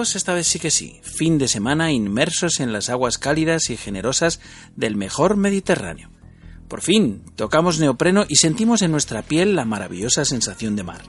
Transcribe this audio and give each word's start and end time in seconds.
esta 0.00 0.32
vez 0.32 0.46
sí 0.46 0.58
que 0.58 0.70
sí, 0.70 1.00
fin 1.02 1.36
de 1.36 1.46
semana 1.46 1.92
inmersos 1.92 2.60
en 2.60 2.72
las 2.72 2.88
aguas 2.88 3.18
cálidas 3.18 3.68
y 3.68 3.76
generosas 3.76 4.40
del 4.74 4.96
mejor 4.96 5.36
Mediterráneo. 5.36 6.10
Por 6.68 6.80
fin, 6.80 7.22
tocamos 7.36 7.78
neopreno 7.78 8.24
y 8.28 8.36
sentimos 8.36 8.80
en 8.82 8.92
nuestra 8.92 9.22
piel 9.22 9.54
la 9.54 9.64
maravillosa 9.64 10.24
sensación 10.24 10.74
de 10.76 10.84
mar. 10.84 11.02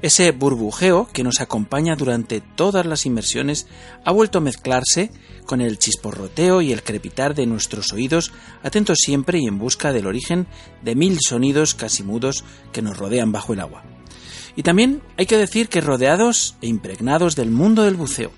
Ese 0.00 0.32
burbujeo 0.32 1.08
que 1.12 1.22
nos 1.22 1.40
acompaña 1.40 1.94
durante 1.94 2.40
todas 2.40 2.86
las 2.86 3.04
inmersiones 3.04 3.66
ha 4.04 4.12
vuelto 4.12 4.38
a 4.38 4.40
mezclarse 4.40 5.10
con 5.44 5.60
el 5.60 5.78
chisporroteo 5.78 6.62
y 6.62 6.72
el 6.72 6.82
crepitar 6.82 7.34
de 7.34 7.46
nuestros 7.46 7.92
oídos, 7.92 8.32
atentos 8.62 8.98
siempre 9.00 9.38
y 9.38 9.46
en 9.46 9.58
busca 9.58 9.92
del 9.92 10.06
origen 10.06 10.46
de 10.82 10.94
mil 10.94 11.18
sonidos 11.20 11.74
casi 11.74 12.02
mudos 12.02 12.44
que 12.72 12.82
nos 12.82 12.96
rodean 12.96 13.30
bajo 13.30 13.52
el 13.52 13.60
agua. 13.60 13.91
Y 14.56 14.62
también 14.62 15.02
hay 15.16 15.26
que 15.26 15.38
decir 15.38 15.68
que 15.68 15.80
rodeados 15.80 16.56
e 16.60 16.66
impregnados 16.66 17.36
del 17.36 17.50
mundo 17.50 17.82
del 17.82 17.96
buceo. 17.96 18.30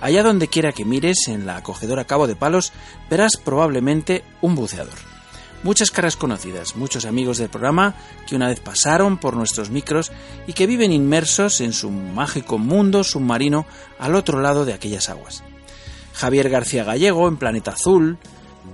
Allá 0.00 0.22
donde 0.22 0.48
quiera 0.48 0.72
que 0.72 0.84
mires 0.84 1.28
en 1.28 1.46
la 1.46 1.56
acogedora 1.56 2.04
Cabo 2.04 2.26
de 2.26 2.36
Palos, 2.36 2.72
verás 3.10 3.36
probablemente 3.36 4.22
un 4.42 4.54
buceador. 4.54 4.94
Muchas 5.62 5.90
caras 5.90 6.16
conocidas, 6.16 6.76
muchos 6.76 7.06
amigos 7.06 7.38
del 7.38 7.48
programa 7.48 7.94
que 8.26 8.36
una 8.36 8.48
vez 8.48 8.60
pasaron 8.60 9.18
por 9.18 9.34
nuestros 9.34 9.70
micros 9.70 10.12
y 10.46 10.52
que 10.52 10.66
viven 10.66 10.92
inmersos 10.92 11.60
en 11.60 11.72
su 11.72 11.90
mágico 11.90 12.58
mundo 12.58 13.02
submarino 13.02 13.66
al 13.98 14.14
otro 14.14 14.40
lado 14.40 14.64
de 14.64 14.74
aquellas 14.74 15.08
aguas. 15.08 15.42
Javier 16.12 16.50
García 16.50 16.84
Gallego 16.84 17.26
en 17.26 17.36
Planeta 17.36 17.72
Azul, 17.72 18.18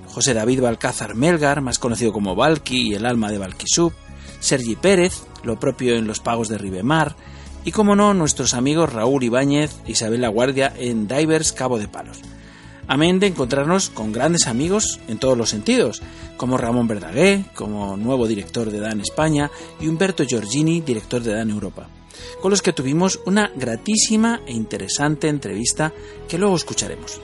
José 0.08 0.34
David 0.34 0.60
Balcázar 0.60 1.14
Melgar, 1.14 1.60
más 1.60 1.78
conocido 1.78 2.12
como 2.12 2.34
Valky 2.34 2.90
y 2.90 2.94
el 2.94 3.06
alma 3.06 3.30
de 3.30 3.38
Valquisub, 3.38 3.92
Sergi 4.40 4.76
Pérez, 4.76 5.22
lo 5.44 5.58
propio 5.58 5.96
en 5.96 6.06
los 6.06 6.20
pagos 6.20 6.48
de 6.48 6.58
Ribemar, 6.58 7.16
y 7.64 7.70
como 7.70 7.94
no, 7.94 8.12
nuestros 8.12 8.54
amigos 8.54 8.92
Raúl 8.92 9.22
Ibáñez 9.22 9.76
e 9.86 9.92
Isabel 9.92 10.20
La 10.20 10.28
Guardia 10.28 10.72
en 10.76 11.06
Divers 11.06 11.52
Cabo 11.52 11.78
de 11.78 11.88
Palos. 11.88 12.18
Amén 12.88 13.20
de 13.20 13.28
encontrarnos 13.28 13.90
con 13.90 14.10
grandes 14.10 14.48
amigos 14.48 14.98
en 15.06 15.18
todos 15.18 15.38
los 15.38 15.50
sentidos, 15.50 16.02
como 16.36 16.58
Ramón 16.58 16.88
Verdaguer, 16.88 17.44
como 17.54 17.96
nuevo 17.96 18.26
director 18.26 18.70
de 18.70 18.80
DAN 18.80 19.00
España, 19.00 19.50
y 19.80 19.86
Humberto 19.86 20.24
Giorgini, 20.24 20.80
director 20.80 21.22
de 21.22 21.32
DAN 21.32 21.50
Europa, 21.50 21.88
con 22.40 22.50
los 22.50 22.60
que 22.60 22.72
tuvimos 22.72 23.20
una 23.24 23.52
gratísima 23.54 24.40
e 24.46 24.52
interesante 24.52 25.28
entrevista 25.28 25.92
que 26.28 26.38
luego 26.38 26.56
escucharemos. 26.56 27.20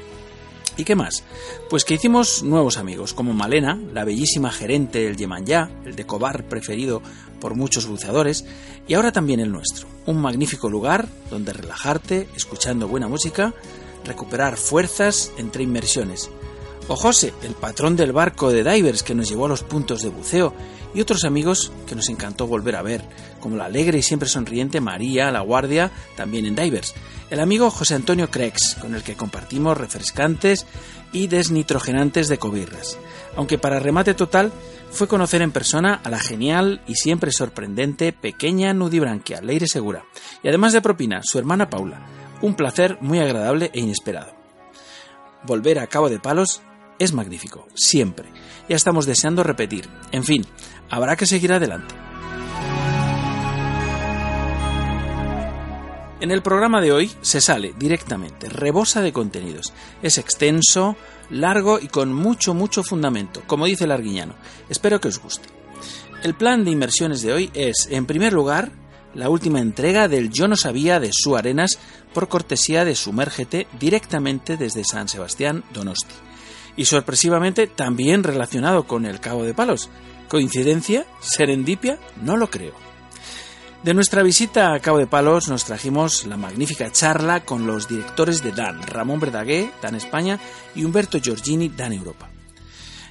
¿Y 0.76 0.84
qué 0.84 0.94
más? 0.94 1.24
Pues 1.68 1.84
que 1.84 1.94
hicimos 1.94 2.44
nuevos 2.44 2.78
amigos, 2.78 3.12
como 3.12 3.34
Malena, 3.34 3.76
la 3.92 4.04
bellísima 4.04 4.52
gerente 4.52 5.00
del 5.00 5.16
Yemanyá, 5.16 5.68
el 5.84 5.96
de 5.96 6.06
Cobar 6.06 6.44
preferido 6.44 7.02
por 7.40 7.54
muchos 7.54 7.86
buceadores, 7.86 8.44
y 8.86 8.94
ahora 8.94 9.12
también 9.12 9.40
el 9.40 9.52
nuestro. 9.52 9.88
Un 10.06 10.20
magnífico 10.20 10.68
lugar 10.68 11.08
donde 11.30 11.52
relajarte, 11.52 12.28
escuchando 12.36 12.88
buena 12.88 13.08
música, 13.08 13.54
recuperar 14.04 14.56
fuerzas 14.56 15.32
entre 15.38 15.62
inmersiones. 15.62 16.30
O 16.88 16.96
José, 16.96 17.34
el 17.42 17.52
patrón 17.52 17.96
del 17.96 18.12
barco 18.12 18.50
de 18.50 18.64
divers 18.64 19.02
que 19.02 19.14
nos 19.14 19.28
llevó 19.28 19.44
a 19.44 19.50
los 19.50 19.62
puntos 19.62 20.00
de 20.00 20.08
buceo, 20.08 20.54
y 20.94 21.02
otros 21.02 21.24
amigos 21.24 21.70
que 21.86 21.94
nos 21.94 22.08
encantó 22.08 22.46
volver 22.46 22.76
a 22.76 22.82
ver, 22.82 23.04
como 23.40 23.56
la 23.56 23.66
alegre 23.66 23.98
y 23.98 24.02
siempre 24.02 24.28
sonriente 24.28 24.80
María 24.80 25.30
La 25.30 25.40
Guardia, 25.40 25.90
también 26.16 26.46
en 26.46 26.56
divers, 26.56 26.94
el 27.30 27.40
amigo 27.40 27.70
José 27.70 27.94
Antonio 27.94 28.30
Crex, 28.30 28.76
con 28.76 28.94
el 28.94 29.02
que 29.02 29.16
compartimos 29.16 29.76
refrescantes 29.76 30.64
y 31.12 31.26
desnitrogenantes 31.26 32.28
de 32.28 32.38
cobirras. 32.38 32.98
Aunque 33.36 33.58
para 33.58 33.80
remate 33.80 34.14
total 34.14 34.50
fue 34.90 35.08
conocer 35.08 35.42
en 35.42 35.52
persona 35.52 36.00
a 36.02 36.10
la 36.10 36.18
genial 36.18 36.82
y 36.86 36.94
siempre 36.94 37.32
sorprendente 37.32 38.12
pequeña 38.12 38.74
nudibranquia, 38.74 39.40
Leire 39.40 39.66
Segura, 39.66 40.04
y 40.42 40.48
además 40.48 40.72
de 40.72 40.80
propina, 40.80 41.20
su 41.22 41.38
hermana 41.38 41.70
Paula. 41.70 42.06
Un 42.40 42.54
placer 42.54 42.98
muy 43.00 43.18
agradable 43.18 43.70
e 43.74 43.80
inesperado. 43.80 44.32
Volver 45.44 45.78
a 45.78 45.86
Cabo 45.86 46.08
de 46.08 46.18
Palos 46.18 46.62
es 46.98 47.12
magnífico, 47.12 47.66
siempre. 47.74 48.28
Ya 48.68 48.76
estamos 48.76 49.06
deseando 49.06 49.42
repetir. 49.42 49.88
En 50.12 50.24
fin, 50.24 50.44
habrá 50.90 51.16
que 51.16 51.26
seguir 51.26 51.52
adelante. 51.52 51.94
En 56.20 56.32
el 56.32 56.42
programa 56.42 56.80
de 56.80 56.90
hoy 56.90 57.12
se 57.20 57.40
sale 57.40 57.74
directamente, 57.78 58.48
rebosa 58.48 59.02
de 59.02 59.12
contenidos. 59.12 59.72
Es 60.02 60.18
extenso, 60.18 60.96
largo 61.30 61.78
y 61.80 61.88
con 61.88 62.12
mucho, 62.12 62.54
mucho 62.54 62.82
fundamento, 62.82 63.42
como 63.46 63.66
dice 63.66 63.84
el 63.84 63.92
arguiñano. 63.92 64.34
Espero 64.68 65.00
que 65.00 65.08
os 65.08 65.18
guste. 65.18 65.48
El 66.22 66.34
plan 66.34 66.64
de 66.64 66.70
inmersiones 66.70 67.22
de 67.22 67.32
hoy 67.32 67.50
es, 67.54 67.88
en 67.90 68.06
primer 68.06 68.32
lugar, 68.32 68.72
la 69.14 69.30
última 69.30 69.60
entrega 69.60 70.08
del 70.08 70.30
Yo 70.30 70.48
no 70.48 70.56
sabía 70.56 71.00
de 71.00 71.10
Su 71.12 71.36
Arenas 71.36 71.78
por 72.12 72.28
cortesía 72.28 72.84
de 72.84 72.94
Sumérgete 72.94 73.66
directamente 73.78 74.56
desde 74.56 74.84
San 74.84 75.08
Sebastián, 75.08 75.64
Donosti. 75.72 76.14
Y 76.76 76.84
sorpresivamente 76.84 77.66
también 77.66 78.22
relacionado 78.22 78.86
con 78.86 79.06
el 79.06 79.20
Cabo 79.20 79.44
de 79.44 79.54
Palos. 79.54 79.90
¿Coincidencia? 80.28 81.06
¿Serendipia? 81.20 81.98
No 82.22 82.36
lo 82.36 82.50
creo. 82.50 82.87
De 83.82 83.94
nuestra 83.94 84.24
visita 84.24 84.74
a 84.74 84.80
Cabo 84.80 84.98
de 84.98 85.06
Palos 85.06 85.48
nos 85.48 85.64
trajimos 85.64 86.26
la 86.26 86.36
magnífica 86.36 86.90
charla 86.90 87.44
con 87.44 87.64
los 87.68 87.86
directores 87.86 88.42
de 88.42 88.50
DAN, 88.50 88.82
Ramón 88.82 89.20
Verdaguer, 89.20 89.70
DAN 89.80 89.94
España, 89.94 90.40
y 90.74 90.84
Humberto 90.84 91.20
Giorgini, 91.20 91.68
DAN 91.68 91.92
Europa. 91.92 92.28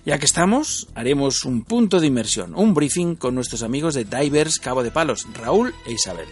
Ya 0.05 0.19
que 0.19 0.25
estamos, 0.25 0.89
haremos 0.93 1.45
un 1.45 1.63
punto 1.63 2.01
de 2.01 2.07
inmersión, 2.07 2.53
un 2.53 2.73
briefing 2.73 3.15
con 3.15 3.33
nuestros 3.33 3.63
amigos 3.63 3.93
de 3.93 4.03
Divers 4.03 4.59
Cabo 4.59 4.83
de 4.83 4.91
Palos, 4.91 5.25
Raúl 5.33 5.73
e 5.85 5.93
Isabel. 5.93 6.27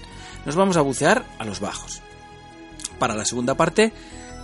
Nos 0.45 0.57
vamos 0.57 0.75
a 0.75 0.81
bucear 0.81 1.25
a 1.39 1.45
los 1.45 1.61
bajos. 1.61 2.01
Para 2.99 3.15
la 3.15 3.23
segunda 3.23 3.55
parte, 3.55 3.93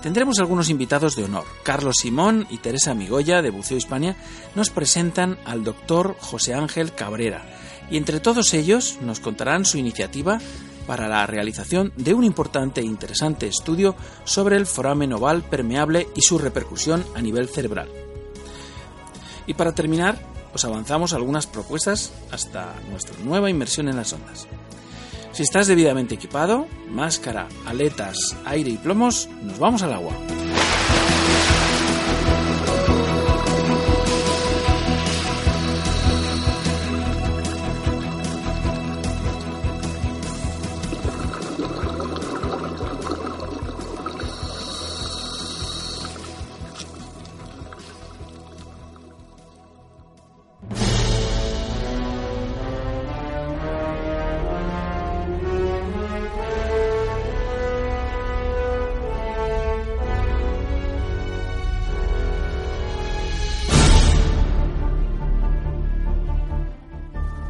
tendremos 0.02 0.40
algunos 0.40 0.70
invitados 0.70 1.18
de 1.18 1.26
honor. 1.26 1.46
Carlos 1.64 1.98
Simón 2.00 2.48
y 2.50 2.60
Teresa 2.60 2.94
Migoya 2.94 3.42
de 3.42 3.50
Buceo 3.50 3.78
Hispania 3.78 4.16
nos 4.56 4.70
presentan 4.70 5.38
al 5.44 5.66
doctor 5.66 6.16
José 6.20 6.54
Ángel 6.54 6.94
Cabrera, 6.94 7.44
y 7.92 7.98
entre 7.98 8.20
todos 8.20 8.54
ellos 8.54 8.98
nos 9.02 9.20
contarán 9.20 9.66
su 9.66 9.78
iniciativa 9.78 10.40
para 10.88 11.08
la 11.08 11.28
realización 11.28 11.94
de 11.96 12.14
un 12.14 12.24
importante 12.24 12.82
e 12.82 12.86
interesante 12.86 13.48
estudio 13.48 13.96
sobre 14.24 14.56
el 14.56 14.66
foramen 14.66 15.14
oval 15.14 15.44
permeable 15.44 16.08
y 16.16 16.22
su 16.22 16.40
repercusión 16.40 17.06
a 17.16 17.22
nivel 17.22 17.50
cerebral. 17.50 17.90
Y 19.46 19.54
para 19.54 19.76
terminar, 19.76 20.20
os 20.54 20.66
avanzamos 20.66 21.14
algunas 21.14 21.48
propuestas 21.48 22.12
hasta 22.32 22.74
nuestra 22.90 23.16
nueva 23.24 23.50
inmersión 23.50 23.90
en 23.90 23.98
las 23.98 24.14
ondas. 24.14 24.48
Si 25.34 25.44
estás 25.44 25.68
debidamente 25.68 26.16
equipado, 26.16 26.68
máscara, 26.90 27.48
aletas, 27.66 28.36
aire 28.46 28.72
y 28.72 28.78
plomos, 28.78 29.30
nos 29.42 29.60
vamos 29.60 29.82
al 29.82 29.94
agua. 29.94 30.14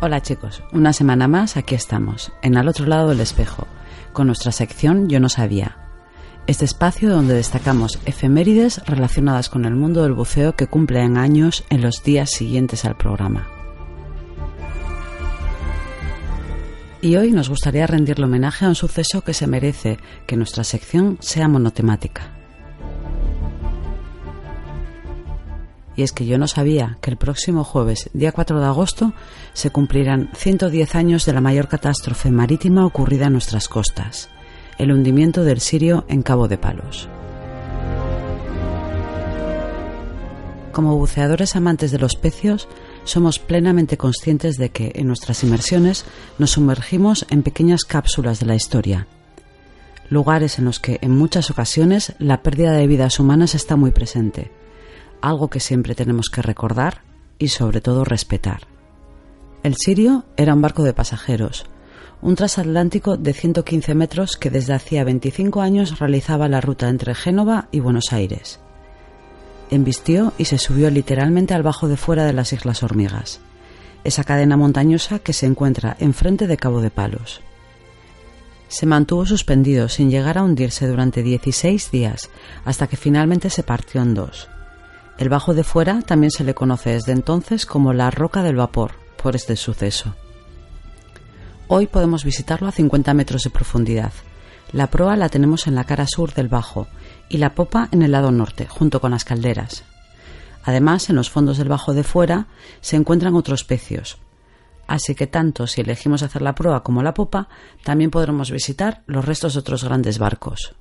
Hola 0.04 0.20
chicos, 0.20 0.64
una 0.72 0.94
semana 0.94 1.28
más 1.28 1.58
aquí 1.58 1.76
estamos, 1.76 2.32
en 2.42 2.58
al 2.58 2.68
otro 2.68 2.88
lado 2.88 3.10
del 3.10 3.20
espejo, 3.20 3.68
con 4.14 4.26
nuestra 4.26 4.52
sección 4.52 5.10
Yo 5.10 5.20
no 5.20 5.30
sabía. 5.30 5.78
Este 6.48 6.66
espacio 6.66 7.12
donde 7.12 7.36
destacamos 7.36 8.00
efemérides 8.08 8.84
relacionadas 8.88 9.48
con 9.48 9.64
el 9.64 9.76
mundo 9.76 10.02
del 10.02 10.14
buceo 10.14 10.56
que 10.56 10.66
cumplen 10.66 11.18
años 11.18 11.66
en 11.70 11.84
los 11.84 12.02
días 12.04 12.32
siguientes 12.32 12.84
al 12.84 12.98
programa. 12.98 13.48
Y 17.00 17.16
hoy 17.18 17.32
nos 17.32 17.50
gustaría 17.50 17.86
rendirle 17.86 18.26
homenaje 18.26 18.66
a 18.66 18.70
un 18.70 18.76
suceso 18.76 19.22
que 19.22 19.36
se 19.36 19.46
merece 19.46 20.00
que 20.26 20.36
nuestra 20.36 20.64
sección 20.64 21.20
sea 21.20 21.48
monotemática. 21.48 22.41
Y 26.02 26.04
es 26.04 26.14
que 26.14 26.26
yo 26.26 26.40
no 26.40 26.48
sabía 26.48 26.98
que 27.00 27.12
el 27.12 27.18
próximo 27.18 27.64
jueves, 27.64 28.10
día 28.14 28.32
4 28.32 28.60
de 28.60 28.66
agosto, 28.66 29.14
se 29.54 29.70
cumplirán 29.70 30.32
110 30.34 30.96
años 30.96 31.28
de 31.28 31.34
la 31.34 31.42
mayor 31.42 31.68
catástrofe 31.68 32.32
marítima 32.32 32.88
ocurrida 32.88 33.28
en 33.28 33.34
nuestras 33.34 33.70
costas, 33.70 34.30
el 34.80 34.92
hundimiento 34.92 35.44
del 35.44 35.60
Sirio 35.60 36.04
en 36.08 36.24
Cabo 36.24 36.48
de 36.48 36.58
Palos. 36.58 37.08
Como 40.72 40.98
buceadores 40.98 41.56
amantes 41.56 41.92
de 41.92 42.00
los 42.00 42.16
pecios, 42.16 42.68
somos 43.04 43.38
plenamente 43.38 43.96
conscientes 43.96 44.58
de 44.58 44.70
que 44.70 44.94
en 44.96 45.06
nuestras 45.06 45.44
inmersiones 45.44 46.06
nos 46.40 46.50
sumergimos 46.50 47.28
en 47.30 47.44
pequeñas 47.44 47.84
cápsulas 47.84 48.40
de 48.40 48.48
la 48.48 48.56
historia, 48.56 49.06
lugares 50.10 50.58
en 50.58 50.66
los 50.66 50.80
que 50.80 50.98
en 51.04 51.12
muchas 51.12 51.52
ocasiones 51.52 52.16
la 52.18 52.42
pérdida 52.42 52.72
de 52.72 52.88
vidas 52.88 53.20
humanas 53.20 53.54
está 53.54 53.76
muy 53.76 53.92
presente 53.92 54.50
algo 55.22 55.50
que 55.50 55.60
siempre 55.60 55.96
tenemos 55.96 56.30
que 56.30 56.42
recordar 56.42 57.02
y 57.40 57.50
sobre 57.50 57.82
todo 57.82 58.04
respetar. 58.04 58.68
El 59.64 59.76
Sirio 59.76 60.26
era 60.38 60.54
un 60.54 60.62
barco 60.62 60.84
de 60.84 60.94
pasajeros, 60.94 61.66
un 62.22 62.36
transatlántico 62.36 63.18
de 63.18 63.34
115 63.34 63.96
metros 63.96 64.38
que 64.38 64.50
desde 64.50 64.74
hacía 64.74 65.04
25 65.04 65.62
años 65.62 66.00
realizaba 66.00 66.48
la 66.48 66.62
ruta 66.62 66.90
entre 66.90 67.16
Génova 67.16 67.68
y 67.72 67.80
Buenos 67.80 68.14
Aires. 68.14 68.60
Embistió 69.70 70.34
y 70.38 70.46
se 70.46 70.58
subió 70.58 70.90
literalmente 70.90 71.54
al 71.54 71.64
bajo 71.64 71.88
de 71.88 71.98
fuera 71.98 72.26
de 72.26 72.34
las 72.34 72.54
Islas 72.54 72.84
Hormigas, 72.84 73.40
esa 74.04 74.24
cadena 74.24 74.58
montañosa 74.58 75.20
que 75.20 75.34
se 75.34 75.46
encuentra 75.46 75.96
enfrente 76.00 76.48
de 76.48 76.58
Cabo 76.58 76.82
de 76.82 76.92
Palos. 76.92 77.42
Se 78.68 78.86
mantuvo 78.86 79.26
suspendido 79.26 79.90
sin 79.90 80.10
llegar 80.10 80.38
a 80.38 80.44
hundirse 80.44 80.88
durante 80.88 81.24
16 81.24 81.92
días, 81.92 82.30
hasta 82.66 82.88
que 82.88 82.98
finalmente 82.98 83.50
se 83.50 83.64
partió 83.64 84.02
en 84.02 84.14
dos, 84.14 84.50
el 85.22 85.30
Bajo 85.30 85.54
de 85.54 85.64
Fuera 85.64 86.02
también 86.02 86.32
se 86.32 86.44
le 86.44 86.56
conoce 86.56 86.94
desde 86.94 87.12
entonces 87.12 87.68
como 87.68 87.94
la 87.94 88.10
Roca 88.10 88.42
del 88.42 88.56
Vapor 88.56 88.94
por 89.22 89.36
este 89.36 89.56
suceso. 89.56 90.16
Hoy 91.68 91.86
podemos 91.86 92.26
visitarlo 92.26 92.68
a 92.68 92.72
50 92.72 93.14
metros 93.14 93.44
de 93.44 93.52
profundidad. 93.52 94.14
La 94.72 94.88
proa 94.88 95.16
la 95.16 95.30
tenemos 95.30 95.68
en 95.68 95.76
la 95.76 95.84
cara 95.84 96.08
sur 96.08 96.34
del 96.34 96.48
Bajo 96.48 96.88
y 97.30 97.38
la 97.38 97.54
popa 97.54 97.88
en 97.92 98.02
el 98.02 98.14
lado 98.14 98.32
norte, 98.32 98.66
junto 98.66 99.00
con 99.00 99.12
las 99.12 99.24
calderas. 99.24 99.84
Además, 100.64 101.08
en 101.12 101.18
los 101.18 101.30
fondos 101.30 101.60
del 101.60 101.70
Bajo 101.70 101.94
de 101.94 102.04
Fuera 102.04 102.48
se 102.80 102.96
encuentran 102.96 103.36
otros 103.36 103.64
pecios. 103.64 104.18
Así 104.88 105.14
que 105.14 105.28
tanto 105.28 105.68
si 105.68 105.82
elegimos 105.82 106.24
hacer 106.24 106.42
la 106.42 106.56
proa 106.56 106.82
como 106.82 107.04
la 107.04 107.14
popa, 107.14 107.48
también 107.84 108.10
podremos 108.10 108.50
visitar 108.50 109.04
los 109.06 109.24
restos 109.24 109.54
de 109.54 109.60
otros 109.60 109.84
grandes 109.84 110.18
barcos. 110.18 110.74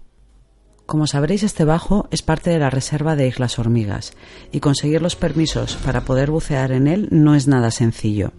Como 0.90 1.06
sabréis, 1.06 1.44
este 1.44 1.64
bajo 1.64 2.08
es 2.10 2.20
parte 2.20 2.50
de 2.50 2.58
la 2.58 2.68
reserva 2.68 3.14
de 3.14 3.28
Islas 3.28 3.60
Hormigas 3.60 4.12
y 4.50 4.58
conseguir 4.58 5.00
los 5.02 5.14
permisos 5.14 5.76
para 5.76 6.00
poder 6.00 6.32
bucear 6.32 6.72
en 6.72 6.88
él 6.88 7.06
no 7.12 7.36
es 7.36 7.46
nada 7.46 7.70
sencillo. 7.70 8.32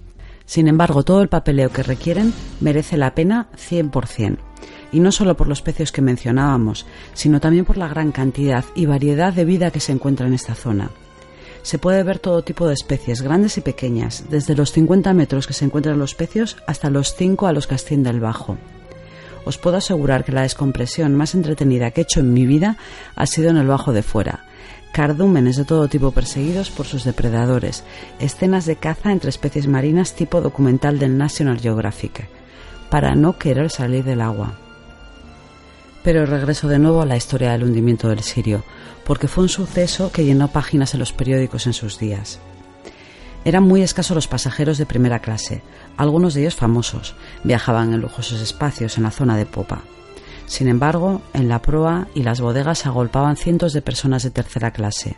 Sin 0.46 0.68
embargo, 0.68 1.04
todo 1.04 1.22
el 1.22 1.30
papeleo 1.30 1.70
que 1.70 1.82
requieren 1.82 2.34
merece 2.60 2.98
la 2.98 3.16
pena 3.16 3.48
100%. 3.56 4.38
Y 4.92 5.00
no 5.00 5.14
solo 5.14 5.38
por 5.38 5.48
los 5.48 5.62
pecios 5.62 5.94
que 5.94 6.02
mencionábamos, 6.02 6.86
sino 7.14 7.40
también 7.40 7.64
por 7.64 7.78
la 7.78 7.88
gran 7.88 8.12
cantidad 8.12 8.66
y 8.76 8.86
variedad 8.86 9.32
de 9.32 9.46
vida 9.46 9.72
que 9.72 9.80
se 9.80 9.94
encuentra 9.94 10.28
en 10.28 10.34
esta 10.34 10.54
zona. 10.54 10.92
Se 11.62 11.80
puede 11.80 12.04
ver 12.04 12.20
todo 12.20 12.44
tipo 12.44 12.68
de 12.68 12.74
especies, 12.74 13.22
grandes 13.22 13.58
y 13.60 13.62
pequeñas, 13.62 14.26
desde 14.30 14.58
los 14.58 14.74
50 14.74 15.14
metros 15.14 15.48
que 15.48 15.54
se 15.54 15.64
encuentran 15.64 16.00
los 16.00 16.16
pecios 16.16 16.58
hasta 16.68 16.90
los 16.90 17.16
5 17.16 17.48
a 17.48 17.54
los 17.54 17.66
que 17.66 17.76
asciende 17.76 18.10
el 18.10 18.20
bajo 18.20 18.58
os 19.46 19.58
puedo 19.58 19.78
asegurar 19.78 20.24
que 20.24 20.32
la 20.32 20.44
descompresión 20.44 21.16
más 21.16 21.36
entretenida 21.36 21.92
que 21.92 22.02
he 22.02 22.04
hecho 22.04 22.20
en 22.20 22.34
mi 22.34 22.46
vida 22.46 22.78
ha 23.16 23.26
sido 23.26 23.50
en 23.50 23.58
el 23.58 23.68
bajo 23.68 23.94
de 23.94 24.04
fuera. 24.04 24.46
Cardúmenes 24.92 25.56
de 25.56 25.66
todo 25.66 25.88
tipo 25.88 26.12
perseguidos 26.12 26.70
por 26.70 26.86
sus 26.86 27.06
depredadores, 27.06 27.84
escenas 28.20 28.66
de 28.66 28.76
caza 28.76 29.12
entre 29.12 29.30
especies 29.30 29.68
marinas 29.68 30.16
tipo 30.16 30.42
documental 30.42 31.00
del 31.00 31.18
National 31.18 31.60
Geographic, 31.60 32.28
para 32.90 33.16
no 33.16 33.38
querer 33.38 33.70
salir 33.70 34.04
del 34.04 34.22
agua. 34.22 34.56
Pero 36.04 36.26
regreso 36.26 36.68
de 36.68 36.80
nuevo 36.80 37.02
a 37.02 37.06
la 37.06 37.16
historia 37.16 37.52
del 37.52 37.64
hundimiento 37.64 38.10
del 38.10 38.22
Sirio, 38.22 38.64
porque 39.06 39.28
fue 39.28 39.44
un 39.44 39.50
suceso 39.50 40.12
que 40.12 40.26
llenó 40.26 40.50
páginas 40.50 40.94
en 40.94 41.00
los 41.00 41.14
periódicos 41.14 41.68
en 41.68 41.74
sus 41.74 41.98
días. 41.98 42.40
Eran 43.44 43.64
muy 43.64 43.82
escasos 43.82 44.14
los 44.14 44.28
pasajeros 44.28 44.78
de 44.78 44.86
primera 44.86 45.20
clase, 45.20 45.64
algunos 46.02 46.34
de 46.34 46.42
ellos 46.42 46.56
famosos, 46.56 47.14
viajaban 47.44 47.94
en 47.94 48.02
lujosos 48.02 48.42
espacios 48.42 48.98
en 48.98 49.04
la 49.04 49.12
zona 49.12 49.38
de 49.38 49.46
popa. 49.46 49.84
Sin 50.48 50.68
embargo, 50.68 51.22
en 51.34 51.48
la 51.48 51.62
proa 51.62 52.08
y 52.16 52.24
las 52.24 52.42
bodegas 52.42 52.88
agolpaban 52.88 53.38
cientos 53.38 53.72
de 53.72 53.84
personas 53.84 54.24
de 54.24 54.32
tercera 54.32 54.72
clase. 54.72 55.18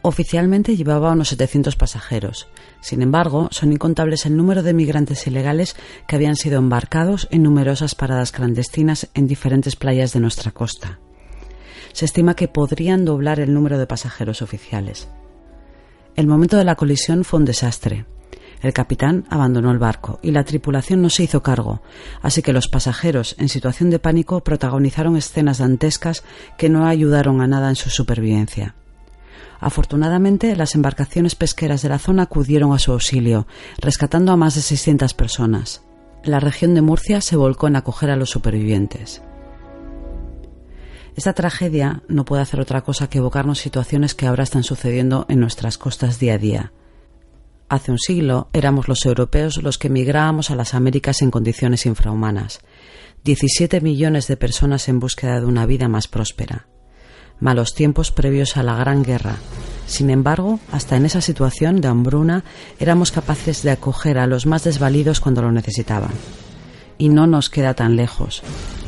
Oficialmente 0.00 0.76
llevaba 0.76 1.12
unos 1.12 1.28
700 1.28 1.76
pasajeros. 1.76 2.48
Sin 2.80 3.02
embargo, 3.02 3.48
son 3.50 3.72
incontables 3.72 4.24
el 4.24 4.36
número 4.36 4.62
de 4.62 4.72
migrantes 4.72 5.26
ilegales 5.26 5.76
que 6.08 6.16
habían 6.16 6.36
sido 6.36 6.58
embarcados 6.58 7.28
en 7.30 7.42
numerosas 7.42 7.94
paradas 7.94 8.32
clandestinas 8.32 9.08
en 9.14 9.26
diferentes 9.26 9.76
playas 9.76 10.12
de 10.14 10.20
nuestra 10.20 10.50
costa. 10.50 10.98
Se 11.92 12.06
estima 12.06 12.34
que 12.34 12.48
podrían 12.48 13.04
doblar 13.04 13.38
el 13.38 13.52
número 13.52 13.78
de 13.78 13.86
pasajeros 13.86 14.40
oficiales. 14.40 15.08
El 16.16 16.26
momento 16.26 16.56
de 16.56 16.64
la 16.64 16.76
colisión 16.76 17.24
fue 17.24 17.38
un 17.38 17.44
desastre. 17.44 18.06
El 18.64 18.72
capitán 18.72 19.26
abandonó 19.28 19.70
el 19.72 19.78
barco 19.78 20.18
y 20.22 20.30
la 20.30 20.42
tripulación 20.42 21.02
no 21.02 21.10
se 21.10 21.24
hizo 21.24 21.42
cargo, 21.42 21.82
así 22.22 22.40
que 22.40 22.54
los 22.54 22.66
pasajeros, 22.66 23.36
en 23.38 23.50
situación 23.50 23.90
de 23.90 23.98
pánico, 23.98 24.40
protagonizaron 24.40 25.18
escenas 25.18 25.58
dantescas 25.58 26.24
que 26.56 26.70
no 26.70 26.86
ayudaron 26.86 27.42
a 27.42 27.46
nada 27.46 27.68
en 27.68 27.76
su 27.76 27.90
supervivencia. 27.90 28.74
Afortunadamente, 29.60 30.56
las 30.56 30.74
embarcaciones 30.74 31.34
pesqueras 31.34 31.82
de 31.82 31.90
la 31.90 31.98
zona 31.98 32.22
acudieron 32.22 32.72
a 32.72 32.78
su 32.78 32.92
auxilio, 32.92 33.46
rescatando 33.82 34.32
a 34.32 34.38
más 34.38 34.54
de 34.54 34.62
600 34.62 35.12
personas. 35.12 35.82
La 36.24 36.40
región 36.40 36.74
de 36.74 36.80
Murcia 36.80 37.20
se 37.20 37.36
volcó 37.36 37.68
en 37.68 37.76
acoger 37.76 38.08
a 38.08 38.16
los 38.16 38.30
supervivientes. 38.30 39.20
Esta 41.16 41.34
tragedia 41.34 42.02
no 42.08 42.24
puede 42.24 42.40
hacer 42.40 42.60
otra 42.60 42.80
cosa 42.80 43.10
que 43.10 43.18
evocarnos 43.18 43.58
situaciones 43.58 44.14
que 44.14 44.26
ahora 44.26 44.42
están 44.42 44.64
sucediendo 44.64 45.26
en 45.28 45.40
nuestras 45.40 45.76
costas 45.76 46.18
día 46.18 46.32
a 46.32 46.38
día. 46.38 46.72
Hace 47.68 47.90
un 47.90 47.98
siglo 47.98 48.48
éramos 48.52 48.88
los 48.88 49.06
europeos 49.06 49.62
los 49.62 49.78
que 49.78 49.88
emigrábamos 49.88 50.50
a 50.50 50.54
las 50.54 50.74
Américas 50.74 51.22
en 51.22 51.30
condiciones 51.30 51.86
infrahumanas. 51.86 52.60
17 53.24 53.80
millones 53.80 54.26
de 54.26 54.36
personas 54.36 54.88
en 54.88 55.00
búsqueda 55.00 55.40
de 55.40 55.46
una 55.46 55.64
vida 55.64 55.88
más 55.88 56.06
próspera. 56.06 56.66
Malos 57.40 57.74
tiempos 57.74 58.10
previos 58.12 58.58
a 58.58 58.62
la 58.62 58.76
Gran 58.76 59.02
Guerra. 59.02 59.36
Sin 59.86 60.10
embargo, 60.10 60.60
hasta 60.72 60.96
en 60.96 61.06
esa 61.06 61.22
situación 61.22 61.80
de 61.80 61.88
hambruna 61.88 62.44
éramos 62.78 63.10
capaces 63.10 63.62
de 63.62 63.70
acoger 63.70 64.18
a 64.18 64.26
los 64.26 64.46
más 64.46 64.64
desvalidos 64.64 65.20
cuando 65.20 65.40
lo 65.40 65.50
necesitaban. 65.50 66.12
Y 66.98 67.08
no 67.08 67.26
nos 67.26 67.48
queda 67.48 67.74
tan 67.74 67.96
lejos. 67.96 68.42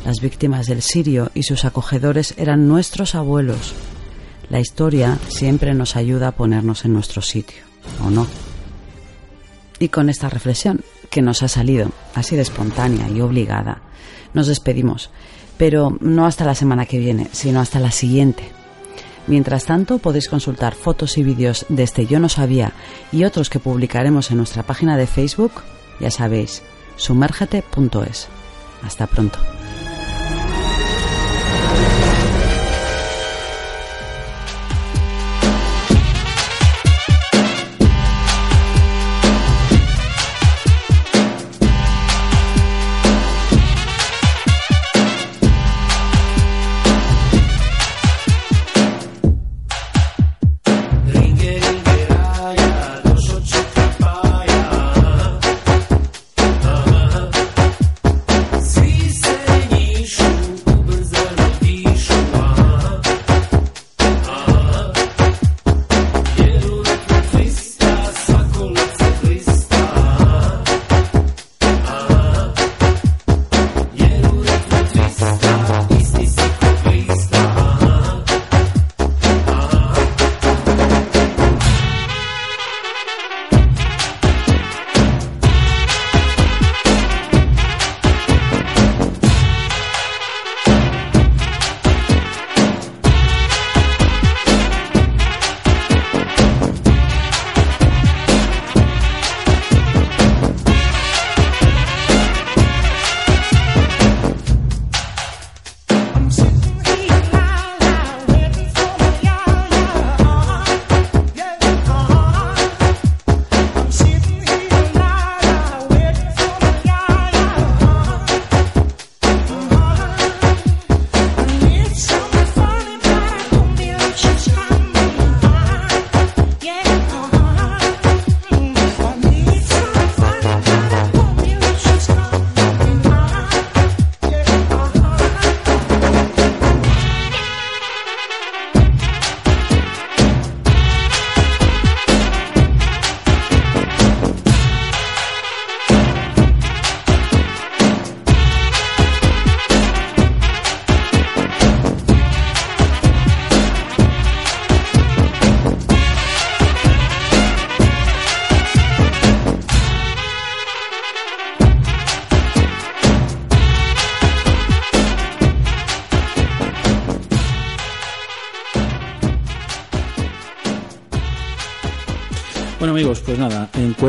Las 0.05 0.21
víctimas 0.21 0.67
del 0.67 0.81
sirio 0.81 1.31
y 1.33 1.43
sus 1.43 1.65
acogedores 1.65 2.35
eran 2.37 2.67
nuestros 2.67 3.15
abuelos. 3.15 3.73
La 4.49 4.59
historia 4.59 5.17
siempre 5.27 5.73
nos 5.73 5.95
ayuda 5.95 6.29
a 6.29 6.35
ponernos 6.35 6.85
en 6.85 6.93
nuestro 6.93 7.21
sitio, 7.21 7.63
¿o 8.05 8.09
no? 8.09 8.27
Y 9.79 9.89
con 9.89 10.09
esta 10.09 10.29
reflexión 10.29 10.81
que 11.09 11.21
nos 11.21 11.43
ha 11.43 11.47
salido 11.47 11.91
así 12.15 12.35
de 12.35 12.41
espontánea 12.41 13.09
y 13.09 13.21
obligada, 13.21 13.81
nos 14.33 14.47
despedimos, 14.47 15.09
pero 15.57 15.97
no 15.99 16.25
hasta 16.25 16.45
la 16.45 16.55
semana 16.55 16.85
que 16.85 16.99
viene, 16.99 17.27
sino 17.31 17.59
hasta 17.59 17.79
la 17.79 17.91
siguiente. 17.91 18.51
Mientras 19.27 19.65
tanto, 19.65 19.99
podéis 19.99 20.29
consultar 20.29 20.73
fotos 20.73 21.17
y 21.17 21.23
vídeos 21.23 21.65
de 21.69 21.83
este 21.83 22.05
Yo 22.05 22.19
no 22.19 22.29
sabía 22.29 22.71
y 23.11 23.25
otros 23.25 23.49
que 23.49 23.59
publicaremos 23.59 24.31
en 24.31 24.37
nuestra 24.37 24.63
página 24.63 24.97
de 24.97 25.05
Facebook, 25.05 25.51
ya 25.99 26.11
sabéis, 26.11 26.63
sumérgete.es. 26.95 28.29
Hasta 28.83 29.07
pronto. 29.07 29.56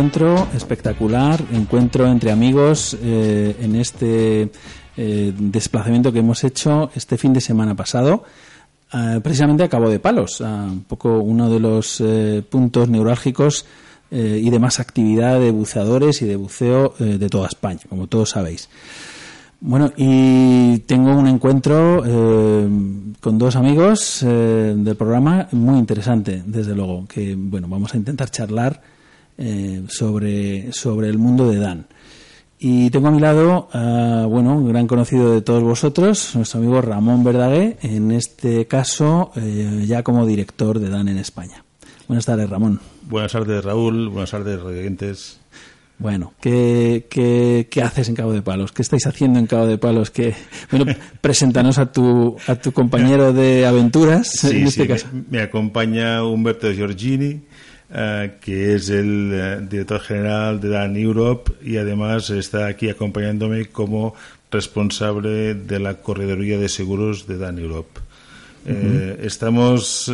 Encuentro 0.08 0.48
espectacular, 0.54 1.38
encuentro 1.52 2.06
entre 2.06 2.30
amigos 2.30 2.96
eh, 3.02 3.54
en 3.60 3.76
este 3.76 4.50
eh, 4.96 5.34
desplazamiento 5.36 6.10
que 6.10 6.20
hemos 6.20 6.44
hecho 6.44 6.90
este 6.94 7.18
fin 7.18 7.34
de 7.34 7.42
semana 7.42 7.74
pasado. 7.74 8.24
Eh, 8.90 9.20
precisamente 9.22 9.64
a 9.64 9.68
Cabo 9.68 9.90
de 9.90 10.00
Palos, 10.00 10.40
un 10.40 10.84
poco 10.88 11.18
uno 11.18 11.50
de 11.50 11.60
los 11.60 12.02
puntos 12.48 12.88
neurálgicos 12.88 13.66
y 14.10 14.48
de 14.48 14.58
más 14.58 14.80
actividad 14.80 15.38
de 15.40 15.50
buceadores 15.50 16.22
y 16.22 16.24
de 16.24 16.36
buceo 16.36 16.94
de 16.98 17.28
toda 17.28 17.48
España, 17.48 17.80
como 17.86 18.06
todos 18.06 18.30
sabéis. 18.30 18.70
Bueno, 19.60 19.92
y 19.94 20.78
tengo 20.86 21.14
un 21.14 21.26
encuentro 21.26 22.02
con 23.20 23.38
dos 23.38 23.56
amigos 23.56 24.20
del 24.22 24.96
programa 24.96 25.48
muy 25.52 25.78
interesante, 25.78 26.42
desde 26.46 26.74
luego, 26.74 27.04
que 27.06 27.34
bueno, 27.36 27.68
vamos 27.68 27.92
a 27.92 27.98
intentar 27.98 28.30
charlar 28.30 28.80
eh, 29.38 29.84
sobre, 29.88 30.72
sobre 30.72 31.08
el 31.08 31.18
mundo 31.18 31.48
de 31.48 31.58
Dan. 31.58 31.86
Y 32.60 32.90
tengo 32.90 33.06
a 33.06 33.10
mi 33.12 33.20
lado, 33.20 33.68
bueno, 34.28 34.56
un 34.56 34.68
gran 34.68 34.88
conocido 34.88 35.32
de 35.32 35.42
todos 35.42 35.62
vosotros, 35.62 36.34
nuestro 36.34 36.58
amigo 36.58 36.82
Ramón 36.82 37.22
Verdaguer, 37.22 37.78
en 37.82 38.10
este 38.10 38.66
caso 38.66 39.30
eh, 39.36 39.84
ya 39.86 40.02
como 40.02 40.26
director 40.26 40.80
de 40.80 40.88
Dan 40.88 41.06
en 41.08 41.18
España. 41.18 41.64
Buenas 42.08 42.26
tardes, 42.26 42.50
Ramón. 42.50 42.80
Buenas 43.02 43.30
tardes, 43.30 43.64
Raúl. 43.64 44.08
Buenas 44.08 44.32
tardes, 44.32 44.60
oyentes. 44.60 45.38
Bueno, 45.98 46.32
¿qué, 46.40 47.06
¿qué, 47.10 47.68
qué, 47.70 47.82
haces 47.82 48.08
en 48.08 48.14
Cabo 48.14 48.32
de 48.32 48.40
Palos? 48.42 48.72
¿Qué 48.72 48.82
estáis 48.82 49.06
haciendo 49.06 49.38
en 49.38 49.46
Cabo 49.46 49.66
de 49.66 49.78
Palos? 49.78 50.10
Que, 50.10 50.34
bueno, 50.70 50.86
preséntanos 51.20 51.78
a 51.78 51.92
tu, 51.92 52.36
a 52.46 52.54
tu 52.56 52.72
compañero 52.72 53.32
de 53.32 53.66
aventuras 53.66 54.44
en 54.44 54.66
este 54.66 54.86
caso. 54.86 55.06
Me, 55.12 55.24
me, 55.30 55.40
acompaña 55.42 56.24
Humberto 56.24 56.72
Giorgini, 56.72 57.42
eh, 57.90 58.32
que 58.42 58.74
es 58.74 58.90
el 58.90 59.30
eh, 59.32 59.66
director 59.66 59.98
general 60.00 60.60
de 60.60 60.68
Dan 60.68 60.94
Europe 60.94 61.52
y 61.62 61.78
además 61.78 62.28
está 62.28 62.66
aquí 62.66 62.90
acompañándome 62.90 63.64
como 63.66 64.14
responsable 64.50 65.54
de 65.54 65.80
la 65.80 65.94
corredoría 65.94 66.58
de 66.58 66.68
seguros 66.68 67.26
de 67.26 67.38
Dan 67.38 67.58
Europe. 67.58 68.00
Eh, 68.66 69.20
estamos, 69.22 70.12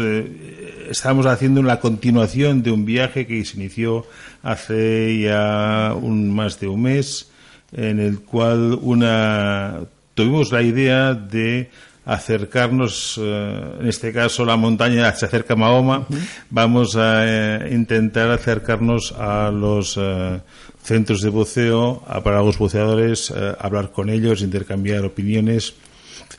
estamos 0.89 1.27
haciendo 1.27 1.65
la 1.65 1.81
continuación 1.81 2.63
de 2.63 2.71
un 2.71 2.85
viaje 2.85 3.27
que 3.27 3.45
se 3.45 3.57
inició 3.57 4.07
hace 4.45 5.19
ya 5.19 5.95
un, 6.01 6.33
más 6.33 6.61
de 6.61 6.69
un 6.69 6.83
mes, 6.83 7.29
en 7.73 7.99
el 7.99 8.21
cual 8.21 8.79
una, 8.81 9.81
tuvimos 10.15 10.53
la 10.53 10.63
idea 10.63 11.15
de 11.15 11.71
acercarnos, 12.05 13.19
eh, 13.21 13.77
en 13.81 13.89
este 13.89 14.13
caso 14.13 14.45
la 14.45 14.57
montaña 14.57 15.15
se 15.15 15.27
acerca 15.27 15.55
a 15.55 15.57
Mahoma, 15.57 16.07
vamos 16.51 16.97
a 16.97 17.25
eh, 17.27 17.71
intentar 17.73 18.31
acercarnos 18.31 19.13
a 19.13 19.51
los 19.51 19.97
eh, 19.97 20.41
centros 20.83 21.23
de 21.23 21.31
buceo, 21.31 22.03
a, 22.07 22.23
para 22.23 22.43
los 22.43 22.59
buceadores, 22.59 23.33
hablar 23.59 23.91
con 23.91 24.11
ellos, 24.11 24.43
intercambiar 24.43 25.05
opiniones 25.05 25.75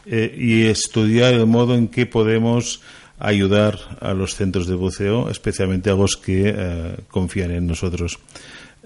y 0.06 0.66
estudiar 0.66 1.34
el 1.34 1.48
modo 1.48 1.74
en 1.74 1.88
que 1.88 2.06
podemos 2.06 2.82
ayudar 3.18 3.80
a 4.02 4.14
los 4.14 4.36
centros 4.36 4.68
de 4.68 4.76
buceo, 4.76 5.32
especialmente 5.32 5.90
a 5.90 5.96
los 5.96 6.16
que 6.16 6.96
confían 7.10 7.50
en 7.52 7.66
nosotros. 7.66 8.20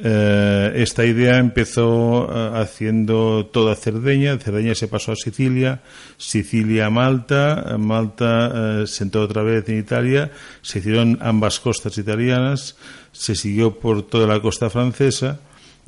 Eh, 0.02 0.72
esta 0.76 1.06
idea 1.06 1.40
empezó 1.40 2.30
eh, 2.32 2.62
haciendo 2.62 3.48
toda 3.48 3.76
Cerdeña, 3.76 4.38
Cerdeña 4.38 4.74
se 4.74 4.88
pasó 4.88 5.12
a 5.12 5.18
Sicilia, 5.18 5.82
Sicilia 6.16 6.86
a 6.86 6.90
Malta, 6.90 7.76
Malta 7.78 8.84
eh, 8.84 8.88
se 8.88 9.04
entró 9.04 9.24
otra 9.24 9.44
vez 9.44 9.68
en 9.68 9.78
Italia, 9.78 10.32
se 10.62 10.80
hicieron 10.80 11.18
ambas 11.22 11.60
costas 11.60 11.98
italianas, 11.98 12.78
se 13.12 13.36
siguió 13.36 13.78
por 13.78 14.04
toda 14.04 14.26
la 14.26 14.42
costa 14.42 14.70
francesa 14.70 15.42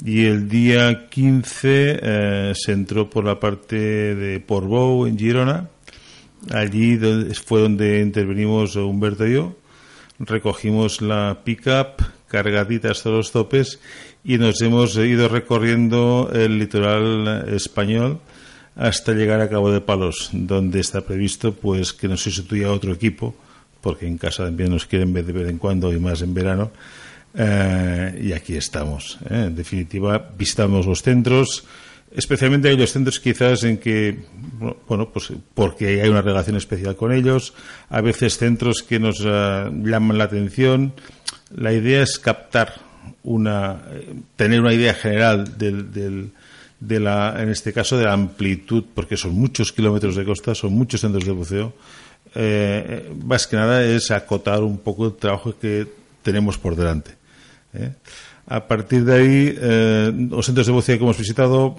y 0.03 0.25
el 0.25 0.49
día 0.49 1.07
15 1.07 2.53
se 2.53 2.71
entró 2.73 3.09
por 3.09 3.23
la 3.23 3.39
parte 3.39 3.77
de 4.15 4.41
Portbou 4.41 5.05
en 5.05 5.17
Girona, 5.17 5.69
allí 6.51 6.99
fue 7.45 7.61
donde 7.61 8.01
intervenimos 8.01 8.75
Humberto 8.75 9.25
y 9.25 9.35
yo, 9.35 9.55
recogimos 10.19 11.01
la 11.01 11.39
pick-up 11.45 12.03
cargadita 12.31 12.91
hasta 12.91 13.09
los 13.09 13.31
topes 13.31 13.79
y 14.23 14.37
nos 14.37 14.61
hemos 14.61 14.95
ido 14.95 15.27
recorriendo 15.27 16.31
el 16.33 16.57
litoral 16.57 17.53
español 17.53 18.19
hasta 18.75 19.11
llegar 19.13 19.41
a 19.41 19.49
Cabo 19.49 19.71
de 19.71 19.81
Palos, 19.81 20.29
donde 20.31 20.79
está 20.79 21.01
previsto 21.01 21.53
pues 21.53 21.93
que 21.93 22.07
nos 22.07 22.23
sustituya 22.23 22.71
otro 22.71 22.93
equipo, 22.93 23.35
porque 23.81 24.07
en 24.07 24.17
casa 24.17 24.45
también 24.45 24.71
nos 24.71 24.85
quieren 24.85 25.11
ver 25.13 25.25
de 25.25 25.33
vez 25.33 25.49
en 25.49 25.57
cuando 25.57 25.91
y 25.93 25.99
más 25.99 26.21
en 26.21 26.33
verano. 26.33 26.71
Eh, 27.33 28.19
y 28.23 28.33
aquí 28.33 28.55
estamos. 28.55 29.17
¿eh? 29.29 29.45
En 29.47 29.55
definitiva, 29.55 30.31
visitamos 30.37 30.85
los 30.85 31.01
centros, 31.01 31.65
especialmente 32.13 32.69
aquellos 32.69 32.91
centros 32.91 33.19
quizás 33.19 33.63
en 33.63 33.77
que, 33.77 34.17
bueno, 34.87 35.09
pues 35.09 35.31
porque 35.53 36.01
hay 36.01 36.09
una 36.09 36.21
relación 36.21 36.57
especial 36.57 36.95
con 36.95 37.13
ellos, 37.13 37.53
a 37.89 38.01
veces 38.01 38.37
centros 38.37 38.83
que 38.83 38.99
nos 38.99 39.21
eh, 39.23 39.69
llaman 39.83 40.17
la 40.17 40.25
atención. 40.25 40.93
La 41.55 41.73
idea 41.73 42.03
es 42.03 42.19
captar 42.19 42.73
una, 43.23 43.81
tener 44.35 44.61
una 44.61 44.73
idea 44.73 44.93
general 44.93 45.57
del, 45.57 45.91
del 45.91 46.31
de 46.81 46.99
la, 46.99 47.41
en 47.41 47.49
este 47.49 47.71
caso, 47.71 47.97
de 47.97 48.05
la 48.05 48.13
amplitud, 48.13 48.83
porque 48.93 49.15
son 49.15 49.33
muchos 49.35 49.71
kilómetros 49.71 50.15
de 50.15 50.25
costa, 50.25 50.53
son 50.55 50.73
muchos 50.73 50.99
centros 50.99 51.23
de 51.23 51.31
buceo. 51.31 51.73
Eh, 52.33 53.13
más 53.23 53.45
que 53.45 53.55
nada 53.55 53.85
es 53.85 54.09
acotar 54.09 54.63
un 54.63 54.79
poco 54.79 55.05
el 55.05 55.13
trabajo 55.13 55.57
que 55.57 55.87
tenemos 56.23 56.57
por 56.57 56.75
delante. 56.75 57.11
¿eh? 57.73 57.93
A 58.47 58.67
partir 58.67 59.05
de 59.05 59.13
ahí, 59.13 59.55
eh, 59.61 60.11
los 60.31 60.45
centros 60.45 60.65
de 60.65 60.73
buceo 60.73 60.97
que 60.97 61.03
hemos 61.03 61.17
visitado 61.19 61.75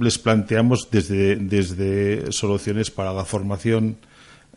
les 0.00 0.18
planteamos 0.18 0.88
desde, 0.90 1.36
desde 1.36 2.32
soluciones 2.32 2.90
para 2.90 3.12
la 3.12 3.24
formación 3.24 3.96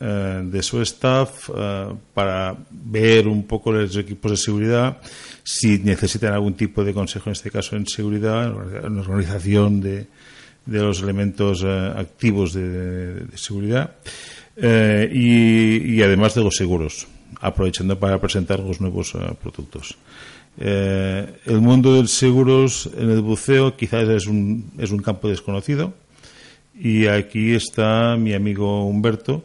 eh, 0.02 0.42
de 0.46 0.64
su 0.64 0.82
staff 0.82 1.50
eh, 1.54 1.88
para 2.14 2.56
ver 2.70 3.28
un 3.28 3.44
poco 3.46 3.74
los 3.74 3.98
equipos 3.98 4.32
de 4.32 4.38
seguridad, 4.38 4.98
si 5.44 5.80
necesitan 5.80 6.32
algún 6.32 6.54
tipo 6.54 6.86
de 6.86 6.94
consejo, 6.94 7.30
en 7.30 7.34
este 7.34 7.52
caso 7.52 7.76
en 7.76 7.86
seguridad, 7.86 8.46
en 8.86 8.98
organización 8.98 9.82
de, 9.82 10.08
de 10.66 10.80
los 10.80 11.02
elementos 11.02 11.64
eh, 11.66 11.94
activos 11.98 12.54
de, 12.54 13.26
seguridad 13.36 13.96
y, 14.56 15.96
y, 15.96 16.02
además 16.02 16.34
de 16.34 16.44
los 16.44 16.56
seguros, 16.56 17.06
aprovechando 17.42 18.00
para 18.00 18.22
presentar 18.22 18.62
los 18.62 18.80
nuevos 18.80 19.18
productos. 19.42 19.98
el 20.58 21.60
mundo 21.62 21.94
de 21.94 22.04
los 22.04 22.12
seguros 22.12 22.90
en 22.98 23.10
el 23.10 23.22
buceo 23.22 23.76
quizás 23.76 24.08
es 24.08 24.28
un, 24.28 24.72
es 24.78 24.92
un 24.92 25.02
campo 25.02 25.28
desconocido 25.28 25.94
y 26.74 27.08
aquí 27.08 27.54
está 27.54 28.16
mi 28.16 28.34
amigo 28.34 28.86
Humberto, 28.86 29.44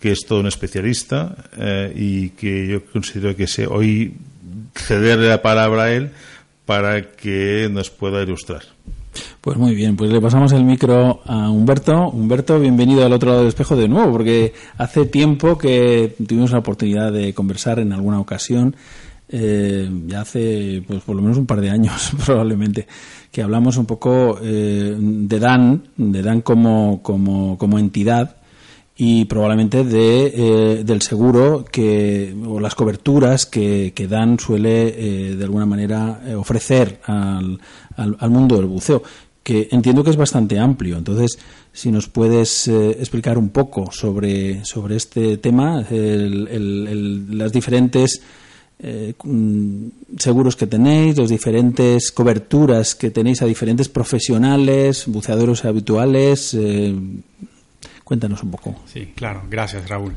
que 0.00 0.12
es 0.12 0.20
todo 0.26 0.40
un 0.40 0.46
especialista 0.46 1.36
eh, 1.56 1.92
y 1.94 2.30
que 2.30 2.66
yo 2.68 2.84
considero 2.84 3.34
que 3.34 3.46
se, 3.46 3.66
hoy 3.66 4.14
cederle 4.74 5.28
la 5.28 5.42
palabra 5.42 5.84
a 5.84 5.92
él 5.92 6.10
para 6.64 7.10
que 7.12 7.68
nos 7.70 7.90
pueda 7.90 8.22
ilustrar. 8.22 8.62
Pues 9.40 9.56
muy 9.56 9.74
bien, 9.74 9.96
pues 9.96 10.10
le 10.10 10.20
pasamos 10.20 10.52
el 10.52 10.64
micro 10.64 11.20
a 11.24 11.50
Humberto. 11.50 12.10
Humberto, 12.10 12.60
bienvenido 12.60 13.04
al 13.04 13.12
otro 13.12 13.30
lado 13.30 13.40
del 13.40 13.48
espejo 13.48 13.74
de 13.74 13.88
nuevo, 13.88 14.12
porque 14.12 14.52
hace 14.76 15.06
tiempo 15.06 15.58
que 15.58 16.14
tuvimos 16.26 16.52
la 16.52 16.58
oportunidad 16.58 17.12
de 17.12 17.34
conversar 17.34 17.80
en 17.80 17.92
alguna 17.92 18.20
ocasión, 18.20 18.76
eh, 19.30 19.90
ya 20.06 20.20
hace 20.20 20.82
pues 20.86 21.02
por 21.02 21.16
lo 21.16 21.22
menos 21.22 21.38
un 21.38 21.46
par 21.46 21.60
de 21.60 21.70
años 21.70 22.12
probablemente, 22.26 22.86
que 23.32 23.42
hablamos 23.42 23.76
un 23.76 23.86
poco 23.86 24.38
eh, 24.42 24.94
de 24.96 25.38
Dan, 25.40 25.82
de 25.96 26.22
Dan 26.22 26.42
como, 26.42 27.02
como, 27.02 27.58
como 27.58 27.78
entidad 27.78 28.37
y 29.00 29.26
probablemente 29.26 29.84
de, 29.84 30.32
eh, 30.34 30.84
del 30.84 31.02
seguro 31.02 31.64
que, 31.64 32.34
o 32.44 32.58
las 32.58 32.74
coberturas 32.74 33.46
que, 33.46 33.92
que 33.94 34.08
Dan 34.08 34.40
suele 34.40 34.88
eh, 34.88 35.36
de 35.36 35.44
alguna 35.44 35.66
manera 35.66 36.20
eh, 36.26 36.34
ofrecer 36.34 37.00
al, 37.04 37.60
al, 37.96 38.30
mundo 38.30 38.56
del 38.56 38.66
buceo, 38.66 39.04
que 39.40 39.68
entiendo 39.70 40.02
que 40.02 40.10
es 40.10 40.16
bastante 40.16 40.58
amplio. 40.58 40.98
Entonces, 40.98 41.38
si 41.72 41.92
nos 41.92 42.08
puedes 42.08 42.66
explicar 42.66 43.38
un 43.38 43.50
poco 43.50 43.92
sobre, 43.92 44.64
sobre 44.64 44.96
este 44.96 45.36
tema, 45.36 45.86
el, 45.88 47.38
las 47.38 47.52
diferentes 47.52 48.20
mm, 49.22 49.86
seguros 50.18 50.56
que 50.56 50.66
tenéis, 50.66 51.16
las 51.16 51.28
diferentes 51.28 52.10
coberturas 52.10 52.96
que 52.96 53.10
tenéis 53.10 53.42
a 53.42 53.46
diferentes 53.46 53.88
profesionales, 53.88 55.04
buceadores 55.06 55.64
habituales, 55.64 56.56
Cuéntanos 58.08 58.42
un 58.42 58.50
poco. 58.50 58.74
Sí, 58.86 59.12
claro, 59.14 59.42
gracias 59.50 59.86
Raúl. 59.86 60.14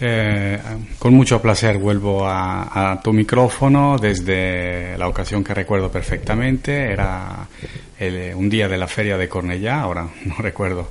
Eh, 0.00 0.58
con 0.98 1.12
mucho 1.12 1.38
placer 1.42 1.76
vuelvo 1.76 2.26
a, 2.26 2.98
tu 3.04 3.12
micrófono 3.12 3.98
desde 3.98 4.96
la 4.96 5.06
ocasión 5.06 5.44
que 5.44 5.52
recuerdo 5.52 5.92
perfectamente. 5.92 6.90
Era 6.90 7.46
un 8.34 8.48
día 8.48 8.68
de 8.68 8.78
la 8.78 8.86
feria 8.86 9.18
de 9.18 9.28
Cornellá, 9.28 9.82
ahora 9.82 10.08
no 10.24 10.36
recuerdo 10.38 10.90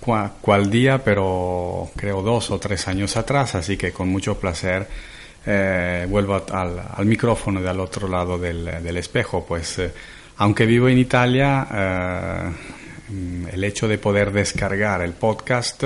cuál, 0.00 0.70
día, 0.70 1.04
pero 1.04 1.90
creo 1.94 2.22
dos 2.22 2.50
o 2.50 2.58
tres 2.58 2.88
años 2.88 3.18
atrás, 3.18 3.54
así 3.54 3.76
que 3.76 3.92
con 3.92 4.08
mucho 4.08 4.40
placer 4.40 4.88
eh, 5.44 6.06
vuelvo 6.08 6.42
al, 6.50 6.80
al, 6.94 7.04
micrófono 7.04 7.60
del 7.60 7.78
otro 7.78 8.08
lado 8.08 8.38
del, 8.38 8.64
del 8.82 8.96
espejo, 8.96 9.44
pues 9.46 9.78
eh, 9.80 9.92
aunque 10.38 10.64
vivo 10.64 10.88
en 10.88 10.96
Italia, 10.96 11.68
Mm, 11.70 12.83
el 13.52 13.64
hecho 13.64 13.88
de 13.88 13.98
poder 13.98 14.32
descargar 14.32 15.02
el 15.02 15.12
podcast 15.12 15.84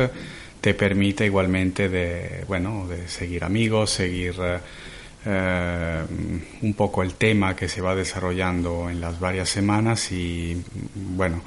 te 0.60 0.74
permite 0.74 1.24
igualmente 1.26 1.88
de, 1.88 2.44
bueno, 2.46 2.86
de 2.88 3.08
seguir 3.08 3.44
amigos, 3.44 3.90
seguir 3.90 4.34
eh, 4.40 4.58
eh, 5.26 6.02
un 6.62 6.74
poco 6.74 7.02
el 7.02 7.14
tema 7.14 7.54
que 7.54 7.68
se 7.68 7.80
va 7.80 7.94
desarrollando 7.94 8.90
en 8.90 9.00
las 9.00 9.18
varias 9.20 9.48
semanas 9.48 10.10
y 10.12 10.60
bueno, 10.94 11.42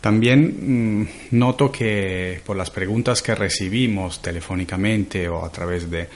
también 0.00 1.00
mm, 1.00 1.08
noto 1.32 1.72
que 1.72 2.40
por 2.44 2.56
las 2.56 2.70
preguntas 2.70 3.22
que 3.22 3.34
recibimos 3.34 4.22
telefónicamente 4.22 5.28
o 5.28 5.44
a 5.44 5.50
través 5.50 5.90
de 5.90 6.08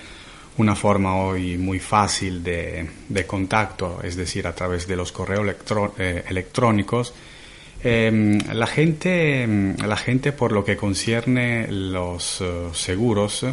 una 0.59 0.77
forma 0.77 1.17
hoy 1.17 1.57
muy 1.57 1.79
fácil 1.79 2.43
de, 2.43 2.87
contacto, 3.27 4.01
es 4.03 4.17
decir, 4.17 4.47
a 4.47 4.55
través 4.55 4.87
de 4.87 4.97
los 4.97 5.11
correos 5.11 5.57
eh, 5.99 6.25
electrónicos, 6.29 7.15
Em, 7.85 8.39
la, 8.53 8.67
gente, 8.69 9.43
em, 9.43 9.77
la 9.77 9.97
gente, 9.97 10.31
por 10.31 10.53
lo 10.53 10.65
que 10.65 10.77
concierne 10.77 11.67
los 11.69 12.41
eh, 12.41 12.69
seguros, 12.73 13.45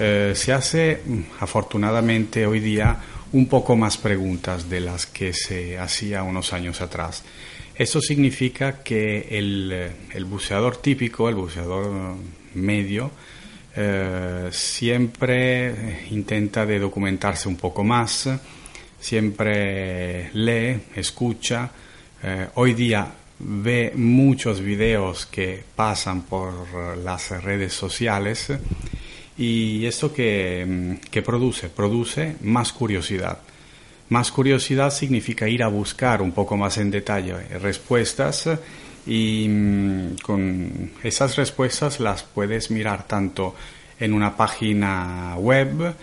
eh, 0.00 0.32
se 0.34 0.52
hace, 0.52 1.00
mm, 1.04 1.20
afortunadamente 1.38 2.44
hoy 2.44 2.58
día, 2.58 2.98
un 3.32 3.46
poco 3.46 3.76
más 3.76 3.98
preguntas 3.98 4.68
de 4.68 4.80
las 4.80 5.06
que 5.06 5.32
se 5.32 5.78
hacía 5.78 6.24
unos 6.24 6.52
años 6.52 6.80
atrás. 6.80 7.22
Eso 7.76 8.00
significa 8.00 8.82
que 8.82 9.28
el, 9.30 9.70
eh, 9.72 9.90
el 10.12 10.24
buceador 10.24 10.78
típico, 10.78 11.28
el 11.28 11.36
buceador 11.36 12.16
medio, 12.54 13.10
siempre 14.50 16.04
intenta 16.10 16.66
de 16.66 16.78
documentarse 16.78 17.48
un 17.48 17.56
poco 17.56 17.82
más, 17.82 18.28
siempre 19.00 20.30
lee, 20.34 20.78
escucha. 20.94 21.70
hoy 22.54 22.74
día 22.74 23.10
ve 23.42 23.92
muchos 23.94 24.60
videos 24.60 25.26
que 25.26 25.64
pasan 25.74 26.22
por 26.22 26.52
las 26.98 27.30
redes 27.42 27.72
sociales 27.72 28.52
y 29.36 29.84
esto 29.86 30.12
que, 30.12 30.64
mm, 30.66 31.22
produce, 31.22 31.68
produce 31.68 32.36
más 32.42 32.72
curiosidad. 32.72 33.38
Más 34.08 34.30
curiosidad 34.30 34.90
significa 34.90 35.48
ir 35.48 35.62
a 35.62 35.68
buscar 35.68 36.22
un 36.22 36.32
poco 36.32 36.56
más 36.56 36.78
en 36.78 36.90
detalle 36.90 37.34
respuestas 37.58 38.48
y 39.06 39.46
mm, 39.48 40.16
con 40.22 40.90
esas 41.02 41.36
respuestas 41.36 41.98
las 41.98 42.22
puedes 42.22 42.70
mirar 42.70 43.06
tanto 43.06 43.54
en 43.98 44.12
una 44.12 44.36
página 44.36 45.36
web 45.38 45.94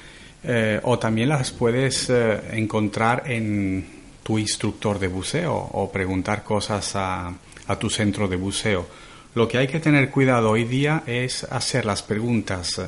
eh, 0.44 0.80
o 0.84 0.98
también 0.98 1.30
las 1.30 1.52
puedes 1.52 2.10
eh, 2.10 2.40
encontrar 2.54 3.24
en 3.26 3.99
tu 4.30 4.38
instructor 4.38 5.00
de 5.00 5.08
buceo 5.08 5.56
o 5.56 5.92
preguntar 5.92 6.44
cosas 6.44 6.92
a, 6.94 7.34
tu 7.80 7.90
centro 7.90 8.28
de 8.28 8.36
buceo. 8.36 8.86
Lo 9.34 9.48
que 9.48 9.58
hay 9.58 9.66
que 9.66 9.80
tener 9.80 10.12
cuidado 10.12 10.52
hoy 10.52 10.66
día 10.66 11.02
es 11.08 11.46
hacer 11.46 11.84
las 11.84 12.04
preguntas 12.04 12.80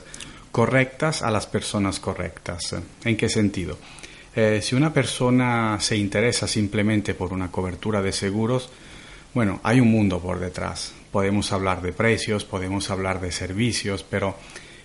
correctas 0.51 1.23
a 1.23 1.32
las 1.32 1.47
personas 1.47 1.99
correctas. 1.99 2.75
¿En 3.04 3.17
qué 3.17 3.27
sentido? 3.27 3.80
Eh, 4.36 4.60
si 4.62 4.75
una 4.75 4.93
persona 4.93 5.80
se 5.80 5.97
interesa 5.97 6.47
simplemente 6.47 7.15
por 7.15 7.34
una 7.34 7.49
cobertura 7.49 8.04
de 8.04 8.12
seguros, 8.12 8.69
bueno, 9.34 9.60
hay 9.63 9.80
un 9.80 9.89
mundo 9.89 10.19
por 10.19 10.39
detrás. 10.39 10.93
Podemos 11.12 11.51
hablar 11.54 11.82
de 11.82 11.91
precios, 11.91 12.45
podemos 12.45 12.91
hablar 12.91 13.19
de 13.19 13.32
servicios, 13.32 14.06
pero 14.08 14.36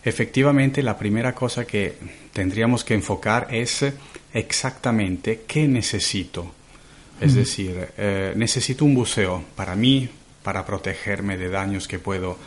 efectivamente 0.07 0.83
la 0.83 0.97
primera 0.97 1.35
cosa 1.35 1.67
que 1.67 1.97
tendríamos 2.33 2.85
que 2.85 2.95
enfocar 2.95 3.49
es 3.51 3.85
exactamente 4.33 5.43
qué 5.47 5.67
necesito. 5.67 6.53
Es 7.21 7.35
decir, 7.35 7.89
eh, 7.97 8.35
necesito 8.37 8.85
un 8.85 8.95
buceo 8.95 9.43
para 9.57 9.75
mí, 9.75 10.09
para 10.43 10.65
protegerme 10.65 11.37
de 11.37 11.49
daños 11.49 11.89
que 11.89 11.99
puedo 11.99 12.39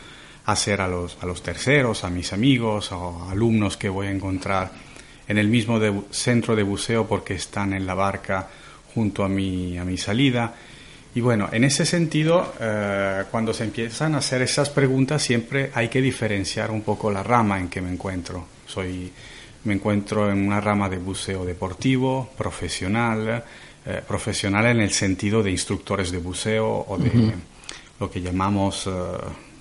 hacer 0.46 0.80
a 0.80 0.88
los, 0.88 1.18
a 1.20 1.26
los 1.26 1.42
terceros, 1.42 2.02
a 2.04 2.08
mis 2.08 2.32
amigos 2.32 2.92
o 2.92 3.28
alumnos 3.28 3.76
que 3.76 3.88
voy 3.88 4.06
a 4.06 4.10
encontrar 4.10 4.72
en 5.28 5.36
el 5.36 5.48
mismo 5.48 5.78
centro 6.10 6.56
de 6.56 6.62
buceo 6.62 7.06
porque 7.06 7.34
están 7.34 7.74
en 7.74 7.86
la 7.86 7.94
barca 7.94 8.48
junto 8.94 9.22
a 9.22 9.28
mi, 9.28 9.76
a 9.76 9.84
mi 9.84 9.98
salida. 9.98 10.54
Y 11.14 11.20
bueno, 11.20 11.48
en 11.50 11.64
ese 11.64 11.84
sentido, 11.84 12.54
eh, 12.60 13.24
cuando 13.30 13.52
se 13.52 13.64
empiezan 13.64 14.14
a 14.14 14.18
hacer 14.18 14.42
esas 14.42 14.70
preguntas, 14.70 15.22
siempre 15.22 15.70
hay 15.74 15.88
que 15.88 16.00
diferenciar 16.00 16.70
un 16.70 16.82
poco 16.82 17.10
la 17.10 17.22
rama 17.22 17.58
en 17.58 17.68
que 17.68 17.80
me 17.80 17.90
encuentro. 17.90 18.46
Soy, 18.66 19.10
me 19.64 19.74
encuentro 19.74 20.30
en 20.30 20.46
una 20.46 20.60
rama 20.60 20.88
de 20.88 20.98
buceo 20.98 21.44
deportivo, 21.44 22.30
profesional, 22.38 23.42
eh, 23.84 24.02
profesional 24.06 24.66
en 24.66 24.80
el 24.80 24.92
sentido 24.92 25.42
de 25.42 25.50
instructores 25.50 26.12
de 26.12 26.18
buceo 26.18 26.84
o 26.86 26.96
de 26.96 27.32
lo 27.98 28.08
que 28.08 28.20
llamamos 28.20 28.86
eh, 28.86 28.90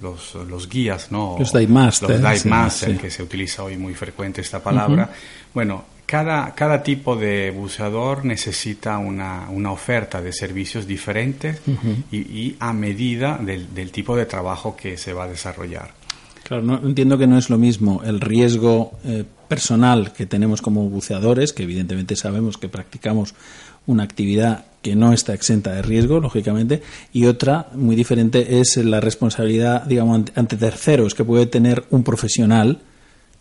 los, 0.01 0.35
los, 0.35 0.69
guías, 0.69 1.11
¿no? 1.11 1.35
Los 1.39 1.51
dive 1.51 1.67
master. 1.67 2.09
Los 2.11 2.19
dive 2.19 2.49
master, 2.49 2.97
que 2.97 3.09
se 3.09 3.23
utiliza 3.23 3.63
hoy 3.63 3.75
muy 3.75 3.95
frecuente 3.95 4.41
esta 4.41 4.61
palabra. 4.61 5.09
Bueno, 5.51 5.83
cada, 6.09 6.55
cada 6.55 6.81
tipo 6.81 7.15
de 7.15 7.51
buceador 7.51 8.25
necesita 8.25 8.97
una, 8.97 9.47
una 9.51 9.71
oferta 9.71 10.23
de 10.23 10.33
servicios 10.33 10.87
diferentes 10.87 11.61
y, 12.11 12.17
y, 12.17 12.55
a 12.59 12.73
medida 12.73 13.37
del, 13.37 13.75
del, 13.75 13.91
tipo 13.91 14.15
de 14.15 14.25
trabajo 14.25 14.75
que 14.75 14.97
se 14.97 15.13
va 15.13 15.25
a 15.25 15.27
desarrollar. 15.27 15.91
Claro, 16.41 16.63
no, 16.63 16.79
entiendo 16.83 17.15
que 17.19 17.27
no 17.27 17.37
es 17.37 17.51
lo 17.51 17.59
mismo 17.59 18.01
el 18.03 18.21
riesgo 18.21 18.97
eh, 19.05 19.23
personal 19.47 20.11
que 20.11 20.25
tenemos 20.25 20.63
como 20.63 20.89
buceadores, 20.89 21.53
que 21.53 21.61
evidentemente 21.61 22.15
sabemos 22.15 22.57
que 22.57 22.69
practicamos 22.69 23.35
una 23.85 24.01
actividad 24.01 24.65
que 24.81 24.95
no 24.95 25.13
está 25.13 25.35
exenta 25.35 25.73
de 25.73 25.83
riesgo, 25.83 26.19
lógicamente, 26.19 26.81
y 27.13 27.27
otra 27.27 27.67
muy 27.75 27.95
diferente 27.95 28.59
es 28.59 28.77
la 28.77 28.99
responsabilidad, 28.99 29.83
digamos, 29.83 30.23
ante 30.33 30.57
terceros 30.57 31.13
que 31.13 31.23
puede 31.23 31.45
tener 31.45 31.85
un 31.91 32.03
profesional 32.03 32.79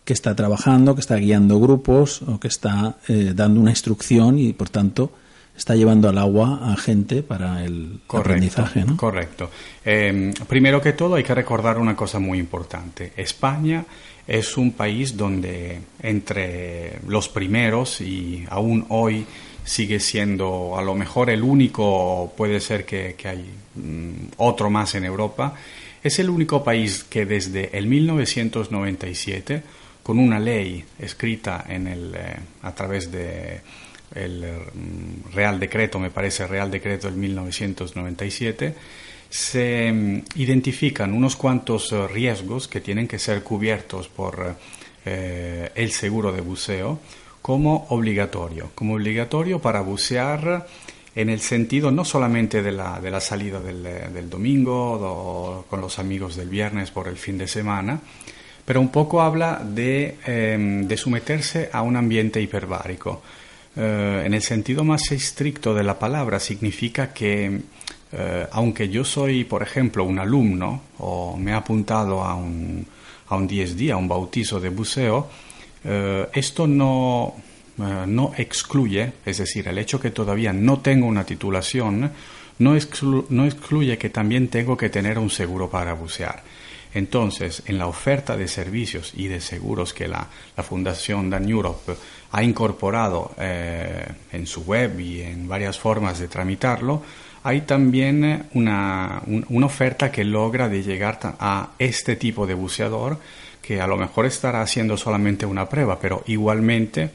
que 0.09 0.15
está 0.15 0.35
trabajando, 0.35 0.95
que 0.95 1.03
está 1.03 1.17
guiando 1.17 1.61
grupos 1.61 2.23
o 2.23 2.41
que 2.41 2.49
está 2.49 2.97
eh, 3.09 3.33
dando 3.35 3.61
una 3.61 3.69
instrucción 3.69 4.39
y, 4.39 4.55
por 4.55 4.71
tanto, 4.71 5.13
está 5.55 5.77
llevando 5.77 6.09
al 6.09 6.17
agua 6.17 6.73
a 6.73 6.77
gente 6.79 7.23
para 7.23 7.63
el 7.63 8.01
correcto, 8.07 8.31
aprendizaje. 8.31 8.85
¿no? 8.87 8.97
Correcto. 8.97 9.51
Eh, 9.85 10.33
primero 10.49 10.81
que 10.81 10.95
todo 10.95 11.17
hay 11.17 11.25
que 11.25 11.35
recordar 11.35 11.77
una 11.77 11.95
cosa 11.95 12.19
muy 12.19 12.39
importante. 12.39 13.13
España 13.19 13.85
es 14.27 14.57
un 14.57 14.73
país 14.73 15.15
donde 15.15 15.79
entre 16.03 17.01
los 17.07 17.29
primeros 17.29 18.01
y 18.01 18.47
aún 18.49 18.87
hoy 18.89 19.27
sigue 19.63 20.01
siendo 20.01 20.79
a 20.79 20.81
lo 20.81 20.95
mejor 20.95 21.29
el 21.29 21.43
único, 21.43 22.33
puede 22.35 22.61
ser 22.61 22.87
que, 22.87 23.15
que 23.15 23.29
hay 23.29 23.45
mm, 23.75 24.39
otro 24.39 24.71
más 24.71 24.95
en 24.95 25.05
Europa, 25.05 25.53
es 26.03 26.19
el 26.19 26.31
único 26.31 26.65
país 26.65 27.05
que 27.05 27.27
desde 27.27 27.77
el 27.77 27.87
1997 27.87 29.77
con 30.09 30.19
una 30.19 30.41
ley 30.41 30.83
escrita 30.99 31.67
en 31.69 31.87
el, 31.87 32.15
eh, 32.15 32.37
a 32.63 32.75
través 32.75 33.13
de 33.13 33.61
el 34.15 34.41
mm, 34.41 35.35
Real 35.35 35.61
Decreto, 35.61 35.99
me 35.99 36.11
parece 36.11 36.47
Real 36.47 36.71
Decreto 36.71 37.09
del 37.09 37.19
1997, 37.19 38.75
se 39.29 39.93
mm, 39.93 40.23
identifican 40.37 41.13
unos 41.13 41.37
cuantos 41.37 41.93
eh, 41.93 42.09
riesgos 42.09 42.69
que 42.69 42.81
tienen 42.81 43.07
que 43.07 43.19
ser 43.19 43.43
cubiertos 43.43 44.09
por 44.09 44.57
eh, 45.05 45.71
el 45.75 45.93
seguro 45.93 46.33
de 46.33 46.41
buceo 46.41 47.01
como 47.43 47.89
obligatorio, 47.91 48.71
como 48.75 48.95
obligatorio 48.95 49.59
para 49.59 49.83
bucear 49.83 50.67
en 51.15 51.29
el 51.29 51.41
sentido 51.43 51.91
no 51.91 52.07
solamente 52.07 52.63
de 52.63 52.73
la, 52.73 52.99
de 52.99 53.11
la 53.11 53.21
salida 53.21 53.61
del, 53.61 53.83
del 53.83 54.31
domingo 54.31 54.93
o 54.95 55.67
con 55.69 55.83
los 55.83 55.99
amigos 55.99 56.35
del 56.35 56.49
viernes 56.49 56.91
por 56.91 57.09
el 57.09 57.19
fin 57.19 57.37
de 57.37 57.47
semana, 57.47 58.01
pero 58.69 58.83
un 58.83 58.91
poco 58.91 59.23
habla 59.23 59.63
de, 59.65 60.19
eh, 60.27 60.83
de 60.85 60.97
someterse 60.99 61.71
a 61.73 61.81
un 61.81 61.97
ambiente 61.97 62.39
hiperbárico. 62.39 63.23
Eh, 63.75 64.25
en 64.27 64.35
el 64.35 64.43
sentido 64.43 64.85
más 64.85 65.11
estricto 65.11 65.73
de 65.73 65.83
la 65.83 65.99
palabra 65.99 66.39
significa 66.39 67.11
que 67.11 67.63
eh, 68.13 68.47
aunque 68.53 68.91
yo 68.91 69.05
soy, 69.05 69.45
por 69.45 69.63
ejemplo, 69.63 70.05
un 70.05 70.19
alumno 70.19 70.83
o 70.99 71.35
me 71.39 71.53
he 71.53 71.55
apuntado 71.55 72.23
a 72.23 72.35
un, 72.35 72.87
a 73.29 73.37
un 73.37 73.47
10 73.47 73.91
a 73.91 73.97
un 73.97 74.07
bautizo 74.07 74.61
de 74.61 74.69
buceo, 74.69 75.31
eh, 75.85 76.29
esto 76.35 76.67
no, 76.67 77.37
no 77.79 78.33
excluye, 78.37 79.15
es 79.25 79.39
decir, 79.39 79.67
el 79.67 79.79
hecho 79.79 79.99
que 79.99 80.11
todavía 80.11 80.53
no 80.53 80.81
tengo 80.81 81.07
una 81.07 81.25
titulación, 81.25 82.13
no 82.59 82.77
excluye 82.77 83.97
que 83.97 84.11
también 84.11 84.49
tengo 84.49 84.77
que 84.77 84.91
tener 84.91 85.19
un 85.19 85.31
seguro 85.31 85.71
para 85.71 85.95
bucear. 85.95 86.43
Entonces, 86.99 87.63
en 87.67 87.79
la 87.79 87.87
oferta 87.87 88.37
de 88.37 88.49
servicios 88.49 89.13
y 89.15 89.29
de 89.29 89.41
seguros 89.41 89.95
que 89.95 90.09
la, 90.09 90.27
Fundación 90.59 91.31
Dan 91.31 91.49
Europe 91.49 91.95
ha 92.33 92.43
incorporado 92.43 93.31
eh, 93.39 94.05
en 94.33 94.47
su 94.49 94.65
web 94.65 94.99
y 94.99 95.23
en 95.23 95.47
varias 95.47 95.79
formas 95.79 96.19
de 96.19 96.27
tramitarlo, 96.27 97.03
hay 97.45 97.61
también 97.61 98.49
una, 98.55 99.23
un, 99.27 99.47
una 99.49 99.67
oferta 99.67 100.11
que 100.11 100.25
logra 100.25 100.67
llegar 100.67 101.21
a 101.39 101.71
este 101.79 102.17
tipo 102.17 102.49
de 102.49 102.55
buceador 102.55 103.19
que 103.63 103.81
a 103.81 103.87
lo 103.87 103.97
mejor 103.97 104.27
estará 104.27 104.61
haciendo 104.61 104.97
solamente 104.97 105.47
una 105.47 105.69
prueba, 105.69 106.01
pero 106.01 106.25
igualmente 106.27 107.11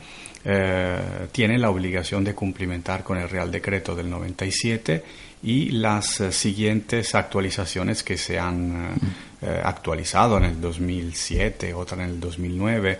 eh, 0.45 1.27
tiene 1.33 1.57
la 1.57 1.69
obligación 1.69 2.23
de 2.23 2.33
cumplimentar 2.33 3.03
con 3.03 3.17
el 3.17 3.27
Real 3.27 3.51
Decreto 3.51 3.95
del 3.95 4.09
97 4.09 5.03
y 5.43 5.71
las 5.71 6.21
eh, 6.21 6.31
siguientes 6.31 7.13
actualizaciones 7.15 8.01
que 8.01 8.17
se 8.17 8.39
han 8.39 8.95
eh, 9.41 9.61
actualizado 9.63 10.37
en 10.37 10.45
el 10.45 10.61
2007, 10.61 11.73
otra 11.73 12.03
en 12.03 12.11
el 12.11 12.19
2009. 12.19 12.99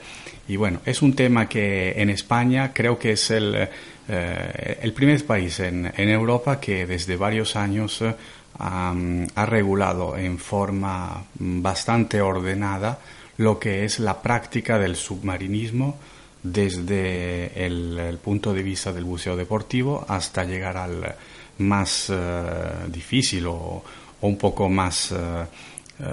Y 0.49 0.57
bueno, 0.57 0.81
es 0.85 1.01
un 1.01 1.15
tema 1.15 1.47
que 1.47 1.93
en 1.95 2.09
España 2.09 2.71
creo 2.73 2.99
que 2.99 3.13
es 3.13 3.31
el, 3.31 3.69
eh, 4.09 4.77
el 4.81 4.91
primer 4.93 5.25
país 5.25 5.59
en, 5.61 5.91
en, 5.95 6.09
Europa 6.09 6.59
que 6.59 6.85
desde 6.85 7.15
varios 7.15 7.55
años 7.55 8.01
um, 8.01 9.25
ha 9.35 9.45
regulado 9.45 10.17
en 10.17 10.37
forma 10.37 11.23
bastante 11.35 12.19
ordenada 12.19 12.99
lo 13.37 13.57
que 13.57 13.85
es 13.85 13.99
la 13.99 14.21
práctica 14.21 14.77
del 14.77 14.97
submarinismo 14.97 15.97
desde 16.43 17.65
el, 17.65 18.19
punto 18.21 18.53
de 18.53 18.63
vista 18.63 18.91
del 18.91 19.05
buceo 19.05 19.37
deportivo 19.37 20.05
hasta 20.07 20.43
llegar 20.43 20.75
al 20.75 21.15
más 21.59 22.09
uh, 22.09 22.91
difícil 22.91 23.45
o, 23.47 23.83
o, 24.21 24.27
un 24.27 24.37
poco 24.37 24.69
más 24.69 25.11
uh, 25.11 25.15
uh, 25.15 26.05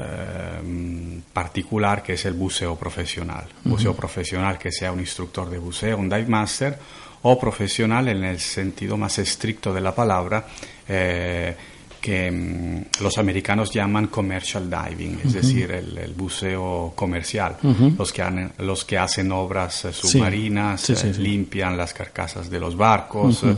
particular 1.33 2.03
que 2.03 2.14
es 2.14 2.24
el 2.24 2.35
buceo 2.35 2.76
profesional. 2.76 3.44
Uh 3.44 3.48
-huh. 3.48 3.70
Buceo 3.70 3.94
profesional 3.94 4.59
que 4.59 4.70
sea 4.70 4.92
un 4.92 5.00
instructor 5.00 5.48
de 5.48 5.59
buceo, 5.59 5.96
un 5.96 6.09
dive 6.09 6.26
master 6.26 6.79
o 7.22 7.38
profesional 7.38 8.09
en 8.09 8.24
el 8.24 8.40
sentido 8.40 8.96
más 8.96 9.18
estricto 9.18 9.72
de 9.72 9.81
la 9.81 9.94
palabra. 9.94 10.46
Eh, 10.88 11.57
que 12.00 12.30
um, 12.30 12.84
los 13.02 13.18
americanos 13.18 13.70
llaman 13.70 14.06
commercial 14.08 14.68
diving, 14.68 15.20
es 15.20 15.26
uh 15.26 15.28
-huh. 15.28 15.32
decir, 15.32 15.70
el, 15.70 15.98
el, 15.98 16.14
buceo 16.14 16.92
comercial, 16.94 17.56
uh 17.62 17.68
-huh. 17.68 17.96
los, 17.98 18.12
que 18.12 18.22
han, 18.22 18.52
los 18.58 18.84
que 18.84 18.98
hacen 18.98 19.30
obras 19.32 19.84
eh, 19.84 19.92
submarinas, 19.92 20.80
sí. 20.80 20.96
Sí, 20.96 21.06
eh, 21.06 21.14
sí, 21.14 21.20
limpian 21.22 21.76
las 21.76 21.92
carcasas 21.92 22.48
de 22.48 22.58
los 22.58 22.76
barcos, 22.76 23.42
uh 23.42 23.48
-huh. 23.50 23.56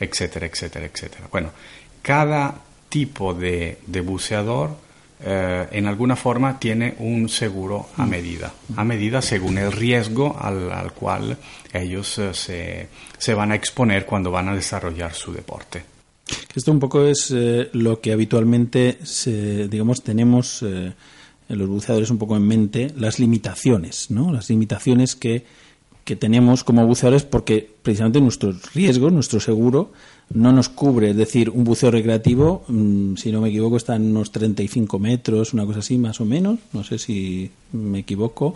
etcétera, 0.00 0.46
etcétera, 0.46 0.86
etcétera. 0.86 1.28
Bueno, 1.30 1.50
cada 2.02 2.54
tipo 2.88 3.32
de, 3.34 3.78
de 3.86 4.00
buceador 4.00 4.84
eh, 5.26 5.68
en 5.70 5.86
alguna 5.86 6.16
forma 6.16 6.58
tiene 6.58 6.96
un 6.98 7.28
seguro 7.28 7.88
a 7.96 8.04
medida, 8.04 8.52
a 8.76 8.84
medida 8.84 9.22
según 9.22 9.56
el 9.58 9.72
riesgo 9.72 10.36
al, 10.38 10.70
al 10.70 10.92
cual 10.92 11.38
ellos 11.72 12.18
eh, 12.18 12.34
se, 12.34 12.88
se 13.16 13.32
van 13.32 13.52
a 13.52 13.54
exponer 13.54 14.04
cuando 14.04 14.30
van 14.30 14.50
a 14.50 14.54
desarrollar 14.54 15.14
su 15.14 15.32
deporte. 15.32 15.93
Esto 16.54 16.70
un 16.70 16.78
poco 16.78 17.02
es 17.04 17.32
eh, 17.32 17.68
lo 17.72 18.00
que 18.00 18.12
habitualmente, 18.12 18.98
se, 19.02 19.66
digamos, 19.66 20.02
tenemos 20.02 20.62
eh, 20.62 20.92
en 21.48 21.58
los 21.58 21.68
buceadores 21.68 22.10
un 22.10 22.18
poco 22.18 22.36
en 22.36 22.46
mente, 22.46 22.92
las 22.96 23.18
limitaciones, 23.18 24.10
¿no? 24.10 24.32
Las 24.32 24.50
limitaciones 24.50 25.16
que, 25.16 25.44
que 26.04 26.14
tenemos 26.14 26.62
como 26.62 26.86
buceadores 26.86 27.24
porque 27.24 27.68
precisamente 27.82 28.20
nuestros 28.20 28.72
riesgos, 28.72 29.12
nuestro 29.12 29.40
seguro, 29.40 29.92
no 30.32 30.52
nos 30.52 30.68
cubre. 30.68 31.10
Es 31.10 31.16
decir, 31.16 31.50
un 31.50 31.64
buceo 31.64 31.90
recreativo, 31.90 32.64
mmm, 32.68 33.16
si 33.16 33.32
no 33.32 33.40
me 33.40 33.48
equivoco, 33.48 33.76
está 33.76 33.96
en 33.96 34.10
unos 34.10 34.30
35 34.30 34.98
metros, 35.00 35.54
una 35.54 35.66
cosa 35.66 35.80
así, 35.80 35.98
más 35.98 36.20
o 36.20 36.24
menos. 36.24 36.60
No 36.72 36.84
sé 36.84 36.98
si 36.98 37.50
me 37.72 38.00
equivoco. 38.00 38.54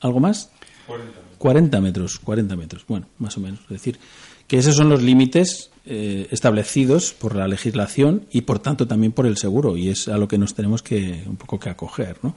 ¿Algo 0.00 0.20
más? 0.20 0.50
40. 0.86 1.12
40 1.38 1.80
metros, 1.80 2.18
40 2.20 2.56
metros, 2.56 2.84
bueno, 2.86 3.06
más 3.18 3.36
o 3.36 3.40
menos. 3.40 3.60
Es 3.62 3.70
decir, 3.70 3.98
que 4.46 4.58
esos 4.58 4.76
son 4.76 4.88
los 4.88 5.02
límites 5.02 5.71
eh, 5.84 6.28
establecidos 6.30 7.12
por 7.12 7.34
la 7.34 7.48
legislación 7.48 8.26
y 8.30 8.42
por 8.42 8.60
tanto 8.60 8.86
también 8.86 9.12
por 9.12 9.26
el 9.26 9.36
seguro 9.36 9.76
y 9.76 9.88
es 9.88 10.06
a 10.06 10.16
lo 10.16 10.28
que 10.28 10.38
nos 10.38 10.54
tenemos 10.54 10.82
que 10.82 11.24
un 11.26 11.36
poco 11.36 11.58
que 11.58 11.70
acoger 11.70 12.18
¿no? 12.22 12.36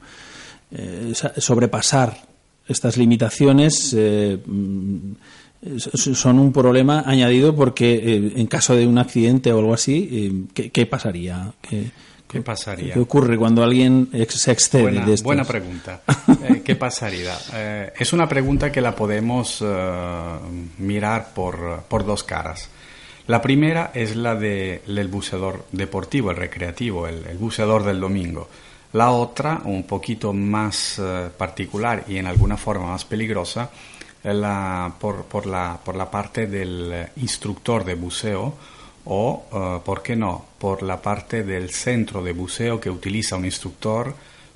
eh, 0.71 1.13
sobrepasar 1.37 2.17
estas 2.67 2.97
limitaciones 2.97 3.93
eh, 3.95 4.39
son 5.93 6.39
un 6.39 6.51
problema 6.51 7.03
añadido 7.05 7.55
porque 7.55 8.31
en 8.35 8.47
caso 8.47 8.75
de 8.75 8.87
un 8.87 8.97
accidente 8.97 9.53
o 9.53 9.59
algo 9.59 9.75
así 9.75 10.47
¿qué, 10.53 10.71
¿qué, 10.71 10.87
pasaría? 10.87 11.53
¿Qué, 11.61 11.91
¿Qué 12.27 12.41
pasaría? 12.41 12.93
¿Qué 12.93 12.99
ocurre 12.99 13.37
cuando 13.37 13.63
alguien 13.63 14.09
se 14.27 14.51
excede 14.51 14.81
buena, 14.81 15.05
de 15.05 15.13
esto? 15.13 15.23
Buena 15.23 15.43
pregunta. 15.43 16.01
Eh, 16.43 16.61
¿Qué 16.65 16.75
pasaría? 16.75 17.33
Eh, 17.53 17.93
es 17.97 18.13
una 18.13 18.27
pregunta 18.27 18.71
que 18.71 18.81
la 18.81 18.95
podemos 18.95 19.63
mirar 20.77 21.33
por, 21.33 21.83
por, 21.87 22.05
dos 22.05 22.23
caras. 22.23 22.69
La 23.27 23.41
primera 23.41 23.91
es 23.93 24.15
la 24.15 24.35
del 24.35 25.07
buceador 25.07 25.65
deportivo, 25.71 26.29
el 26.29 26.37
recreativo, 26.37 27.07
el, 27.07 27.23
buceador 27.39 27.83
del 27.83 27.99
domingo. 27.99 28.47
La 28.93 29.11
otra, 29.11 29.61
un 29.65 29.83
poquito 29.83 30.31
más 30.31 30.99
eh, 30.99 31.29
particular 31.35 32.03
y 32.07 32.17
en 32.17 32.27
alguna 32.27 32.55
forma 32.55 32.91
más 32.91 33.03
peligrosa, 33.03 33.71
la, 34.23 34.93
por, 34.99 35.45
la, 35.47 36.11
parte 36.11 36.47
del 36.47 37.07
instructor 37.17 37.83
de 37.83 37.95
buceo 37.95 38.53
o, 39.05 39.45
uh, 39.51 39.83
¿por 39.83 40.01
qué 40.01 40.15
no?, 40.15 40.45
por 40.57 40.81
la 40.81 40.99
parte 40.99 41.43
del 41.43 41.69
centro 41.69 42.23
de 42.23 42.31
buceo 42.31 42.79
que 42.79 42.89
utiliza 42.89 43.35
un 43.35 43.45
instructor 43.45 44.15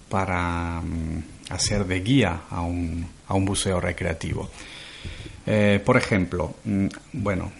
para 0.10 0.80
um, 0.80 1.22
hacer 1.50 1.86
de 1.86 2.00
guía 2.00 2.42
a 2.50 2.62
un, 2.62 3.06
buceo 3.28 3.80
recreativo. 3.80 4.50
Eh, 5.46 5.80
por 5.86 5.98
ejemplo, 5.98 6.56
mm, 6.66 6.88
bueno, 7.14 7.52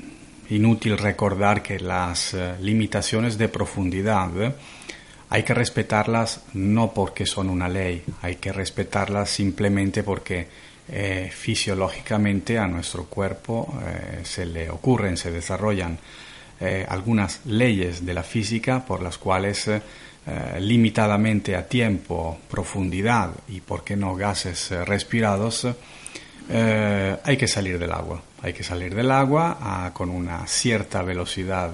inútil 0.50 0.98
recordar 0.98 1.62
que 1.62 1.80
las 1.80 2.34
uh, 2.34 2.56
limitaciones 2.62 3.38
de 3.38 3.50
profundidad 3.50 4.30
eh, 4.42 4.54
hay 5.30 5.44
que 5.44 5.54
respetarlas 5.54 6.42
no 6.54 6.92
porque 6.94 7.26
son 7.26 7.50
una 7.50 7.70
ley, 7.70 8.04
hay 8.22 8.38
que 8.38 8.52
respetarlas 8.52 9.30
simplemente 9.30 10.04
porque 10.04 10.48
eh, 10.92 11.30
fisiológicamente 11.32 12.58
a 12.58 12.68
nuestro 12.68 13.06
cuerpo 13.06 13.80
eh, 13.86 14.22
se 14.24 14.48
le 14.48 14.72
ocurren, 14.72 15.18
se 15.18 15.30
desarrollan 15.30 16.00
eh, 16.60 16.84
algunas 16.90 17.46
leyes 17.46 18.04
de 18.04 18.14
la 18.16 18.24
física 18.24 18.84
por 18.86 19.02
las 19.02 19.18
cuales 19.18 19.70
limitadamente 20.60 21.56
a 21.56 21.68
tiempo, 21.68 22.38
profundidad 22.48 23.32
y, 23.48 23.62
por 23.62 23.84
qué 23.84 23.96
no, 23.96 24.16
gases 24.16 24.70
respirados, 24.86 25.66
hay 26.52 27.38
que 27.38 27.48
salir 27.48 27.78
del 27.78 27.92
agua. 27.92 28.22
Hay 28.42 28.54
que 28.54 28.64
salir 28.64 28.96
del 28.96 29.12
agua 29.12 29.58
ah, 29.62 29.92
con 29.94 30.10
una 30.10 30.48
cierta 30.48 31.04
velocidad 31.04 31.72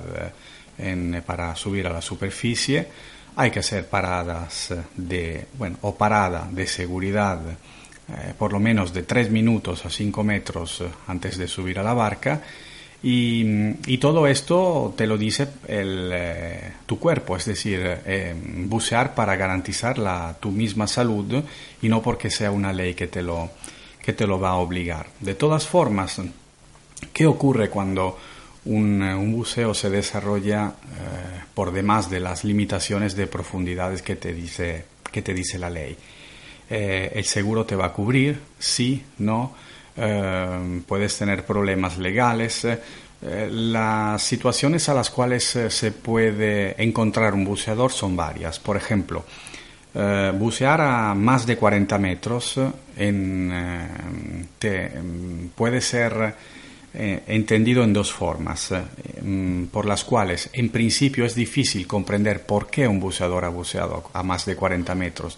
para 1.25 1.55
subir 1.55 1.87
a 1.87 1.93
la 1.93 2.01
superficie. 2.01 2.87
Hay 3.37 3.51
que 3.51 3.59
hacer 3.59 3.87
paradas 3.87 4.73
de, 4.95 5.45
bueno, 5.57 5.77
o 5.81 5.95
parada 5.95 6.47
de 6.51 6.67
seguridad 6.67 7.39
eh, 8.07 8.33
por 8.37 8.53
lo 8.53 8.59
menos 8.59 8.93
de 8.93 9.01
3 9.01 9.31
minutos 9.31 9.83
a 9.83 9.89
5 9.89 10.23
metros 10.23 10.81
eh, 10.81 10.87
antes 11.07 11.39
de 11.39 11.47
subir 11.47 11.79
a 11.79 11.83
la 11.83 11.93
barca. 11.93 12.41
Y, 13.01 13.97
todo 13.97 14.27
esto 14.27 14.93
te 14.95 15.05
lo 15.05 15.17
dice 15.17 15.47
eh, 15.67 16.71
tu 16.85 16.99
cuerpo, 16.99 17.37
es 17.37 17.45
decir, 17.45 17.99
bucear 18.67 19.13
para 19.13 19.35
garantizar 19.35 19.99
la, 19.99 20.35
tu 20.39 20.51
misma 20.51 20.87
salud 20.87 21.43
y 21.81 21.89
no 21.89 22.01
porque 22.01 22.31
sea 22.31 22.51
una 22.51 22.73
ley 22.73 22.95
que 22.95 23.07
te, 23.07 23.21
lo, 23.21 23.51
que 24.05 24.13
te 24.13 24.27
lo 24.27 24.39
va 24.39 24.49
a 24.49 24.57
obligar. 24.57 25.07
De 25.19 25.33
todas 25.33 25.67
formas, 25.67 26.21
¿qué 27.11 27.25
ocurre 27.25 27.69
cuando 27.69 28.19
un, 28.65 29.01
un 29.01 29.31
buceo 29.31 29.73
se 29.73 29.89
desarrolla 29.89 30.73
por 31.53 31.71
demás 31.71 32.09
de 32.09 32.19
las 32.19 32.43
limitaciones 32.43 33.15
de 33.15 33.25
profundidades 33.25 34.01
que 34.01 34.15
te 34.15 34.33
dice, 34.33 34.85
que 35.11 35.21
te 35.23 35.33
dice 35.33 35.57
la 35.57 35.69
ley? 35.69 35.97
Eh, 36.69 37.11
el 37.13 37.25
seguro 37.25 37.65
te 37.65 37.75
va 37.75 37.85
a 37.85 37.93
cubrir, 37.93 38.39
sí, 38.57 39.03
no, 39.19 39.55
eh, 39.95 40.81
puedes 40.87 41.17
tener 41.17 41.45
problemas 41.45 41.97
legales. 41.97 42.65
Eh, 42.65 42.79
las 43.51 44.21
situaciones 44.21 44.89
a 44.89 44.93
las 44.93 45.09
cuales 45.09 45.43
se 45.43 45.91
puede 45.91 46.81
encontrar 46.81 47.33
un 47.33 47.45
buceador 47.45 47.91
son 47.91 48.15
varias. 48.15 48.59
Por 48.59 48.77
ejemplo, 48.77 49.25
bucear 50.37 50.81
a 50.81 51.15
más 51.15 51.45
de 51.45 51.55
40 51.55 51.97
metros 51.97 52.59
en, 52.97 54.49
puede 55.55 55.79
ser 55.79 56.35
entendido 56.93 57.83
en 57.83 57.93
dos 57.93 58.11
formas, 58.11 58.73
por 59.71 59.85
las 59.85 60.03
cuales 60.03 60.49
en 60.51 60.69
principio 60.69 61.25
es 61.25 61.33
difícil 61.35 61.87
comprender 61.87 62.45
por 62.45 62.67
qué 62.67 62.87
un 62.87 62.99
buceador 62.99 63.45
ha 63.45 63.49
buceado 63.49 64.09
a 64.13 64.21
más 64.21 64.45
de 64.45 64.55
40 64.57 64.95
metros. 64.95 65.37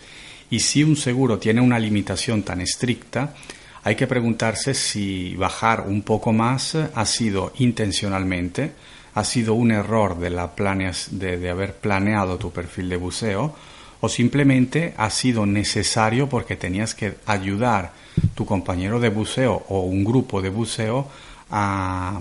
Y 0.50 0.60
si 0.60 0.84
un 0.84 0.96
seguro 0.96 1.38
tiene 1.38 1.62
una 1.62 1.78
limitación 1.78 2.42
tan 2.42 2.62
estricta, 2.62 3.36
hay 3.84 3.96
que 3.96 4.08
preguntarse 4.08 4.74
si 4.74 5.36
bajar 5.36 5.82
un 5.82 6.02
poco 6.02 6.34
más 6.34 6.76
ha 6.76 7.06
sido 7.06 7.54
intencionalmente, 7.60 8.72
ha 9.14 9.24
sido 9.24 9.54
un 9.54 9.72
error 9.72 10.18
de 10.18 11.50
haber 11.50 11.76
planeado 11.76 12.38
tu 12.38 12.52
perfil 12.52 12.90
de 12.90 12.98
buceo 12.98 13.56
o 14.00 14.10
simplemente 14.10 14.94
ha 14.98 15.10
sido 15.10 15.46
necesario 15.46 16.30
porque 16.30 16.56
tenías 16.56 16.94
que 16.94 17.16
ayudar 17.26 17.94
tu 18.36 18.46
compañero 18.46 19.00
de 19.00 19.10
buceo 19.10 19.66
o 19.70 19.82
un 19.82 20.04
grupo 20.04 20.42
de 20.42 20.50
buceo 20.50 21.08
a, 21.50 22.20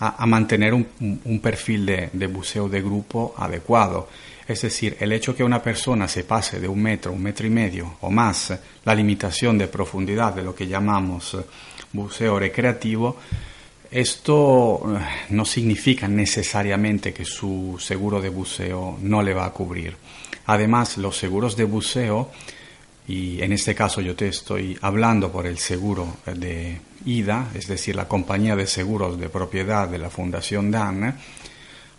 a, 0.00 0.26
mantener 0.26 0.74
un, 0.74 1.40
perfil 1.40 1.86
de, 1.86 2.10
de, 2.12 2.26
buceo 2.26 2.68
de 2.68 2.82
grupo 2.82 3.34
adecuado. 3.36 4.08
Es 4.46 4.62
decir, 4.62 4.96
el 5.00 5.12
hecho 5.12 5.34
que 5.34 5.42
una 5.42 5.62
persona 5.62 6.06
se 6.06 6.24
pase 6.24 6.60
de 6.60 6.68
un 6.68 6.80
metro, 6.80 7.12
un 7.12 7.22
metro 7.22 7.46
y 7.46 7.50
medio 7.50 7.96
o 8.00 8.10
más 8.10 8.52
la 8.84 8.94
limitación 8.94 9.58
de 9.58 9.68
profundidad 9.68 10.34
de 10.34 10.42
lo 10.42 10.54
que 10.54 10.66
llamamos 10.66 11.36
buceo 11.92 12.38
recreativo, 12.38 13.16
esto 13.90 14.82
eh, 14.84 15.00
no 15.30 15.44
significa 15.44 16.08
necesariamente 16.08 17.12
que 17.12 17.24
su 17.24 17.76
seguro 17.78 18.20
de 18.20 18.28
buceo 18.28 18.98
no 19.00 19.22
le 19.22 19.34
va 19.34 19.46
a 19.46 19.52
cubrir. 19.52 19.96
Además, 20.46 20.96
los 20.96 21.16
seguros 21.16 21.56
de 21.56 21.64
buceo, 21.64 22.30
y 23.08 23.40
en 23.42 23.52
este 23.52 23.74
caso 23.74 24.00
yo 24.00 24.16
te 24.16 24.28
estoy 24.28 24.78
hablando 24.80 25.30
por 25.30 25.46
el 25.46 25.58
seguro 25.58 26.16
de 26.26 26.80
IDA, 27.04 27.48
es 27.54 27.68
decir, 27.68 27.94
la 27.94 28.08
compañía 28.08 28.56
de 28.56 28.66
seguros 28.66 29.18
de 29.18 29.28
propiedad 29.28 29.88
de 29.88 29.98
la 29.98 30.10
Fundación 30.10 30.70
DAN, 30.70 31.16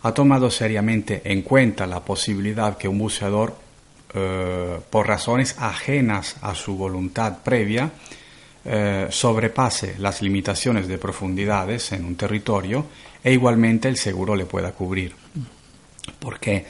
ha 0.02 0.12
tomado 0.12 0.50
seriamente 0.50 1.22
en 1.24 1.42
cuenta 1.42 1.86
la 1.86 2.04
posibilidad 2.04 2.76
que 2.76 2.88
un 2.88 2.98
buceador, 2.98 3.56
eh, 4.14 4.78
por 4.90 5.06
razones 5.06 5.56
ajenas 5.58 6.36
a 6.40 6.54
su 6.54 6.76
voluntad 6.76 7.38
previa, 7.42 7.90
eh, 8.64 9.06
sobrepase 9.10 9.96
las 9.98 10.20
limitaciones 10.20 10.88
de 10.88 10.98
profundidades 10.98 11.92
en 11.92 12.04
un 12.04 12.16
territorio 12.16 12.86
e 13.22 13.32
igualmente 13.32 13.88
el 13.88 13.96
seguro 13.96 14.36
le 14.36 14.46
pueda 14.46 14.72
cubrir. 14.72 15.14
¿Por 16.18 16.38
qué? 16.38 16.66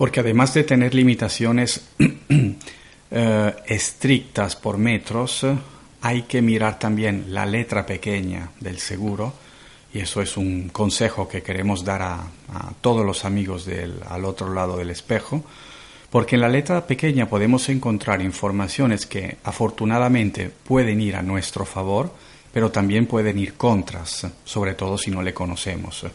Porque 0.00 0.20
además 0.20 0.54
de 0.54 0.64
tener 0.64 0.94
limitaciones 0.94 1.90
eh, 3.10 3.54
estrictas 3.66 4.56
por 4.56 4.78
metros, 4.78 5.44
hay 6.00 6.22
que 6.22 6.40
mirar 6.40 6.78
también 6.78 7.26
la 7.28 7.44
letra 7.44 7.84
pequeña 7.84 8.48
del 8.60 8.78
seguro, 8.78 9.34
y 9.92 9.98
eso 9.98 10.22
es 10.22 10.38
un 10.38 10.70
consejo 10.70 11.28
que 11.28 11.42
queremos 11.42 11.84
dar 11.84 12.00
a, 12.00 12.22
todos 12.80 13.04
los 13.04 13.26
amigos 13.26 13.66
del, 13.66 14.00
al 14.08 14.24
otro 14.24 14.54
lado 14.54 14.78
del 14.78 14.88
espejo, 14.88 15.44
porque 16.08 16.36
en 16.36 16.40
la 16.40 16.48
letra 16.48 16.86
pequeña 16.86 17.28
podemos 17.28 17.68
encontrar 17.68 18.22
informaciones 18.22 19.04
que 19.04 19.36
afortunadamente 19.44 20.48
pueden 20.48 21.02
ir 21.02 21.14
a 21.14 21.22
nuestro 21.22 21.66
favor, 21.66 22.10
pero 22.50 22.70
también 22.70 23.04
pueden 23.04 23.38
ir 23.38 23.52
contras, 23.52 24.26
sobre 24.46 24.72
todo 24.72 24.96
si 24.96 25.10
no 25.10 25.20
le 25.20 25.34
conocemos. 25.34 26.06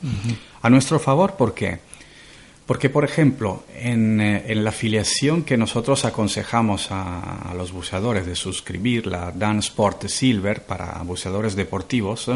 A 0.63 0.69
nuestro 0.71 0.97
favor, 0.97 1.35
¿por 1.35 1.53
qué? 1.53 1.81
Porque, 2.65 2.89
por 2.89 3.05
ejemplo, 3.05 3.63
en, 3.75 4.19
eh, 4.19 4.45
en 4.47 4.63
la 4.63 4.71
afiliación 4.71 5.43
que 5.43 5.55
nosotros 5.55 6.03
aconsejamos 6.03 6.91
a, 6.91 7.51
a, 7.51 7.53
los 7.53 7.71
buceadores 7.71 8.25
de 8.25 8.35
suscribir, 8.35 9.05
la 9.05 9.31
Dan 9.31 9.59
Sport 9.59 10.07
Silver 10.07 10.63
para 10.63 11.01
buceadores 11.03 11.55
deportivos, 11.55 12.31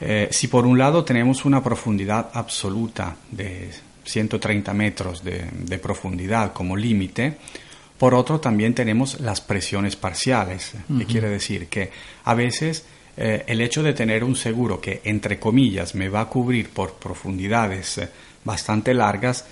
eh, 0.00 0.28
si 0.30 0.48
por 0.48 0.66
un 0.66 0.78
lado 0.78 1.04
tenemos 1.04 1.44
una 1.44 1.62
profundidad 1.62 2.30
absoluta 2.32 3.16
de 3.30 3.70
130 4.04 4.72
metros 4.72 5.22
de, 5.22 5.78
profundidad 5.78 6.52
como 6.52 6.76
límite, 6.76 7.36
por 7.98 8.14
otro 8.14 8.40
también 8.40 8.74
tenemos 8.74 9.20
las 9.20 9.42
presiones 9.42 9.96
parciales, 9.96 10.72
que 10.98 11.04
quiere 11.04 11.28
decir 11.28 11.68
que 11.68 11.90
a 12.24 12.34
veces 12.34 12.86
eh, 13.18 13.44
el 13.46 13.60
hecho 13.60 13.82
de 13.82 13.92
tener 13.92 14.24
un 14.24 14.36
seguro 14.36 14.80
que, 14.80 15.02
entre 15.04 15.38
comillas, 15.38 15.94
me 15.94 16.08
va 16.08 16.22
a 16.22 16.28
cubrir 16.28 16.70
por 16.70 16.94
profundidades 16.94 18.00
bastante 18.44 18.94
largas, 18.94 19.44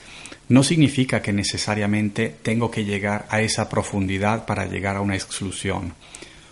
no 0.48 0.62
significa 0.62 1.20
que 1.20 1.32
necesariamente 1.32 2.36
tengo 2.42 2.70
que 2.70 2.84
llegar 2.84 3.26
a 3.30 3.40
esa 3.40 3.68
profundidad 3.68 4.46
para 4.46 4.66
llegar 4.66 4.96
a 4.96 5.00
una 5.00 5.14
exclusión. 5.14 5.94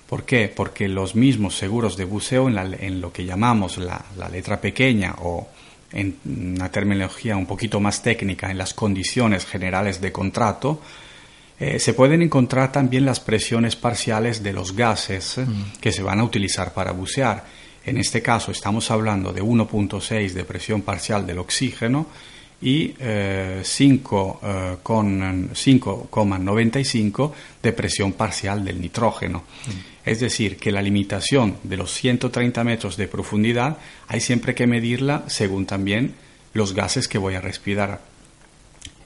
¿Por 0.09 0.25
qué? 0.25 0.53
Porque 0.55 0.89
los 0.89 1.15
mismos 1.15 1.57
seguros 1.57 1.97
de 1.97 2.05
buceo 2.05 2.49
en, 2.49 3.01
lo 3.01 3.13
que 3.13 3.25
llamamos 3.25 3.79
la, 3.79 4.05
letra 4.31 4.61
pequeña 4.61 5.17
o 5.19 5.49
en 5.93 6.17
una 6.25 6.71
terminología 6.71 7.37
un 7.37 7.47
poquito 7.47 7.81
más 7.81 8.03
técnica 8.03 8.51
en 8.51 8.59
las 8.59 8.75
condiciones 8.75 9.47
generales 9.47 10.01
de 10.01 10.13
contrato, 10.13 10.81
eh, 11.59 11.81
se 11.81 11.95
pueden 11.95 12.23
encontrar 12.23 12.71
también 12.71 13.07
las 13.07 13.19
presiones 13.19 13.77
parciales 13.77 14.43
de 14.43 14.53
los 14.53 14.77
gases 14.77 15.39
mm. 15.39 15.81
que 15.81 15.91
se 15.91 16.03
van 16.03 16.21
a 16.21 16.25
utilizar 16.25 16.75
para 16.75 16.93
bucear. 16.93 17.45
En 17.87 17.99
este 17.99 18.21
caso 18.21 18.51
estamos 18.51 18.91
hablando 18.91 19.33
de 19.33 19.43
1.6 19.43 20.33
de 20.33 20.45
presión 20.45 20.83
parcial 20.83 21.25
del 21.25 21.39
oxígeno 21.39 22.09
y 22.61 22.95
5 23.63 24.41
con 24.83 25.51
5,95 25.51 27.33
de 27.63 27.73
presión 27.73 28.15
parcial 28.15 28.65
del 28.65 28.81
nitrógeno. 28.81 29.45
Es 30.05 30.19
decir, 30.19 30.57
que 30.57 30.73
la 30.73 30.83
limitación 30.83 31.59
de 31.63 31.77
los 31.77 31.93
130 31.93 32.65
metros 32.65 32.97
de 32.97 33.07
profundidad 33.07 33.79
hay 34.09 34.21
siempre 34.21 34.53
que 34.53 34.67
medirla 34.67 35.23
según 35.29 35.65
también 35.65 36.15
los 36.55 36.75
gases 36.75 37.07
que 37.07 37.19
voy 37.19 37.37
a 37.37 37.41
respirar. 37.41 38.01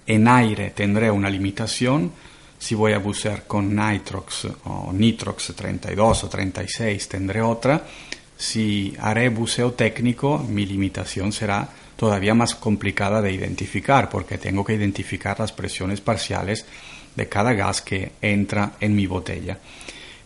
En 0.06 0.26
aire 0.26 0.70
tendré 0.70 1.10
una 1.10 1.28
limitación, 1.28 2.12
si 2.58 2.74
voy 2.74 2.94
a 2.94 2.98
bucear 2.98 3.46
con 3.46 3.76
nitrox 3.76 4.48
o 4.64 4.90
nitrox 4.92 5.52
32 5.54 6.24
o 6.24 6.28
36 6.28 7.08
tendré 7.08 7.42
otra, 7.42 7.84
si 8.40 8.96
haré 8.98 9.28
buceo 9.28 9.72
técnico 9.72 10.38
mi 10.38 10.64
limitación 10.64 11.30
será 11.30 11.68
todavía 11.94 12.32
más 12.32 12.54
complicada 12.54 13.20
de 13.20 13.32
identificar 13.32 14.08
porque 14.08 14.38
tengo 14.38 14.64
que 14.64 14.72
identificar 14.72 15.38
las 15.38 15.52
presiones 15.52 16.00
parciales 16.00 16.64
de 17.14 17.28
cada 17.28 17.52
gas 17.52 17.82
que 17.82 18.12
entra 18.22 18.72
en 18.80 18.96
mi 18.96 19.06
botella. 19.06 19.58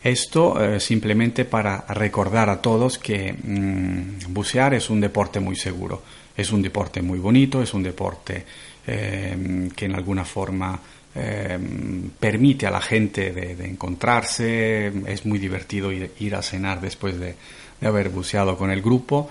Esto 0.01 0.63
eh, 0.63 0.79
simplemente 0.79 1.45
para 1.45 1.87
recordar 1.89 2.49
a 2.51 2.63
todos 2.63 2.99
que 2.99 3.33
mm, 3.33 4.33
bucear 4.33 4.75
es 4.75 4.91
un 4.91 5.01
deporte 5.01 5.41
muy 5.41 5.57
seguro, 5.57 6.03
es 6.37 6.53
un 6.53 6.63
deporte 6.63 7.03
muy 7.03 7.19
bonito, 7.19 7.61
es 7.61 7.75
un 7.75 7.83
deporte 7.83 8.45
eh, 8.87 9.69
que 9.75 9.87
en 9.87 9.95
alguna 9.97 10.25
forma 10.25 10.79
eh, 11.17 11.59
permite 12.19 12.67
a 12.67 12.71
la 12.71 12.81
gente 12.81 13.33
de, 13.33 13.67
encontrarse, 13.67 14.93
es 15.07 15.25
muy 15.25 15.39
divertido 15.39 15.93
ir, 15.93 16.35
a 16.35 16.43
cenar 16.43 16.81
después 16.81 17.19
de, 17.19 17.35
de, 17.85 17.89
haber 17.89 18.09
buceado 18.09 18.57
con 18.57 18.71
el 18.71 18.81
grupo, 18.81 19.29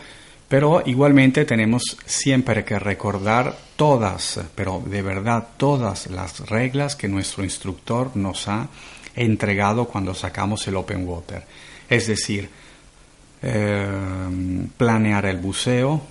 pero 0.47 0.83
igualmente 0.85 1.45
tenemos 1.45 1.97
siempre 2.05 2.63
que 2.63 2.77
recordar 2.77 3.55
todas, 3.75 4.39
pero 4.53 4.81
de 4.85 5.01
verdad 5.01 5.47
todas 5.57 6.07
las 6.07 6.39
reglas 6.49 6.95
que 6.95 7.07
nuestro 7.07 7.43
instructor 7.43 8.15
nos 8.15 8.47
ha 8.47 8.67
entregado 9.15 9.85
cuando 9.85 10.13
sacamos 10.13 10.67
el 10.67 10.75
open 10.75 11.07
water. 11.07 11.43
Es 11.89 12.07
decir, 12.07 12.49
eh, 13.41 13.87
planear 14.77 15.25
el 15.25 15.37
buceo. 15.37 16.01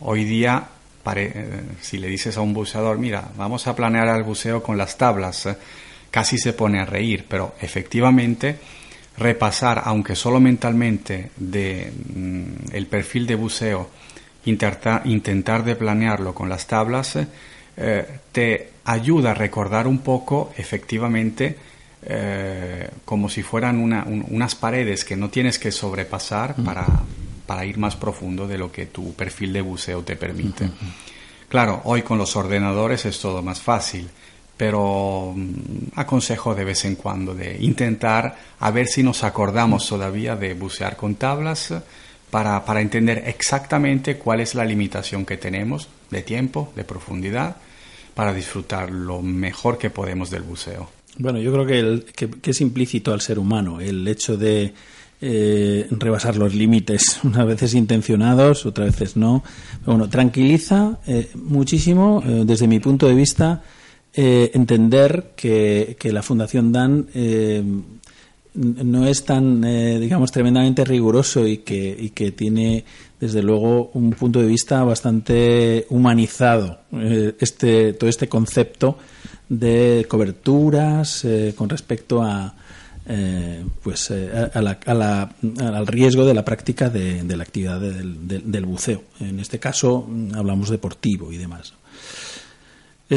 Hoy 0.00 0.24
día, 0.24 0.68
eh, 1.14 1.62
si 1.80 1.98
le 1.98 2.08
dices 2.08 2.36
a 2.36 2.40
un 2.40 2.52
buceador, 2.52 2.98
mira, 2.98 3.30
vamos 3.36 3.66
a 3.66 3.74
planear 3.74 4.08
el 4.16 4.24
buceo 4.24 4.62
con 4.62 4.76
las 4.76 4.98
tablas, 4.98 5.46
eh, 5.46 5.56
casi 6.10 6.36
se 6.36 6.52
pone 6.52 6.80
a 6.80 6.84
reír, 6.84 7.24
pero 7.28 7.54
efectivamente 7.60 8.58
repasar, 9.18 9.82
aunque 9.84 10.14
solo 10.14 10.40
mentalmente, 10.40 11.30
de, 11.36 11.92
mm, 12.14 12.74
el 12.74 12.86
perfil 12.86 13.26
de 13.26 13.34
buceo, 13.34 13.90
intentar, 14.44 15.02
intentar 15.06 15.64
de 15.64 15.76
planearlo 15.76 16.34
con 16.34 16.48
las 16.48 16.66
tablas, 16.66 17.18
te 18.32 18.70
ayuda 18.84 19.32
a 19.32 19.34
recordar 19.34 19.86
un 19.86 19.98
poco 19.98 20.50
efectivamente 20.56 21.56
eh, 22.08 22.88
como 23.04 23.28
si 23.28 23.42
fueran 23.42 23.80
unas 23.80 24.54
paredes 24.54 25.04
que 25.04 25.16
no 25.16 25.28
tienes 25.28 25.58
que 25.58 25.72
sobrepasar 25.72 26.54
para, 26.54 26.86
para, 27.46 27.64
ir 27.64 27.78
más 27.78 27.96
profundo 27.96 28.46
de 28.46 28.58
lo 28.58 28.70
que 28.70 28.86
tu 28.86 29.12
perfil 29.14 29.52
de 29.52 29.60
buceo 29.60 30.02
te 30.02 30.14
permite. 30.14 30.70
Claro, 31.48 31.80
hoy 31.82 32.02
con 32.02 32.16
los 32.16 32.36
ordenadores 32.36 33.06
es 33.06 33.18
todo 33.20 33.42
más 33.42 33.60
fácil, 33.60 34.08
pero 34.56 35.32
mm, 35.34 35.52
aconsejo 35.96 36.54
de 36.54 36.64
vez 36.64 36.84
en 36.84 36.96
cuando 36.96 37.34
de 37.34 37.56
intentar 37.60 38.36
a 38.58 38.70
ver 38.70 38.86
si 38.86 39.02
nos 39.02 39.24
acordamos 39.24 39.88
todavía 39.88 40.36
de 40.36 40.54
bucear 40.54 40.96
con 40.96 41.16
tablas 41.16 41.74
para, 42.30 42.64
para 42.64 42.80
entender 42.80 43.24
exactamente 43.26 44.16
cuál 44.16 44.40
es 44.40 44.54
la 44.54 44.64
limitación 44.64 45.24
que 45.24 45.36
tenemos 45.36 45.88
de 46.10 46.22
tiempo, 46.22 46.72
de 46.74 46.84
profundidad, 46.84 47.56
para 48.14 48.32
disfrutar 48.32 48.90
lo 48.90 49.20
mejor 49.20 49.76
que 49.76 49.90
podemos 49.90 50.30
del 50.30 50.42
buceo. 50.42 50.88
Bueno, 51.18 51.38
yo 51.38 51.52
creo 51.52 51.66
que, 51.66 52.50
es 52.50 52.60
implícito 52.60 53.12
al 53.12 53.20
ser 53.20 53.38
humano 53.38 53.80
el 53.80 54.06
hecho 54.06 54.36
de 54.36 54.72
eh, 55.20 55.86
rebasar 55.90 56.36
los 56.36 56.54
límites, 56.54 57.20
unas 57.24 57.46
veces 57.46 57.74
intencionados, 57.74 58.66
otras 58.66 58.92
veces 58.92 59.16
no. 59.16 59.42
bueno, 59.84 60.08
tranquiliza 60.08 60.98
eh, 61.06 61.30
muchísimo, 61.34 62.22
eh, 62.26 62.42
desde 62.44 62.68
mi 62.68 62.80
punto 62.80 63.06
de 63.08 63.14
vista, 63.14 63.62
entender 64.16 65.32
que, 65.36 65.96
la 66.04 66.22
Fundación 66.22 66.72
Dan 66.72 67.06
no 68.54 69.06
es 69.06 69.24
tan, 69.24 69.60
digamos, 69.60 70.32
tremendamente 70.32 70.84
riguroso 70.84 71.46
y 71.46 71.58
que, 71.58 71.94
y 71.98 72.10
que 72.10 72.32
tiene, 72.32 72.84
desde 73.20 73.42
luego, 73.42 73.90
un 73.92 74.12
punto 74.12 74.40
de 74.40 74.46
vista 74.46 74.82
bastante 74.84 75.86
humanizado, 75.90 76.78
este, 77.38 77.92
todo 77.92 78.08
este 78.08 78.28
concepto 78.28 78.98
de 79.48 80.06
coberturas 80.08 81.24
eh, 81.24 81.54
con 81.56 81.68
respecto 81.68 82.22
a, 82.22 82.54
eh, 83.06 83.64
pues, 83.82 84.10
eh, 84.10 84.50
al 84.52 85.86
riesgo 85.86 86.24
de 86.24 86.34
la 86.34 86.44
práctica 86.44 86.90
de, 86.90 87.22
la 87.24 87.42
actividad 87.42 87.80
del, 87.80 88.66
buceo. 88.66 89.02
En 89.20 89.40
este 89.40 89.58
caso 89.58 90.06
mm, 90.08 90.34
hablamos 90.34 90.70
deportivo 90.70 91.32
y 91.32 91.36
demás. 91.36 91.74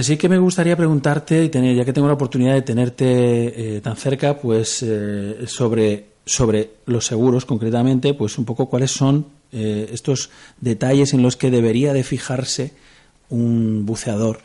Sí 0.01 0.17
que 0.17 0.29
me 0.29 0.37
gustaría 0.37 0.77
preguntarte, 0.77 1.43
y 1.43 1.49
tener, 1.49 1.75
ya 1.75 1.85
que 1.85 1.93
tengo 1.93 2.07
la 2.07 2.13
oportunidad 2.13 2.53
de 2.53 2.61
tenerte 2.61 3.81
tan 3.83 3.95
cerca, 3.95 4.37
pues 4.37 4.85
sobre, 5.47 6.05
sobre 6.25 6.69
los 6.85 7.05
seguros 7.05 7.45
concretamente, 7.45 8.13
pues 8.13 8.37
un 8.37 8.45
poco 8.45 8.67
cuáles 8.67 8.91
son 8.91 9.25
estos 9.51 10.29
detalles 10.61 11.13
en 11.13 11.23
los 11.23 11.35
que 11.35 11.49
debería 11.49 11.93
de 11.93 12.03
fijarse 12.03 12.73
un 13.29 13.85
buceador 13.85 14.41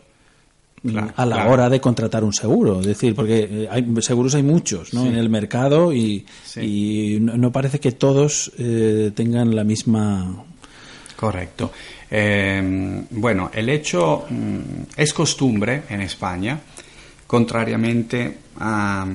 a 1.17 1.25
la 1.25 1.49
hora 1.49 1.71
de 1.71 1.81
contratar 1.81 2.25
un 2.25 2.33
seguro. 2.33 2.81
Es 2.81 2.87
decir, 2.87 3.15
porque 3.15 3.49
eh, 3.51 3.69
hay, 3.71 3.87
seguros 4.01 4.35
hay 4.35 4.43
muchos 4.43 4.93
¿no? 4.93 5.07
en 5.07 5.17
el 5.17 5.31
mercado 5.31 5.93
y, 5.93 6.27
no, 7.21 7.53
parece 7.53 7.81
que 7.81 7.93
todos 7.93 8.53
eh, 8.59 9.11
tengan 9.15 9.55
la 9.55 9.65
misma. 9.65 10.45
Correcto. 11.17 11.73
Em, 12.11 13.07
bueno, 13.11 13.51
el 13.53 13.69
hecho 13.69 14.27
mm, 14.29 14.59
es 14.97 15.13
costumbre 15.13 15.83
en 15.89 16.01
España, 16.03 16.61
contrariamente 17.27 18.39
a, 18.59 19.07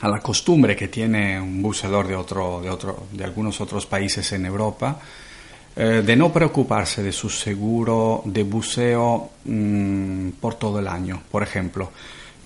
a, 0.00 0.08
la 0.08 0.20
costumbre 0.20 0.76
que 0.76 0.88
tiene 0.88 1.40
un 1.40 1.62
buceador 1.62 2.06
de, 2.06 2.16
otro, 2.16 2.60
de, 2.62 2.70
otro, 2.70 3.06
de 3.12 3.24
algunos 3.24 3.60
otros 3.60 3.86
países 3.86 4.30
en 4.32 4.46
Europa, 4.46 4.98
eh, 5.74 6.02
de 6.04 6.16
no 6.16 6.30
preocuparse 6.30 7.02
de 7.02 7.12
su 7.12 7.30
seguro 7.30 8.20
de 8.26 8.42
buceo 8.42 9.30
mm, 9.46 10.28
por 10.38 10.56
todo 10.56 10.78
el 10.78 10.86
año, 10.86 11.22
por 11.30 11.42
ejemplo. 11.42 11.90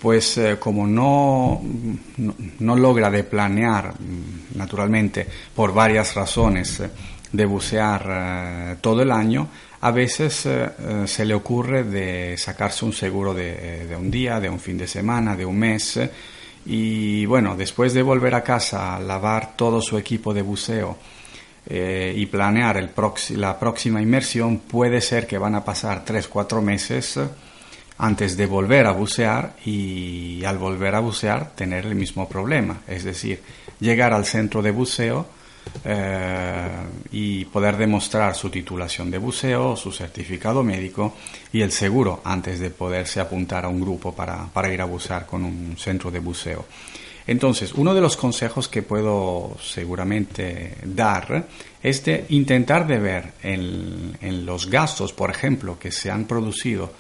Pues 0.01 0.39
eh, 0.39 0.59
como 0.61 0.87
no, 0.87 1.61
no, 2.61 2.77
logra 2.77 3.11
de 3.11 3.25
planear, 3.25 3.95
mm, 3.99 4.57
naturalmente, 4.57 5.27
por 5.55 5.75
varias 5.75 6.15
razones, 6.15 6.79
eh, 6.81 6.91
de 7.33 7.45
bucear 7.45 8.79
todo 8.81 9.03
el 9.03 9.11
año, 9.11 9.49
a 9.81 9.91
veces 9.91 10.49
se 11.07 11.25
le 11.25 11.35
ocurre 11.35 11.85
de 11.85 12.37
sacarse 12.37 12.85
un 12.85 12.93
seguro 12.93 13.35
de, 13.35 13.87
de, 13.87 13.97
un 13.97 14.11
día, 14.11 14.41
de 14.41 14.49
un 14.49 14.59
fin 14.59 14.79
de 14.79 14.87
semana, 14.87 15.37
de 15.37 15.45
un 15.45 15.59
mes, 15.59 16.01
y 16.65 17.27
bueno, 17.27 17.57
después 17.57 17.95
de 17.95 18.03
volver 18.03 18.35
a 18.35 18.43
casa 18.43 18.99
lavar 18.99 19.57
todo 19.57 19.81
su 19.81 19.99
equipo 19.99 20.33
de 20.33 20.43
buceo, 20.43 20.97
eh, 21.69 22.15
y 22.17 22.27
planear 22.27 22.77
el 22.77 22.91
la 23.31 23.59
próxima 23.59 24.01
inmersión, 24.01 24.59
puede 24.59 25.01
ser 25.01 25.27
que 25.27 25.37
van 25.37 25.57
a 25.57 25.65
pasar 25.65 26.05
3-4 26.05 26.63
meses 26.63 27.19
antes 27.99 28.37
de 28.37 28.47
volver 28.47 28.87
a 28.87 28.93
bucear 28.93 29.57
y 29.65 30.45
al 30.45 30.59
volver 30.59 30.95
a 30.95 31.01
bucear 31.01 31.57
tener 31.57 31.87
el 31.87 31.97
mismo 31.97 32.29
problema, 32.29 32.83
es 32.87 33.03
decir, 33.03 33.43
llegar 33.81 34.13
al 34.13 34.27
centro 34.27 34.63
de 34.63 34.71
buceo 34.71 35.27
eh, 35.85 36.69
y 37.13 37.45
poder 37.47 37.77
demostrar 37.77 38.35
su 38.35 38.51
titulación 38.51 39.11
de 39.11 39.19
buceo, 39.19 39.77
su 39.77 39.93
certificado 39.93 40.63
médico 40.63 41.15
y 41.53 41.61
el 41.61 41.73
seguro 41.73 42.21
antes 42.25 42.61
de 42.61 42.71
poderse 42.71 43.21
apuntar 43.21 43.65
a 43.65 43.69
un 43.69 43.81
grupo 43.81 44.15
para, 44.15 44.47
para 44.47 44.73
ir 44.73 44.81
a 44.81 44.85
bucear 44.85 45.27
con 45.27 45.45
un 45.45 45.77
centro 45.77 46.11
de 46.11 46.21
buceo. 46.21 46.65
Entonces, 47.27 47.75
uno 47.75 47.93
de 47.93 48.01
los 48.01 48.17
consejos 48.17 48.69
que 48.69 48.83
puedo 48.83 49.57
seguramente 49.61 50.77
dar 50.85 51.47
es 51.83 52.05
de 52.05 52.25
intentar 52.29 52.87
de 52.87 52.99
ver 52.99 53.33
en, 53.43 54.47
los 54.47 54.71
gastos, 54.71 55.13
por 55.13 55.31
ejemplo, 55.31 55.79
que 55.79 55.91
se 55.91 56.11
han 56.11 56.27
producido 56.27 56.93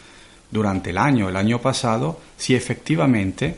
durante 0.51 0.91
el 0.91 0.99
año, 0.99 1.29
el 1.29 1.37
año 1.37 1.61
pasado, 1.61 2.21
si 2.37 2.57
efectivamente 2.57 3.57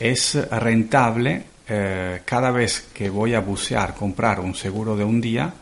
es 0.00 0.34
rentable 0.50 1.44
eh, 1.68 2.22
cada 2.24 2.50
vez 2.50 2.88
que 2.94 3.10
voy 3.10 3.34
a 3.34 3.40
bucear 3.40 3.94
comprar 3.94 4.40
un 4.40 4.54
seguro 4.54 4.96
de 4.96 5.04
un 5.04 5.20
día 5.20 5.52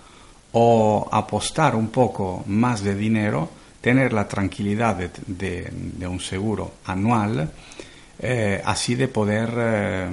o 0.52 1.08
apostar 1.10 1.74
un 1.74 1.88
poco 1.88 2.44
más 2.46 2.82
de 2.82 2.94
dinero, 2.94 3.50
tener 3.80 4.12
la 4.12 4.26
tranquilidad 4.26 4.96
de 4.96 6.06
un 6.06 6.20
seguro 6.20 6.72
anual 6.86 7.50
eh, 8.18 8.62
así 8.64 8.94
de 8.94 9.08
poder 9.08 9.50
eh, 9.58 10.08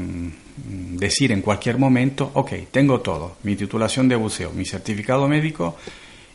decir 0.57 1.31
en 1.31 1.41
cualquier 1.41 1.77
momento, 1.77 2.31
ok, 2.33 2.51
tengo 2.69 2.99
todo, 2.99 3.37
mi 3.43 3.55
titulación 3.55 4.09
de 4.09 4.17
buceo, 4.17 4.51
mi 4.51 4.65
certificado 4.65 5.27
médico 5.27 5.77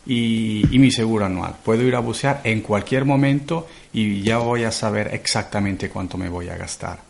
y, 0.06 0.64
mi 0.72 0.90
seguro 0.90 1.26
anual. 1.26 1.56
Puedo 1.62 1.82
ir 1.82 1.94
a 1.94 2.00
bucear 2.00 2.40
en 2.44 2.62
cualquier 2.62 3.04
momento 3.04 3.68
y 3.92 4.22
ya 4.22 4.38
voy 4.38 4.64
a 4.64 4.72
saber 4.72 5.10
exactamente 5.12 5.90
cuánto 5.90 6.16
me 6.16 6.30
voy 6.30 6.48
a 6.48 6.56
gastar. 6.56 7.07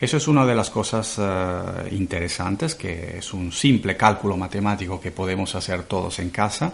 Eso 0.00 0.16
es 0.16 0.28
una 0.28 0.46
de 0.46 0.54
las 0.54 0.70
cosas 0.70 1.16
eh, 1.18 1.88
interesantes, 1.90 2.74
que 2.74 3.18
es 3.18 3.34
un 3.34 3.52
simple 3.52 3.98
cálculo 3.98 4.34
matemático 4.34 4.98
que 4.98 5.10
podemos 5.10 5.54
hacer 5.54 5.82
todos 5.82 6.20
en 6.20 6.30
casa. 6.30 6.72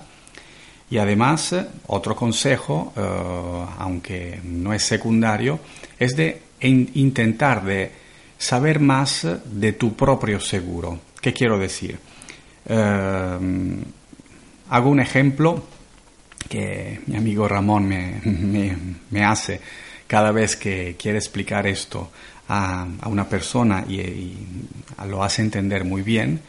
Y 0.89 0.99
además, 0.99 1.53
eh, 1.53 1.66
otro 1.89 2.14
consejo, 2.14 2.93
eh, 2.97 3.66
aunque 3.79 4.39
no 4.45 4.72
es 4.72 4.85
secundario, 4.85 5.59
es 5.99 6.14
de 6.14 6.41
intentar 6.61 7.64
de 7.64 7.91
saber 8.39 8.79
más 8.79 9.27
de 9.45 9.72
tu 9.72 9.97
propio 9.97 10.39
seguro. 10.39 11.01
¿Qué 11.20 11.33
quiero 11.33 11.59
decir? 11.59 11.99
hago 12.68 13.31
un 14.91 14.99
ejemplo 14.99 15.64
que 16.49 17.01
mi 17.07 17.16
amigo 17.16 17.47
Ramón 17.47 17.87
me, 17.87 19.20
hace 19.24 19.61
cada 20.09 20.33
vez 20.33 20.57
que 20.57 20.97
quiere 20.99 21.18
explicar 21.18 21.68
esto 21.68 22.11
a, 22.49 22.86
una 23.07 23.28
persona 23.28 23.84
y, 23.88 24.34
lo 25.07 25.22
hace 25.22 25.42
entender 25.42 25.84
muy 25.84 26.03
bien. 26.03 26.40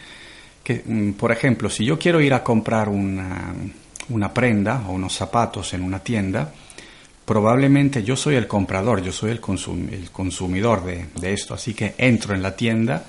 Que, 0.63 0.83
mm, 0.85 1.13
por 1.13 1.31
ejemplo, 1.31 1.69
si 1.69 1.85
yo 1.85 1.97
quiero 1.97 2.21
ir 2.21 2.33
a 2.33 2.43
comprar 2.43 2.89
una, 2.89 4.33
prenda 4.33 4.83
o 4.87 4.93
unos 4.93 5.13
zapatos 5.13 5.73
en 5.73 5.83
una 5.83 5.99
tienda, 5.99 6.53
probablemente 7.25 8.03
yo 8.03 8.15
soy 8.15 8.35
el 8.35 8.47
comprador, 8.47 9.01
yo 9.01 9.11
soy 9.11 9.31
el, 9.31 9.41
consumidor 9.41 10.83
de, 10.85 11.33
esto, 11.33 11.53
así 11.53 11.73
que 11.73 11.95
entro 11.97 12.33
en 12.33 12.41
la 12.41 12.55
tienda, 12.55 13.05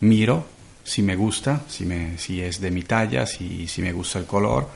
miro 0.00 0.46
si 0.84 1.02
me 1.02 1.14
gusta, 1.14 1.62
si, 1.68 2.42
es 2.42 2.60
de 2.60 2.70
mi 2.70 2.82
talla, 2.82 3.26
si, 3.26 3.68
me 3.78 3.92
gusta 3.92 4.18
el 4.18 4.26
color 4.26 4.68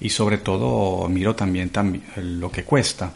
y 0.00 0.10
sobre 0.10 0.38
todo 0.38 1.08
miro 1.08 1.34
también 1.34 1.70
lo 2.16 2.50
que 2.50 2.64
cuesta. 2.64 3.12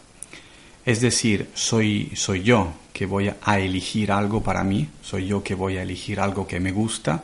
Es 0.84 1.00
decir, 1.00 1.48
soy, 1.54 2.12
soy 2.14 2.42
yo 2.42 2.72
que 2.92 3.06
voy 3.06 3.30
a 3.42 3.58
elegir 3.58 4.12
algo 4.12 4.42
para 4.42 4.64
mí, 4.64 4.88
soy 5.02 5.26
yo 5.26 5.42
que 5.42 5.54
voy 5.54 5.76
a 5.76 5.82
elegir 5.82 6.20
algo 6.20 6.46
que 6.46 6.60
me 6.60 6.72
gusta 6.72 7.22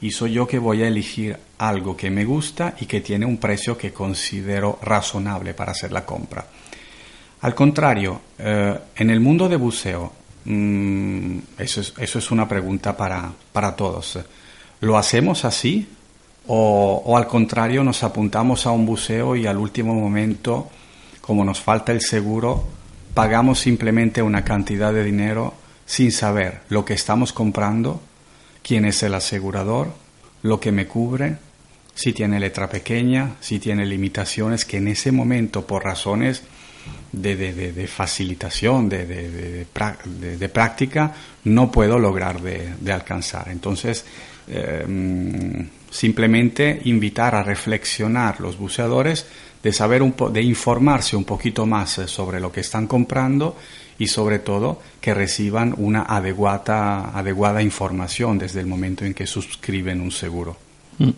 y 0.00 0.10
soy 0.10 0.32
yo 0.32 0.46
que 0.46 0.58
voy 0.58 0.82
a 0.82 0.88
elegir 0.88 1.36
algo 1.58 1.96
que 1.96 2.10
me 2.10 2.24
gusta 2.24 2.74
y 2.80 2.86
que 2.86 3.00
tiene 3.00 3.26
un 3.26 3.38
precio 3.38 3.78
que 3.78 3.92
considero 3.92 4.78
razonable 4.82 5.54
para 5.54 5.72
hacer 5.72 5.92
la 5.92 6.04
compra. 6.04 6.44
Al 7.40 7.54
contrario, 7.54 8.20
eh, 8.38 8.78
en 8.96 9.10
el 9.10 9.20
mundo 9.20 9.48
de 9.48 9.56
buceo, 9.56 10.12
mm, 10.44 11.38
eso, 11.58 11.80
es, 11.80 11.94
eso, 11.98 12.18
es, 12.18 12.30
una 12.30 12.48
pregunta 12.48 12.96
para, 12.96 13.30
para 13.52 13.74
todos. 13.74 14.18
¿Lo 14.80 14.98
hacemos 14.98 15.44
así? 15.44 15.86
O, 16.48 17.16
al 17.16 17.26
contrario, 17.26 17.82
nos 17.82 18.02
apuntamos 18.04 18.66
a 18.66 18.70
un 18.70 18.86
buceo 18.86 19.34
y 19.34 19.46
al 19.46 19.56
último 19.56 19.94
momento, 19.94 20.68
como 21.20 21.44
nos 21.44 21.60
falta 21.60 21.92
el 21.92 22.00
seguro, 22.00 22.64
pagamos 23.16 23.60
simplemente 23.60 24.20
una 24.20 24.44
cantidad 24.44 24.92
de 24.92 25.02
dinero 25.02 25.54
sin 25.86 26.12
saber 26.12 26.60
lo 26.68 26.84
que 26.84 26.92
estamos 26.92 27.32
comprando, 27.32 28.02
quién 28.62 28.84
es 28.84 29.02
el 29.02 29.14
asegurador, 29.14 29.88
lo 30.42 30.60
que 30.60 30.70
me 30.70 30.86
cubre, 30.86 31.38
si 31.94 32.12
tiene 32.12 32.38
letra 32.38 32.68
pequeña, 32.68 33.36
si 33.40 33.58
tiene 33.58 33.86
limitaciones 33.86 34.66
que 34.66 34.76
en 34.76 34.88
ese 34.88 35.12
momento, 35.12 35.66
por 35.66 35.82
razones 35.82 36.42
de, 37.10 37.88
facilitación, 37.88 38.90
de, 38.90 39.66
práctica, 40.52 41.14
no 41.44 41.72
puedo 41.72 41.98
lograr 41.98 42.42
de, 42.42 42.92
alcanzar. 42.92 43.48
Entonces, 43.48 44.04
Em, 44.48 45.68
simplemente 45.90 46.82
invitar 46.84 47.34
a 47.34 47.42
reflexionar 47.42 48.40
los 48.40 48.56
buceadores, 48.56 49.26
de 49.66 49.72
saber 49.72 50.00
un 50.00 50.14
de 50.32 50.42
informarse 50.42 51.16
un 51.16 51.24
poquito 51.24 51.66
más 51.66 51.98
eh, 51.98 52.06
sobre 52.06 52.38
lo 52.38 52.52
que 52.52 52.60
están 52.60 52.86
comprando 52.86 53.56
y 53.98 54.06
sobre 54.06 54.38
todo 54.38 54.80
que 55.00 55.12
reciban 55.12 55.74
una 55.76 56.02
adecuada, 56.02 57.10
adecuada 57.10 57.64
información 57.64 58.38
desde 58.38 58.60
el 58.60 58.66
momento 58.66 59.04
en 59.04 59.12
que 59.12 59.26
suscriben 59.26 60.00
un 60.00 60.12
seguro. 60.12 60.56
Mm. 60.98 61.10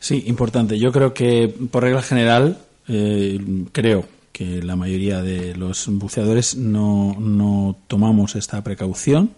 Sí, 0.00 0.24
importante. 0.26 0.76
Yo 0.76 0.90
creo 0.90 1.14
que 1.14 1.54
por 1.70 1.84
regla 1.84 2.02
general, 2.02 2.58
eh, 2.88 3.38
creo 3.70 4.06
que 4.32 4.60
la 4.60 4.74
mayoría 4.74 5.22
de 5.22 5.54
los 5.54 5.86
buceadores 5.86 6.56
no, 6.56 7.14
no 7.20 7.76
tomamos 7.86 8.34
esta 8.34 8.60
precaución 8.64 9.30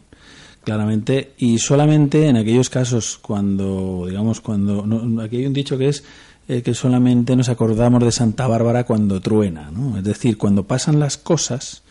claramente 0.65 1.35
y 1.37 1.59
solamente 1.59 2.27
en 2.27 2.39
aquellos 2.39 2.71
casos 2.71 3.19
cuando 3.21 4.07
digamos 4.09 4.41
cuando 4.41 4.87
aquí 5.21 5.37
hay 5.37 5.47
un 5.47 5.53
dicho 5.53 5.77
que 5.77 5.89
es 5.89 6.05
eh, 6.49 6.63
que 6.63 6.75
solamente 6.75 7.37
nos 7.37 7.49
acordamos 7.49 8.03
de 8.03 8.13
Santa 8.13 8.47
Bárbara 8.47 8.85
cuando 8.85 9.21
truena 9.21 9.71
¿no? 9.71 9.99
es 9.99 10.05
decir 10.05 10.37
cuando 10.39 10.65
pasan 10.65 11.01
las 11.01 11.17
cosas 11.17 11.83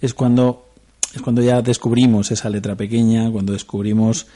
es 0.00 0.14
cuando 0.14 0.66
es 1.14 1.22
cuando 1.22 1.42
ya 1.42 1.62
descubrimos 1.62 2.30
esa 2.30 2.48
letra 2.48 2.74
pequeña 2.74 3.30
cuando 3.30 3.52
descubrimos 3.52 4.26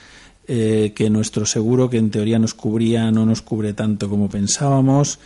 eh, 0.48 0.92
que 0.94 1.08
nuestro 1.10 1.46
seguro 1.46 1.88
que 1.88 1.98
en 1.98 2.10
teoría 2.10 2.38
nos 2.38 2.54
cubría 2.54 3.10
no 3.10 3.24
nos 3.26 3.42
cubre 3.42 3.72
tanto 3.72 4.08
como 4.08 4.28
pensábamos 4.28 5.18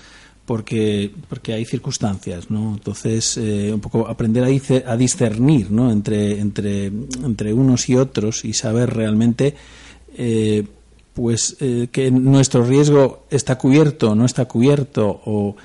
porque, 0.46 1.10
porque 1.28 1.52
hay 1.52 1.64
circunstancias, 1.64 2.50
¿no? 2.50 2.74
Entonces, 2.74 3.36
eh, 3.36 3.72
un 3.74 3.80
poco 3.80 4.06
aprender 4.06 4.44
a, 4.44 4.92
a 4.92 4.96
discernir, 4.96 5.72
¿no? 5.72 5.90
Entre, 5.90 6.38
entre, 6.38 6.86
entre 6.86 7.52
unos 7.52 7.88
y 7.88 7.96
otros 7.96 8.44
y 8.44 8.52
saber 8.52 8.94
realmente, 8.94 9.56
pues, 11.16 11.56
eh, 11.58 11.88
que 11.90 12.12
nuestro 12.12 12.64
riesgo 12.64 13.26
está 13.28 13.58
cubierto, 13.58 14.14
no 14.14 14.24
está 14.24 14.44
cubierto 14.44 15.20
o, 15.24 15.56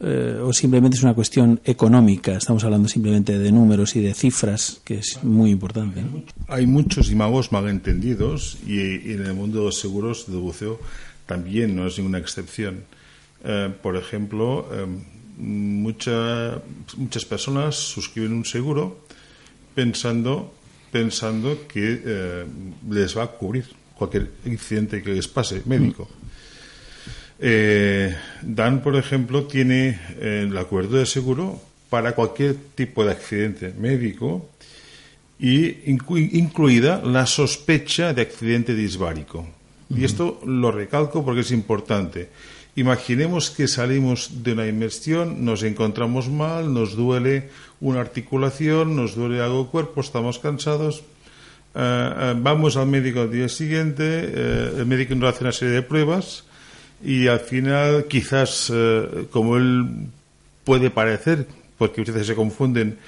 o 0.00 0.52
simplemente 0.52 0.96
es 0.96 1.02
una 1.02 1.14
cuestión 1.14 1.60
económica. 1.64 2.32
Estamos 2.32 2.62
hablando 2.64 2.88
simplemente 2.88 3.38
de 3.38 3.52
números 3.52 3.96
y 3.96 4.00
de 4.00 4.14
cifras, 4.14 4.80
que 4.84 4.98
es 4.98 5.22
muy 5.24 5.50
importante. 5.50 6.02
Hay 6.46 6.66
muchos 6.66 7.10
imagos 7.10 7.50
malentendidos 7.52 8.58
y, 8.66 9.10
y 9.10 9.12
en 9.12 9.26
el 9.26 9.34
mundo 9.34 9.58
de 9.58 9.64
los 9.66 9.78
seguros 9.78 10.30
de 10.30 10.36
buceo 10.38 10.78
también 11.26 11.76
no 11.76 11.86
es 11.86 11.98
ninguna 11.98 12.18
excepción 12.18 12.84
eh, 13.42 13.72
por 13.82 13.96
ejemplo, 13.96 14.68
eh, 14.72 14.86
muchas 15.38 17.24
personas 17.24 17.76
suscriben 17.76 18.32
un 18.32 18.44
seguro 18.44 18.98
pensando, 19.74 20.52
pensando 20.92 21.66
que 21.66 22.02
eh, 22.04 22.44
les 22.90 23.16
va 23.16 23.24
a 23.24 23.26
cubrir 23.28 23.66
cualquier 24.00 24.32
incidente 24.48 25.02
que 25.04 25.12
les 25.12 25.28
pase 25.28 25.60
médico. 25.68 26.08
Dan, 27.36 28.80
por 28.80 28.96
ejemplo, 28.96 29.44
tiene 29.44 30.00
el 30.16 30.56
acuerdo 30.56 30.96
de 30.96 31.04
seguro 31.04 31.60
para 31.90 32.16
cualquier 32.16 32.56
tipo 32.74 33.04
de 33.04 33.12
accidente 33.12 33.74
médico 33.76 34.48
y 35.38 35.84
incluida 35.84 37.02
la 37.04 37.26
sospecha 37.26 38.14
de 38.14 38.22
accidente 38.22 38.74
disbárico. 38.74 39.46
Y 39.90 40.04
esto 40.04 40.40
lo 40.46 40.72
recalco 40.72 41.22
porque 41.24 41.42
es 41.42 41.50
importante. 41.50 42.30
Imaginemos 42.76 43.50
que 43.50 43.68
salimos 43.68 44.44
de 44.44 44.52
una 44.52 44.66
inmersión, 44.66 45.44
nos 45.44 45.62
encontramos 45.62 46.30
mal, 46.30 46.72
nos 46.72 46.94
duele 46.96 47.50
una 47.80 48.00
articulación, 48.00 48.96
nos 48.96 49.16
duele 49.16 49.42
algo 49.42 49.62
el 49.62 49.68
cuerpo, 49.68 50.00
estamos 50.00 50.38
cansados, 50.38 51.02
eh, 51.74 52.10
eh, 52.18 52.34
vamos 52.36 52.76
al 52.76 52.88
médico 52.88 53.20
al 53.20 53.30
día 53.30 53.48
siguiente, 53.48 54.02
eh, 54.04 54.72
el 54.78 54.86
médico 54.86 55.14
nos 55.14 55.34
hace 55.34 55.44
una 55.44 55.52
serie 55.52 55.74
de 55.74 55.82
pruebas 55.82 56.44
y 57.02 57.28
al 57.28 57.40
final 57.40 58.06
quizás, 58.08 58.72
como 59.30 59.56
él 59.56 59.86
puede 60.64 60.90
parecer, 60.90 61.46
porque 61.78 62.02
ustedes 62.02 62.26
se 62.26 62.34
confunden 62.34 62.98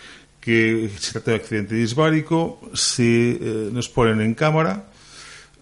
que 0.41 0.91
se 0.99 1.13
trata 1.13 1.33
de 1.33 1.37
accidente 1.37 1.75
disbárico, 1.75 2.59
si 2.73 3.39
nos 3.71 3.91
ponen 3.91 4.23
en 4.23 4.33
cámara 4.33 4.87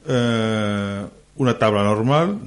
una 0.06 1.58
tabla 1.58 1.82
normal, 1.82 2.38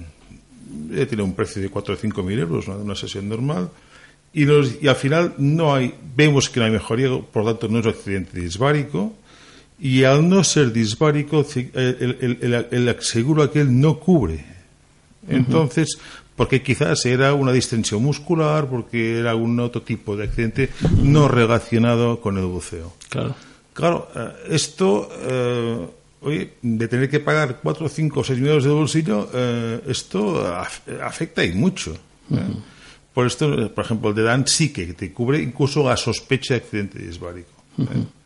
tiene 0.90 1.22
un 1.22 1.36
precio 1.36 1.62
de 1.62 1.70
4 1.70 1.96
o 1.96 1.98
5 1.98 2.24
mil 2.24 2.40
euros, 2.40 2.70
una 2.70 2.96
sesión 2.96 3.28
normal, 3.28 3.70
y, 4.32 4.46
y, 4.46 4.88
al 4.88 4.96
final 4.96 5.34
no 5.38 5.76
hay, 5.76 5.94
vemos 6.16 6.50
que 6.50 6.62
no 6.62 6.66
hay 6.66 6.72
mejoría, 6.72 7.10
por 7.10 7.44
lo 7.44 7.52
tanto 7.52 7.68
no 7.68 7.80
es 7.80 7.88
accidente 7.88 8.40
disbárico, 8.40 9.14
y 9.84 10.06
al 10.06 10.30
no 10.30 10.46
ser 10.46 10.72
disbárico, 10.72 11.46
el, 11.56 12.38
el, 12.42 12.68
el, 12.72 12.96
seguro 13.02 13.44
aquel 13.44 13.82
no 13.82 14.00
cubre. 14.00 14.46
Entonces, 15.28 15.98
porque 16.38 16.64
quizás 16.64 17.06
era 17.06 17.34
una 17.34 17.52
distensión 17.52 18.02
muscular, 18.02 18.70
porque 18.70 19.20
era 19.20 19.32
algún 19.32 19.60
otro 19.60 19.82
tipo 19.82 20.16
de 20.16 20.24
accidente 20.24 20.70
no 21.02 21.28
relacionado 21.28 22.22
con 22.22 22.38
el 22.38 22.46
buceo. 22.46 22.94
Claro. 23.10 23.36
Claro, 23.74 24.08
eh, 24.16 24.30
esto. 24.52 25.10
Eh, 25.20 25.88
oye, 26.22 26.54
de 26.62 26.88
tener 26.88 27.10
que 27.10 27.20
pagar 27.20 27.60
4, 27.62 27.90
5 27.90 28.20
o 28.22 28.24
6 28.24 28.40
millones 28.40 28.64
de 28.64 28.70
bolsillo, 28.70 29.30
eh, 29.34 29.82
esto 29.88 30.48
afecta 31.02 31.44
y 31.44 31.52
mucho. 31.52 31.94
¿eh? 32.32 32.38
Por 33.14 33.28
esto, 33.28 33.70
por 33.74 33.84
ejemplo, 33.84 34.12
el 34.12 34.16
de 34.16 34.24
Dan 34.24 34.48
sí 34.48 34.72
que 34.72 34.94
te 34.94 35.12
cubre 35.12 35.42
incluso 35.42 35.84
la 35.84 35.98
sospecha 35.98 36.54
de 36.54 36.62
accidente 36.62 37.00
disbárico. 37.00 37.52
¿eh? 37.80 38.23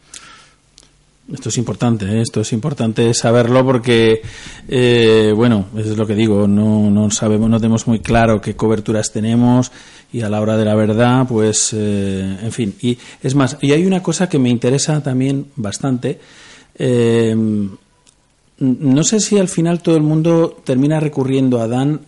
Esto 1.32 1.50
es 1.50 1.58
importante, 1.58 2.06
¿eh? 2.06 2.22
esto 2.22 2.40
es 2.40 2.54
importante 2.54 3.14
saberlo 3.14 3.66
porque, 3.66 4.22
eh, 4.70 5.34
bueno, 5.36 5.66
es 5.76 5.98
lo 5.98 6.08
que 6.08 6.16
digo, 6.16 6.48
no, 6.48 6.90
no 6.90 7.12
sabemos, 7.12 7.50
no 7.50 7.60
tenemos 7.60 7.86
muy 7.86 8.00
claro 8.00 8.40
qué 8.40 8.56
coberturas 8.56 9.12
tenemos 9.12 9.74
y 10.14 10.22
a 10.22 10.30
la 10.30 10.40
hora 10.40 10.56
de 10.56 10.64
la 10.64 10.74
verdad, 10.76 11.28
pues, 11.28 11.74
eh, 11.74 12.38
en 12.42 12.52
fin. 12.54 12.76
Y 12.82 12.98
es 13.22 13.36
más, 13.36 13.58
y 13.62 13.74
hay 13.74 13.86
una 13.86 14.02
cosa 14.02 14.30
que 14.30 14.40
me 14.40 14.50
interesa 14.50 15.04
también 15.04 15.48
bastante. 15.58 16.18
no 18.60 19.04
sé 19.04 19.20
si 19.20 19.38
al 19.38 19.50
final 19.50 19.82
todo 19.82 19.98
el 19.98 20.04
mundo 20.04 20.62
termina 20.64 21.02
recurriendo 21.02 21.60
a 21.60 21.68
Dan 21.68 22.00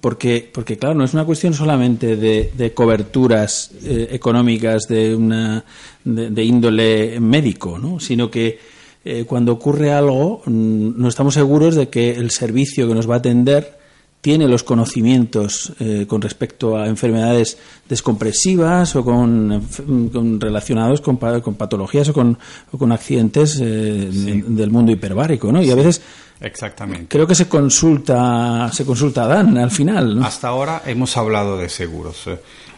porque, 0.00 0.48
porque 0.52 0.78
claro, 0.78 0.94
no 0.94 1.04
es 1.04 1.12
una 1.12 1.24
cuestión 1.24 1.54
solamente 1.54 2.16
de, 2.16 2.72
coberturas 2.72 3.70
eh, 3.84 4.08
económicas 4.12 4.86
de, 4.88 5.14
una, 5.14 5.64
de, 6.04 6.44
índole 6.44 7.18
médico, 7.18 7.78
¿no? 7.78 7.98
sino 7.98 8.30
que 8.30 8.58
eh, 9.04 9.24
cuando 9.26 9.52
ocurre 9.52 9.92
algo 9.92 10.42
mm, 10.46 11.00
no 11.00 11.08
estamos 11.08 11.34
seguros 11.34 11.74
de 11.74 11.88
que 11.88 12.10
el 12.10 12.30
servicio 12.30 12.86
que 12.86 12.94
nos 12.94 13.10
va 13.10 13.14
a 13.14 13.18
atender 13.18 13.82
tiene 14.20 14.46
los 14.46 14.62
conocimientos 14.62 15.72
eh, 15.80 16.06
con 16.06 16.22
respecto 16.22 16.76
a 16.76 16.86
enfermedades 16.86 17.58
descompresivas 17.88 18.94
o 18.94 19.04
con, 19.04 20.40
relacionados 20.40 21.00
con, 21.00 21.16
con, 21.16 21.54
patologías 21.56 22.08
o 22.10 22.12
con, 22.12 22.38
con 22.70 22.92
accidentes 22.92 23.58
del 23.58 24.70
mundo 24.70 24.92
hiperbárico, 24.92 25.50
¿no? 25.50 25.60
Y 25.60 25.72
a 25.72 25.74
veces 25.74 26.02
Exactamente. 26.42 27.06
Creo 27.08 27.26
que 27.26 27.34
se 27.34 27.48
consulta, 27.48 28.70
se 28.72 28.84
consulta 28.84 29.24
a 29.24 29.26
Dan 29.28 29.56
al 29.58 29.70
final. 29.70 30.22
Hasta 30.24 30.48
ahora 30.48 30.82
hemos 30.84 31.16
hablado 31.16 31.56
de 31.56 31.68
seguros. 31.68 32.28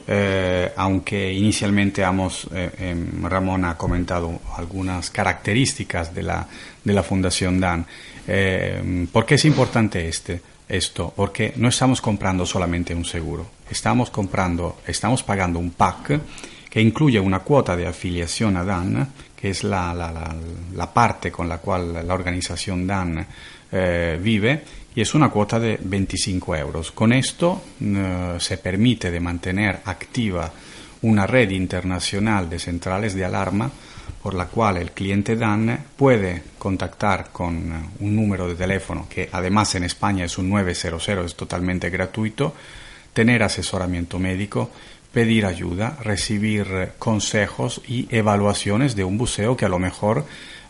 Eh, 0.07 0.71
aunque 0.77 1.33
inicialmente 1.33 2.03
hemos, 2.03 2.47
eh, 2.53 2.71
em, 2.79 3.25
Ramón 3.25 3.65
ha 3.65 3.77
comentado 3.77 4.39
algunas 4.57 5.09
características 5.11 6.15
de 6.15 6.23
la, 6.23 6.47
de 6.85 6.93
la 6.93 7.03
Fundación 7.03 7.59
DAN. 7.59 7.87
Eh, 8.29 9.07
¿Por 9.11 9.25
qué 9.25 9.37
es 9.37 9.45
importante 9.47 10.07
este, 10.07 10.43
esto? 10.69 11.13
Porque 11.17 11.55
no 11.57 11.69
estamos 11.69 12.03
comprando 12.03 12.45
solamente 12.45 12.95
un 12.95 13.07
seguro, 13.07 13.47
estamos 13.71 14.11
comprando, 14.11 14.79
estamos 14.87 15.23
pagando 15.23 15.59
un 15.59 15.71
pack 15.71 16.21
que 16.69 16.83
incluye 16.83 17.19
una 17.19 17.39
cuota 17.39 17.75
de 17.75 17.87
afiliación 17.87 18.59
a 18.59 18.65
DAN, 18.65 19.09
que 19.35 19.51
es 19.51 19.65
la, 19.65 19.95
la, 19.95 20.13
la, 20.13 20.35
la 20.75 20.93
parte 20.93 21.31
con 21.33 21.49
la 21.49 21.59
cual 21.59 22.07
la 22.07 22.15
organización 22.15 22.87
DAN 22.87 23.27
eh, 23.77 24.17
vive 24.23 24.63
y 24.95 25.01
es 25.01 25.15
una 25.17 25.31
cuota 25.31 25.59
de 25.59 25.81
25 25.83 26.55
euros. 26.55 26.93
Con 26.93 27.13
esto 27.13 27.61
eh, 27.81 28.37
se 28.39 28.59
permite 28.59 29.11
de 29.11 29.19
mantener 29.19 29.81
activa 29.85 30.49
una 31.03 31.27
red 31.27 31.51
internacional 31.51 32.49
de 32.49 32.61
centrales 32.61 33.15
de 33.15 33.25
alarma 33.25 33.69
por 34.23 34.35
la 34.35 34.47
cual 34.47 34.77
el 34.77 34.93
cliente 34.93 35.35
DAN 35.35 35.87
puede 35.97 36.41
contactar 36.57 37.31
con 37.33 37.57
eh, 37.57 37.89
un 37.99 38.15
número 38.15 38.47
de 38.47 38.55
teléfono 38.55 39.09
que 39.09 39.29
además 39.33 39.75
en 39.75 39.83
España 39.83 40.25
es 40.25 40.39
un 40.39 40.51
900, 40.51 41.09
es 41.09 41.35
totalmente 41.35 41.91
gratuito, 41.91 42.55
tener 43.13 43.43
asesoramiento 43.43 44.21
médico, 44.21 44.71
pedir 45.13 45.47
ayuda, 45.47 45.99
recibir 46.01 46.93
consejos 47.01 47.81
y 47.89 48.07
evaluaciones 48.15 48.95
de 48.95 49.03
un 49.03 49.19
buceo 49.19 49.57
que 49.57 49.65
a 49.65 49.69
lo 49.69 49.81
mejor 49.81 50.27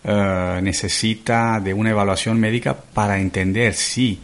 eh, 0.07 0.61
necesita 0.62 1.59
de 1.61 1.72
una 1.72 1.88
evaluación 1.88 2.38
médica 2.38 2.76
para 2.76 3.18
entender 3.18 3.72
si 3.72 4.20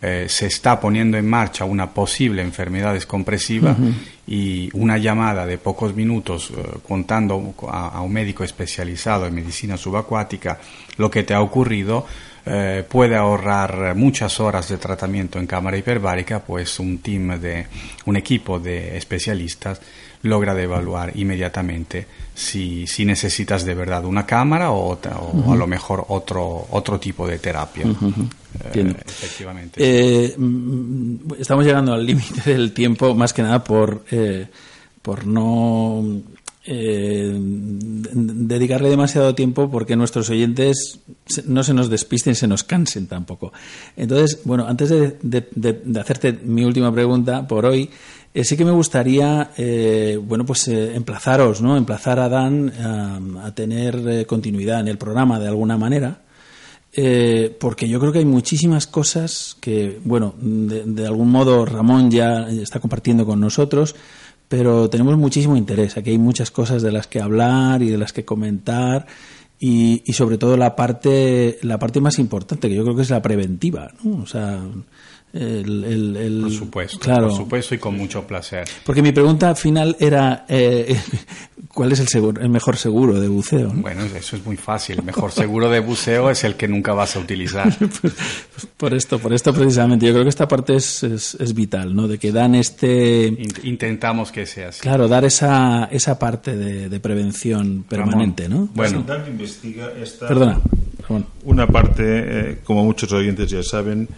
eh, 0.00 0.26
se 0.28 0.46
está 0.46 0.78
poniendo 0.78 1.18
en 1.18 1.28
marcha 1.28 1.64
una 1.64 1.90
posible 1.90 2.42
enfermedad 2.42 2.92
descompresiva 2.92 3.76
y 4.24 4.70
una 4.74 4.98
llamada 4.98 5.44
de 5.44 5.58
pocos 5.58 5.96
minutos 5.96 6.52
eh, 6.56 6.62
contando 6.86 7.54
a, 7.68 8.00
un 8.02 8.12
médico 8.12 8.44
especializado 8.44 9.26
en 9.26 9.34
medicina 9.34 9.76
subacuática 9.76 10.60
lo 10.96 11.10
que 11.10 11.24
te 11.24 11.34
ha 11.34 11.40
ocurrido 11.40 12.06
puede 12.88 13.16
ahorrar 13.16 13.96
muchas 13.96 14.38
horas 14.38 14.68
de 14.68 14.78
tratamiento 14.78 15.40
en 15.40 15.48
cámara 15.48 15.78
hiperbárica, 15.78 16.38
pues 16.38 16.78
un 16.78 16.98
team 16.98 17.40
de 17.40 17.66
un 18.04 18.16
equipo 18.16 18.60
de 18.60 18.96
especialistas 18.96 19.80
logra 20.26 20.60
evaluar 20.60 21.12
inmediatamente 21.16 22.06
si, 22.34 22.86
si 22.86 23.04
necesitas 23.04 23.64
de 23.64 23.74
verdad 23.74 24.04
una 24.04 24.26
cámara 24.26 24.70
o, 24.70 24.92
o 24.92 25.52
a 25.52 25.56
lo 25.56 25.66
mejor 25.66 26.04
otro, 26.08 26.66
otro 26.70 27.00
tipo 27.00 27.26
de 27.26 27.38
terapia. 27.38 27.86
Eh, 28.74 28.94
efectivamente. 29.06 29.80
Eh, 29.82 30.34
mm, 30.36 31.32
estamos 31.38 31.64
llegando 31.64 31.94
al 31.94 32.04
límite 32.04 32.50
del 32.50 32.72
tiempo, 32.72 33.14
más 33.14 33.32
que 33.32 33.42
nada 33.42 33.64
por, 33.64 34.04
eh, 34.10 34.46
por 35.02 35.26
no 35.26 36.22
dedicarle 38.12 38.90
demasiado 38.90 39.36
tiempo 39.36 39.70
porque 39.70 39.94
nuestros 39.94 40.28
oyentes 40.30 40.98
no 41.44 41.62
se 41.62 41.72
nos 41.72 41.88
despisten, 41.88 42.34
se 42.34 42.48
nos 42.48 42.64
cansen 42.64 43.06
tampoco. 43.06 43.52
Entonces, 43.96 44.40
bueno, 44.44 44.66
antes 44.66 44.90
de, 44.90 45.16
de 45.22 46.00
hacerte 46.00 46.32
mi 46.32 46.64
última 46.64 46.92
pregunta 46.92 47.46
por 47.46 47.66
hoy, 47.66 47.88
eh, 48.36 48.44
sí 48.44 48.54
que 48.54 48.66
me 48.66 48.70
gustaría, 48.70 49.52
eh, 49.56 50.20
bueno, 50.22 50.44
pues 50.44 50.68
eh, 50.68 50.94
emplazaros, 50.94 51.62
¿no? 51.62 51.74
Emplazar 51.74 52.18
a 52.18 52.28
Dan 52.28 52.70
a 53.42 53.54
tener 53.54 54.26
continuidad 54.26 54.80
en 54.80 54.88
el 54.88 54.98
programa 54.98 55.40
de 55.40 55.48
alguna 55.48 55.78
manera, 55.78 56.20
porque 57.58 57.88
yo 57.88 57.98
creo 57.98 58.12
que 58.12 58.18
hay 58.18 58.26
muchísimas 58.26 58.86
cosas 58.86 59.56
que, 59.58 60.00
bueno, 60.04 60.34
de, 60.38 61.06
algún 61.06 61.30
modo 61.30 61.64
Ramón 61.64 62.10
ya 62.10 62.46
está 62.50 62.78
compartiendo 62.78 63.24
con 63.24 63.40
nosotros, 63.40 63.96
pero 64.48 64.90
tenemos 64.90 65.16
muchísimo 65.16 65.56
interés. 65.56 65.96
Aquí 65.96 66.10
hay 66.10 66.18
muchas 66.18 66.50
cosas 66.50 66.82
de 66.82 66.92
las 66.92 67.06
que 67.06 67.22
hablar 67.22 67.80
y 67.82 67.88
de 67.88 67.96
las 67.96 68.12
que 68.12 68.26
comentar. 68.26 69.06
Y, 69.58 70.02
y 70.04 70.12
sobre 70.12 70.36
todo 70.36 70.58
la 70.58 70.76
parte 70.76 71.58
la 71.62 71.78
parte 71.78 72.02
más 72.02 72.18
importante 72.18 72.68
que 72.68 72.74
yo 72.74 72.82
creo 72.82 72.94
que 72.94 73.00
es 73.00 73.08
la 73.08 73.22
preventiva 73.22 73.90
¿no? 74.02 74.22
o 74.22 74.26
sea 74.26 74.60
el, 75.36 76.40
por 76.42 76.52
supuesto, 76.52 76.98
claro. 76.98 77.28
por 77.28 77.36
supuesto 77.36 77.74
y 77.74 77.78
con 77.78 77.96
mucho 77.96 78.26
placer. 78.26 78.66
Porque 78.84 79.02
mi 79.02 79.12
pregunta 79.12 79.54
final 79.54 79.96
era 80.00 80.44
eh, 80.48 80.96
¿cuál 81.76 81.92
es 81.92 82.00
el 82.00 82.08
seguro, 82.08 82.40
el 82.40 82.48
mejor 82.48 82.76
seguro 82.76 83.20
de 83.20 83.28
buceo? 83.28 83.70
Bueno, 83.74 84.02
eso 84.04 84.36
es 84.36 84.44
muy 84.46 84.56
fácil. 84.56 84.98
El 84.98 85.04
mejor 85.04 85.30
seguro 85.30 85.68
de 85.68 85.80
buceo 85.80 86.30
es 86.30 86.42
el 86.44 86.54
que 86.54 86.66
nunca 86.66 86.94
vas 86.94 87.16
a 87.16 87.20
utilizar. 87.20 87.72
Pues, 88.56 88.66
por 88.76 88.94
esto, 88.94 89.18
por 89.18 89.32
esto 89.32 89.52
precisamente. 89.52 90.06
Yo 90.06 90.12
creo 90.12 90.24
que 90.24 90.30
esta 90.30 90.48
parte 90.48 90.76
es, 90.76 91.02
es, 91.02 91.54
vital, 91.54 91.94
¿no? 91.94 92.08
De 92.08 92.18
que 92.18 92.32
dan 92.32 92.54
este 92.54 93.26
intentamos 93.62 94.32
que 94.32 94.46
sea 94.46 94.68
así. 94.68 94.80
Claro, 94.80 95.08
dar 95.08 95.24
esa 95.24 95.88
esa 95.90 96.18
parte 96.18 96.56
de, 96.56 97.00
prevención 97.00 97.84
permanente, 97.88 98.48
¿no? 98.48 98.68
Bueno, 98.74 99.04
investiga 99.28 99.92
esta 100.00 100.28
Perdona. 100.28 100.60
Una 101.44 101.66
parte, 101.66 102.02
eh, 102.06 102.58
como 102.64 102.84
muchos 102.84 103.12
oyentes 103.12 103.50
ya 103.50 103.62
saben, 103.62 104.08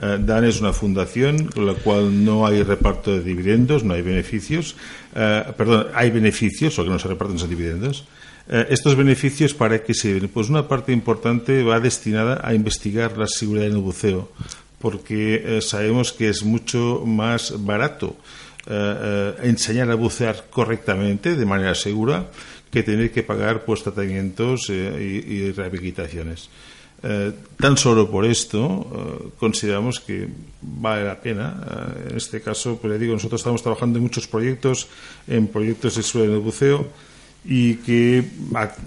DAN 0.00 0.44
es 0.44 0.60
una 0.60 0.72
fundación 0.72 1.46
con 1.46 1.66
la 1.66 1.74
cual 1.74 2.24
no 2.24 2.46
hay 2.46 2.62
reparto 2.62 3.12
de 3.12 3.20
dividendos, 3.20 3.82
no 3.82 3.94
hay 3.94 4.02
beneficios. 4.02 4.76
Eh, 5.14 5.44
perdón, 5.56 5.88
hay 5.92 6.10
beneficios, 6.10 6.78
o 6.78 6.84
que 6.84 6.90
no 6.90 6.98
se 6.98 7.08
reparten 7.08 7.36
esos 7.36 7.48
dividendos. 7.48 8.04
Eh, 8.48 8.66
estos 8.70 8.94
beneficios, 8.94 9.54
¿para 9.54 9.82
qué 9.82 9.94
sirven? 9.94 10.28
Pues 10.28 10.48
una 10.50 10.68
parte 10.68 10.92
importante 10.92 11.64
va 11.64 11.80
destinada 11.80 12.40
a 12.44 12.54
investigar 12.54 13.18
la 13.18 13.26
seguridad 13.26 13.66
en 13.66 13.72
el 13.72 13.78
buceo, 13.78 14.30
porque 14.78 15.58
sabemos 15.60 16.12
que 16.12 16.28
es 16.28 16.44
mucho 16.44 17.02
más 17.04 17.54
barato 17.64 18.16
enseñar 19.42 19.90
a 19.90 19.94
bucear 19.94 20.44
correctamente, 20.50 21.34
de 21.34 21.46
manera 21.46 21.74
segura, 21.74 22.26
que 22.70 22.82
tener 22.82 23.10
que 23.10 23.22
pagar 23.22 23.64
pues, 23.64 23.82
tratamientos 23.82 24.68
y 24.68 25.50
rehabilitaciones. 25.52 26.50
Eh, 27.00 27.32
tan 27.56 27.76
solo 27.76 28.10
por 28.10 28.26
esto 28.26 28.58
eh, 28.90 29.28
consideramos 29.38 30.00
que 30.00 30.28
vale 30.62 31.04
la 31.04 31.20
pena. 31.20 31.94
Eh, 31.96 32.08
en 32.10 32.16
este 32.16 32.40
caso, 32.40 32.78
pues 32.78 32.92
le 32.92 32.98
digo, 32.98 33.12
nosotros 33.14 33.40
estamos 33.40 33.62
trabajando 33.62 33.98
en 33.98 34.04
muchos 34.04 34.26
proyectos, 34.26 34.88
en 35.28 35.46
proyectos 35.46 35.94
de 35.96 36.02
suelo 36.02 36.32
de 36.32 36.38
buceo, 36.38 36.88
y 37.44 37.76
que 37.76 38.24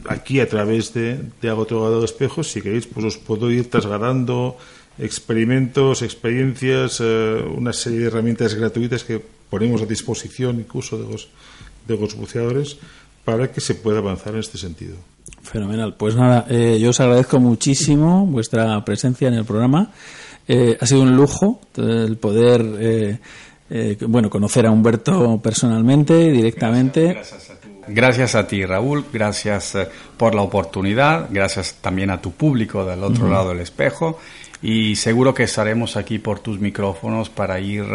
aquí 0.09 0.39
a 0.39 0.49
través 0.49 0.93
de, 0.93 1.20
de 1.41 1.49
Agotogado 1.49 1.99
de 1.99 2.05
Espejos, 2.05 2.51
si 2.51 2.62
queréis, 2.62 2.86
pues 2.86 3.05
os 3.05 3.18
puedo 3.18 3.49
ir 3.49 3.70
trasladando 3.70 4.57
experimentos, 4.99 6.01
experiencias, 6.01 6.99
una 6.99 7.72
serie 7.72 7.99
de 7.99 8.07
herramientas 8.07 8.53
gratuitas 8.53 9.05
que 9.05 9.24
ponemos 9.49 9.82
a 9.82 9.86
disposición 9.86 10.59
incluso 10.59 10.97
de 10.97 11.09
los, 11.09 11.30
de 11.88 11.97
los 11.97 12.14
buceadores 12.14 12.78
para 13.24 13.51
que 13.51 13.62
se 13.62 13.74
pueda 13.74 13.99
avanzar 13.99 14.34
en 14.34 14.41
este 14.41 14.57
sentido. 14.57 14.97
Fenomenal. 15.41 15.95
Pues 15.95 16.15
nada, 16.15 16.45
eh, 16.49 16.78
yo 16.80 16.91
os 16.91 16.99
agradezco 16.99 17.39
muchísimo 17.39 18.26
vuestra 18.26 18.84
presencia 18.86 19.28
en 19.28 19.34
el 19.34 19.45
programa. 19.45 19.91
Eh, 20.47 20.78
ha 20.80 20.86
sido 20.86 21.01
un 21.01 21.15
lujo 21.15 21.59
el 21.76 22.17
poder, 22.17 22.63
eh, 22.80 23.97
bueno, 24.07 24.30
conocer 24.30 24.65
a 24.65 24.72
Humberto 24.72 25.39
personalmente, 25.41 26.32
directamente. 26.32 27.22
Gracias, 27.88 28.36
a, 28.36 28.47
ti, 28.47 28.65
Raúl. 28.65 29.05
Gracias 29.11 29.78
por 30.15 30.36
la 30.36 30.41
oportunidad. 30.41 31.28
Gracias 31.30 31.76
también 31.82 32.11
a 32.11 32.22
tu 32.22 32.32
público 32.32 32.86
del 32.86 33.03
otro 33.03 33.28
lado 33.30 33.49
del 33.49 33.59
espejo. 33.59 34.19
Y 34.61 34.95
seguro 34.95 35.34
que 35.34 35.43
estaremos 35.43 35.97
aquí 35.97 36.19
por 36.19 36.39
tus 36.39 36.59
micrófonos 36.59 37.30
para 37.30 37.59
ir 37.59 37.86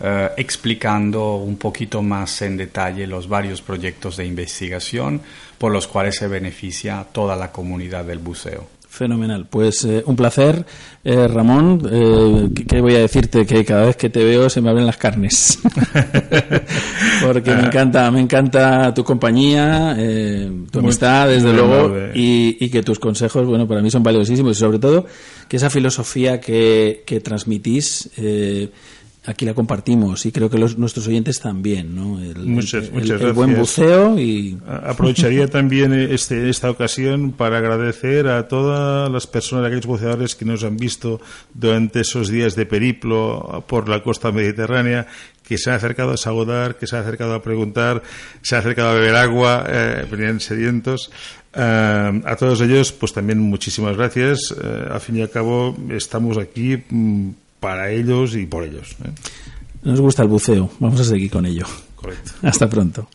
eh, 0.00 0.30
explicando 0.36 1.36
un 1.36 1.56
poquito 1.56 2.02
más 2.02 2.42
en 2.42 2.56
detalle 2.56 3.06
los 3.06 3.28
varios 3.28 3.62
proyectos 3.62 4.16
de 4.16 4.26
investigación 4.26 5.20
por 5.58 5.72
los 5.72 5.86
cuales 5.86 6.16
se 6.16 6.28
beneficia 6.28 7.06
toda 7.12 7.36
la 7.36 7.50
comunidad 7.50 8.04
del 8.04 8.18
buceo. 8.18 8.76
Fenomenal. 8.96 9.46
Pues 9.50 9.84
eh, 9.84 10.02
un 10.06 10.16
placer, 10.16 10.64
eh, 11.04 11.28
Ramón. 11.28 11.86
Eh, 11.92 12.64
¿qué, 12.66 12.80
voy 12.80 12.94
a 12.94 13.00
decirte? 13.00 13.44
Que 13.44 13.62
cada 13.62 13.84
vez 13.84 13.96
que 13.96 14.08
te 14.08 14.24
veo 14.24 14.48
se 14.48 14.62
me 14.62 14.70
abren 14.70 14.86
las 14.86 14.96
carnes. 14.96 15.58
Porque 17.22 17.50
me 17.50 17.66
encanta, 17.66 18.10
me 18.10 18.20
encanta 18.20 18.94
tu 18.94 19.04
compañía, 19.04 19.94
tu 20.70 20.78
amistad, 20.78 21.28
desde 21.28 21.52
luego, 21.52 21.94
y, 22.14 22.56
y, 22.58 22.70
que 22.70 22.82
tus 22.82 22.98
consejos, 22.98 23.46
bueno, 23.46 23.68
para 23.68 23.82
mí 23.82 23.90
son 23.90 24.02
valiosísimos 24.02 24.56
y 24.56 24.60
sobre 24.60 24.78
todo 24.78 25.04
que 25.46 25.58
esa 25.58 25.68
filosofía 25.68 26.40
que, 26.40 27.02
que 27.04 27.20
transmitís 27.20 28.10
aquí 29.26 29.44
la 29.44 29.54
compartimos 29.54 30.24
y 30.24 30.32
creo 30.32 30.48
que 30.48 30.58
los, 30.58 30.78
nuestros 30.78 31.06
oyentes 31.08 31.40
también, 31.40 31.94
¿no? 31.94 32.20
El, 32.20 32.46
muchas, 32.46 32.90
muchas 32.90 33.20
el, 33.20 33.32
buen 33.32 33.56
buceo 33.56 34.18
y... 34.18 34.56
Aprovecharía 34.66 35.46
también 35.50 35.92
este, 35.92 36.48
esta 36.48 36.70
ocasión 36.70 37.32
para 37.32 37.58
agradecer 37.58 38.28
a 38.28 38.48
todas 38.48 39.10
las 39.10 39.26
personas, 39.26 39.66
aquellos 39.66 39.86
buceadores 39.86 40.34
que 40.36 40.44
nos 40.44 40.64
han 40.64 40.76
visto 40.76 41.20
durante 41.52 42.00
esos 42.00 42.28
días 42.28 42.54
de 42.54 42.66
periplo 42.66 43.64
por 43.66 43.88
la 43.88 44.02
costa 44.02 44.30
mediterránea, 44.30 45.06
que 45.42 45.58
se 45.58 45.70
han 45.70 45.76
acercado 45.76 46.12
a 46.12 46.16
saludar, 46.16 46.76
que 46.76 46.86
se 46.86 46.96
han 46.96 47.02
acercado 47.02 47.34
a 47.34 47.42
preguntar, 47.42 48.02
se 48.42 48.54
han 48.54 48.60
acercado 48.60 48.90
a 48.90 48.94
beber 48.94 49.16
agua, 49.16 49.64
eh, 49.68 50.06
venían 50.10 50.40
sedientos. 50.40 51.10
Eh, 51.52 52.22
a 52.24 52.36
todos 52.36 52.60
ellos, 52.60 52.92
pues 52.92 53.12
también 53.12 53.38
muchísimas 53.38 53.96
gracias. 53.96 54.54
Eh, 54.62 54.88
al 54.90 55.00
fin 55.00 55.16
y 55.16 55.22
al 55.22 55.30
cabo, 55.30 55.76
estamos 55.90 56.36
aquí 56.38 56.82
mm, 56.90 57.30
para 57.66 57.90
ellos 57.90 58.36
y 58.36 58.46
por 58.46 58.62
ellos. 58.62 58.92
¿eh? 59.04 59.10
Nos 59.82 60.00
gusta 60.00 60.22
el 60.22 60.28
buceo, 60.28 60.70
vamos 60.78 61.00
a 61.00 61.04
seguir 61.04 61.28
con 61.32 61.44
ello. 61.46 61.66
Correcto. 61.96 62.30
Hasta 62.42 62.68
pronto. 62.68 63.08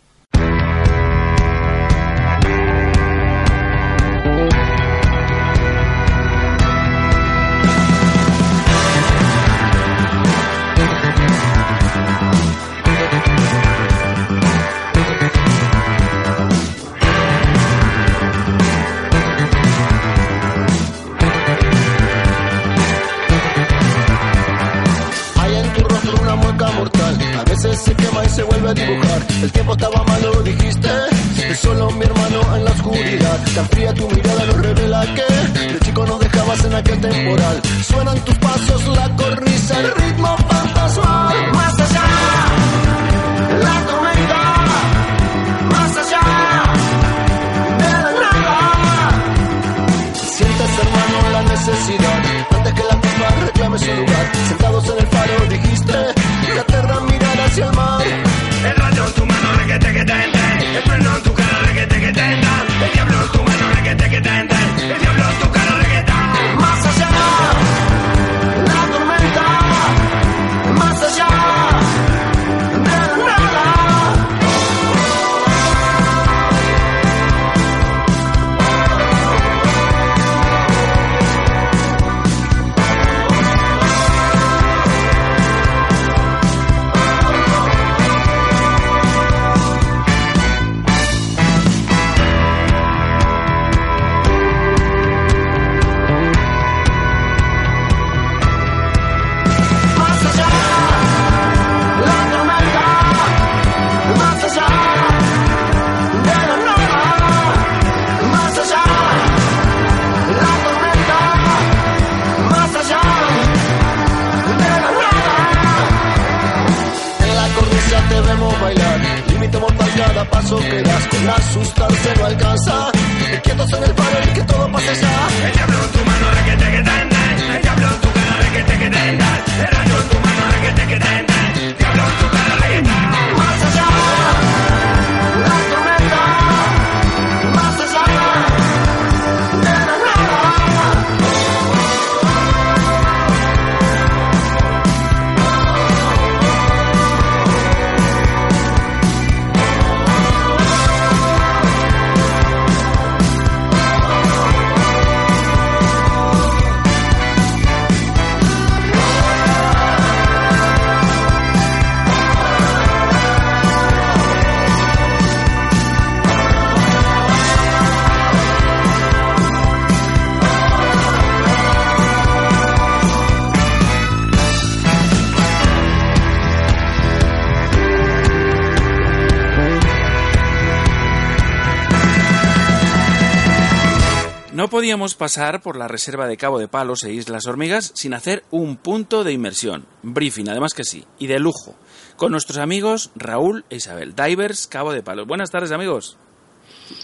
Podíamos 184.82 185.14
pasar 185.14 185.62
por 185.62 185.78
la 185.78 185.88
reserva 185.88 186.26
de 186.26 186.38
Cabo 186.38 186.58
de 186.58 186.68
Palos 186.68 187.04
e 187.04 187.14
Islas 187.14 187.46
Hormigas 187.46 187.92
sin 187.94 188.16
hacer 188.16 188.44
un 188.50 188.78
punto 188.78 189.24
de 189.24 189.32
inmersión. 189.32 189.86
Briefing, 190.02 190.50
además 190.50 190.74
que 190.74 190.84
sí, 190.84 191.06
y 191.20 191.28
de 191.28 191.38
lujo. 191.38 191.76
Con 192.16 192.32
nuestros 192.32 192.58
amigos 192.58 193.12
Raúl 193.14 193.64
e 193.70 193.76
Isabel, 193.76 194.16
Divers 194.16 194.66
Cabo 194.66 194.92
de 194.92 195.04
Palos. 195.04 195.28
Buenas 195.28 195.52
tardes, 195.52 195.72
amigos. 195.72 196.18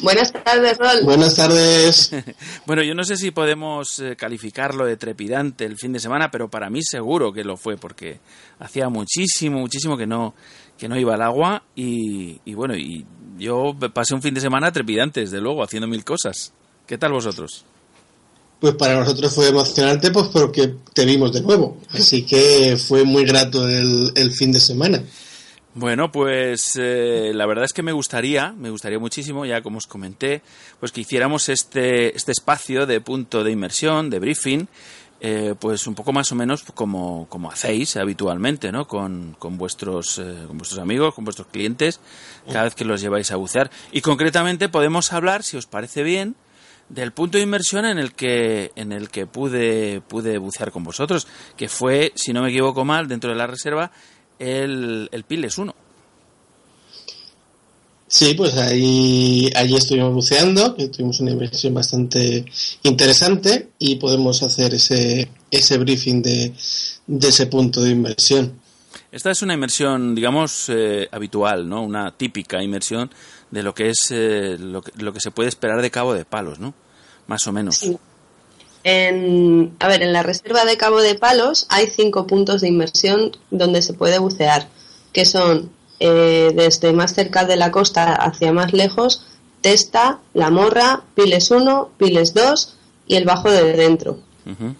Buenas 0.02 0.34
tardes, 0.34 0.76
Rol. 0.80 1.04
Buenas 1.04 1.36
tardes. 1.36 2.16
Bueno, 2.66 2.82
yo 2.82 2.96
no 2.96 3.04
sé 3.04 3.16
si 3.16 3.30
podemos 3.30 4.00
eh, 4.00 4.16
calificarlo 4.16 4.84
de 4.84 4.98
trepidante 4.98 5.64
el 5.64 5.78
fin 5.78 5.94
de 5.94 6.00
semana, 6.00 6.32
pero 6.32 6.50
para 6.50 6.72
mí 6.72 6.82
seguro 6.82 7.32
que 7.32 7.44
lo 7.44 7.58
fue, 7.58 7.78
porque 7.78 8.20
hacía 8.58 8.90
muchísimo, 8.90 9.60
muchísimo 9.60 9.98
que 9.98 10.08
no, 10.08 10.34
que 10.80 10.90
no 10.90 10.98
iba 10.98 11.14
al 11.14 11.22
agua 11.22 11.62
y, 11.76 12.42
y 12.44 12.56
bueno, 12.56 12.76
y 12.76 13.06
yo 13.38 13.76
pasé 13.94 14.16
un 14.16 14.24
fin 14.24 14.34
de 14.34 14.42
semana 14.42 14.72
trepidante, 14.72 15.20
desde 15.20 15.40
luego, 15.40 15.62
haciendo 15.62 15.88
mil 15.88 16.04
cosas. 16.04 16.56
¿Qué 16.88 16.98
tal 16.98 17.12
vosotros? 17.12 17.66
Pues 18.60 18.74
para 18.76 18.98
nosotros 18.98 19.36
fue 19.36 19.50
emocionante, 19.50 20.10
pues 20.10 20.30
porque 20.30 20.74
te 20.94 21.06
vimos 21.06 21.34
de 21.34 21.42
nuevo. 21.42 21.78
Así 21.92 22.26
que 22.26 22.78
fue 22.78 23.04
muy 23.04 23.26
grato 23.26 23.68
el, 23.68 24.12
el 24.16 24.32
fin 24.32 24.52
de 24.52 24.60
semana. 24.60 25.04
Bueno, 25.76 26.12
pues 26.12 26.72
eh, 26.80 27.32
la 27.36 27.46
verdad 27.46 27.66
es 27.66 27.74
que 27.74 27.84
me 27.84 27.92
gustaría, 27.92 28.52
me 28.54 28.72
gustaría 28.72 28.98
muchísimo, 28.98 29.46
ya 29.46 29.62
como 29.62 29.78
os 29.78 29.86
comenté, 29.86 30.42
pues 30.80 30.92
que 30.92 31.02
hiciéramos 31.02 31.50
este, 31.50 32.16
este 32.16 32.32
espacio 32.32 32.88
de 32.88 33.00
punto 33.00 33.44
de 33.44 33.52
inmersión, 33.52 34.10
de 34.10 34.18
briefing, 34.18 34.68
eh, 35.20 35.54
pues 35.60 35.86
un 35.86 35.94
poco 35.94 36.14
más 36.14 36.32
o 36.32 36.36
menos 36.36 36.64
como, 36.74 37.28
como 37.30 37.52
hacéis 37.52 37.96
habitualmente, 37.96 38.72
¿no? 38.72 38.88
Con, 38.88 39.36
con 39.38 39.60
vuestros, 39.60 40.18
eh, 40.18 40.46
con 40.48 40.58
vuestros 40.58 40.80
amigos, 40.80 41.14
con 41.14 41.26
vuestros 41.26 41.48
clientes, 41.50 42.00
cada 42.52 42.64
vez 42.64 42.74
que 42.74 42.86
los 42.86 43.00
lleváis 43.00 43.30
a 43.32 43.36
bucear. 43.36 43.70
Y 43.92 44.02
concretamente 44.02 44.70
podemos 44.70 45.14
hablar, 45.14 45.44
si 45.44 45.58
os 45.58 45.68
parece 45.68 46.02
bien, 46.02 46.36
del 46.90 47.12
punto 47.12 47.38
de 47.38 47.44
inmersión 47.44 47.86
en 47.86 47.98
el 47.98 48.14
que, 48.14 48.72
en 48.76 48.92
el 48.92 49.10
que 49.10 49.26
pude, 49.26 50.02
pude 50.02 50.38
bucear 50.38 50.72
con 50.72 50.84
vosotros, 50.84 51.28
que 51.56 51.68
fue, 51.68 52.14
si 52.16 52.34
no 52.34 52.42
me 52.42 52.50
equivoco 52.50 52.86
mal, 52.86 53.08
dentro 53.08 53.30
de 53.30 53.36
la 53.36 53.48
reserva, 53.48 53.92
el, 54.40 55.10
el 55.12 55.24
Piles 55.24 55.58
1. 55.58 55.76
Sí, 58.10 58.36
pues 58.36 58.56
ahí, 58.56 59.50
ahí 59.54 59.76
estuvimos 59.76 60.14
buceando, 60.14 60.74
tuvimos 60.76 61.20
una 61.20 61.32
inversión 61.32 61.74
bastante 61.74 62.46
interesante 62.84 63.72
y 63.80 63.98
podemos 63.98 64.42
hacer 64.44 64.74
ese, 64.76 65.30
ese 65.52 65.78
briefing 65.78 66.22
de, 66.22 66.54
de 67.06 67.28
ese 67.28 67.48
punto 67.48 67.82
de 67.82 67.92
inversión. 67.92 68.62
Esta 69.12 69.32
es 69.32 69.42
una 69.42 69.54
inmersión, 69.54 70.16
digamos, 70.16 70.70
eh, 70.70 71.10
habitual, 71.12 71.68
¿no? 71.68 71.84
Una 71.84 72.12
típica 72.12 72.64
inmersión 72.64 73.10
de 73.52 73.64
lo 73.64 73.74
que 73.74 73.90
es 73.90 74.12
eh, 74.12 74.58
lo, 74.60 74.82
que, 74.82 74.92
lo 75.02 75.14
que 75.14 75.20
se 75.20 75.32
puede 75.32 75.50
esperar 75.50 75.82
de 75.82 75.92
Cabo 75.92 76.14
de 76.14 76.26
Palos, 76.26 76.60
¿no? 76.60 76.74
Más 77.28 77.48
o 77.48 77.52
menos. 77.52 77.78
Sí. 77.78 77.98
En, 78.84 79.76
a 79.80 79.88
ver, 79.88 80.02
en 80.02 80.14
la 80.14 80.24
reserva 80.24 80.64
de 80.66 80.78
Cabo 80.78 81.02
de 81.02 81.16
Palos 81.16 81.66
hay 81.70 81.88
cinco 81.88 82.28
puntos 82.28 82.62
de 82.62 82.70
inmersión 82.70 83.36
donde 83.52 83.82
se 83.82 83.94
puede 83.94 84.18
bucear, 84.20 84.70
que 85.12 85.26
son 85.26 85.72
eh, 86.00 86.52
desde 86.56 86.94
más 86.94 87.14
cerca 87.14 87.44
de 87.46 87.58
la 87.58 87.72
costa 87.72 88.14
hacia 88.14 88.54
más 88.54 88.72
lejos, 88.72 89.26
Testa, 89.62 90.20
La 90.34 90.52
Morra, 90.52 91.02
Piles 91.16 91.52
1, 91.52 91.92
Piles 91.98 92.34
2 92.34 92.76
y 93.08 93.16
el 93.16 93.26
Bajo 93.26 93.52
de 93.52 93.74
Dentro. 93.74 94.20
Uh 94.46 94.52
-huh. 94.52 94.76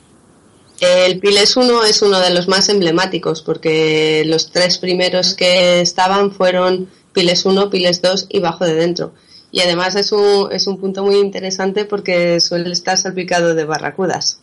El 0.80 1.20
Piles 1.20 1.58
1 1.58 1.84
es 1.86 2.02
uno 2.04 2.20
de 2.20 2.30
los 2.30 2.48
más 2.48 2.70
emblemáticos 2.70 3.42
porque 3.42 4.24
los 4.26 4.52
tres 4.52 4.78
primeros 4.78 5.34
que 5.34 5.82
estaban 5.82 6.32
fueron 6.32 6.88
Piles 7.18 7.48
1, 7.48 7.72
Piles 7.72 8.04
2 8.04 8.28
y 8.30 8.40
Bajo 8.42 8.64
de 8.64 8.76
Dentro. 8.76 9.12
Y 9.52 9.62
además 9.62 9.96
es 9.96 10.12
un, 10.12 10.50
es 10.52 10.68
un 10.68 10.78
punto 10.78 11.04
muy 11.04 11.16
interesante 11.16 11.84
porque 11.86 12.40
suele 12.40 12.72
estar 12.72 12.96
salpicado 12.96 13.56
de 13.56 13.66
barracudas. 13.66 14.40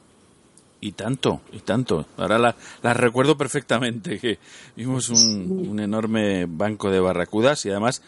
Y 0.81 0.91
tanto, 0.91 1.41
y 1.53 1.61
tanto. 1.61 2.05
Ahora 2.16 2.37
la, 2.37 2.57
la 2.83 2.93
recuerdo 2.93 3.39
perfectamente, 3.39 4.18
que 4.18 4.41
vimos 4.75 5.09
un, 5.09 5.68
un, 5.70 5.79
enorme 5.79 6.47
banco 6.49 6.91
de 6.91 6.99
barracudas 6.99 7.64
y 7.64 7.70
además 7.70 8.03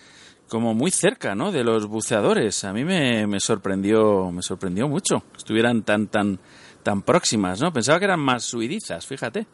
como 0.48 0.74
muy 0.74 0.90
cerca, 0.90 1.36
¿no? 1.36 1.52
De 1.52 1.62
los 1.62 1.86
buceadores. 1.86 2.64
A 2.64 2.72
mí 2.72 2.82
me, 2.84 3.28
me 3.28 3.38
sorprendió, 3.38 4.32
me 4.32 4.42
sorprendió 4.42 4.88
mucho. 4.88 5.22
que 5.30 5.38
Estuvieran 5.38 5.84
tan, 5.84 6.08
tan, 6.08 6.40
tan 6.82 7.02
próximas, 7.02 7.60
¿no? 7.60 7.72
Pensaba 7.72 8.00
que 8.00 8.06
eran 8.06 8.18
más 8.18 8.52
huidizas, 8.52 9.06
fíjate. 9.06 9.46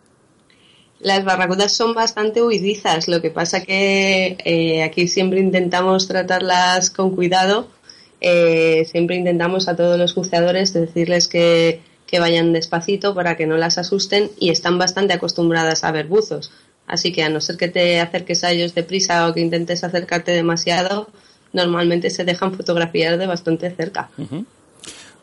Las 1.03 1.25
barracudas 1.25 1.73
son 1.73 1.95
bastante 1.95 2.43
huidizas, 2.43 3.09
lo 3.09 3.21
que 3.21 3.31
pasa 3.31 3.65
que 3.65 4.37
eh, 4.45 4.85
aquí 4.85 5.09
siempre 5.09 5.41
intentamos 5.41 6.07
tratarlas 6.07 6.91
con 6.91 7.17
cuidado, 7.17 7.67
eh, 8.21 8.87
siempre 8.89 9.17
intentamos 9.17 9.67
a 9.67 9.75
todos 9.75 9.99
los 9.99 10.15
buceadores 10.15 10.73
decirles 10.73 11.27
que, 11.27 11.81
que, 12.07 12.21
vayan 12.21 12.53
despacito 12.53 13.17
para 13.17 13.37
que 13.37 13.49
no 13.49 13.57
las 13.57 13.79
asusten 13.79 14.31
y 14.39 14.51
están 14.51 14.79
bastante 14.79 15.13
acostumbradas 15.13 15.83
a 15.83 15.91
ver 15.91 16.07
buzos, 16.07 16.53
así 16.87 17.13
que 17.13 17.25
a 17.25 17.29
no 17.29 17.41
ser 17.41 17.57
que 17.57 17.67
te 17.67 17.99
acerques 17.99 18.45
a 18.45 18.53
ellos 18.53 18.73
deprisa 18.73 19.27
o 19.27 19.35
que 19.35 19.41
intentes 19.41 19.83
acercarte 19.83 20.31
demasiado, 20.31 21.09
normalmente 21.53 22.11
se 22.11 22.25
dejan 22.25 22.55
fotografiar 22.55 23.19
de 23.19 23.27
bastante 23.27 23.69
cerca. 23.73 24.09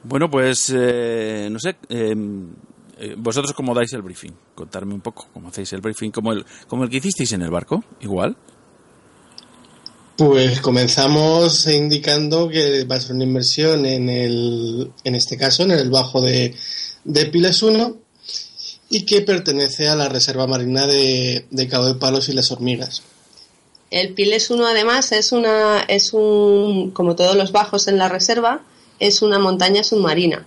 Bueno, 0.04 0.30
pues 0.30 0.74
eh, 0.76 1.48
no 1.50 1.60
sé, 1.60 1.78
eh, 1.88 2.16
vosotros 3.18 3.54
cómo 3.54 3.74
dais 3.74 3.94
el 3.94 4.02
briefing. 4.02 4.34
Contarme 4.56 4.94
un 4.94 5.02
poco 5.02 5.28
cómo 5.34 5.50
hacéis 5.50 5.72
el 5.74 5.82
briefing, 5.82 6.12
como 6.12 6.34
el, 6.34 6.46
como 6.68 6.84
el 6.84 6.90
que 6.90 6.98
hicisteis 6.98 7.32
en 7.34 7.42
el 7.42 7.50
barco, 7.50 7.84
igual. 8.02 8.36
Pues 10.18 10.60
comenzamos 10.60 11.66
indicando 11.68 12.50
que 12.50 12.84
va 12.84 12.96
a 12.96 13.02
ser 13.02 13.16
una 13.16 13.24
inversión 13.24 13.86
en 13.86 14.10
el, 14.10 14.92
en 15.06 15.16
este 15.16 15.38
caso, 15.38 15.64
en 15.64 15.72
el 15.72 15.90
bajo 15.90 16.22
de, 16.22 16.54
de 17.06 17.26
Piles 17.28 17.64
1 17.64 17.96
y 18.90 19.06
que 19.06 19.22
pertenece 19.22 19.88
a 19.88 19.96
la 19.96 20.10
Reserva 20.10 20.46
Marina 20.46 20.86
de, 20.86 21.46
de 21.50 21.68
Cabo 21.70 21.86
de 21.86 21.96
Palos 21.96 22.28
y 22.28 22.34
las 22.34 22.52
Hormigas. 22.52 23.02
El 23.92 24.14
Piles 24.14 24.50
1 24.50 24.68
además 24.68 25.14
es 25.14 25.32
una, 25.32 25.86
es 25.88 26.12
un, 26.12 26.92
como 26.92 27.16
todos 27.16 27.38
los 27.38 27.54
bajos 27.54 27.88
en 27.88 27.98
la 27.98 28.10
reserva, 28.10 28.62
es 29.00 29.22
una 29.22 29.40
montaña 29.40 29.84
submarina 29.84 30.46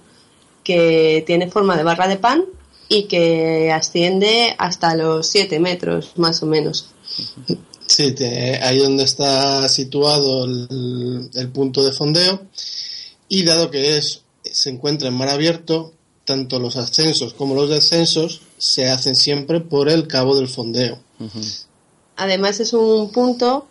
que 0.64 1.22
tiene 1.26 1.50
forma 1.50 1.76
de 1.76 1.82
barra 1.82 2.08
de 2.08 2.16
pan 2.16 2.44
y 2.88 3.04
que 3.04 3.72
asciende 3.72 4.54
hasta 4.58 4.94
los 4.94 5.26
7 5.28 5.58
metros 5.60 6.12
más 6.16 6.42
o 6.42 6.46
menos. 6.46 6.86
Sí, 7.86 8.12
te, 8.12 8.56
ahí 8.62 8.78
donde 8.78 9.04
está 9.04 9.68
situado 9.68 10.44
el, 10.44 11.30
el, 11.34 11.48
punto 11.48 11.84
de 11.84 11.92
fondeo 11.92 12.42
y 13.28 13.44
dado 13.44 13.70
que 13.70 13.98
es 13.98 14.22
se 14.44 14.70
encuentra 14.70 15.08
en 15.08 15.14
mar 15.14 15.28
abierto, 15.28 15.92
tanto 16.24 16.58
los 16.58 16.76
ascensos 16.76 17.34
como 17.34 17.54
los 17.54 17.70
descensos 17.70 18.42
se 18.58 18.88
hacen 18.88 19.14
siempre 19.14 19.60
por 19.60 19.88
el 19.88 20.06
cabo 20.06 20.36
del 20.36 20.48
fondeo. 20.48 20.98
Uh 21.18 21.24
-huh. 21.24 21.64
Además 22.16 22.60
es 22.60 22.72
un 22.72 23.10
punto 23.10 23.66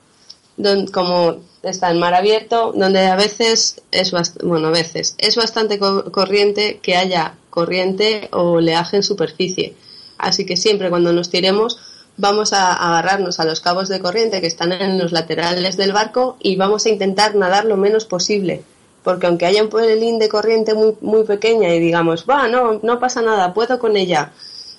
donde, 0.62 0.92
como 0.92 1.38
está 1.64 1.92
en 1.92 2.00
mar 2.00 2.14
abierto, 2.14 2.74
donde 2.76 3.08
a 3.08 3.16
veces 3.16 3.82
es 3.92 4.12
bueno, 4.44 4.68
a 4.70 4.72
veces 4.72 5.16
es 5.18 5.36
bastante 5.36 5.80
co 5.80 6.12
corriente 6.12 6.80
que 6.82 6.96
haya 6.96 7.36
corriente 7.50 8.30
o 8.32 8.54
oleaje 8.54 8.98
en 8.98 9.04
superficie. 9.04 9.76
Así 10.18 10.46
que 10.46 10.58
siempre 10.58 10.90
cuando 10.90 11.14
nos 11.14 11.30
tiremos 11.30 11.80
vamos 12.18 12.54
a 12.54 12.74
agarrarnos 12.74 13.40
a 13.40 13.46
los 13.46 13.62
cabos 13.62 13.90
de 13.90 14.00
corriente 14.00 14.42
que 14.42 14.48
están 14.48 14.72
en 14.72 15.00
los 15.00 15.12
laterales 15.12 15.78
del 15.78 15.94
barco 15.94 16.38
y 16.40 16.56
vamos 16.56 16.86
a 16.86 16.90
intentar 16.90 17.36
nadar 17.36 17.66
lo 17.66 17.78
menos 17.78 18.06
posible. 18.06 18.64
Porque 19.04 19.26
aunque 19.26 19.48
haya 19.48 19.64
un 19.64 19.70
pelín 19.70 20.20
de 20.20 20.30
corriente 20.30 20.76
muy, 20.76 20.96
muy 21.02 21.24
pequeña 21.24 21.74
y 21.74 21.80
digamos, 21.80 22.26
va, 22.30 22.48
no, 22.48 22.80
no 22.84 23.00
pasa 23.00 23.22
nada, 23.22 23.54
puedo 23.54 23.80
con 23.80 23.98
ella, 23.98 24.32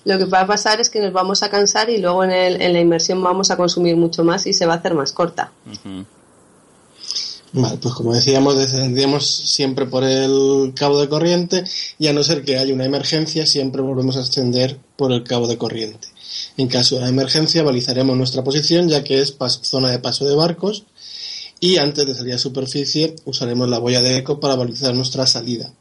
lo 0.04 0.18
que 0.18 0.24
va 0.24 0.40
a 0.40 0.46
pasar 0.46 0.80
es 0.80 0.90
que 0.90 1.00
nos 1.00 1.12
vamos 1.12 1.42
a 1.42 1.50
cansar 1.50 1.90
y 1.90 1.98
luego 1.98 2.24
en, 2.24 2.30
el, 2.30 2.60
en 2.62 2.72
la 2.72 2.80
inmersión 2.80 3.22
vamos 3.22 3.50
a 3.50 3.56
consumir 3.56 3.96
mucho 3.96 4.24
más 4.24 4.46
y 4.46 4.52
se 4.52 4.66
va 4.66 4.74
a 4.74 4.76
hacer 4.76 4.94
más 4.94 5.12
corta. 5.12 5.52
Uh 5.66 5.70
-huh. 5.70 6.06
Vale, 7.54 7.76
pues 7.76 7.92
como 7.94 8.14
decíamos, 8.14 8.56
descendíamos 8.56 9.26
siempre 9.26 9.84
por 9.84 10.04
el 10.04 10.72
cabo 10.74 10.98
de 10.98 11.08
corriente 11.08 11.64
y 11.98 12.06
a 12.06 12.14
no 12.14 12.24
ser 12.24 12.44
que 12.44 12.56
haya 12.56 12.72
una 12.72 12.86
emergencia, 12.86 13.44
siempre 13.44 13.82
volvemos 13.82 14.16
a 14.16 14.20
ascender 14.20 14.78
por 14.96 15.12
el 15.12 15.22
cabo 15.22 15.46
de 15.46 15.58
corriente. 15.58 16.08
En 16.56 16.68
caso 16.68 16.98
de 16.98 17.06
emergencia, 17.06 17.62
balizaremos 17.62 18.16
nuestra 18.16 18.42
posición, 18.42 18.88
ya 18.88 19.04
que 19.04 19.20
es 19.20 19.36
zona 19.62 19.90
de 19.90 19.98
paso 19.98 20.24
de 20.24 20.34
barcos, 20.34 20.86
y 21.60 21.76
antes 21.76 22.06
de 22.06 22.14
salir 22.14 22.34
a 22.34 22.38
superficie 22.38 23.16
usaremos 23.26 23.68
la 23.68 23.78
boya 23.78 24.00
de 24.00 24.16
eco 24.16 24.40
para 24.40 24.56
balizar 24.56 24.94
nuestra 24.94 25.26
salida. 25.26 25.72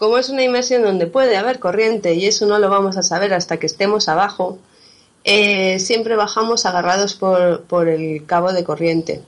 Como 0.00 0.16
es 0.16 0.30
una 0.30 0.42
inmersión 0.42 0.82
donde 0.82 1.06
puede 1.06 1.36
haber 1.36 1.58
corriente 1.58 2.14
y 2.14 2.24
eso 2.24 2.46
no 2.46 2.58
lo 2.58 2.70
vamos 2.70 2.96
a 2.96 3.02
saber 3.02 3.34
hasta 3.34 3.58
que 3.58 3.66
estemos 3.66 4.08
abajo, 4.08 4.58
eh, 5.24 5.78
siempre 5.78 6.16
bajamos 6.16 6.64
agarrados 6.64 7.12
por, 7.12 7.64
por 7.64 7.86
el 7.86 8.24
cabo 8.24 8.54
de 8.54 8.64
corriente. 8.64 9.20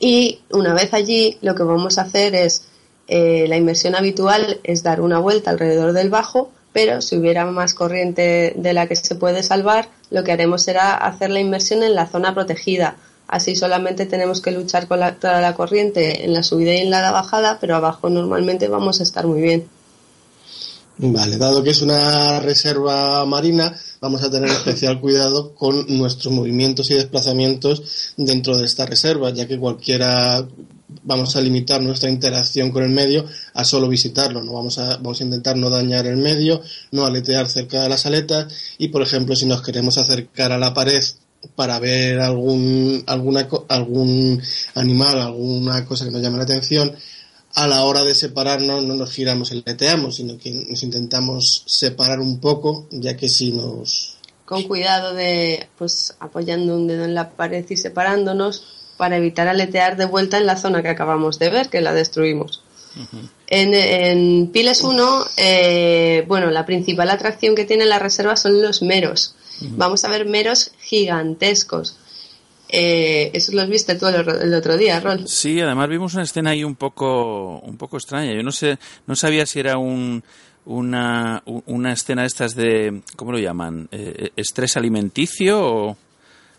Y 0.00 0.40
una 0.50 0.72
vez 0.72 0.94
allí, 0.94 1.36
lo 1.42 1.54
que 1.54 1.64
vamos 1.64 1.98
a 1.98 2.02
hacer 2.04 2.34
es, 2.34 2.64
eh, 3.06 3.44
la 3.48 3.58
inmersión 3.58 3.94
habitual 3.94 4.60
es 4.64 4.82
dar 4.82 5.02
una 5.02 5.18
vuelta 5.18 5.50
alrededor 5.50 5.92
del 5.92 6.08
bajo, 6.08 6.50
pero 6.72 7.02
si 7.02 7.18
hubiera 7.18 7.44
más 7.44 7.74
corriente 7.74 8.54
de 8.56 8.72
la 8.72 8.86
que 8.86 8.96
se 8.96 9.14
puede 9.16 9.42
salvar, 9.42 9.90
lo 10.08 10.24
que 10.24 10.32
haremos 10.32 10.62
será 10.62 10.94
hacer 10.94 11.28
la 11.28 11.40
inmersión 11.40 11.82
en 11.82 11.94
la 11.94 12.06
zona 12.06 12.32
protegida. 12.32 12.96
Así 13.28 13.56
solamente 13.56 14.06
tenemos 14.06 14.40
que 14.40 14.52
luchar 14.52 14.88
con 14.88 15.00
toda 15.20 15.42
la 15.42 15.54
corriente 15.54 16.24
en 16.24 16.32
la 16.32 16.42
subida 16.42 16.72
y 16.72 16.78
en 16.78 16.88
la 16.88 17.12
bajada, 17.12 17.58
pero 17.60 17.76
abajo 17.76 18.08
normalmente 18.08 18.68
vamos 18.68 18.98
a 19.00 19.02
estar 19.02 19.26
muy 19.26 19.42
bien. 19.42 19.68
Vale, 20.98 21.38
dado 21.38 21.62
que 21.62 21.70
es 21.70 21.80
una 21.80 22.38
reserva 22.40 23.24
marina, 23.24 23.74
vamos 24.00 24.22
a 24.22 24.30
tener 24.30 24.50
especial 24.50 25.00
cuidado 25.00 25.54
con 25.54 25.86
nuestros 25.98 26.32
movimientos 26.32 26.90
y 26.90 26.94
desplazamientos 26.94 28.12
dentro 28.16 28.58
de 28.58 28.66
esta 28.66 28.84
reserva, 28.84 29.30
ya 29.30 29.48
que 29.48 29.58
cualquiera 29.58 30.46
vamos 31.02 31.34
a 31.34 31.40
limitar 31.40 31.80
nuestra 31.82 32.10
interacción 32.10 32.70
con 32.70 32.82
el 32.82 32.90
medio 32.90 33.24
a 33.54 33.64
solo 33.64 33.88
visitarlo, 33.88 34.42
no 34.42 34.52
vamos 34.52 34.78
a 34.78 34.96
vamos 34.98 35.20
a 35.20 35.24
intentar 35.24 35.56
no 35.56 35.70
dañar 35.70 36.06
el 36.06 36.18
medio, 36.18 36.60
no 36.90 37.06
aletear 37.06 37.48
cerca 37.48 37.82
de 37.82 37.88
las 37.88 38.04
aletas 38.04 38.52
y 38.78 38.88
por 38.88 39.02
ejemplo, 39.02 39.34
si 39.34 39.46
nos 39.46 39.62
queremos 39.62 39.96
acercar 39.96 40.52
a 40.52 40.58
la 40.58 40.74
pared 40.74 41.02
para 41.56 41.78
ver 41.80 42.20
algún 42.20 43.02
alguna 43.06 43.48
algún 43.68 44.42
animal, 44.74 45.18
alguna 45.18 45.84
cosa 45.86 46.04
que 46.04 46.10
nos 46.10 46.22
llame 46.22 46.36
la 46.36 46.44
atención, 46.44 46.94
a 47.54 47.66
la 47.66 47.84
hora 47.84 48.04
de 48.04 48.14
separarnos 48.14 48.82
no 48.82 48.94
nos 48.94 49.12
giramos 49.12 49.52
y 49.52 49.62
leteamos, 49.64 50.16
sino 50.16 50.38
que 50.38 50.52
nos 50.52 50.82
intentamos 50.82 51.64
separar 51.66 52.20
un 52.20 52.40
poco, 52.40 52.86
ya 52.90 53.16
que 53.16 53.28
si 53.28 53.52
nos... 53.52 54.16
Con 54.44 54.64
cuidado 54.64 55.14
de, 55.14 55.68
pues, 55.78 56.14
apoyando 56.18 56.74
un 56.76 56.86
dedo 56.86 57.04
en 57.04 57.14
la 57.14 57.30
pared 57.30 57.64
y 57.68 57.76
separándonos 57.76 58.64
para 58.96 59.16
evitar 59.16 59.48
aletear 59.48 59.96
de 59.96 60.04
vuelta 60.04 60.38
en 60.38 60.46
la 60.46 60.56
zona 60.56 60.82
que 60.82 60.88
acabamos 60.88 61.38
de 61.38 61.50
ver, 61.50 61.68
que 61.68 61.80
la 61.80 61.92
destruimos. 61.92 62.62
En, 63.46 63.72
en 63.74 64.48
Piles 64.48 64.82
1, 64.82 65.26
eh, 65.38 66.24
bueno, 66.28 66.50
la 66.50 66.66
principal 66.66 67.10
atracción 67.10 67.54
que 67.54 67.64
tiene 67.64 67.86
la 67.86 67.98
reserva 67.98 68.36
son 68.36 68.60
los 68.60 68.82
meros. 68.82 69.34
Vamos 69.60 70.04
a 70.04 70.08
ver 70.08 70.26
meros 70.26 70.72
gigantescos. 70.80 71.96
Eh, 72.74 73.30
eso 73.34 73.52
lo 73.52 73.66
viste 73.66 73.94
tú 73.96 74.06
el, 74.06 74.14
el 74.26 74.54
otro 74.54 74.78
día, 74.78 74.98
Rol. 74.98 75.28
Sí, 75.28 75.60
además 75.60 75.88
vimos 75.90 76.14
una 76.14 76.22
escena 76.22 76.50
ahí 76.50 76.64
un 76.64 76.74
poco, 76.74 77.58
un 77.58 77.76
poco 77.76 77.98
extraña. 77.98 78.32
Yo 78.34 78.42
no 78.42 78.50
sé, 78.50 78.78
no 79.06 79.14
sabía 79.14 79.44
si 79.44 79.60
era 79.60 79.76
un, 79.76 80.24
una, 80.64 81.42
una 81.66 81.92
escena 81.92 82.24
estas 82.24 82.54
de, 82.54 83.02
¿cómo 83.16 83.32
lo 83.32 83.38
llaman? 83.38 83.88
Eh, 83.92 84.30
¿Estrés 84.36 84.76
alimenticio 84.78 85.60
o...? 85.62 85.96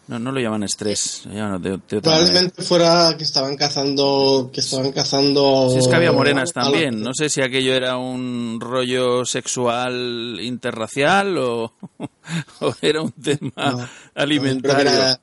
No, 0.05 0.19
no 0.19 0.33
lo 0.33 0.41
llaman 0.41 0.63
estrés. 0.63 1.21
lo 1.27 1.33
llaman 1.33 1.61
de- 1.61 1.79
de. 1.89 2.01
Probablemente 2.01 2.61
fuera 2.61 3.15
que 3.17 3.23
estaban 3.23 3.55
cazando, 3.55 4.49
que 4.53 4.59
estaban 4.59 4.91
cazando. 4.91 5.69
Si 5.71 5.77
es 5.79 5.87
que 5.87 5.95
había 5.95 6.11
morenas 6.11 6.51
también. 6.51 7.01
No 7.01 7.11
sé 7.13 7.29
si 7.29 7.41
aquello 7.41 7.73
era 7.73 7.95
un 7.95 8.57
rollo 8.59 9.23
sexual 9.23 10.39
interracial 10.41 11.37
o, 11.37 11.73
o 12.59 12.75
era 12.81 13.01
un 13.01 13.13
tema 13.13 13.51
No, 13.55 13.77
Creo 13.77 13.87
que 14.13 14.21
alimentario. 14.21 14.91
era, 14.91 15.19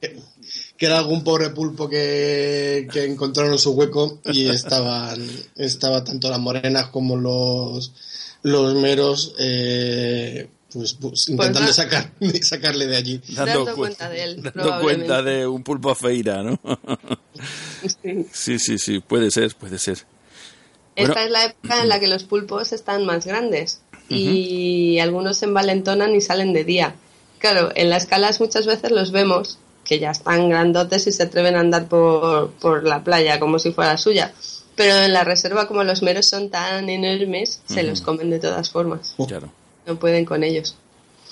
que 0.80 0.86
era 0.86 0.96
algún 0.98 1.22
pobre 1.22 1.50
pulpo 1.50 1.90
que, 1.90 2.88
que 2.90 3.04
encontraron 3.04 3.58
su 3.58 3.72
hueco 3.72 4.18
y 4.24 4.48
estaban, 4.48 5.20
estaba 5.56 6.02
tanto 6.02 6.30
las 6.30 6.38
morenas 6.38 6.86
como 6.86 7.16
los, 7.18 7.92
los 8.44 8.74
meros, 8.76 9.34
eh, 9.38 10.48
pues, 10.72 10.94
pues, 10.94 11.28
intentando 11.28 11.68
no- 11.68 11.72
sacar, 11.74 12.10
sacarle 12.42 12.86
de 12.86 12.96
allí. 12.96 13.20
Dando 13.28 13.66
cu- 13.66 13.76
cuenta 13.76 14.08
de 14.08 14.22
él, 14.22 14.42
Dando 14.42 14.80
cuenta 14.80 15.22
de 15.22 15.46
un 15.46 15.62
pulpo 15.62 15.94
feira, 15.94 16.42
¿no? 16.42 16.58
Sí. 18.02 18.26
sí, 18.32 18.58
sí, 18.58 18.78
sí. 18.78 19.00
Puede 19.00 19.30
ser, 19.30 19.54
puede 19.56 19.78
ser. 19.78 19.98
Bueno. 20.96 21.10
Esta 21.12 21.24
es 21.26 21.30
la 21.30 21.44
época 21.44 21.82
en 21.82 21.90
la 21.90 22.00
que 22.00 22.08
los 22.08 22.24
pulpos 22.24 22.72
están 22.72 23.04
más 23.04 23.26
grandes 23.26 23.82
y 24.08 24.98
algunos 24.98 25.36
se 25.36 25.44
envalentonan 25.44 26.14
y 26.16 26.22
salen 26.22 26.54
de 26.54 26.64
día. 26.64 26.94
Claro, 27.38 27.70
en 27.74 27.90
las 27.90 28.06
calas 28.06 28.40
muchas 28.40 28.64
veces 28.66 28.90
los 28.90 29.12
vemos 29.12 29.58
que 29.90 29.98
ya 29.98 30.12
están 30.12 30.48
grandotes 30.48 31.08
y 31.08 31.10
se 31.10 31.24
atreven 31.24 31.56
a 31.56 31.60
andar 31.60 31.88
por, 31.88 32.52
por 32.60 32.84
la 32.84 33.02
playa 33.02 33.40
como 33.40 33.58
si 33.58 33.72
fuera 33.72 33.96
suya. 33.96 34.32
Pero 34.76 34.96
en 34.96 35.12
la 35.12 35.24
reserva, 35.24 35.66
como 35.66 35.82
los 35.82 36.00
meros 36.04 36.28
son 36.28 36.48
tan 36.48 36.88
enormes, 36.88 37.60
se 37.66 37.82
los 37.82 38.00
comen 38.00 38.30
de 38.30 38.38
todas 38.38 38.70
formas. 38.70 39.16
Claro. 39.26 39.50
No 39.88 39.96
pueden 39.96 40.24
con 40.24 40.44
ellos. 40.44 40.76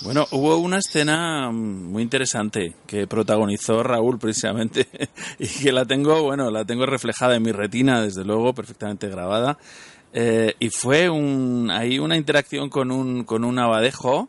Bueno, 0.00 0.26
hubo 0.32 0.56
una 0.56 0.78
escena 0.78 1.52
mm, 1.52 1.92
muy 1.92 2.02
interesante 2.02 2.74
que 2.84 3.06
protagonizó 3.06 3.84
Raúl 3.84 4.18
precisamente 4.18 4.88
y 5.38 5.46
que 5.46 5.70
la 5.70 5.84
tengo, 5.84 6.20
bueno, 6.24 6.50
la 6.50 6.64
tengo 6.64 6.84
reflejada 6.84 7.36
en 7.36 7.44
mi 7.44 7.52
retina, 7.52 8.02
desde 8.02 8.24
luego, 8.24 8.52
perfectamente 8.54 9.06
grabada. 9.06 9.56
Eh, 10.12 10.54
y 10.58 10.70
fue 10.70 11.08
un, 11.08 11.70
ahí 11.70 12.00
una 12.00 12.16
interacción 12.16 12.70
con 12.70 12.90
un, 12.90 13.22
con 13.22 13.44
un 13.44 13.56
abadejo, 13.60 14.28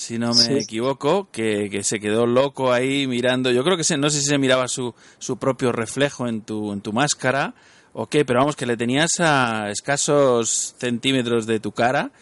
si 0.00 0.18
no 0.18 0.28
me 0.28 0.34
Sí. 0.34 0.52
equivoco, 0.54 1.28
que, 1.30 1.68
que 1.70 1.84
se 1.84 2.00
quedó 2.00 2.24
loco 2.26 2.72
ahí 2.72 3.06
mirando. 3.06 3.50
Yo 3.50 3.62
creo 3.62 3.76
que 3.76 3.84
se, 3.84 3.98
no 3.98 4.08
sé 4.08 4.20
si 4.20 4.28
se 4.28 4.38
miraba 4.38 4.66
su, 4.66 4.94
su 5.18 5.36
propio 5.36 5.72
reflejo 5.72 6.26
en 6.26 6.40
tu, 6.40 6.72
en 6.72 6.80
tu 6.80 6.92
máscara 6.94 7.52
o 7.92 8.06
qué, 8.06 8.24
pero 8.24 8.38
vamos, 8.40 8.56
que 8.56 8.64
le 8.64 8.78
tenías 8.78 9.10
a 9.20 9.68
escasos 9.70 10.74
centímetros 10.78 11.46
de 11.46 11.60
tu 11.60 11.72
cara 11.72 12.12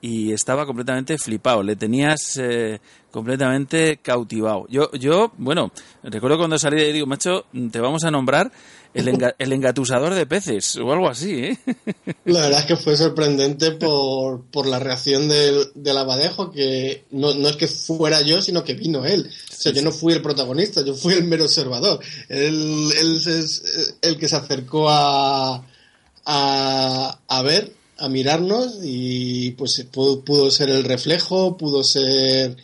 y 0.00 0.32
estaba 0.32 0.64
completamente 0.64 1.18
flipado, 1.18 1.62
le 1.62 1.76
tenías 1.76 2.38
eh, 2.38 2.80
completamente 3.10 3.98
cautivado. 3.98 4.66
Yo, 4.68 4.90
yo, 4.92 5.32
bueno, 5.36 5.72
recuerdo 6.04 6.38
cuando 6.38 6.58
salí 6.58 6.76
de 6.76 6.86
ahí, 6.86 6.92
digo, 6.92 7.06
macho, 7.06 7.44
te 7.70 7.80
vamos 7.80 8.04
a 8.04 8.10
nombrar 8.10 8.50
el, 8.96 9.08
enga- 9.08 9.34
el 9.38 9.52
engatusador 9.52 10.14
de 10.14 10.26
peces 10.26 10.76
o 10.76 10.92
algo 10.92 11.08
así, 11.08 11.30
¿eh? 11.44 11.58
La 12.24 12.40
verdad 12.42 12.60
es 12.60 12.66
que 12.66 12.76
fue 12.76 12.96
sorprendente 12.96 13.72
por, 13.72 14.44
por 14.46 14.66
la 14.66 14.78
reacción 14.78 15.28
del, 15.28 15.68
del 15.74 15.96
abadejo, 15.96 16.50
que 16.50 17.04
no, 17.10 17.34
no 17.34 17.48
es 17.48 17.56
que 17.56 17.68
fuera 17.68 18.22
yo, 18.22 18.42
sino 18.42 18.64
que 18.64 18.74
vino 18.74 19.04
él. 19.04 19.28
O 19.50 19.54
sea, 19.54 19.72
yo 19.72 19.82
no 19.82 19.92
fui 19.92 20.12
el 20.12 20.22
protagonista, 20.22 20.84
yo 20.84 20.94
fui 20.94 21.14
el 21.14 21.24
mero 21.24 21.44
observador. 21.44 22.00
Él, 22.28 22.90
él 22.98 23.16
es 23.26 23.94
el 24.02 24.18
que 24.18 24.28
se 24.28 24.36
acercó 24.36 24.88
a, 24.90 25.64
a, 26.24 27.18
a 27.28 27.42
ver, 27.42 27.72
a 27.98 28.08
mirarnos, 28.08 28.78
y 28.82 29.52
pues 29.52 29.86
pudo, 29.90 30.22
pudo 30.22 30.50
ser 30.50 30.68
el 30.70 30.84
reflejo, 30.84 31.56
pudo 31.56 31.82
ser 31.82 32.56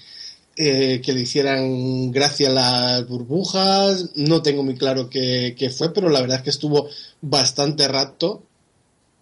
eh, 0.64 1.00
que 1.00 1.12
le 1.12 1.22
hicieran 1.22 2.12
gracia 2.12 2.48
las 2.48 3.08
burbujas. 3.08 4.10
No 4.14 4.42
tengo 4.42 4.62
muy 4.62 4.76
claro 4.76 5.10
qué, 5.10 5.56
qué 5.58 5.70
fue, 5.70 5.92
pero 5.92 6.08
la 6.08 6.20
verdad 6.20 6.38
es 6.38 6.44
que 6.44 6.50
estuvo 6.50 6.88
bastante 7.20 7.88
rato 7.88 8.44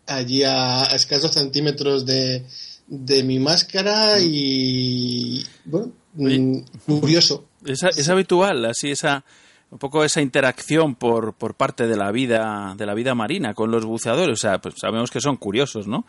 allí 0.06 0.42
a, 0.42 0.82
a 0.82 0.94
escasos 0.94 1.32
centímetros 1.32 2.04
de, 2.04 2.44
de 2.88 3.22
mi 3.22 3.38
máscara 3.38 4.20
y 4.20 5.42
bueno, 5.64 5.92
mm, 6.12 6.58
curioso. 7.00 7.46
Es, 7.64 7.84
es 7.84 8.08
habitual, 8.10 8.66
así 8.66 8.90
esa 8.90 9.24
un 9.70 9.78
poco 9.78 10.04
esa 10.04 10.20
interacción 10.20 10.94
por, 10.96 11.34
por 11.34 11.54
parte 11.54 11.86
de 11.86 11.96
la 11.96 12.10
vida 12.10 12.74
de 12.76 12.84
la 12.86 12.94
vida 12.94 13.14
marina 13.14 13.54
con 13.54 13.70
los 13.70 13.86
buceadores, 13.86 14.32
o 14.32 14.36
sea, 14.36 14.58
pues 14.60 14.74
sabemos 14.78 15.10
que 15.10 15.20
son 15.20 15.36
curiosos, 15.36 15.86
¿no? 15.86 16.04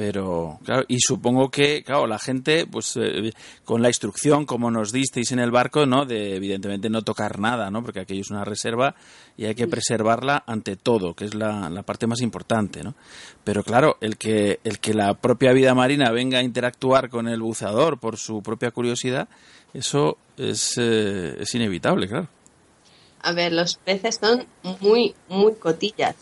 Pero 0.00 0.58
claro, 0.64 0.86
y 0.88 0.98
supongo 0.98 1.50
que 1.50 1.82
claro, 1.82 2.06
la 2.06 2.18
gente 2.18 2.66
pues 2.66 2.96
eh, 2.96 3.34
con 3.66 3.82
la 3.82 3.88
instrucción 3.88 4.46
como 4.46 4.70
nos 4.70 4.92
disteis 4.92 5.30
en 5.32 5.40
el 5.40 5.50
barco, 5.50 5.84
¿no? 5.84 6.06
De 6.06 6.36
evidentemente 6.36 6.88
no 6.88 7.02
tocar 7.02 7.38
nada, 7.38 7.70
¿no? 7.70 7.82
Porque 7.82 8.00
aquello 8.00 8.22
es 8.22 8.30
una 8.30 8.42
reserva 8.42 8.94
y 9.36 9.44
hay 9.44 9.54
que 9.54 9.68
preservarla 9.68 10.42
ante 10.46 10.76
todo, 10.76 11.12
que 11.12 11.26
es 11.26 11.34
la, 11.34 11.68
la 11.68 11.82
parte 11.82 12.06
más 12.06 12.22
importante, 12.22 12.82
¿no? 12.82 12.94
Pero 13.44 13.62
claro, 13.62 13.98
el 14.00 14.16
que 14.16 14.60
el 14.64 14.78
que 14.78 14.94
la 14.94 15.12
propia 15.12 15.52
vida 15.52 15.74
marina 15.74 16.10
venga 16.12 16.38
a 16.38 16.42
interactuar 16.42 17.10
con 17.10 17.28
el 17.28 17.42
buceador 17.42 18.00
por 18.00 18.16
su 18.16 18.42
propia 18.42 18.70
curiosidad, 18.70 19.28
eso 19.74 20.16
es, 20.38 20.78
eh, 20.78 21.36
es 21.40 21.54
inevitable, 21.54 22.08
claro. 22.08 22.28
A 23.20 23.32
ver, 23.32 23.52
los 23.52 23.74
peces 23.74 24.18
son 24.18 24.46
muy, 24.80 25.14
muy 25.28 25.56
cotillas. 25.56 26.16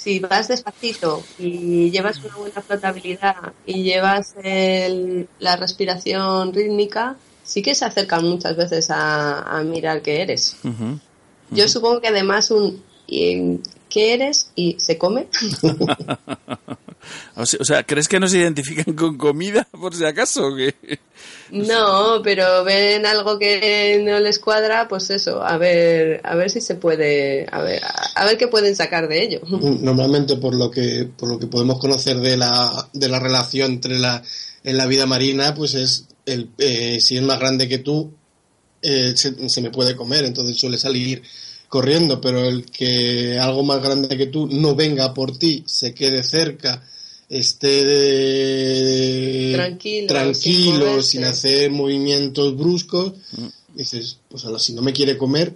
Si 0.00 0.20
vas 0.20 0.48
despacito 0.48 1.22
y 1.38 1.90
llevas 1.90 2.18
una 2.24 2.36
buena 2.36 2.62
flotabilidad 2.62 3.52
y 3.66 3.82
llevas 3.82 4.34
el- 4.42 5.28
la 5.40 5.56
respiración 5.56 6.52
rítmica, 6.54 7.16
sí 7.44 7.62
que 7.62 7.74
se 7.74 7.84
acercan 7.84 8.24
muchas 8.24 8.56
veces 8.56 8.90
a, 8.90 9.42
a 9.42 9.62
mirar 9.62 10.02
qué 10.02 10.22
eres. 10.22 10.56
Yo 11.50 11.66
supongo 11.68 12.00
que 12.00 12.08
además 12.08 12.50
un 12.50 12.82
¿qué 13.88 14.14
eres? 14.14 14.50
y 14.54 14.76
se 14.78 14.98
come. 14.98 15.26
O 17.36 17.46
sea, 17.46 17.84
¿crees 17.84 18.08
que 18.08 18.20
nos 18.20 18.34
identifican 18.34 18.94
con 18.94 19.16
comida 19.16 19.66
por 19.70 19.94
si 19.94 20.04
acaso? 20.04 20.48
o 20.48 20.56
qué? 20.56 20.74
No, 21.50 22.20
pero 22.22 22.64
ven 22.64 23.06
algo 23.06 23.38
que 23.38 24.02
no 24.04 24.18
les 24.20 24.38
cuadra, 24.38 24.88
pues 24.88 25.10
eso, 25.10 25.42
a 25.42 25.56
ver, 25.56 26.20
a 26.24 26.34
ver 26.34 26.50
si 26.50 26.60
se 26.60 26.74
puede, 26.74 27.46
a 27.50 27.62
ver, 27.62 27.80
a 28.14 28.24
ver 28.24 28.36
qué 28.36 28.48
pueden 28.48 28.76
sacar 28.76 29.08
de 29.08 29.22
ello. 29.22 29.40
Normalmente 29.48 30.36
por 30.36 30.54
lo 30.54 30.70
que 30.70 31.08
por 31.16 31.28
lo 31.28 31.38
que 31.38 31.46
podemos 31.46 31.78
conocer 31.78 32.18
de 32.18 32.36
la, 32.36 32.88
de 32.92 33.08
la 33.08 33.20
relación 33.20 33.72
entre 33.72 33.98
la 33.98 34.22
en 34.64 34.76
la 34.76 34.86
vida 34.86 35.06
marina, 35.06 35.54
pues 35.54 35.74
es 35.74 36.08
el 36.26 36.50
eh, 36.58 36.98
si 37.00 37.16
es 37.16 37.22
más 37.22 37.38
grande 37.38 37.68
que 37.68 37.78
tú 37.78 38.12
eh, 38.82 39.12
se, 39.16 39.48
se 39.48 39.60
me 39.60 39.70
puede 39.70 39.96
comer, 39.96 40.24
entonces 40.24 40.58
suele 40.58 40.76
salir 40.76 41.22
corriendo, 41.68 42.20
pero 42.20 42.44
el 42.44 42.64
que 42.66 43.38
algo 43.38 43.62
más 43.62 43.82
grande 43.82 44.16
que 44.16 44.26
tú 44.26 44.46
no 44.50 44.74
venga 44.74 45.12
por 45.14 45.36
ti, 45.36 45.62
se 45.66 45.94
quede 45.94 46.22
cerca, 46.24 46.82
esté 47.28 47.84
de- 47.84 49.52
Tranquilo, 49.54 50.00
sin 50.00 50.06
tranquilo, 50.08 51.02
sin 51.02 51.24
hacer 51.24 51.70
movimientos 51.70 52.56
bruscos, 52.56 53.12
dices, 53.74 54.18
pues 54.28 54.44
ahora 54.44 54.58
si 54.58 54.72
no 54.72 54.82
me 54.82 54.92
quiere 54.92 55.16
comer, 55.18 55.54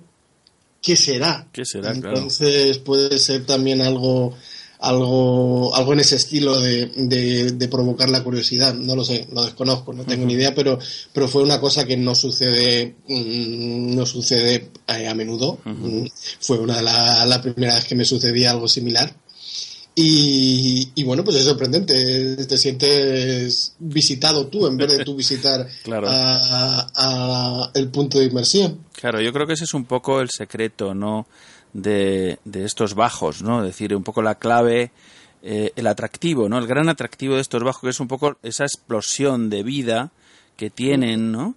¿qué 0.80 0.96
será? 0.96 1.48
¿Qué 1.52 1.64
será? 1.64 1.92
Claro. 1.92 2.16
Entonces 2.16 2.78
puede 2.78 3.18
ser 3.18 3.44
también 3.46 3.80
algo 3.80 4.34
algo 4.82 5.74
algo 5.74 5.92
en 5.92 6.00
ese 6.00 6.16
estilo 6.16 6.60
de, 6.60 6.86
de, 6.96 7.52
de 7.52 7.68
provocar 7.68 8.10
la 8.10 8.22
curiosidad. 8.22 8.74
No 8.74 8.96
lo 8.96 9.04
sé 9.04 9.26
lo 9.32 9.44
desconozco 9.44 9.92
no 9.92 10.04
tengo 10.04 10.26
ni 10.26 10.34
idea 10.34 10.54
pero 10.54 10.78
pero 11.12 11.28
fue 11.28 11.42
una 11.42 11.60
cosa 11.60 11.84
que 11.86 11.96
no 11.96 12.14
sucede 12.14 12.96
mm, 13.08 13.94
no 13.94 14.04
sucede 14.06 14.70
eh, 14.88 15.08
a 15.08 15.14
menudo. 15.14 15.58
Mm, 15.64 16.06
fue 16.40 16.58
una 16.58 16.76
de 16.78 16.82
la, 16.82 17.24
la 17.26 17.40
primera 17.40 17.74
vez 17.76 17.84
que 17.84 17.94
me 17.94 18.04
sucedía 18.04 18.50
algo 18.50 18.68
similar. 18.68 19.14
Y, 19.94 20.88
y 20.94 21.04
bueno 21.04 21.22
pues 21.22 21.36
es 21.36 21.44
sorprendente 21.44 22.46
te 22.46 22.56
sientes 22.56 23.74
visitado 23.78 24.46
tú 24.46 24.66
en 24.66 24.78
vez 24.78 24.96
de 24.96 25.04
tú 25.04 25.14
visitar 25.14 25.68
Claro. 25.82 26.08
a- 26.08 26.88
a- 26.94 27.70
el 27.74 27.88
punto 27.88 28.18
de 28.18 28.24
inmersión. 28.24 28.78
Claro, 28.94 29.20
yo 29.20 29.32
creo 29.34 29.46
que 29.46 29.52
ese 29.52 29.64
es 29.64 29.74
un 29.74 29.84
poco 29.84 30.20
el 30.22 30.30
secreto, 30.30 30.94
¿no? 30.94 31.26
De, 31.72 32.38
de 32.44 32.64
estos 32.64 32.94
bajos, 32.94 33.42
¿no? 33.42 33.60
Es 33.60 33.66
decir, 33.66 33.96
un 33.96 34.02
poco 34.02 34.20
la 34.20 34.34
clave, 34.34 34.90
eh, 35.42 35.72
el 35.74 35.86
atractivo, 35.86 36.48
¿no? 36.48 36.58
El 36.58 36.66
gran 36.66 36.90
atractivo 36.90 37.36
de 37.36 37.40
estos 37.40 37.62
bajos, 37.62 37.80
que 37.80 37.88
es 37.88 38.00
un 38.00 38.08
poco 38.08 38.36
esa 38.42 38.64
explosión 38.64 39.48
de 39.48 39.62
vida 39.62 40.10
que 40.56 40.68
tienen, 40.68 41.32
¿no? 41.32 41.54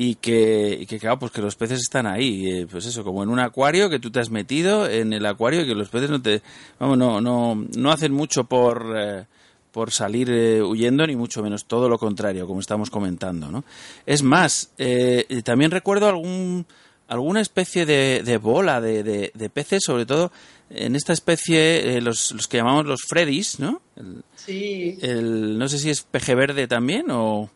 y 0.00 0.14
que, 0.14 0.78
y 0.80 0.86
que 0.86 1.00
claro, 1.00 1.18
pues 1.18 1.32
que 1.32 1.42
los 1.42 1.56
peces 1.56 1.80
están 1.80 2.06
ahí, 2.06 2.48
eh, 2.48 2.68
pues 2.70 2.86
eso, 2.86 3.02
como 3.02 3.24
en 3.24 3.30
un 3.30 3.40
acuario 3.40 3.90
que 3.90 3.98
tú 3.98 4.12
te 4.12 4.20
has 4.20 4.30
metido 4.30 4.88
en 4.88 5.12
el 5.12 5.26
acuario 5.26 5.62
y 5.62 5.66
que 5.66 5.74
los 5.74 5.88
peces 5.88 6.08
no 6.08 6.22
te, 6.22 6.40
vamos, 6.78 6.96
no, 6.96 7.20
no, 7.20 7.66
no 7.76 7.90
hacen 7.90 8.12
mucho 8.12 8.44
por, 8.44 8.94
eh, 8.96 9.26
por 9.72 9.90
salir 9.90 10.30
eh, 10.30 10.62
huyendo, 10.62 11.04
ni 11.04 11.16
mucho 11.16 11.42
menos, 11.42 11.64
todo 11.64 11.88
lo 11.88 11.98
contrario, 11.98 12.46
como 12.46 12.60
estamos 12.60 12.90
comentando, 12.90 13.50
¿no? 13.50 13.64
Es 14.06 14.22
más, 14.22 14.70
eh, 14.78 15.42
también 15.44 15.72
recuerdo 15.72 16.06
algún, 16.06 16.64
alguna 17.08 17.40
especie 17.40 17.84
de, 17.86 18.22
de 18.24 18.36
bola 18.38 18.80
de, 18.80 19.02
de, 19.02 19.30
de 19.34 19.50
peces, 19.50 19.82
sobre 19.84 20.06
todo 20.06 20.30
en 20.70 20.94
esta 20.94 21.12
especie, 21.14 21.96
eh, 21.96 22.00
los, 22.02 22.32
los 22.32 22.46
que 22.46 22.58
llamamos 22.58 22.86
los 22.86 23.00
Freddys, 23.08 23.58
¿no? 23.58 23.80
El, 23.96 24.22
Sí. 24.36 24.98
el- 25.02 25.58
no 25.58 25.68
sé 25.68 25.78
si 25.78 25.90
es 25.90 26.02
peje 26.02 26.34
verde 26.34 26.66
también 26.68 27.10
o, 27.10 27.50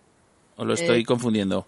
o 0.57 0.65
lo 0.65 0.75
estoy 0.75 1.01
Eh, 1.03 1.05
confundiendo. 1.05 1.67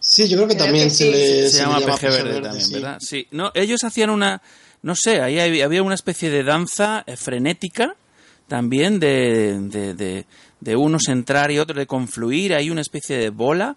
Sí, 0.00 0.28
yo 0.28 0.36
creo 0.36 0.48
que 0.48 0.54
Creo 0.54 0.66
también 0.66 0.84
que 0.88 0.94
se 0.94 1.10
le, 1.10 1.48
Se, 1.50 1.56
le 1.58 1.62
llama 1.64 1.78
peje 1.80 1.90
peje 1.92 2.06
verde, 2.08 2.28
verde, 2.32 2.42
también, 2.42 2.66
sí. 2.66 2.72
¿verdad? 2.74 2.98
Sí. 3.00 3.26
No, 3.32 3.50
ellos 3.54 3.84
hacían 3.84 4.10
una, 4.10 4.40
no 4.82 4.94
sé, 4.94 5.20
ahí 5.20 5.38
había 5.40 5.64
había 5.64 5.82
una 5.82 5.94
especie 5.94 6.30
de 6.30 6.44
danza 6.44 7.04
eh, 7.06 7.16
frenética 7.16 7.94
también 8.46 8.98
de, 9.00 9.58
de, 9.60 9.92
de, 9.94 10.24
de 10.60 10.76
unos 10.76 11.08
entrar 11.08 11.50
y 11.50 11.58
otros 11.58 11.76
de 11.76 11.86
confluir, 11.86 12.54
hay 12.54 12.70
una 12.70 12.80
especie 12.80 13.18
de 13.18 13.28
bola 13.30 13.76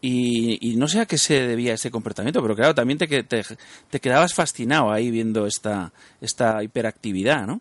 y, 0.00 0.70
y 0.72 0.76
no 0.76 0.88
sé 0.88 1.00
a 1.00 1.06
qué 1.06 1.18
se 1.18 1.46
debía 1.46 1.74
ese 1.74 1.90
comportamiento, 1.90 2.42
pero 2.42 2.54
claro, 2.54 2.74
también 2.74 2.98
te, 2.98 3.08
que- 3.08 3.22
te, 3.24 3.42
te 3.90 4.00
quedabas 4.00 4.34
fascinado 4.34 4.90
ahí 4.90 5.10
viendo 5.10 5.46
esta, 5.46 5.92
esta 6.20 6.62
hiperactividad, 6.62 7.46
¿no? 7.46 7.60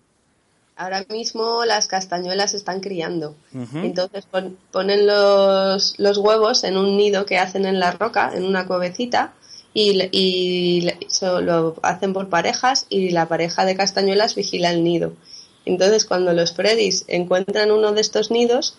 Ahora 0.77 1.05
mismo 1.09 1.63
las 1.63 1.87
castañuelas 1.87 2.53
están 2.53 2.81
criando. 2.81 3.35
Entonces 3.85 4.25
pon- 4.25 4.57
ponen 4.71 5.07
los, 5.07 5.95
los 5.99 6.17
huevos 6.17 6.65
en 6.65 6.75
un 6.77 6.97
nido 6.97 7.25
que 7.25 7.37
hacen 7.37 7.65
en 7.65 7.79
la 7.79 7.91
roca, 7.91 8.31
en 8.35 8.43
una 8.43 8.67
cuevecita, 8.67 9.33
y, 9.73 10.01
y 10.11 10.89
so- 11.07 11.39
lo 11.41 11.75
hacen 11.81 12.11
por 12.11 12.27
parejas 12.27 12.85
y 12.89 13.11
la 13.11 13.27
pareja 13.27 13.63
de 13.65 13.77
castañuelas 13.77 14.35
vigila 14.35 14.69
el 14.71 14.83
nido. 14.83 15.13
Entonces 15.65 16.03
cuando 16.05 16.33
los 16.33 16.51
predis 16.51 17.05
encuentran 17.07 17.71
uno 17.71 17.93
de 17.93 18.01
estos 18.01 18.29
nidos, 18.29 18.75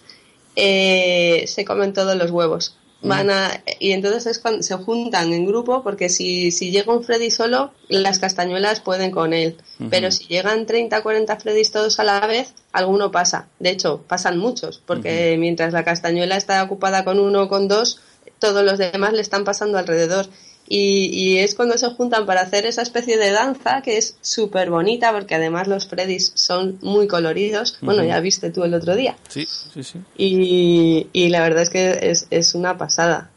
eh, 0.54 1.44
se 1.46 1.64
comen 1.64 1.92
todos 1.92 2.14
los 2.16 2.30
huevos. 2.30 2.76
Van 3.02 3.30
a, 3.30 3.62
y 3.78 3.92
entonces 3.92 4.26
es 4.26 4.38
cuando 4.38 4.62
se 4.62 4.74
juntan 4.74 5.32
en 5.32 5.46
grupo 5.46 5.82
porque 5.82 6.08
si, 6.08 6.50
si 6.50 6.70
llega 6.70 6.92
un 6.92 7.04
Freddy 7.04 7.30
solo, 7.30 7.72
las 7.88 8.18
castañuelas 8.18 8.80
pueden 8.80 9.10
con 9.10 9.32
él. 9.32 9.56
Pero 9.90 10.10
si 10.10 10.26
llegan 10.26 10.66
30 10.66 11.02
40 11.02 11.36
Freddys 11.36 11.70
todos 11.70 12.00
a 12.00 12.04
la 12.04 12.26
vez, 12.26 12.54
alguno 12.72 13.10
pasa. 13.10 13.48
De 13.58 13.70
hecho, 13.70 14.02
pasan 14.08 14.38
muchos, 14.38 14.82
porque 14.84 15.36
mientras 15.38 15.72
la 15.72 15.84
castañuela 15.84 16.36
está 16.36 16.62
ocupada 16.62 17.04
con 17.04 17.20
uno 17.20 17.42
o 17.42 17.48
con 17.48 17.68
dos, 17.68 18.00
todos 18.38 18.64
los 18.64 18.78
demás 18.78 19.12
le 19.12 19.20
están 19.20 19.44
pasando 19.44 19.78
alrededor. 19.78 20.26
Y, 20.68 21.10
y 21.12 21.38
es 21.38 21.54
cuando 21.54 21.78
se 21.78 21.88
juntan 21.90 22.26
para 22.26 22.40
hacer 22.40 22.66
esa 22.66 22.82
especie 22.82 23.16
de 23.16 23.30
danza 23.30 23.82
que 23.82 23.98
es 23.98 24.16
súper 24.20 24.70
bonita, 24.70 25.12
porque 25.12 25.34
además 25.34 25.68
los 25.68 25.86
Freddys 25.86 26.32
son 26.34 26.78
muy 26.82 27.06
coloridos. 27.06 27.78
Bueno, 27.80 28.02
ya 28.04 28.18
viste 28.20 28.50
tú 28.50 28.64
el 28.64 28.74
otro 28.74 28.96
día. 28.96 29.16
Sí, 29.28 29.46
sí, 29.74 29.82
sí. 29.84 29.98
Y, 30.16 31.06
y 31.12 31.28
la 31.28 31.40
verdad 31.42 31.62
es 31.62 31.70
que 31.70 31.98
es, 32.10 32.26
es 32.30 32.54
una 32.54 32.76
pasada. 32.78 33.30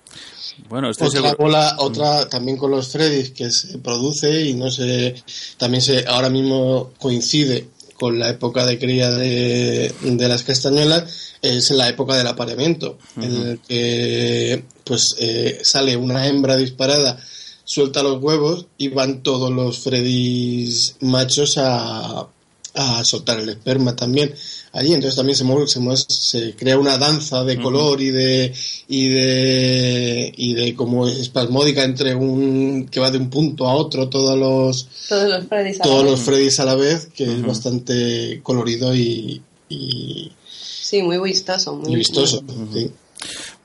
Bueno, 0.67 0.89
estoy 0.89 1.07
Otra 1.07 1.21
seguro. 1.21 1.37
bola, 1.45 1.75
otra 1.77 2.27
también 2.27 2.57
con 2.57 2.71
los 2.71 2.89
Freddys 2.91 3.31
que 3.31 3.49
se 3.49 3.77
produce 3.77 4.41
y 4.45 4.53
no 4.55 4.69
sé, 4.69 5.15
también 5.57 5.81
se, 5.81 6.05
ahora 6.05 6.29
mismo 6.29 6.91
coincide 6.99 7.69
con 7.99 8.17
la 8.17 8.29
época 8.29 8.65
de 8.65 8.79
cría 8.79 9.11
de, 9.11 9.93
de 10.01 10.27
las 10.27 10.43
castañuelas, 10.43 11.35
es 11.41 11.71
la 11.71 11.89
época 11.89 12.15
del 12.15 12.27
apareamiento, 12.27 12.97
en 13.17 13.35
el 13.35 13.59
que 13.59 14.63
pues 14.83 15.15
eh, 15.19 15.59
sale 15.61 15.95
una 15.95 16.27
hembra 16.27 16.55
disparada, 16.55 17.19
suelta 17.63 18.03
los 18.03 18.21
huevos 18.21 18.67
y 18.77 18.87
van 18.87 19.21
todos 19.21 19.51
los 19.51 19.79
Freddys 19.79 20.95
machos 21.01 21.57
a, 21.57 22.27
a 22.75 23.03
soltar 23.03 23.39
el 23.39 23.49
esperma 23.49 23.95
también 23.95 24.33
allí 24.73 24.93
entonces 24.93 25.15
también 25.15 25.35
se 25.35 25.43
mueve, 25.43 25.67
se, 25.67 25.79
mueve- 25.79 26.05
se 26.07 26.55
crea 26.55 26.77
una 26.77 26.97
danza 26.97 27.43
de 27.43 27.59
color 27.59 27.99
y 28.01 28.11
de 28.11 28.53
y 28.87 29.07
de 29.09 30.33
y 30.37 30.53
de 30.53 30.75
como 30.75 31.07
espasmódica 31.07 31.83
entre 31.83 32.13
un 32.15 32.87
que 32.91 32.99
va 32.99 33.09
de 33.11 33.17
un 33.17 33.29
punto 33.29 33.67
a 33.67 33.73
otro 33.73 34.07
todos 34.09 34.37
los 34.37 34.87
Todos 35.07 35.29
los 35.29 35.47
Freddys 35.47 35.79
a 35.81 35.83
la 35.85 35.91
todos 35.91 36.03
vez. 36.03 36.11
los 36.11 36.19
Freddys 36.21 36.59
a 36.59 36.65
la 36.65 36.75
vez 36.75 37.07
que 37.15 37.23
es 37.23 37.41
bastante 37.41 38.39
colorido 38.43 38.95
y, 38.95 39.41
y, 39.69 40.31
Sí, 40.51 41.01
muy 41.03 41.17
vistoso. 41.19 41.75
Muy, 41.75 41.95
vistoso 41.95 42.41
muy- 42.43 42.81
sí. 42.81 42.91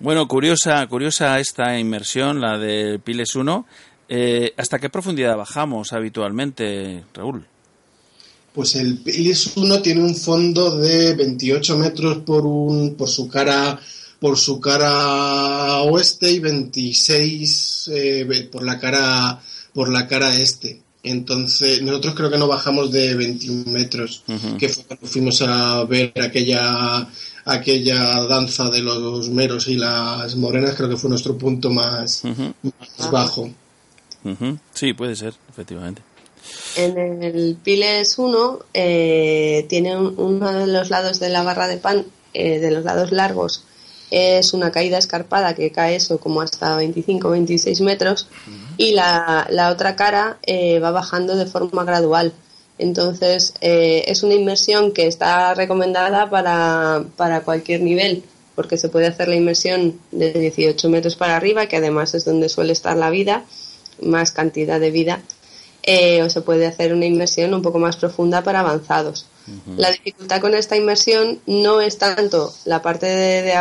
Bueno, 0.00 0.26
curiosa, 0.28 0.86
curiosa 0.88 1.38
esta 1.38 1.78
inmersión, 1.78 2.40
la 2.40 2.58
de 2.58 2.98
Piles 2.98 3.34
1. 3.34 3.64
Eh, 4.08 4.52
¿Hasta 4.58 4.78
qué 4.78 4.90
profundidad 4.90 5.36
bajamos 5.36 5.92
habitualmente, 5.94 7.04
Raúl? 7.14 7.46
Pues 8.54 8.76
el 8.76 8.98
Pilis 8.98 9.56
1 9.56 9.82
tiene 9.82 10.00
un 10.00 10.14
fondo 10.14 10.78
de 10.78 11.14
28 11.14 11.76
metros 11.76 12.18
por 12.18 12.46
un 12.46 12.94
por 12.94 13.08
su 13.08 13.28
cara 13.28 13.80
por 14.20 14.38
su 14.38 14.60
cara 14.60 15.80
oeste 15.82 16.30
y 16.30 16.38
26 16.38 17.90
eh, 17.92 18.48
por 18.52 18.64
la 18.64 18.78
cara 18.78 19.42
por 19.72 19.88
la 19.88 20.06
cara 20.06 20.36
este. 20.38 20.80
Entonces 21.02 21.82
nosotros 21.82 22.14
creo 22.14 22.30
que 22.30 22.38
no 22.38 22.46
bajamos 22.46 22.92
de 22.92 23.16
21 23.16 23.72
metros, 23.72 24.22
que 24.58 24.68
fue 24.68 24.84
cuando 24.84 25.06
fuimos 25.06 25.42
a 25.42 25.84
ver 25.84 26.12
aquella 26.22 27.08
aquella 27.44 28.24
danza 28.24 28.70
de 28.70 28.80
los 28.80 29.28
meros 29.30 29.66
y 29.66 29.74
las 29.74 30.36
morenas, 30.36 30.76
creo 30.76 30.88
que 30.88 30.96
fue 30.96 31.10
nuestro 31.10 31.36
punto 31.36 31.70
más, 31.70 32.22
más 32.24 33.10
bajo. 33.10 33.50
Sí, 34.72 34.94
puede 34.94 35.16
ser, 35.16 35.34
efectivamente. 35.50 36.02
En 36.76 37.22
el 37.22 37.56
Piles 37.62 38.18
1 38.18 38.60
eh, 38.74 39.64
tiene 39.68 39.96
un- 39.96 40.14
uno 40.18 40.52
de 40.52 40.66
los 40.66 40.90
lados 40.90 41.20
de 41.20 41.28
la 41.28 41.42
barra 41.42 41.68
de 41.68 41.76
pan, 41.76 42.04
eh, 42.32 42.58
de 42.58 42.70
los 42.70 42.84
lados 42.84 43.12
largos, 43.12 43.64
es 44.10 44.52
una 44.54 44.70
caída 44.72 44.98
escarpada 44.98 45.54
que 45.54 45.70
cae 45.70 45.96
eso 45.96 46.18
como 46.18 46.40
hasta 46.42 46.76
25-26 46.76 47.80
metros 47.80 48.28
y 48.76 48.92
la, 48.92 49.46
la 49.50 49.70
otra 49.70 49.96
cara 49.96 50.38
eh, 50.46 50.78
va 50.80 50.90
bajando 50.90 51.36
de 51.36 51.46
forma 51.46 51.84
gradual. 51.84 52.32
Entonces 52.78 53.54
eh, 53.60 54.04
es 54.08 54.22
una 54.24 54.34
inmersión 54.34 54.92
que 54.92 55.06
está 55.06 55.54
recomendada 55.54 56.28
para, 56.28 57.04
para 57.16 57.42
cualquier 57.42 57.80
nivel 57.82 58.24
porque 58.56 58.76
se 58.78 58.88
puede 58.88 59.06
hacer 59.06 59.28
la 59.28 59.36
inmersión 59.36 59.98
de 60.12 60.32
18 60.32 60.88
metros 60.88 61.16
para 61.16 61.36
arriba, 61.36 61.66
que 61.66 61.76
además 61.76 62.14
es 62.14 62.24
donde 62.24 62.48
suele 62.48 62.72
estar 62.72 62.96
la 62.96 63.10
vida, 63.10 63.44
más 64.00 64.30
cantidad 64.32 64.78
de 64.78 64.90
vida, 64.92 65.22
eh, 65.86 66.22
o 66.22 66.30
se 66.30 66.40
puede 66.40 66.66
hacer 66.66 66.92
una 66.94 67.04
inmersión 67.06 67.52
un 67.54 67.62
poco 67.62 67.78
más 67.78 67.96
profunda 67.96 68.42
para 68.42 68.60
avanzados. 68.60 69.26
La 69.76 69.90
dificultad 69.90 70.40
con 70.40 70.54
esta 70.54 70.76
inmersión 70.76 71.40
no 71.46 71.80
es 71.82 71.98
tanto 71.98 72.52
la 72.64 72.80
parte 72.80 73.04
de, 73.06 73.42
de, 73.42 73.52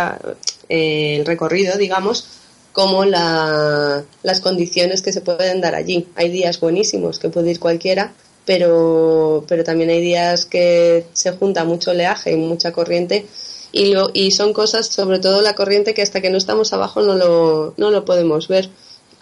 eh, 0.70 1.18
el 1.18 1.26
recorrido, 1.26 1.78
digamos, 1.78 2.26
como 2.72 3.04
la- 3.06 4.04
las 4.24 4.40
condiciones 4.40 5.02
que 5.02 5.12
se 5.12 5.22
pueden 5.22 5.60
dar 5.62 5.76
allí. 5.76 6.08
Hay 6.16 6.30
días 6.30 6.60
buenísimos 6.60 7.20
que 7.20 7.30
puede 7.30 7.52
ir 7.52 7.60
cualquiera, 7.60 8.14
pero, 8.46 9.44
pero 9.48 9.64
también 9.64 9.90
hay 9.90 10.02
días 10.02 10.46
que 10.46 11.06
se 11.14 11.34
junta 11.34 11.66
mucho 11.66 11.92
oleaje 11.92 12.32
y 12.32 12.38
mucha 12.38 12.72
corriente 12.72 13.26
y, 13.72 13.94
lo, 13.94 14.10
y 14.14 14.32
son 14.32 14.54
cosas, 14.54 14.88
sobre 14.88 15.20
todo 15.20 15.42
la 15.42 15.56
corriente, 15.56 15.94
que 15.94 16.02
hasta 16.02 16.22
que 16.22 16.30
no 16.30 16.38
estamos 16.38 16.72
abajo 16.74 17.02
no 17.02 17.16
lo, 17.16 17.74
no 17.78 17.90
lo 17.90 18.06
podemos 18.06 18.48
ver. 18.48 18.70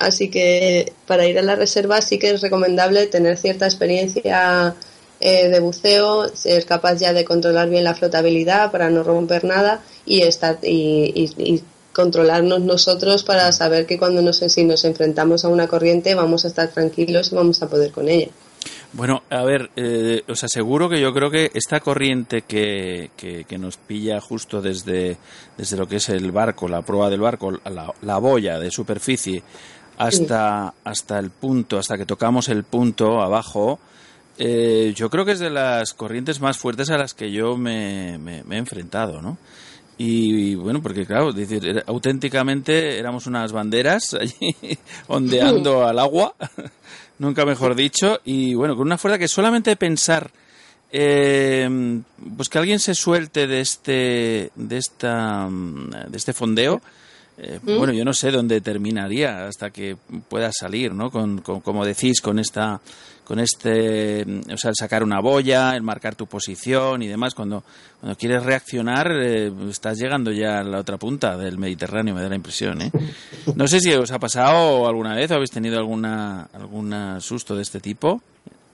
Así 0.02 0.30
que 0.30 0.94
para 1.08 1.26
ir 1.28 1.38
a 1.40 1.42
la 1.44 1.56
reserva 1.56 2.02
sí 2.02 2.18
que 2.20 2.32
es 2.32 2.42
recomendable 2.42 3.08
tener 3.08 3.38
cierta 3.38 3.66
experiencia 3.66 4.76
eh, 5.20 5.48
de 5.50 5.60
buceo, 5.60 6.28
ser 6.36 6.66
capaz 6.66 6.96
ya 6.96 7.14
de 7.14 7.24
controlar 7.26 7.70
bien 7.70 7.84
la 7.84 7.94
flotabilidad 7.94 8.72
para 8.72 8.90
no 8.90 9.04
romper 9.04 9.44
nada 9.44 9.82
y 10.06 10.22
estar 10.22 10.58
y, 10.64 11.12
y- 11.16 11.44
y 11.54 11.64
controlarnos 11.94 12.62
nosotros 12.62 13.24
para 13.24 13.52
saber 13.52 13.86
que 13.86 14.00
cuando 14.00 14.22
nos, 14.22 14.38
si 14.38 14.64
nos 14.64 14.86
enfrentamos 14.86 15.44
a 15.46 15.50
una 15.50 15.68
corriente 15.68 16.16
vamos 16.16 16.46
a 16.46 16.48
estar 16.48 16.70
tranquilos 16.70 17.32
y 17.32 17.36
vamos 17.36 17.62
a 17.62 17.70
poder 17.70 17.92
con 17.92 18.08
ella. 18.10 18.30
Bueno, 18.94 19.24
a 19.30 19.44
ver, 19.44 19.70
eh, 19.78 20.22
os 20.28 20.44
aseguro 20.44 20.90
que 20.90 21.00
yo 21.00 21.14
creo 21.14 21.32
que 21.32 21.50
esta 21.54 21.80
corriente 21.80 22.42
que, 22.42 23.10
que, 23.16 23.58
nos 23.58 23.78
pilla 23.78 24.20
justo 24.20 24.62
desde, 24.62 25.18
desde 25.58 25.78
lo 25.78 25.88
que 25.88 25.96
es 25.98 26.10
el 26.10 26.32
barco, 26.32 26.68
la 26.68 26.82
prueba 26.82 27.10
del 27.10 27.22
barco, 27.22 27.52
la, 27.52 27.94
la 28.02 28.18
boya 28.18 28.60
de 28.60 28.70
superficie, 28.70 29.44
hasta, 29.98 30.74
hasta 30.84 31.20
el 31.20 31.30
punto, 31.30 31.78
hasta 31.78 31.98
que 31.98 32.06
tocamos 32.06 32.50
el 32.50 32.64
punto 32.64 33.22
abajo, 33.22 33.80
eh, 34.38 34.94
yo 34.96 35.10
creo 35.10 35.26
que 35.26 35.34
es 35.34 35.40
de 35.40 35.50
las 35.50 35.94
corrientes 35.94 36.40
más 36.42 36.58
fuertes 36.58 36.90
a 36.90 36.98
las 36.98 37.14
que 37.14 37.32
yo 37.32 37.58
me, 37.58 38.18
me- 38.18 38.44
me 38.44 38.56
he 38.56 38.60
enfrentado, 38.60 39.22
¿no? 39.22 39.38
Y, 39.98 40.56
bueno, 40.56 40.82
porque 40.82 41.06
claro, 41.06 41.30
es 41.30 41.36
decir, 41.36 41.64
era- 41.66 41.84
auténticamente 41.86 42.98
éramos 42.98 43.28
unas 43.28 43.52
banderas 43.52 44.14
allí 44.20 44.56
ondeando 45.08 45.86
al 45.86 46.00
agua, 46.00 46.34
nunca 47.20 47.46
mejor 47.46 47.76
dicho, 47.76 48.20
y 48.26 48.56
bueno, 48.56 48.76
con 48.76 48.88
una 48.88 48.98
fuerza 48.98 49.20
que 49.20 49.28
solamente 49.28 49.76
pensar 49.76 50.32
eh, 50.94 52.02
pues 52.36 52.50
que 52.50 52.58
alguien 52.58 52.80
se 52.80 52.96
suelte 52.96 53.48
de 53.48 53.62
este 53.62 54.52
de 54.56 54.78
esta 54.78 55.48
de 55.50 56.18
este 56.18 56.34
fondeo 56.34 56.82
eh, 57.44 57.60
¿Mm? 57.64 57.78
bueno, 57.78 57.92
yo 57.94 58.06
no 58.06 58.14
sé 58.14 58.30
dónde 58.32 58.62
terminaría 58.62 59.48
hasta 59.48 59.72
que 59.72 59.98
pueda 60.30 60.52
salir, 60.58 60.94
¿no? 60.94 61.10
Con, 61.10 61.42
con- 61.42 61.62
como 61.62 61.84
decís, 61.86 62.22
con 62.22 62.38
esta, 62.38 62.80
con 63.24 63.40
este, 63.40 64.24
mm, 64.26 64.52
o 64.54 64.58
sea, 64.58 64.70
el 64.70 64.76
sacar 64.76 65.04
una 65.04 65.20
boya, 65.22 65.76
el 65.76 65.82
marcar 65.82 66.16
tu 66.16 66.28
posición 66.28 67.02
y 67.02 67.08
demás. 67.08 67.34
Cuando, 67.34 67.64
cuando 68.00 68.16
quieres 68.18 68.44
reaccionar, 68.44 69.12
eh, 69.20 69.52
estás 69.70 69.98
llegando 69.98 70.32
ya 70.32 70.60
a 70.60 70.64
la 70.64 70.80
otra 70.80 70.98
punta 70.98 71.36
del 71.36 71.58
Mediterráneo, 71.58 72.14
me 72.14 72.22
da 72.22 72.30
la 72.30 72.36
impresión, 72.36 72.82
¿eh? 72.82 72.92
No 73.56 73.68
sé 73.68 73.80
si 73.80 73.92
os 73.94 74.12
ha 74.12 74.20
pasado 74.20 74.88
alguna 74.88 75.16
vez 75.16 75.32
o 75.32 75.36
habéis 75.36 75.52
tenido 75.52 75.80
alguna, 75.80 76.48
alguna 76.54 77.20
susto 77.22 77.56
de 77.56 77.64
este 77.64 77.80
tipo. 77.80 78.22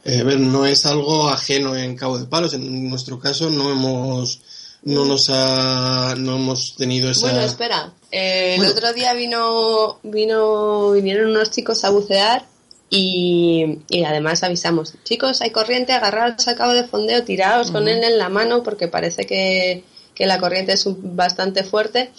Eh, 0.04 0.20
a 0.22 0.24
ver, 0.24 0.40
no 0.40 0.66
es 0.66 0.86
algo 0.86 1.30
ajeno 1.30 1.76
en 1.76 1.96
Cabo 1.96 2.18
de 2.20 2.26
Palos. 2.26 2.54
En 2.54 2.90
nuestro 2.90 3.18
caso 3.20 3.50
no 3.50 3.72
hemos 3.72 4.42
no 4.84 5.04
nos 5.06 5.30
ha, 5.32 6.16
no 6.18 6.36
hemos 6.38 6.76
tenido 6.78 7.10
esa 7.10 7.22
Bueno, 7.28 7.42
espera. 7.42 7.92
Eh, 8.12 8.56
Bueno. 8.58 8.72
El 8.72 8.78
otro 8.78 8.94
día 8.94 9.14
vino, 9.14 10.00
vino, 10.04 10.92
vinieron 10.92 11.30
unos 11.32 11.52
chicos 11.52 11.84
a 11.84 11.90
bucear 11.90 12.46
y, 12.90 13.80
y 13.90 14.04
además 14.06 14.44
avisamos, 14.44 14.94
chicos, 15.04 15.42
hay 15.42 15.50
corriente, 15.52 15.92
agarraos 15.92 16.48
al 16.48 16.56
cabo 16.56 16.72
de 16.74 16.86
fondeo, 16.86 17.24
tiraos 17.24 17.70
con 17.72 17.88
él 17.90 18.02
en 18.04 18.18
la 18.18 18.30
mano 18.30 18.64
porque 18.64 18.88
parece 18.88 19.26
que, 19.26 19.84
que 20.16 20.26
la 20.26 20.40
corriente 20.40 20.72
es 20.74 20.86
un- 20.86 21.16
bastante 21.18 21.64
fuerte 21.66 22.12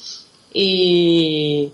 y, 0.53 1.71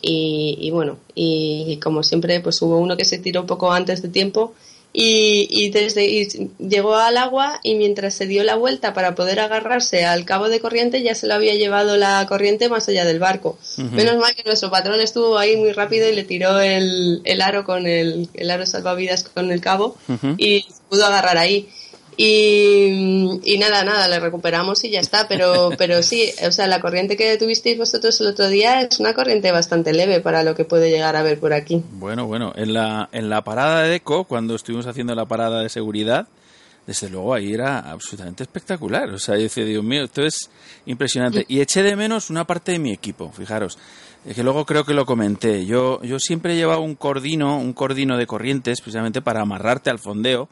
y, 0.00 0.56
y 0.60 0.70
bueno, 0.70 0.98
y, 1.14 1.78
como 1.82 2.02
siempre, 2.02 2.40
pues 2.40 2.60
hubo 2.62 2.78
uno 2.78 2.96
que 2.96 3.04
se 3.04 3.18
tiró 3.18 3.42
un 3.42 3.46
poco 3.46 3.70
antes 3.72 4.00
de 4.00 4.08
tiempo 4.08 4.54
y, 5.00 5.46
y 5.48 5.70
desde 5.70 6.06
y 6.06 6.50
llegó 6.58 6.96
al 6.96 7.18
agua 7.18 7.60
y 7.62 7.76
mientras 7.76 8.14
se 8.14 8.26
dio 8.26 8.42
la 8.42 8.56
vuelta 8.56 8.94
para 8.94 9.14
poder 9.14 9.38
agarrarse 9.38 10.04
al 10.04 10.24
cabo 10.24 10.48
de 10.48 10.58
corriente 10.58 11.04
ya 11.04 11.14
se 11.14 11.28
lo 11.28 11.34
había 11.34 11.54
llevado 11.54 11.96
la 11.96 12.26
corriente 12.28 12.68
más 12.68 12.88
allá 12.88 13.04
del 13.04 13.20
barco. 13.20 13.56
Menos 13.76 14.16
mal 14.16 14.34
que 14.34 14.42
nuestro 14.42 14.72
patrón 14.72 15.00
estuvo 15.00 15.38
ahí 15.38 15.56
muy 15.56 15.70
rápido 15.70 16.08
y 16.08 16.16
le 16.16 16.24
tiró 16.24 16.58
el, 16.58 17.22
el 17.24 17.40
aro 17.42 17.62
con 17.62 17.86
el, 17.86 18.28
el 18.34 18.50
aro 18.50 18.66
salvavidas 18.66 19.22
con 19.22 19.52
el 19.52 19.60
cabo 19.60 19.96
y 20.36 20.66
pudo 20.88 21.06
agarrar 21.06 21.38
ahí. 21.38 21.68
Y, 22.20 23.38
y 23.44 23.58
nada, 23.58 23.84
nada, 23.84 24.08
le 24.08 24.18
recuperamos 24.18 24.82
y 24.82 24.90
ya 24.90 24.98
está, 24.98 25.28
pero, 25.28 25.70
pero 25.78 26.02
sí, 26.02 26.32
o 26.44 26.50
sea, 26.50 26.66
la 26.66 26.80
corriente 26.80 27.16
que 27.16 27.38
tuvisteis 27.38 27.78
vosotros 27.78 28.20
el 28.20 28.26
otro 28.26 28.48
día 28.48 28.80
es 28.80 28.98
una 28.98 29.14
corriente 29.14 29.52
bastante 29.52 29.92
leve 29.92 30.18
para 30.18 30.42
lo 30.42 30.56
que 30.56 30.64
puede 30.64 30.90
llegar 30.90 31.14
a 31.14 31.22
ver 31.22 31.38
por 31.38 31.52
aquí. 31.52 31.80
Bueno, 31.92 32.26
bueno, 32.26 32.52
en 32.56 32.74
la, 32.74 33.08
en 33.12 33.30
la 33.30 33.44
parada 33.44 33.82
de 33.82 33.94
Eco, 33.94 34.24
cuando 34.24 34.56
estuvimos 34.56 34.88
haciendo 34.88 35.14
la 35.14 35.26
parada 35.26 35.62
de 35.62 35.68
seguridad, 35.68 36.26
desde 36.88 37.08
luego 37.08 37.34
ahí 37.34 37.52
era 37.52 37.78
absolutamente 37.78 38.42
espectacular. 38.42 39.10
O 39.10 39.18
sea, 39.20 39.36
yo 39.36 39.42
decía, 39.42 39.64
Dios 39.64 39.84
mío, 39.84 40.02
esto 40.02 40.22
es 40.22 40.50
impresionante. 40.86 41.44
Y 41.46 41.60
eché 41.60 41.84
de 41.84 41.94
menos 41.94 42.30
una 42.30 42.48
parte 42.48 42.72
de 42.72 42.80
mi 42.80 42.90
equipo, 42.90 43.30
fijaros. 43.30 43.78
Es 44.26 44.34
que 44.34 44.42
luego 44.42 44.66
creo 44.66 44.84
que 44.84 44.94
lo 44.94 45.06
comenté. 45.06 45.66
Yo, 45.66 46.02
yo 46.02 46.18
siempre 46.18 46.56
llevaba 46.56 46.80
un 46.80 46.96
cordino, 46.96 47.58
un 47.58 47.74
cordino 47.74 48.16
de 48.16 48.26
corrientes, 48.26 48.80
precisamente 48.80 49.22
para 49.22 49.42
amarrarte 49.42 49.90
al 49.90 50.00
fondeo, 50.00 50.48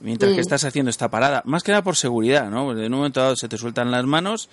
mientras 0.00 0.30
que 0.32 0.38
Mm. 0.38 0.40
estás 0.40 0.64
haciendo 0.64 0.90
esta 0.90 1.08
parada. 1.08 1.42
Más 1.44 1.62
que 1.62 1.72
nada 1.72 1.82
por 1.82 1.96
seguridad, 1.96 2.48
¿no? 2.50 2.66
Porque 2.66 2.84
en 2.84 2.92
un 2.92 2.98
momento 3.00 3.20
dado 3.20 3.36
se 3.36 3.48
te 3.48 3.56
sueltan 3.58 3.90
las 3.90 4.04
manos, 4.04 4.48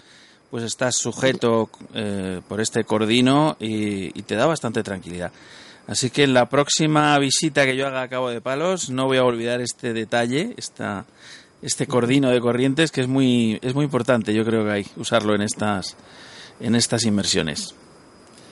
pues 0.52 0.64
estás 0.64 0.96
sujeto 0.96 1.70
eh, 1.94 2.42
por 2.48 2.62
este 2.62 2.84
cordino 2.84 3.58
y, 3.60 4.18
y 4.18 4.22
te 4.24 4.36
da 4.36 4.46
bastante 4.46 4.84
tranquilidad. 4.84 5.32
Así 5.88 6.10
que 6.10 6.24
en 6.24 6.34
la 6.34 6.48
próxima 6.50 7.18
visita 7.20 7.66
que 7.66 7.76
yo 7.78 7.86
haga 7.88 8.02
a 8.02 8.08
Cabo 8.08 8.30
de 8.30 8.42
Palos 8.42 8.90
no 8.90 9.06
voy 9.06 9.18
a 9.18 9.24
olvidar 9.24 9.62
este 9.62 9.94
detalle, 9.94 10.54
esta, 10.58 11.06
este 11.62 11.86
cordino 11.86 12.30
de 12.32 12.40
corrientes 12.42 12.92
que 12.92 13.02
es 13.02 13.08
muy, 13.08 13.60
es 13.62 13.76
muy 13.76 13.86
importante. 13.86 14.34
Yo 14.34 14.44
creo 14.46 14.66
que 14.66 14.72
hay 14.72 14.88
usarlo 14.98 15.36
en 15.36 15.42
estas, 15.44 15.96
en 16.60 16.74
estas 16.76 17.04
inmersiones. 17.06 17.76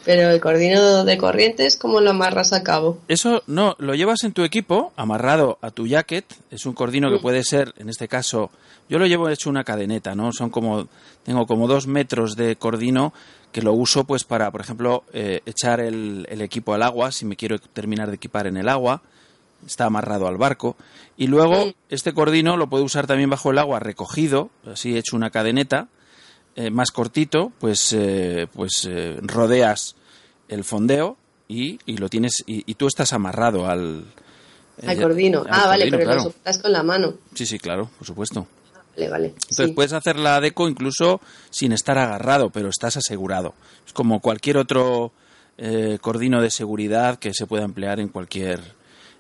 Pero 0.06 0.30
el 0.32 0.42
cordino 0.42 1.06
de 1.06 1.18
corrientes, 1.18 1.78
¿cómo 1.78 2.02
lo 2.02 2.10
amarras 2.12 2.52
a 2.54 2.62
cabo? 2.64 2.98
Eso 3.08 3.42
no, 3.48 3.76
lo 3.80 3.96
llevas 3.96 4.24
en 4.24 4.34
tu 4.34 4.44
equipo, 4.44 4.92
amarrado 4.98 5.58
a 5.62 5.72
tu 5.72 5.88
jacket. 5.88 6.26
Es 6.52 6.66
un 6.66 6.74
cordino 6.74 7.10
que 7.10 7.18
Mm. 7.18 7.22
puede 7.22 7.44
ser, 7.44 7.74
en 7.78 7.90
este 7.90 8.08
caso, 8.10 8.52
yo 8.90 9.00
lo 9.00 9.06
llevo 9.08 9.30
hecho 9.30 9.50
una 9.50 9.64
cadeneta, 9.64 10.14
¿no? 10.14 10.32
Son 10.34 10.50
como, 10.50 10.88
tengo 11.24 11.48
como 11.48 11.68
dos 11.68 11.88
metros 11.88 12.36
de 12.36 12.56
cordino 12.58 13.14
que 13.54 13.62
lo 13.62 13.72
uso 13.74 14.04
pues 14.04 14.24
para, 14.24 14.52
por 14.52 14.62
ejemplo, 14.62 15.04
eh, 15.14 15.42
echar 15.46 15.80
el, 15.80 16.26
el 16.30 16.42
equipo 16.42 16.74
al 16.74 16.84
agua, 16.84 17.12
si 17.12 17.24
me 17.26 17.36
quiero 17.36 17.60
terminar 17.60 18.10
de 18.10 18.16
equipar 18.16 18.48
en 18.48 18.58
el 18.58 18.68
agua. 18.68 19.02
Está 19.66 19.86
amarrado 19.86 20.28
al 20.28 20.38
barco. 20.38 20.76
Y 21.16 21.28
luego, 21.28 21.68
Mm. 21.68 21.74
este 21.90 22.14
cordino 22.14 22.58
lo 22.58 22.68
puedo 22.68 22.84
usar 22.84 23.08
también 23.08 23.30
bajo 23.30 23.52
el 23.52 23.60
agua, 23.60 23.80
recogido, 23.80 24.50
así 24.70 24.98
hecho 24.98 25.16
una 25.16 25.30
cadeneta, 25.30 25.88
eh, 26.56 26.70
más 26.70 26.92
cortito, 26.92 27.52
pues, 27.60 27.94
eh, 27.94 28.48
pues 28.54 28.88
eh, 28.90 29.18
rodeas 29.22 29.96
el 30.48 30.64
fondeo 30.64 31.18
y, 31.48 31.80
y 31.86 31.98
lo 31.98 32.10
tienes 32.10 32.44
y, 32.46 32.64
y 32.70 32.76
tú 32.76 32.88
estás 32.88 33.14
amarrado 33.14 33.68
al, 33.68 34.06
Al 34.86 34.98
eh, 34.98 35.02
cordino. 35.02 35.42
al 35.42 35.48
ah, 35.50 35.68
vale, 35.68 35.88
pero 35.90 36.04
claro. 36.04 36.34
lo 36.46 36.62
con 36.62 36.72
la 36.72 36.84
mano. 36.84 37.16
Sí, 37.34 37.46
sí, 37.46 37.60
claro, 37.60 37.90
por 37.98 38.08
supuesto. 38.08 38.48
Vale, 38.96 39.10
vale. 39.10 39.28
Entonces 39.30 39.68
sí. 39.68 39.74
puedes 39.74 39.94
hacer 39.94 40.18
la 40.18 40.40
deco 40.40 40.70
incluso 40.70 41.20
sin 41.50 41.72
estar 41.72 41.98
agarrado, 41.98 42.50
pero 42.52 42.70
estás 42.70 42.98
asegurado. 42.98 43.56
Es 43.86 43.94
como 43.94 44.20
cualquier 44.20 44.58
otro 44.58 45.12
eh, 45.58 45.98
cordino 46.02 46.42
de 46.42 46.52
seguridad 46.52 47.18
que 47.18 47.34
se 47.34 47.48
pueda 47.48 47.64
emplear 47.64 48.00
en 48.00 48.10
cualquier 48.10 48.60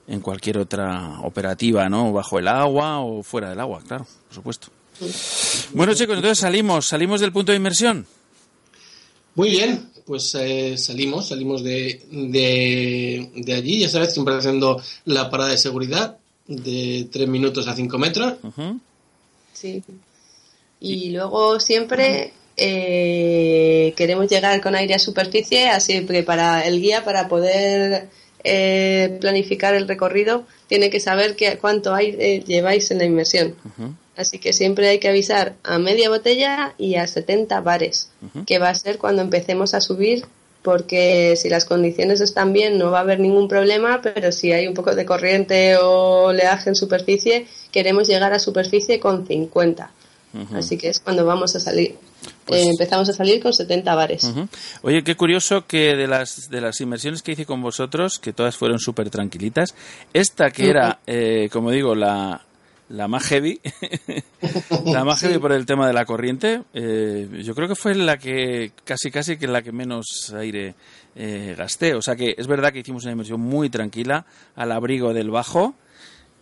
en 0.05 0.19
cualquier 0.19 0.57
otra 0.57 1.21
operativa, 1.21 1.87
¿no? 1.87 2.11
Bajo 2.11 2.37
el 2.37 2.49
agua 2.49 2.99
o 2.99 3.23
fuera 3.23 3.49
del 3.49 3.59
agua, 3.61 3.81
claro, 3.87 4.05
por 4.27 4.35
supuesto. 4.35 4.67
Bueno, 5.73 5.93
chicos, 5.93 6.15
entonces 6.15 6.39
salimos, 6.39 6.87
salimos 6.87 7.21
del 7.21 7.31
punto 7.31 7.51
de 7.51 7.57
inmersión. 7.57 8.05
Muy 9.35 9.49
bien, 9.49 9.89
pues 10.05 10.35
eh, 10.35 10.77
salimos, 10.77 11.29
salimos 11.29 11.63
de, 11.63 12.01
de, 12.11 13.31
de 13.35 13.53
allí, 13.53 13.79
ya 13.79 13.89
sabes, 13.89 14.13
siempre 14.13 14.35
haciendo 14.35 14.81
la 15.05 15.29
parada 15.29 15.51
de 15.51 15.57
seguridad 15.57 16.17
de 16.47 17.07
3 17.11 17.27
minutos 17.27 17.67
a 17.67 17.75
5 17.75 17.97
metros. 17.97 18.33
Sí. 19.53 19.81
Y 20.79 21.11
luego 21.11 21.59
siempre 21.59 22.33
eh, 22.57 23.93
queremos 23.95 24.29
llegar 24.29 24.61
con 24.61 24.75
aire 24.75 24.93
a 24.93 24.99
superficie, 24.99 25.69
así 25.69 26.05
que 26.05 26.23
para 26.23 26.67
el 26.67 26.81
guía, 26.81 27.03
para 27.03 27.27
poder 27.27 28.09
eh, 28.43 29.17
planificar 29.21 29.73
el 29.73 29.87
recorrido, 29.87 30.45
tiene 30.67 30.89
que 30.89 30.99
saber 30.99 31.35
que, 31.35 31.57
cuánto 31.57 31.95
aire 31.95 32.41
lleváis 32.41 32.91
en 32.91 32.97
la 32.99 33.05
inmersión. 33.05 33.55
Ujú. 33.65 33.95
Así 34.15 34.37
que 34.39 34.53
siempre 34.53 34.89
hay 34.89 34.99
que 34.99 35.09
avisar 35.09 35.55
a 35.63 35.79
media 35.79 36.09
botella 36.09 36.73
y 36.77 36.95
a 36.95 37.07
70 37.07 37.61
bares, 37.61 38.09
que 38.45 38.59
va 38.59 38.69
a 38.69 38.75
ser 38.75 38.97
cuando 38.99 39.21
empecemos 39.23 39.73
a 39.73 39.81
subir, 39.81 40.25
porque 40.61 41.35
si 41.35 41.49
las 41.49 41.65
condiciones 41.65 42.21
están 42.21 42.53
bien 42.53 42.77
no 42.77 42.89
va 42.91 42.99
a 42.99 43.01
haber 43.01 43.19
ningún 43.19 43.47
problema, 43.47 44.01
pero 44.01 44.31
si 44.31 44.51
hay 44.51 44.67
un 44.67 44.73
poco 44.73 44.95
de 44.95 45.05
corriente 45.05 45.77
o 45.77 46.25
oleaje 46.27 46.69
en 46.69 46.75
superficie, 46.75 47.47
queremos 47.71 48.07
llegar 48.07 48.33
a 48.33 48.39
superficie 48.39 48.99
con 48.99 49.25
50. 49.27 49.91
Ujú. 50.33 50.57
Así 50.57 50.77
que 50.77 50.89
es 50.89 50.99
cuando 50.99 51.25
vamos 51.25 51.55
a 51.55 51.59
salir. 51.59 51.95
Pues- 52.45 52.61
Eh, 52.61 52.69
empezamos 52.69 53.09
a 53.09 53.13
salir 53.13 53.41
con 53.41 53.51
70 53.53 53.93
bares. 53.95 54.31
Oye, 54.83 55.03
qué 55.03 55.15
curioso 55.15 55.67
que 55.67 55.95
de 55.95 56.07
las, 56.07 56.49
de 56.49 56.61
las 56.61 56.79
inmersiones 56.81 57.21
que 57.21 57.33
hice 57.33 57.45
con 57.45 57.61
vosotros, 57.61 58.17
que 58.19 58.31
todas 58.31 58.55
fueron 58.55 58.79
súper 58.79 59.09
tranquilitas, 59.09 59.75
esta 60.13 60.49
que 60.51 60.69
era, 60.69 60.99
eh, 61.07 61.49
como 61.51 61.69
digo, 61.71 61.93
la, 61.93 62.41
la 62.93 63.07
más 63.07 63.23
heavy, 63.25 63.59
la 64.85 65.03
más 65.03 65.19
heavy 65.21 65.37
por 65.39 65.51
el 65.51 65.65
tema 65.65 65.87
de 65.87 65.93
la 65.93 66.05
corriente, 66.05 66.61
eh, 66.73 67.27
yo 67.43 67.55
creo 67.55 67.67
que 67.67 67.75
fue 67.75 67.95
la 67.95 68.17
que 68.17 68.71
casi 68.85 69.09
casi 69.11 69.37
que 69.37 69.47
la 69.47 69.61
que 69.61 69.71
menos 69.71 70.33
aire 70.37 70.75
eh, 71.15 71.55
gasté. 71.57 71.95
O 71.95 72.01
sea 72.01 72.15
que 72.15 72.35
es 72.37 72.47
verdad 72.47 72.71
que 72.71 72.79
hicimos 72.79 73.03
una 73.03 73.13
inmersión 73.13 73.41
muy 73.41 73.69
tranquila, 73.69 74.25
al 74.55 74.71
abrigo 74.71 75.13
del 75.13 75.29
bajo, 75.31 75.75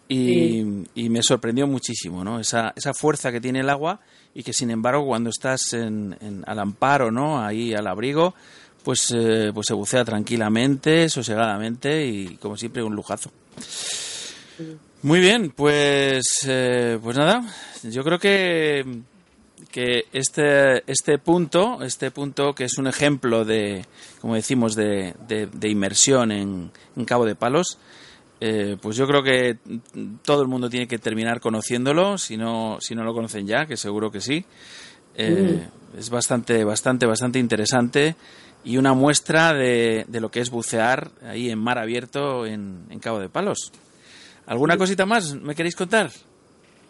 y, 0.09 0.63
y 0.93 1.09
me 1.09 1.23
sorprendió 1.23 1.67
muchísimo, 1.67 2.23
¿no? 2.25 2.39
Esa, 2.39 2.73
esa 2.75 2.93
fuerza 2.93 3.31
que 3.31 3.39
tiene 3.39 3.61
el 3.61 3.69
agua 3.69 4.01
y 4.35 4.43
que 4.43 4.51
sin 4.51 4.69
embargo 4.69 5.05
cuando 5.05 5.29
estás 5.29 5.71
en, 5.71 6.17
en- 6.19 6.43
al 6.47 6.59
amparo, 6.59 7.11
¿no? 7.11 7.41
Ahí 7.41 7.73
al 7.73 7.87
abrigo, 7.87 8.33
pues, 8.83 9.09
eh, 9.15 9.51
pues 9.53 9.67
se 9.67 9.73
bucea 9.73 10.03
tranquilamente, 10.03 11.07
sosegadamente 11.07 12.05
y 12.05 12.35
como 12.41 12.57
siempre 12.57 12.83
un 12.83 12.93
lujazo. 12.93 13.31
Muy 15.03 15.19
bien, 15.19 15.49
pues, 15.51 16.23
eh, 16.47 16.99
pues 17.01 17.17
nada, 17.17 17.43
yo 17.83 18.03
creo 18.03 18.19
que, 18.19 18.85
que 19.71 20.05
este, 20.13 20.83
este 20.91 21.17
punto, 21.17 21.81
este 21.81 22.11
punto 22.11 22.53
que 22.53 22.65
es 22.65 22.77
un 22.77 22.85
ejemplo 22.87 23.43
de, 23.43 23.85
como 24.19 24.35
decimos, 24.35 24.75
de, 24.75 25.15
de- 25.27 25.47
de 25.47 25.69
inmersión 25.69 26.31
en, 26.31 26.71
en 26.95 27.05
Cabo 27.05 27.25
de 27.25 27.35
Palos, 27.35 27.79
eh, 28.41 28.77
pues 28.79 28.95
yo 28.95 29.07
creo 29.07 29.23
que 29.23 29.57
todo 30.23 30.43
el 30.43 30.47
mundo 30.47 30.69
tiene 30.69 30.87
que 30.87 30.99
terminar 30.99 31.39
conociéndolo, 31.39 32.19
si 32.19 32.37
no, 32.37 32.77
si 32.79 32.93
no 32.93 33.03
lo 33.03 33.13
conocen 33.13 33.47
ya, 33.47 33.65
que 33.65 33.77
seguro 33.77 34.11
que 34.11 34.21
sí. 34.21 34.45
Eh, 35.15 35.67
Es 35.97 36.09
bastante, 36.09 36.63
bastante, 36.63 37.05
bastante 37.07 37.39
interesante 37.39 38.15
y 38.63 38.77
una 38.77 38.93
muestra 38.93 39.51
de, 39.53 40.05
de 40.07 40.21
lo 40.21 40.29
que 40.29 40.39
es 40.41 40.49
bucear 40.51 41.09
ahí 41.27 41.49
en 41.49 41.57
mar 41.59 41.77
abierto 41.79 42.45
en, 42.45 42.85
en 42.89 42.99
Cabo 42.99 43.19
de 43.19 43.27
Palos. 43.29 43.71
¿Alguna 44.51 44.77
cosita 44.77 45.05
más 45.05 45.33
me 45.33 45.55
queréis 45.55 45.77
contar? 45.77 46.11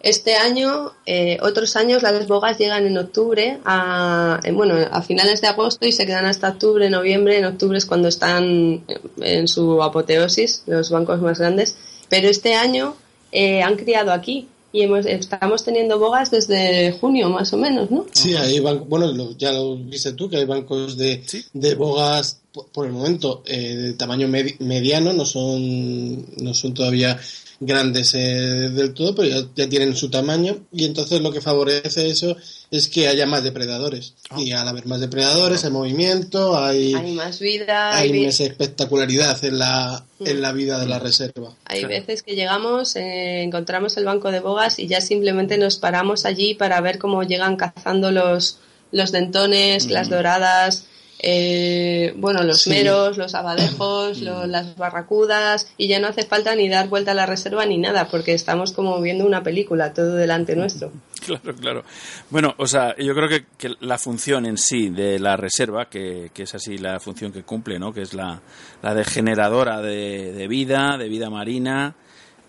Este 0.02 0.34
año, 0.34 0.94
eh, 1.06 1.38
otros 1.44 1.76
años 1.76 2.02
las 2.02 2.28
bogas 2.28 2.58
llegan 2.58 2.88
en 2.88 2.98
octubre, 2.98 3.60
a, 3.64 4.40
bueno, 4.52 4.74
a 4.92 5.04
finales 5.04 5.42
de 5.42 5.48
agosto 5.48 5.86
y 5.86 5.92
se 5.92 6.08
quedan 6.08 6.26
hasta 6.26 6.50
octubre, 6.50 6.90
noviembre. 6.90 7.38
En 7.38 7.46
octubre 7.46 7.78
es 7.78 7.86
cuando 7.86 8.08
están 8.08 8.84
en 9.22 9.48
su 9.48 9.84
apoteosis 9.84 10.64
los 10.66 10.90
bancos 10.90 11.22
más 11.22 11.38
grandes. 11.38 11.76
Pero 12.10 12.30
este 12.30 12.56
año 12.56 12.96
eh, 13.32 13.62
han 13.62 13.76
criado 13.76 14.12
aquí 14.12 14.48
y 14.74 14.82
hemos, 14.82 15.06
estamos 15.06 15.64
teniendo 15.64 16.00
bogas 16.00 16.32
desde 16.32 16.94
junio 16.94 17.30
más 17.30 17.54
o 17.54 17.58
menos, 17.58 17.92
¿no? 17.92 18.08
Sí, 18.12 18.34
hay 18.34 18.60
bancos, 18.60 18.90
bueno, 18.90 19.38
ya 19.38 19.52
lo 19.52 19.76
viste 19.78 20.14
tú, 20.14 20.28
que 20.28 20.38
hay 20.38 20.46
bancos 20.46 20.98
de, 20.98 21.24
de 21.54 21.76
bogas 21.76 22.42
por, 22.74 22.88
el 22.88 22.92
momento 22.92 23.44
eh, 23.46 23.76
de 23.76 23.94
tamaño 23.94 24.28
mediano, 24.28 25.14
no 25.14 25.26
son, 25.26 26.26
no 26.44 26.56
son 26.56 26.74
todavía 26.74 27.20
grandes 27.62 28.16
eh, 28.16 28.18
del 28.18 28.94
todo, 28.94 29.14
pero 29.14 29.48
ya, 29.56 29.70
tienen 29.70 29.96
su 29.96 30.10
tamaño 30.10 30.66
y 30.72 30.86
entonces 30.86 31.22
lo 31.22 31.32
que 31.32 31.42
favorece 31.42 32.10
eso 32.10 32.36
es 32.72 32.88
que 32.88 33.08
haya 33.08 33.28
más 33.28 33.44
depredadores. 33.44 34.16
Ah. 34.32 34.42
Y 34.42 34.52
al 34.52 34.68
haber 34.68 34.88
más 34.88 35.00
depredadores, 35.00 35.64
hay 35.64 35.72
movimiento, 35.72 36.58
hay, 36.58 36.96
hay 36.96 37.12
más 37.14 37.40
vida, 37.40 37.96
hay, 37.96 38.26
más 38.26 38.40
espectacularidad 38.40 39.44
en 39.46 39.60
la, 39.60 40.04
mm. 40.20 40.28
en 40.28 40.42
la 40.42 40.52
vida 40.54 40.80
de 40.80 40.88
la 40.88 40.98
reserva. 40.98 41.56
Hay 41.66 41.86
veces 41.86 42.24
que 42.24 42.36
llegamos, 42.36 42.96
eh, 42.96 43.44
encontramos 43.44 43.96
el 43.98 44.06
banco 44.06 44.32
de 44.32 44.40
bogas 44.40 44.80
y 44.80 44.88
ya 44.88 45.00
simplemente 45.00 45.60
nos 45.60 45.78
paramos 45.78 46.26
allí 46.26 46.56
para 46.56 46.82
ver 46.82 46.98
cómo 46.98 47.22
llegan 47.22 47.58
cazando 47.58 48.12
los, 48.12 48.58
los 48.92 49.12
dentones, 49.12 49.92
las 49.92 50.08
mm. 50.08 50.12
doradas, 50.12 50.88
eh, 51.24 52.14
bueno, 52.18 52.42
los 52.42 52.66
meros, 52.66 53.16
los 53.16 53.36
abadejos, 53.36 54.20
las 54.22 54.76
barracudas, 54.76 55.72
y 55.78 55.88
ya 55.88 56.00
no 56.00 56.08
hace 56.08 56.24
falta 56.24 56.56
ni 56.56 56.68
dar 56.68 56.90
vuelta 56.90 57.12
a 57.12 57.14
la 57.14 57.28
reserva 57.28 57.64
ni 57.68 57.78
nada, 57.78 58.08
porque 58.08 58.34
estamos 58.34 58.74
como 58.74 59.00
viendo 59.02 59.24
una 59.24 59.44
película, 59.44 59.94
todo 59.94 60.16
delante 60.16 60.56
nuestro. 60.56 60.92
Claro, 61.22 61.54
claro. 61.56 61.84
Bueno, 62.32 62.56
o 62.58 62.66
sea, 62.66 62.96
yo 62.98 63.14
creo 63.14 63.30
que, 63.30 63.76
la 63.82 64.00
función 64.00 64.48
en 64.48 64.58
sí 64.58 64.90
de 64.90 65.20
la 65.20 65.38
reserva, 65.38 65.86
que, 65.88 66.32
es 66.36 66.56
así 66.56 66.80
la 66.80 67.00
función 67.00 67.32
que 67.32 67.44
cumple, 67.44 67.78
¿no? 67.78 67.94
Que 67.94 68.02
es 68.02 68.16
la, 68.16 68.42
la 68.82 68.96
de 68.96 69.06
generadora 69.06 69.84
de, 69.84 70.48
vida, 70.48 70.98
de 70.98 71.10
vida 71.10 71.30
marina, 71.30 71.94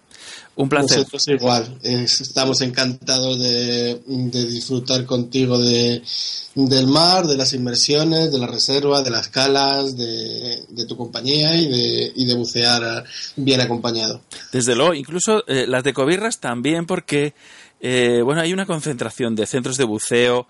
Un 0.57 0.69
placer. 0.69 0.99
Nosotros 0.99 1.29
igual, 1.29 1.79
estamos 1.83 2.61
encantados 2.61 3.39
de, 3.39 4.01
disfrutar 4.07 5.05
contigo 5.07 5.59
de, 5.59 6.03
del 6.55 6.87
mar, 6.89 7.27
de 7.27 7.37
las 7.37 7.53
inmersiones, 7.53 8.33
de 8.33 8.39
la 8.39 8.49
reserva, 8.49 9.03
de 9.03 9.11
las 9.11 9.29
calas, 9.29 9.97
de, 9.97 10.87
tu 10.89 10.97
compañía 10.97 11.55
y 11.57 11.69
de, 11.69 12.13
y 12.17 12.25
de 12.25 12.35
bucear 12.35 13.05
bien 13.37 13.61
acompañado. 13.61 14.21
Desde 14.53 14.75
luego, 14.75 14.95
incluso 14.95 15.45
eh, 15.47 15.67
las 15.69 15.85
de 15.85 15.93
Cobirras 15.93 16.41
también 16.41 16.87
porque, 16.87 17.35
eh, 17.81 18.21
bueno, 18.25 18.41
hay 18.41 18.53
una 18.53 18.67
concentración 18.67 19.37
de 19.37 19.47
centros 19.47 19.77
de 19.77 19.85
buceo, 19.85 20.49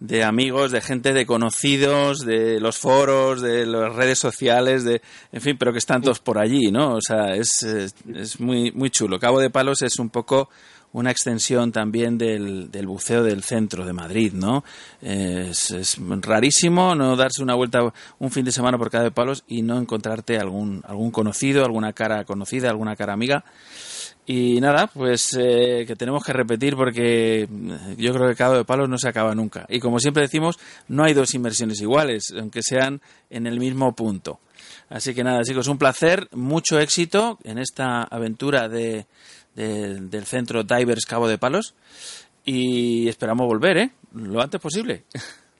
de 0.00 0.24
amigos, 0.24 0.70
de 0.70 0.80
gente, 0.80 1.12
de 1.12 1.26
conocidos, 1.26 2.26
de 2.26 2.60
los 2.60 2.78
foros, 2.78 3.40
de 3.40 3.66
las 3.66 3.94
redes 3.94 4.18
sociales, 4.18 4.84
de, 4.84 5.00
en 5.32 5.40
fin, 5.40 5.56
pero 5.58 5.72
que 5.72 5.78
están 5.78 6.02
todos 6.02 6.20
por 6.20 6.38
allí, 6.38 6.70
¿no? 6.70 6.94
O 6.94 7.00
sea, 7.00 7.34
es, 7.34 7.62
es 7.62 8.40
muy, 8.40 8.70
muy 8.72 8.90
chulo. 8.90 9.18
Cabo 9.18 9.40
de 9.40 9.50
Palos 9.50 9.82
es 9.82 9.98
un 9.98 10.10
poco 10.10 10.48
una 10.94 11.10
extensión 11.10 11.72
también 11.72 12.18
del, 12.18 12.70
del 12.70 12.86
buceo 12.86 13.24
del 13.24 13.42
centro 13.42 13.84
de 13.84 13.92
Madrid, 13.92 14.32
¿no? 14.32 14.62
Es, 15.02 15.72
es, 15.72 15.98
rarísimo 16.20 16.94
no 16.94 17.16
darse 17.16 17.42
una 17.42 17.54
vuelta 17.54 17.80
un 18.20 18.30
fin 18.30 18.44
de 18.44 18.52
semana 18.52 18.78
por 18.78 18.90
Cabo 18.90 19.02
de 19.02 19.10
Palos 19.10 19.42
y 19.48 19.62
no 19.62 19.76
encontrarte 19.76 20.38
algún, 20.38 20.82
algún 20.86 21.10
conocido, 21.10 21.64
alguna 21.64 21.92
cara 21.92 22.24
conocida, 22.24 22.70
alguna 22.70 22.94
cara 22.94 23.12
amiga. 23.12 23.44
Y 24.26 24.58
nada, 24.60 24.86
pues 24.86 25.36
eh, 25.38 25.84
que 25.86 25.96
tenemos 25.96 26.24
que 26.24 26.32
repetir 26.32 26.76
porque 26.76 27.46
yo 27.98 28.14
creo 28.14 28.28
que 28.28 28.34
Cabo 28.34 28.56
de 28.56 28.64
Palos 28.64 28.88
no 28.88 28.96
se 28.96 29.08
acaba 29.08 29.34
nunca. 29.34 29.66
Y 29.68 29.80
como 29.80 30.00
siempre 30.00 30.22
decimos, 30.22 30.58
no 30.88 31.04
hay 31.04 31.12
dos 31.12 31.34
inversiones 31.34 31.80
iguales, 31.82 32.32
aunque 32.38 32.62
sean 32.62 33.02
en 33.28 33.46
el 33.46 33.60
mismo 33.60 33.94
punto. 33.94 34.40
Así 34.88 35.14
que 35.14 35.24
nada, 35.24 35.42
chicos, 35.42 35.68
un 35.68 35.76
placer, 35.76 36.28
mucho 36.32 36.78
éxito 36.80 37.38
en 37.44 37.58
esta 37.58 38.02
aventura 38.02 38.68
de, 38.68 39.06
del 39.54 40.24
centro 40.24 40.62
Divers 40.62 41.04
Cabo 41.04 41.28
de 41.28 41.38
Palos 41.38 41.74
y 42.44 43.08
esperamos 43.08 43.46
volver, 43.46 43.78
¿eh? 43.78 43.90
Lo 44.14 44.40
antes 44.40 44.60
posible. 44.60 45.04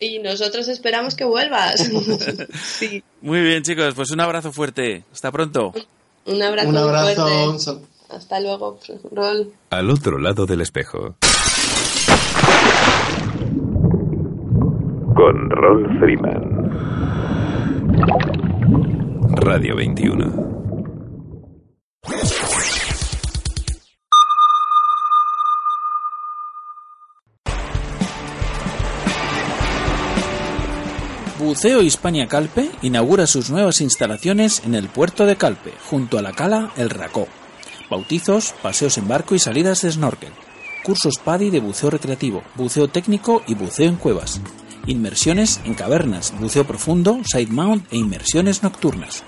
Y 0.01 0.19
nosotros 0.19 0.69
esperamos 0.69 1.15
que 1.15 1.25
vuelvas. 1.25 1.89
Muy 3.23 3.41
bien, 3.41 3.63
chicos, 3.63 3.95
pues 3.95 4.11
un 4.11 4.21
abrazo 4.21 4.53
fuerte. 4.53 5.05
Hasta 5.13 5.31
pronto. 5.31 5.73
Un 6.27 6.43
abrazo. 6.43 6.69
Un 6.69 6.77
abrazo. 6.77 7.83
Hasta 8.09 8.41
luego, 8.41 8.79
Rol. 9.11 9.53
Al 9.71 9.91
otro 9.91 10.19
lado 10.19 10.47
del 10.47 10.61
espejo. 10.61 11.17
Con 15.15 15.51
Rol 15.51 15.99
Freeman. 15.99 16.71
Radio 19.37 19.77
21. 19.77 20.55
Buceo 31.39 31.83
Hispania 31.83 32.27
Calpe 32.27 32.71
inaugura 32.83 33.27
sus 33.27 33.51
nuevas 33.51 33.81
instalaciones 33.81 34.65
en 34.65 34.75
el 34.75 34.89
puerto 34.89 35.27
de 35.27 35.37
Calpe, 35.37 35.73
junto 35.91 36.19
a 36.19 36.23
la 36.23 36.33
cala 36.33 36.73
El 36.77 36.91
Racó 36.91 37.29
bautizos, 37.91 38.55
paseos 38.63 38.99
en 38.99 39.09
barco 39.09 39.35
y 39.35 39.39
salidas 39.39 39.83
de 39.83 39.93
snorkel, 39.93 40.33
cursos 40.85 41.19
PADI 41.25 41.51
de 41.51 41.61
buceo 41.61 41.91
recreativo, 41.91 42.43
buceo 42.57 42.89
técnico 42.89 43.43
y 43.47 43.55
buceo 43.55 43.89
en 43.89 43.97
cuevas, 43.97 44.41
inmersiones 44.87 45.61
en 45.65 45.75
cavernas, 45.75 46.33
buceo 46.39 46.65
profundo, 46.67 47.21
side 47.25 47.51
mount 47.51 47.87
e 47.93 47.97
inmersiones 47.97 48.63
nocturnas. 48.63 49.23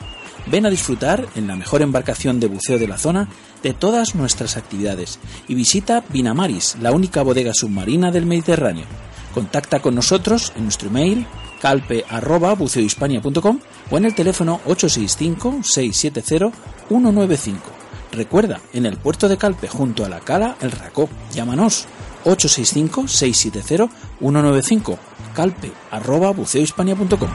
Ven 0.46 0.64
a 0.64 0.70
disfrutar 0.70 1.26
en 1.34 1.48
la 1.48 1.56
mejor 1.56 1.82
embarcación 1.82 2.38
de 2.38 2.46
buceo 2.46 2.78
de 2.78 2.86
la 2.86 2.98
zona 2.98 3.28
de 3.62 3.74
todas 3.74 4.14
nuestras 4.14 4.56
actividades 4.56 5.18
y 5.48 5.54
visita 5.54 6.04
Vinamaris, 6.08 6.76
la 6.80 6.92
única 6.92 7.22
bodega 7.22 7.52
submarina 7.52 8.12
del 8.12 8.26
Mediterráneo. 8.26 8.86
Contacta 9.34 9.80
con 9.80 9.96
nosotros 9.96 10.52
en 10.56 10.62
nuestro 10.64 10.88
email 10.88 11.26
calpe@buceohispania.com 11.60 13.58
o 13.90 13.96
en 13.96 14.04
el 14.04 14.14
teléfono 14.14 14.60
865 14.66 15.62
670 15.64 16.52
195. 16.88 17.75
Recuerda, 18.12 18.60
en 18.72 18.86
el 18.86 18.96
puerto 18.96 19.28
de 19.28 19.36
Calpe, 19.36 19.68
junto 19.68 20.04
a 20.04 20.08
la 20.08 20.20
Cala, 20.20 20.56
el 20.60 20.70
Racó. 20.70 21.08
Llámanos 21.32 21.88
865-670-195, 22.26 24.98
calpe 25.34 25.72
arroba 25.90 26.30
buceohispania.com. 26.32 27.30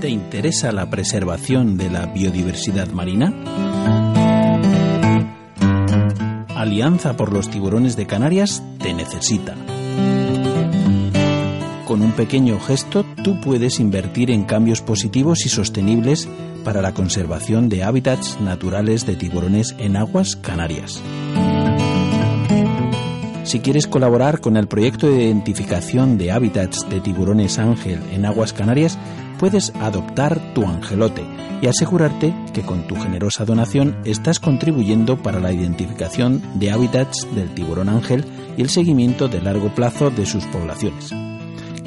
¿Te 0.00 0.08
interesa 0.08 0.72
la 0.72 0.88
preservación 0.88 1.76
de 1.76 1.90
la 1.90 2.06
biodiversidad 2.06 2.88
marina? 2.88 3.34
Alianza 6.56 7.14
por 7.16 7.32
los 7.32 7.50
Tiburones 7.50 7.96
de 7.96 8.06
Canarias 8.06 8.62
te 8.78 8.94
necesita. 8.94 9.56
Con 11.90 12.02
un 12.02 12.12
pequeño 12.12 12.60
gesto 12.60 13.04
tú 13.24 13.40
puedes 13.40 13.80
invertir 13.80 14.30
en 14.30 14.44
cambios 14.44 14.80
positivos 14.80 15.44
y 15.44 15.48
sostenibles 15.48 16.28
para 16.62 16.82
la 16.82 16.94
conservación 16.94 17.68
de 17.68 17.82
hábitats 17.82 18.40
naturales 18.40 19.06
de 19.06 19.16
tiburones 19.16 19.74
en 19.76 19.96
aguas 19.96 20.36
canarias. 20.36 21.02
Si 23.42 23.58
quieres 23.58 23.88
colaborar 23.88 24.38
con 24.38 24.56
el 24.56 24.68
proyecto 24.68 25.08
de 25.08 25.24
identificación 25.24 26.16
de 26.16 26.30
hábitats 26.30 26.88
de 26.88 27.00
tiburones 27.00 27.58
ángel 27.58 27.98
en 28.12 28.24
aguas 28.24 28.52
canarias, 28.52 28.96
puedes 29.40 29.74
adoptar 29.80 30.54
tu 30.54 30.64
angelote 30.64 31.24
y 31.60 31.66
asegurarte 31.66 32.32
que 32.54 32.62
con 32.62 32.86
tu 32.86 32.94
generosa 32.94 33.44
donación 33.44 33.96
estás 34.04 34.38
contribuyendo 34.38 35.20
para 35.20 35.40
la 35.40 35.52
identificación 35.52 36.40
de 36.54 36.70
hábitats 36.70 37.26
del 37.34 37.52
tiburón 37.52 37.88
ángel 37.88 38.24
y 38.56 38.62
el 38.62 38.70
seguimiento 38.70 39.26
de 39.26 39.40
largo 39.40 39.74
plazo 39.74 40.10
de 40.10 40.24
sus 40.24 40.44
poblaciones. 40.46 41.12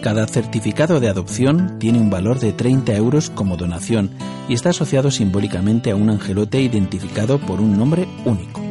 Cada 0.04 0.28
certificado 0.28 1.00
de 1.00 1.08
adopción 1.08 1.80
tiene 1.80 1.98
un 1.98 2.10
valor 2.10 2.38
de 2.38 2.52
30 2.52 2.94
euros 2.98 3.30
como 3.30 3.56
donación 3.56 4.10
y 4.50 4.54
está 4.54 4.72
asociado 4.72 5.10
simbólicamente 5.12 5.92
a 5.92 5.96
un 5.96 6.10
angelote 6.10 6.60
identificado 6.60 7.40
por 7.40 7.62
un 7.62 7.78
nombre 7.78 8.06
único. 8.26 8.62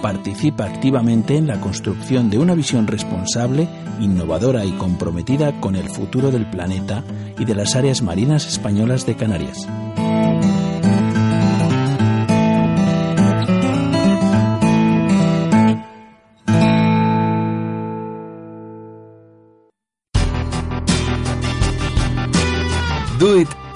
Participa 0.00 0.66
activamente 0.66 1.36
en 1.36 1.48
la 1.48 1.60
construcción 1.60 2.30
de 2.30 2.38
una 2.38 2.54
visión 2.54 2.86
responsable, 2.86 3.68
innovadora 4.00 4.64
y 4.64 4.70
comprometida 4.70 5.60
con 5.60 5.74
el 5.74 5.88
futuro 5.88 6.30
del 6.30 6.48
planeta 6.48 7.02
y 7.36 7.44
de 7.44 7.56
las 7.56 7.74
áreas 7.74 8.00
marinas 8.00 8.46
españolas 8.46 9.06
de 9.06 9.16
Canarias. 9.16 9.66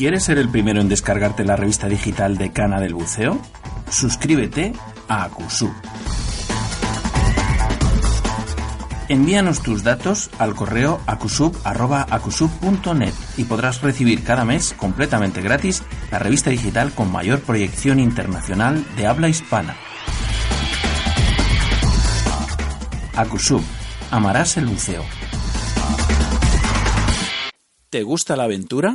¿Quieres 0.00 0.24
ser 0.24 0.38
el 0.38 0.48
primero 0.48 0.80
en 0.80 0.88
descargarte 0.88 1.44
la 1.44 1.56
revista 1.56 1.86
digital 1.86 2.38
de 2.38 2.54
Cana 2.54 2.80
del 2.80 2.94
Buceo? 2.94 3.38
Suscríbete 3.90 4.72
a 5.08 5.24
Acusub. 5.24 5.70
Envíanos 9.10 9.62
tus 9.62 9.82
datos 9.82 10.30
al 10.38 10.54
correo 10.54 11.02
acusub.acusub.net 11.06 13.12
y 13.36 13.44
podrás 13.44 13.82
recibir 13.82 14.24
cada 14.24 14.46
mes 14.46 14.72
completamente 14.72 15.42
gratis 15.42 15.82
la 16.10 16.18
revista 16.18 16.48
digital 16.48 16.94
con 16.94 17.12
mayor 17.12 17.42
proyección 17.42 18.00
internacional 18.00 18.82
de 18.96 19.06
habla 19.06 19.28
hispana. 19.28 19.76
Acusub. 23.14 23.60
Amarás 24.10 24.56
el 24.56 24.64
buceo. 24.64 25.04
¿Te 27.90 28.02
gusta 28.02 28.36
la 28.36 28.44
aventura? 28.44 28.94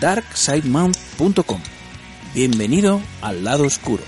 darksidemount.com. 0.00 1.60
Bienvenido 2.34 3.00
al 3.20 3.44
lado 3.44 3.64
oscuro. 3.64 4.02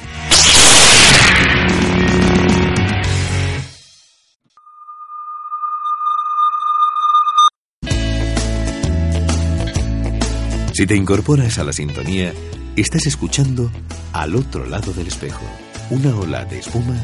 Si 10.72 10.86
te 10.86 10.96
incorporas 10.96 11.58
a 11.58 11.64
la 11.64 11.72
sintonía, 11.72 12.32
estás 12.76 13.06
escuchando 13.06 13.70
Al 14.14 14.34
otro 14.34 14.66
lado 14.66 14.92
del 14.92 15.06
espejo, 15.06 15.44
una 15.90 16.16
ola 16.16 16.44
de 16.44 16.58
espuma 16.58 16.96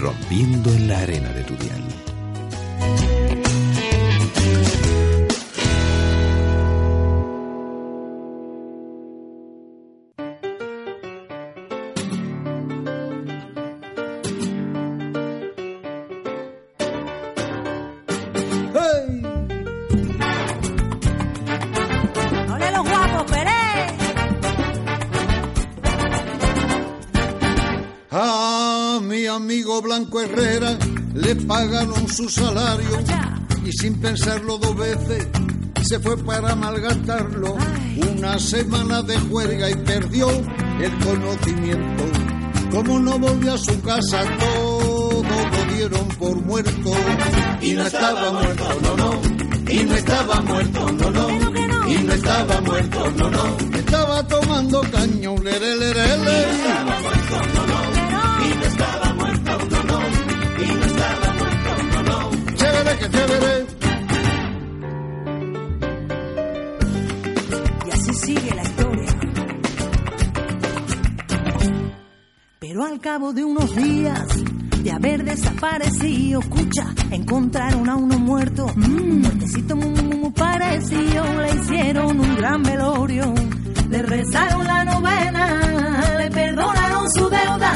rompiendo 0.00 0.70
en 0.72 0.88
la 0.88 0.98
arena 1.00 1.28
de 1.32 1.44
tu 1.44 1.54
dial. 1.56 2.07
Su 32.18 32.28
salario 32.28 32.98
y 33.64 33.70
sin 33.70 33.94
pensarlo 34.00 34.58
dos 34.58 34.76
veces 34.76 35.28
se 35.82 36.00
fue 36.00 36.16
para 36.16 36.56
malgastarlo. 36.56 37.56
Una 38.10 38.36
semana 38.40 39.02
de 39.02 39.16
juerga 39.20 39.70
y 39.70 39.76
perdió 39.76 40.28
el 40.80 40.98
conocimiento. 40.98 42.04
Como 42.72 42.98
no 42.98 43.20
volvió 43.20 43.54
a 43.54 43.58
su 43.58 43.80
casa, 43.82 44.24
todo 44.36 45.22
lo 45.22 45.74
dieron 45.74 46.08
por 46.18 46.34
muerto. 46.42 46.90
Y 47.60 47.74
no 47.74 47.86
estaba 47.86 48.32
muerto, 48.32 48.68
no, 48.82 48.96
no. 48.96 49.70
Y 49.70 49.84
no 49.84 49.94
estaba 49.94 50.40
muerto, 50.40 50.90
no, 50.90 51.10
no. 51.12 51.88
Y 51.88 51.98
no 52.02 52.12
estaba 52.14 52.60
muerto, 52.62 53.12
no, 53.16 53.30
no. 53.30 53.56
Estaba 53.78 54.26
tomando 54.26 54.80
caño, 54.90 55.36
lere, 55.36 55.76
lere, 55.76 56.18
lere. 56.18 56.48
Chévere 57.28 57.67
que 62.98 63.10
chévere. 63.10 63.66
Y 67.86 67.90
así 67.90 68.14
sigue 68.14 68.54
la 68.54 68.62
historia. 68.62 69.12
Pero 72.58 72.84
al 72.84 73.00
cabo 73.00 73.32
de 73.32 73.44
unos 73.44 73.74
días 73.76 74.26
de 74.82 74.90
haber 74.92 75.24
desaparecido. 75.24 76.40
Escucha, 76.40 76.94
encontraron 77.10 77.88
a 77.88 77.96
uno 77.96 78.18
muerto. 78.18 78.66
Muertecito 78.76 79.76
muy, 79.76 80.02
muy, 80.02 80.16
muy 80.16 80.30
parecido. 80.30 81.24
Le 81.40 81.54
hicieron 81.54 82.20
un 82.20 82.36
gran 82.36 82.62
velorio. 82.62 83.34
Le 83.90 84.02
rezaron 84.02 84.64
la 84.66 84.84
novena. 84.84 86.16
Le 86.18 86.30
perdonaron 86.30 87.10
su 87.10 87.28
deuda. 87.28 87.72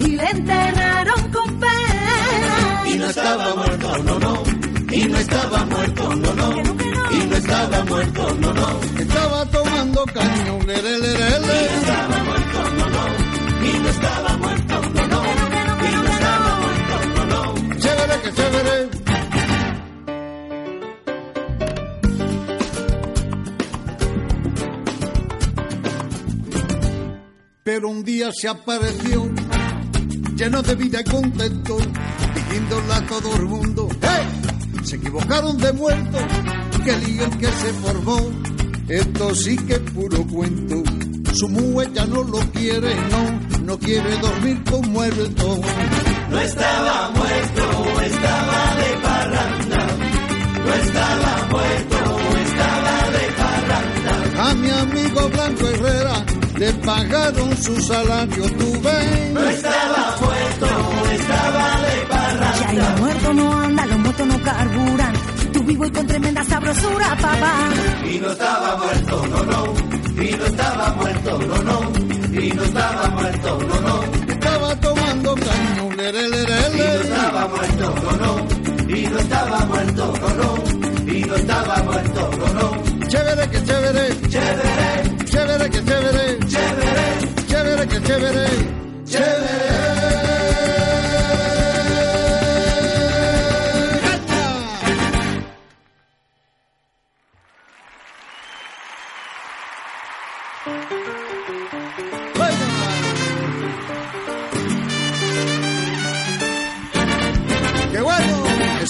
Y 0.00 0.06
le 0.16 0.30
enterraron 0.30 1.30
con 1.30 1.60
pena. 1.60 2.82
Y 2.86 2.98
no 2.98 3.06
estaba 3.06 3.54
muerto, 3.54 3.98
no. 4.04 4.21
Y 4.92 5.06
no 5.06 5.18
estaba 5.18 5.64
muerto, 5.64 6.16
no, 6.16 6.34
no. 6.34 6.50
Y 7.10 7.26
no 7.26 7.36
estaba 7.36 7.84
muerto, 7.84 8.36
no, 8.40 8.52
no. 8.52 8.80
Estaba 8.98 9.46
tomando 9.46 10.04
caño, 10.04 10.58
le, 10.66 10.82
le, 10.82 10.98
le, 10.98 10.98
le, 10.98 11.40
le. 11.40 11.64
estaba 11.80 12.24
muerto, 12.24 12.58
no, 12.78 12.88
no. 12.90 13.66
Y 13.66 13.78
no 13.78 13.88
estaba 13.88 14.36
muerto, 14.36 14.80
no, 14.94 15.06
no. 15.06 15.22
Y 15.88 15.94
no 15.94 16.08
estaba 16.12 16.60
muerto, 16.60 16.96
no, 17.16 17.24
no. 17.26 17.76
Chévere, 17.78 18.20
que 18.22 18.32
chévere. 18.34 18.88
Pero 27.64 27.88
un 27.88 28.04
día 28.04 28.30
se 28.32 28.48
apareció, 28.48 29.30
lleno 30.36 30.62
de 30.62 30.74
vida 30.74 31.00
y 31.00 31.04
contento, 31.04 31.78
diciéndole 32.34 32.92
a 32.92 33.06
todo 33.06 33.36
el 33.36 33.44
mundo. 33.44 33.88
Se 34.92 34.98
equivocaron 34.98 35.56
de 35.56 35.72
muerto, 35.72 36.18
que 36.84 36.94
lío 36.98 37.30
que 37.38 37.46
se 37.46 37.72
formó, 37.82 38.18
esto 38.88 39.34
sí 39.34 39.56
que 39.56 39.72
es 39.72 39.80
puro 39.80 40.22
cuento. 40.26 40.82
Su 41.32 41.48
mujer 41.48 41.90
ya 41.94 42.04
no 42.04 42.22
lo 42.24 42.40
quiere, 42.50 42.94
no, 43.10 43.64
no 43.64 43.78
quiere 43.78 44.18
dormir 44.18 44.62
con 44.70 44.92
muerto. 44.92 45.60
No 46.28 46.38
estaba 46.40 47.10
muerto, 47.14 48.00
estaba 48.02 48.76
de 48.76 48.96
parranda. 49.02 49.86
No 50.62 50.74
estaba 50.74 51.48
muerto, 51.48 51.96
estaba 52.44 53.10
de 53.16 53.26
parranda. 53.40 54.50
A 54.50 54.54
mi 54.56 54.70
amigo 54.70 55.28
Blanco 55.30 55.68
Herrera 55.68 56.24
le 56.58 56.72
pagaron 56.74 57.56
su 57.56 57.80
salario, 57.80 58.44
tú 58.58 58.72
ven. 58.82 59.32
No 59.32 59.40
estaba 59.40 60.16
muerto, 60.20 60.66
estaba 61.12 61.80
de 61.80 62.06
parranda. 62.10 62.72
Ya 62.74 62.94
el 62.94 63.00
muerto 63.00 63.32
no 63.32 63.52
anda, 63.58 63.86
los 64.12 64.26
muertos 64.26 64.26
no 64.26 64.44
carburan. 64.44 65.12
Tú 65.52 65.62
vivo 65.64 65.86
y 65.86 65.90
con 65.90 66.06
tremenda 66.06 66.44
sabrosura, 66.44 67.16
papá. 67.20 67.70
Y 68.10 68.18
no 68.18 68.30
estaba 68.30 68.76
muerto, 68.76 69.26
no, 69.30 69.42
no. 69.44 70.22
Y 70.22 70.30
no 70.36 70.44
estaba 70.46 70.94
muerto, 70.94 71.38
no, 71.38 71.62
no. 71.62 72.40
Y 72.40 72.50
no 72.52 72.62
estaba 72.64 73.08
muerto, 73.08 73.58
no, 73.68 73.80
no. 73.80 74.32
Estaba 74.32 74.76
tomando 74.80 75.34
caño, 75.34 75.90
le, 75.96 76.12
le, 76.12 76.28
le, 76.28 76.44
le, 76.44 76.44
Y 76.44 76.78
no 76.78 77.00
estaba 77.02 77.48
muerto, 77.48 77.94
no, 78.02 78.12
no. 78.26 78.96
Y 78.96 79.02
no 79.06 79.18
estaba 79.18 79.58
muerto, 79.66 80.14
no, 80.20 80.28
no. 80.28 81.12
Y 81.12 81.20
no 81.24 81.34
estaba 81.34 81.82
muerto, 81.82 82.30
no, 82.38 82.46
no. 82.54 83.08
Chévere, 83.08 83.50
que 83.50 83.64
chévere, 83.64 84.28
Chévere, 84.28 85.24
chévere, 85.24 85.70
que 85.70 85.84
chévere, 85.84 86.38
chévere, 86.48 87.06
chévere, 87.48 87.88
que 87.88 88.02
chévere, 88.02 88.46
chévere. 89.06 90.51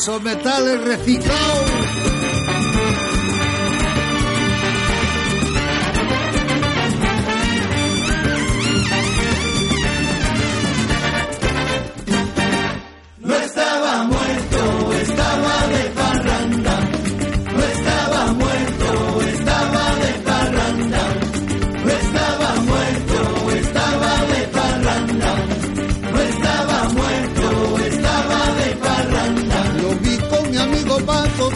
Esos 0.02 0.20
metales 0.20 0.80
reciclados. 0.80 2.31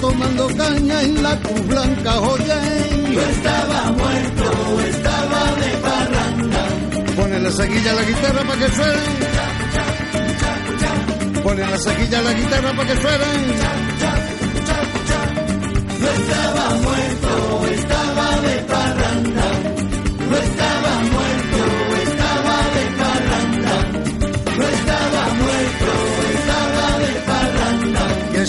Tomando 0.01 0.47
caña 0.57 1.03
en 1.03 1.23
la 1.23 1.39
Cruz 1.41 1.67
Blanca, 1.67 2.21
oye. 2.21 2.55
No 3.15 3.21
estaba 3.21 3.93
muerto, 3.93 4.81
estaba 4.89 5.53
de 5.63 5.71
parranda. 5.87 6.69
Pone 7.17 7.41
la 7.41 7.51
saquilla 7.51 7.91
a 7.91 7.95
la 7.95 8.03
guitarra 8.03 8.43
para 8.49 8.61
que 8.61 8.73
suene. 8.75 9.03
Pone 11.43 11.71
la 11.71 11.79
saquilla 11.79 12.19
a 12.19 12.23
la 12.23 12.33
guitarra 12.33 12.73
para 12.77 12.89
que 12.89 13.01
suene. 13.03 13.27
No 16.01 16.09
estaba 16.09 16.75
muerto, 16.87 17.67
estaba 17.73 18.41
de 18.41 18.55
parranda. 18.73 19.66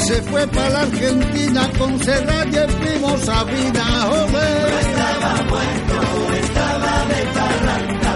Se 0.07 0.21
fue 0.23 0.47
para 0.47 0.69
la 0.69 0.81
Argentina 0.81 1.69
con 1.77 1.99
Serrat 2.03 2.53
y 2.53 2.57
el 2.57 2.73
primo 2.75 3.17
Sabina, 3.17 3.85
No 4.05 4.23
ole. 4.23 4.47
estaba 4.81 5.31
muerto, 5.49 5.97
estaba 6.43 6.93
de 7.11 7.21
parranda. 7.37 8.11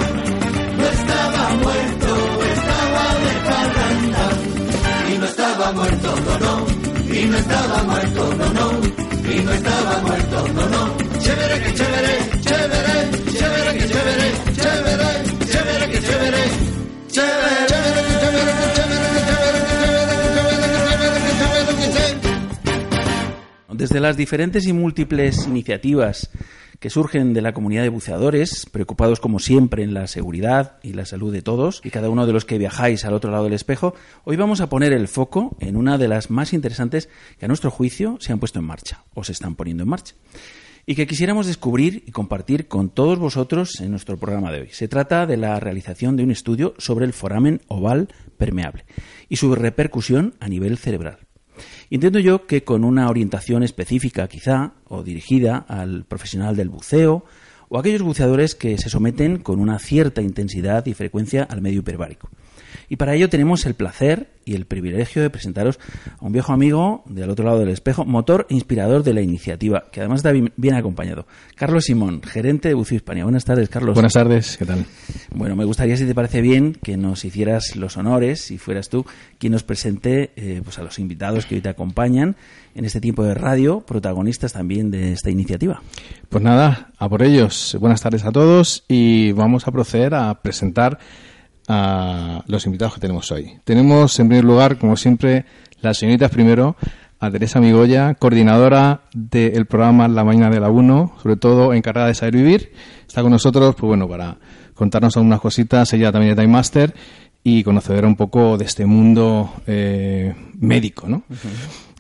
No 0.78 0.86
estaba 0.98 1.50
muerto, 1.64 2.12
estaba 2.56 3.06
de 3.26 3.34
parranda. 3.50 4.26
Y 5.14 5.18
no 5.18 5.26
estaba 5.26 5.72
muerto, 5.74 6.16
no, 6.26 6.34
no. 6.46 7.14
Y 7.14 7.26
no 7.26 7.38
estaba 7.38 7.84
muerto, 7.84 8.34
no, 8.40 8.48
no. 8.60 8.68
Y 9.34 9.36
no 9.44 9.52
estaba 9.52 9.94
muerto, 10.08 10.48
no, 10.56 10.66
no. 10.70 10.98
Chévere, 11.20 11.56
que 11.64 11.74
chévere, 11.74 12.14
chévere, 12.48 12.96
chévere, 13.38 13.78
que 13.78 13.88
chévere, 13.92 14.28
chévere, 14.62 15.10
chévere, 15.52 15.92
que 15.92 16.00
chévere. 16.08 16.44
Chévere, 17.12 17.68
chévere, 17.68 18.01
Desde 23.82 24.00
las 24.00 24.16
diferentes 24.16 24.68
y 24.68 24.74
múltiples 24.74 25.48
iniciativas 25.48 26.30
que 26.80 26.92
surgen 26.92 27.34
de 27.34 27.42
la 27.42 27.52
comunidad 27.52 27.82
de 27.82 27.90
buceadores, 27.90 28.68
preocupados 28.72 29.20
como 29.20 29.40
siempre 29.40 29.82
en 29.82 29.96
la 29.96 30.06
seguridad 30.06 30.78
y 30.84 30.94
la 30.94 31.04
salud 31.04 31.34
de 31.34 31.42
todos 31.42 31.82
y 31.84 31.90
cada 31.90 32.12
uno 32.12 32.28
de 32.28 32.34
los 32.34 32.46
que 32.46 32.60
viajáis 32.60 33.06
al 33.06 33.16
otro 33.16 33.32
lado 33.32 33.46
del 33.46 33.54
espejo, 33.54 33.96
hoy 34.24 34.36
vamos 34.36 34.62
a 34.62 34.70
poner 34.70 34.94
el 34.94 35.08
foco 35.08 35.58
en 35.60 35.78
una 35.78 35.98
de 35.98 36.08
las 36.08 36.30
más 36.30 36.54
interesantes 36.54 37.10
que 37.40 37.46
a 37.46 37.48
nuestro 37.48 37.72
juicio 37.72 38.18
se 38.20 38.32
han 38.32 38.38
puesto 38.38 38.60
en 38.60 38.66
marcha 38.66 39.04
o 39.16 39.24
se 39.24 39.32
están 39.32 39.56
poniendo 39.56 39.82
en 39.82 39.90
marcha 39.90 40.14
y 40.86 40.94
que 40.94 41.08
quisiéramos 41.08 41.48
descubrir 41.48 42.04
y 42.06 42.12
compartir 42.12 42.68
con 42.68 42.90
todos 42.90 43.18
vosotros 43.18 43.82
en 43.82 43.90
nuestro 43.90 44.18
programa 44.18 44.52
de 44.52 44.62
hoy. 44.62 44.70
Se 44.70 44.88
trata 44.88 45.26
de 45.26 45.38
la 45.38 45.60
realización 45.60 46.18
de 46.18 46.24
un 46.24 46.30
estudio 46.30 46.76
sobre 46.78 47.06
el 47.06 47.14
foramen 47.14 47.62
oval 47.68 48.10
permeable 48.38 48.86
y 49.28 49.38
su 49.38 49.56
repercusión 49.56 50.36
a 50.40 50.50
nivel 50.50 50.78
cerebral. 50.78 51.18
Entiendo 51.94 52.20
yo 52.20 52.48
que 52.48 52.64
con 52.64 52.86
una 52.86 53.10
orientación 53.10 53.64
específica 53.64 54.30
quizá 54.30 54.76
o 54.88 55.04
dirigida 55.04 55.58
al 55.58 56.06
profesional 56.06 56.56
del 56.56 56.70
buceo 56.70 57.26
o 57.68 57.76
a 57.76 57.82
aquellos 57.82 58.02
buceadores 58.02 58.56
que 58.56 58.78
se 58.78 58.90
someten 58.90 59.40
con 59.40 59.60
una 59.60 59.78
cierta 59.78 60.22
intensidad 60.22 60.86
y 60.86 60.94
frecuencia 60.94 61.44
al 61.44 61.62
medio 61.62 61.82
hiperbárico. 61.82 62.30
Y 62.90 62.96
para 62.96 63.16
ello 63.16 63.30
tenemos 63.30 63.66
el 63.66 63.74
placer 63.74 64.30
y 64.46 64.56
el 64.56 64.66
privilegio 64.66 65.22
de 65.22 65.30
presentaros 65.30 65.80
a 66.20 66.26
un 66.26 66.32
viejo 66.32 66.52
amigo 66.52 67.04
del 67.06 67.30
otro 67.30 67.46
lado 67.46 67.60
del 67.60 67.70
espejo, 67.70 68.06
motor 68.06 68.48
e 68.50 68.56
inspirador 68.56 69.04
de 69.04 69.14
la 69.14 69.22
iniciativa, 69.22 69.86
que 69.92 70.00
además 70.00 70.20
está 70.20 70.32
bien, 70.32 70.74
acompañado. 70.74 71.28
Carlos 71.56 71.86
Simón, 71.86 72.22
gerente 72.24 72.70
de 72.70 72.74
Buceo 72.74 72.98
Hispania. 72.98 73.24
Buenas 73.24 73.46
tardes, 73.46 73.70
Carlos. 73.70 73.94
Buenas 73.94 74.14
tardes, 74.14 74.58
¿qué 74.58 74.66
tal? 74.66 74.86
Bueno, 75.34 75.56
me 75.56 75.66
gustaría, 75.66 75.96
si 75.96 76.06
te 76.06 76.16
parece 76.16 76.42
bien, 76.42 76.78
que 76.82 76.98
nos 76.98 77.24
hicieras 77.24 77.76
los 77.76 77.98
honores, 77.98 78.42
si 78.42 78.58
fueras 78.58 78.90
tú 78.90 79.06
quien 79.38 79.54
nos 79.54 79.64
presente 79.64 80.32
eh, 80.36 80.62
pues 80.64 80.80
a 80.80 80.84
los 80.84 81.00
invitados 81.00 81.46
que 81.46 81.56
hoy 81.56 81.62
te 81.62 81.70
acompañan 81.70 82.36
en 82.76 82.86
este 82.86 83.02
tiempo 83.02 83.24
de 83.24 83.34
radio, 83.34 83.82
protagonistas 83.82 84.54
también 84.54 84.92
de 84.92 85.14
esta 85.14 85.30
iniciativa. 85.30 85.82
Pues 86.30 86.44
nada, 86.44 86.92
a 86.98 87.10
por 87.10 87.24
ellos. 87.24 87.76
Buenas 87.80 88.02
tardes 88.02 88.24
a 88.26 88.32
todos 88.32 88.86
y 88.88 89.32
vamos 89.34 89.68
a 89.68 89.72
proceder 89.72 90.16
a 90.16 90.42
presentar 90.42 91.00
a 91.74 92.44
los 92.48 92.66
invitados 92.66 92.96
que 92.96 93.00
tenemos 93.00 93.32
hoy. 93.32 93.60
Tenemos, 93.64 94.20
en 94.20 94.28
primer 94.28 94.44
lugar, 94.44 94.78
como 94.78 94.98
siempre, 94.98 95.46
las 95.82 95.98
señoritas 95.98 96.30
primero, 96.30 96.76
a 97.18 97.32
Teresa 97.32 97.62
Migoya, 97.62 98.16
coordinadora 98.16 99.04
del 99.14 99.66
programa 99.68 100.10
La 100.10 100.26
Mañana 100.26 100.50
de 100.50 100.60
la 100.60 100.70
1, 100.70 101.14
sobre 101.22 101.38
todo 101.38 101.74
encargada 101.74 102.08
de 102.08 102.16
saber 102.16 102.36
vivir. 102.36 102.74
Está 103.08 103.22
con 103.22 103.32
nosotros, 103.32 103.74
pues 103.76 103.88
bueno, 103.88 104.08
para 104.10 104.38
contarnos 104.74 105.16
algunas 105.16 105.40
cositas. 105.40 105.94
Ella 105.94 106.12
también 106.12 106.32
es 106.32 106.36
Time 106.36 106.52
Master 106.52 106.94
y 107.42 107.64
conocedora 107.64 108.06
un 108.06 108.18
poco 108.18 108.58
de 108.58 108.66
este 108.66 108.86
mundo 108.86 109.54
eh, 109.66 110.36
médico, 110.60 111.08
¿no? 111.08 111.24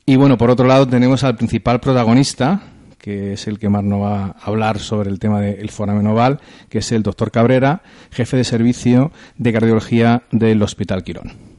Y 0.06 0.18
bueno, 0.18 0.38
por 0.38 0.49
otro 0.49 0.68
lado 0.68 0.85
tenemos 0.85 1.23
al 1.23 1.38
principal 1.38 1.80
protagonista, 1.80 2.70
que 3.01 3.33
es 3.33 3.47
el 3.47 3.57
que 3.57 3.67
más 3.67 3.83
nos 3.83 4.01
va 4.01 4.25
a 4.25 4.35
hablar 4.43 4.77
sobre 4.79 5.09
el 5.09 5.17
tema 5.17 5.41
del 5.41 5.69
foramen 5.69 6.05
oval, 6.05 6.39
que 6.69 6.77
es 6.77 6.91
el 6.91 7.01
doctor 7.01 7.31
Cabrera, 7.31 7.81
jefe 8.11 8.37
de 8.37 8.43
servicio 8.43 9.11
de 9.37 9.51
cardiología 9.51 10.23
del 10.31 10.61
Hospital 10.61 11.03
Quirón. 11.03 11.51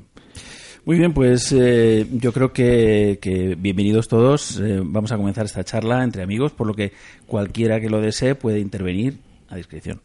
Muy 0.85 0.98
bien, 0.98 1.12
pues 1.12 1.52
eh, 1.52 2.06
yo 2.12 2.32
creo 2.32 2.52
que, 2.52 3.56
bienvenidos 3.59 4.09
todos. 4.09 4.59
Eh, 4.60 4.81
vamos 4.82 5.12
a 5.12 5.16
comenzar 5.16 5.44
esta 5.44 5.64
charla 5.64 6.02
entre 6.02 6.23
amigos, 6.23 6.52
por 6.52 6.66
lo 6.66 6.74
que 6.74 6.93
cualquiera 7.27 7.81
que 7.81 7.90
lo 7.90 8.01
desee 8.01 8.35
puede 8.35 8.60
intervenir 8.60 9.19
a 9.48 9.56
discreción. 9.56 10.01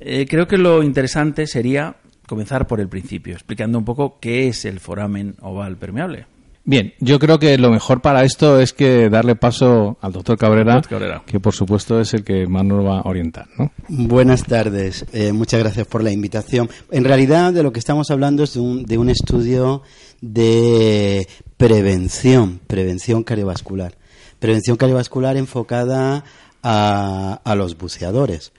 Eh, 0.00 0.26
creo 0.28 0.46
que 0.46 0.58
lo 0.58 0.82
interesante 0.82 1.46
sería 1.46 1.96
comenzar 2.26 2.66
por 2.66 2.80
el 2.80 2.88
principio, 2.88 3.34
explicando 3.34 3.78
un 3.78 3.84
poco 3.84 4.18
qué 4.20 4.48
es 4.48 4.64
el 4.64 4.80
foramen 4.80 5.36
oval 5.40 5.76
permeable. 5.76 6.26
Bien, 6.66 6.94
yo 6.98 7.18
creo 7.18 7.38
que 7.38 7.58
lo 7.58 7.70
mejor 7.70 8.00
para 8.00 8.24
esto 8.24 8.58
es 8.58 8.72
que 8.72 9.10
darle 9.10 9.36
paso 9.36 9.98
al 10.00 10.12
doctor 10.12 10.38
Cabrera, 10.38 10.80
que 11.26 11.38
por 11.38 11.52
supuesto 11.52 12.00
es 12.00 12.14
el 12.14 12.24
que 12.24 12.46
más 12.46 12.64
nos 12.64 12.82
va 12.82 13.00
a 13.00 13.02
orientar. 13.02 13.46
¿no? 13.58 13.70
Buenas 13.88 14.44
tardes, 14.44 15.04
eh, 15.12 15.32
muchas 15.32 15.60
gracias 15.60 15.86
por 15.86 16.02
la 16.02 16.10
invitación. 16.10 16.70
En 16.90 17.04
realidad 17.04 17.52
de 17.52 17.62
lo 17.62 17.70
que 17.70 17.80
estamos 17.80 18.10
hablando 18.10 18.44
es 18.44 18.54
de 18.54 18.60
un, 18.60 18.86
de 18.86 18.96
un 18.96 19.10
estudio 19.10 19.82
de 20.22 21.28
prevención, 21.58 22.60
prevención 22.66 23.24
cardiovascular. 23.24 23.98
Prevención 24.38 24.78
cardiovascular 24.78 25.36
enfocada 25.36 26.24
a, 26.62 27.42
a 27.44 27.54
los 27.56 27.76
buceadores. 27.76 28.52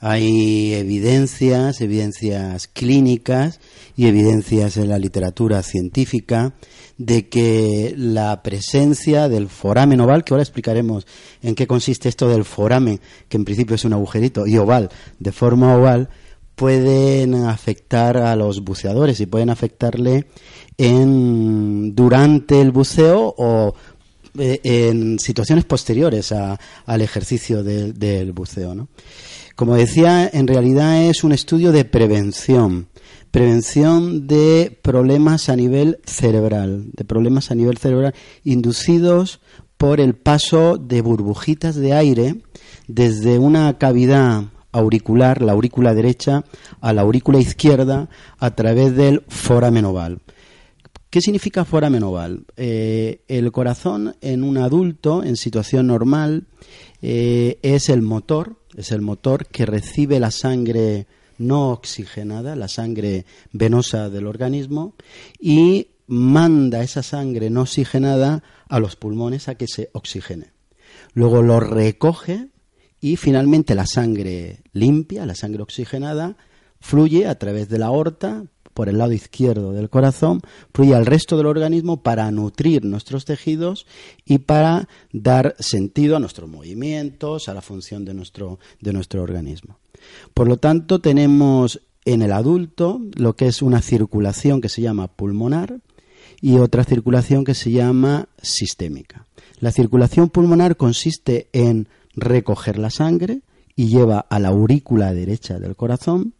Hay 0.00 0.72
evidencias, 0.72 1.82
evidencias 1.82 2.68
clínicas 2.68 3.60
y 3.96 4.06
evidencias 4.06 4.78
en 4.78 4.88
la 4.88 4.98
literatura 4.98 5.62
científica 5.62 6.54
de 7.00 7.30
que 7.30 7.94
la 7.96 8.42
presencia 8.42 9.30
del 9.30 9.48
foramen 9.48 10.02
oval, 10.02 10.22
que 10.22 10.34
ahora 10.34 10.42
explicaremos 10.42 11.06
en 11.40 11.54
qué 11.54 11.66
consiste 11.66 12.10
esto 12.10 12.28
del 12.28 12.44
foramen, 12.44 13.00
que 13.26 13.38
en 13.38 13.46
principio 13.46 13.74
es 13.74 13.86
un 13.86 13.94
agujerito, 13.94 14.46
y 14.46 14.58
oval, 14.58 14.90
de 15.18 15.32
forma 15.32 15.74
oval, 15.74 16.10
pueden 16.54 17.34
afectar 17.34 18.18
a 18.18 18.36
los 18.36 18.62
buceadores 18.62 19.18
y 19.20 19.24
pueden 19.24 19.48
afectarle 19.48 20.26
en, 20.76 21.94
durante 21.94 22.60
el 22.60 22.70
buceo 22.70 23.34
o 23.38 23.74
eh, 24.38 24.60
en 24.62 25.18
situaciones 25.18 25.64
posteriores 25.64 26.32
al 26.32 27.00
ejercicio 27.00 27.64
del 27.64 28.32
buceo. 28.32 28.74
¿no? 28.74 28.88
Como 29.56 29.74
decía, 29.74 30.28
en 30.30 30.46
realidad 30.46 31.02
es 31.04 31.24
un 31.24 31.32
estudio 31.32 31.72
de 31.72 31.86
prevención, 31.86 32.88
prevención 33.30 34.26
de 34.26 34.78
problemas 34.82 35.48
a 35.48 35.56
nivel 35.56 36.00
cerebral, 36.04 36.90
de 36.92 37.04
problemas 37.04 37.50
a 37.50 37.54
nivel 37.54 37.78
cerebral 37.78 38.14
inducidos 38.44 39.40
por 39.76 40.00
el 40.00 40.14
paso 40.14 40.76
de 40.76 41.00
burbujitas 41.00 41.76
de 41.76 41.94
aire 41.94 42.36
desde 42.86 43.38
una 43.38 43.78
cavidad 43.78 44.44
auricular, 44.72 45.42
la 45.42 45.52
aurícula 45.52 45.94
derecha, 45.94 46.44
a 46.80 46.92
la 46.92 47.02
aurícula 47.02 47.38
izquierda 47.38 48.08
a 48.38 48.54
través 48.54 48.94
del 48.94 49.24
foramen 49.28 49.84
oval. 49.84 50.20
¿Qué 51.08 51.20
significa 51.20 51.64
foramen 51.64 52.04
oval? 52.04 52.44
Eh, 52.56 53.22
el 53.26 53.50
corazón 53.50 54.14
en 54.20 54.44
un 54.44 54.58
adulto 54.58 55.24
en 55.24 55.36
situación 55.36 55.88
normal 55.88 56.46
eh, 57.02 57.58
es 57.62 57.88
el 57.88 58.02
motor 58.02 58.60
es 58.76 58.92
el 58.92 59.00
motor 59.00 59.46
que 59.46 59.66
recibe 59.66 60.20
la 60.20 60.30
sangre 60.30 61.06
no 61.40 61.70
oxigenada, 61.70 62.54
la 62.54 62.68
sangre 62.68 63.26
venosa 63.52 64.10
del 64.10 64.26
organismo, 64.26 64.94
y 65.40 65.88
manda 66.06 66.82
esa 66.82 67.02
sangre 67.02 67.50
no 67.50 67.62
oxigenada 67.62 68.44
a 68.68 68.78
los 68.78 68.96
pulmones 68.96 69.48
a 69.48 69.54
que 69.54 69.66
se 69.66 69.90
oxigene. 69.92 70.52
Luego 71.14 71.42
lo 71.42 71.58
recoge 71.58 72.48
y 73.00 73.16
finalmente 73.16 73.74
la 73.74 73.86
sangre 73.86 74.62
limpia, 74.72 75.26
la 75.26 75.34
sangre 75.34 75.62
oxigenada, 75.62 76.36
fluye 76.80 77.26
a 77.26 77.38
través 77.38 77.68
de 77.68 77.78
la 77.78 77.86
aorta 77.86 78.44
por 78.80 78.88
el 78.88 78.96
lado 78.96 79.12
izquierdo 79.12 79.72
del 79.72 79.90
corazón, 79.90 80.40
fluye 80.72 80.94
al 80.94 81.04
resto 81.04 81.36
del 81.36 81.44
organismo 81.44 82.02
para 82.02 82.30
nutrir 82.30 82.82
nuestros 82.82 83.26
tejidos 83.26 83.86
y 84.24 84.38
para 84.38 84.88
dar 85.12 85.54
sentido 85.58 86.16
a 86.16 86.18
nuestros 86.18 86.48
movimientos, 86.48 87.50
a 87.50 87.52
la 87.52 87.60
función 87.60 88.06
de 88.06 88.14
nuestro, 88.14 88.58
de 88.80 88.94
nuestro 88.94 89.22
organismo. 89.22 89.76
Por 90.32 90.48
lo 90.48 90.56
tanto, 90.56 90.98
tenemos 90.98 91.82
en 92.06 92.22
el 92.22 92.32
adulto 92.32 93.02
lo 93.16 93.36
que 93.36 93.48
es 93.48 93.60
una 93.60 93.82
circulación 93.82 94.62
que 94.62 94.70
se 94.70 94.80
llama 94.80 95.08
pulmonar 95.08 95.80
y 96.40 96.56
otra 96.56 96.82
circulación 96.84 97.44
que 97.44 97.52
se 97.52 97.72
llama 97.72 98.30
sistémica. 98.40 99.26
La 99.58 99.72
circulación 99.72 100.30
pulmonar 100.30 100.78
consiste 100.78 101.50
en 101.52 101.86
recoger 102.14 102.78
la 102.78 102.88
sangre 102.88 103.42
y 103.76 103.88
lleva 103.88 104.20
a 104.20 104.38
la 104.38 104.48
aurícula 104.48 105.12
derecha 105.12 105.58
del 105.58 105.76
corazón 105.76 106.32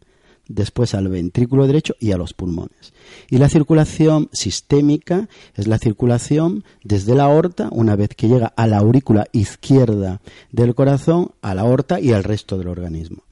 después 0.47 0.93
al 0.93 1.07
ventrículo 1.07 1.67
derecho 1.67 1.95
y 1.99 2.11
a 2.11 2.17
los 2.17 2.33
pulmones. 2.33 2.93
Y 3.29 3.37
la 3.37 3.49
circulación 3.49 4.29
sistémica 4.31 5.29
es 5.55 5.67
la 5.67 5.77
circulación 5.77 6.63
desde 6.83 7.15
la 7.15 7.25
aorta, 7.25 7.69
una 7.71 7.95
vez 7.95 8.09
que 8.09 8.27
llega 8.27 8.53
a 8.55 8.67
la 8.67 8.77
aurícula 8.77 9.27
izquierda 9.31 10.21
del 10.51 10.75
corazón, 10.75 11.31
a 11.41 11.55
la 11.55 11.61
aorta 11.61 11.99
y 11.99 12.11
al 12.11 12.23
resto 12.23 12.57
del 12.57 12.67
organismo. 12.67 13.23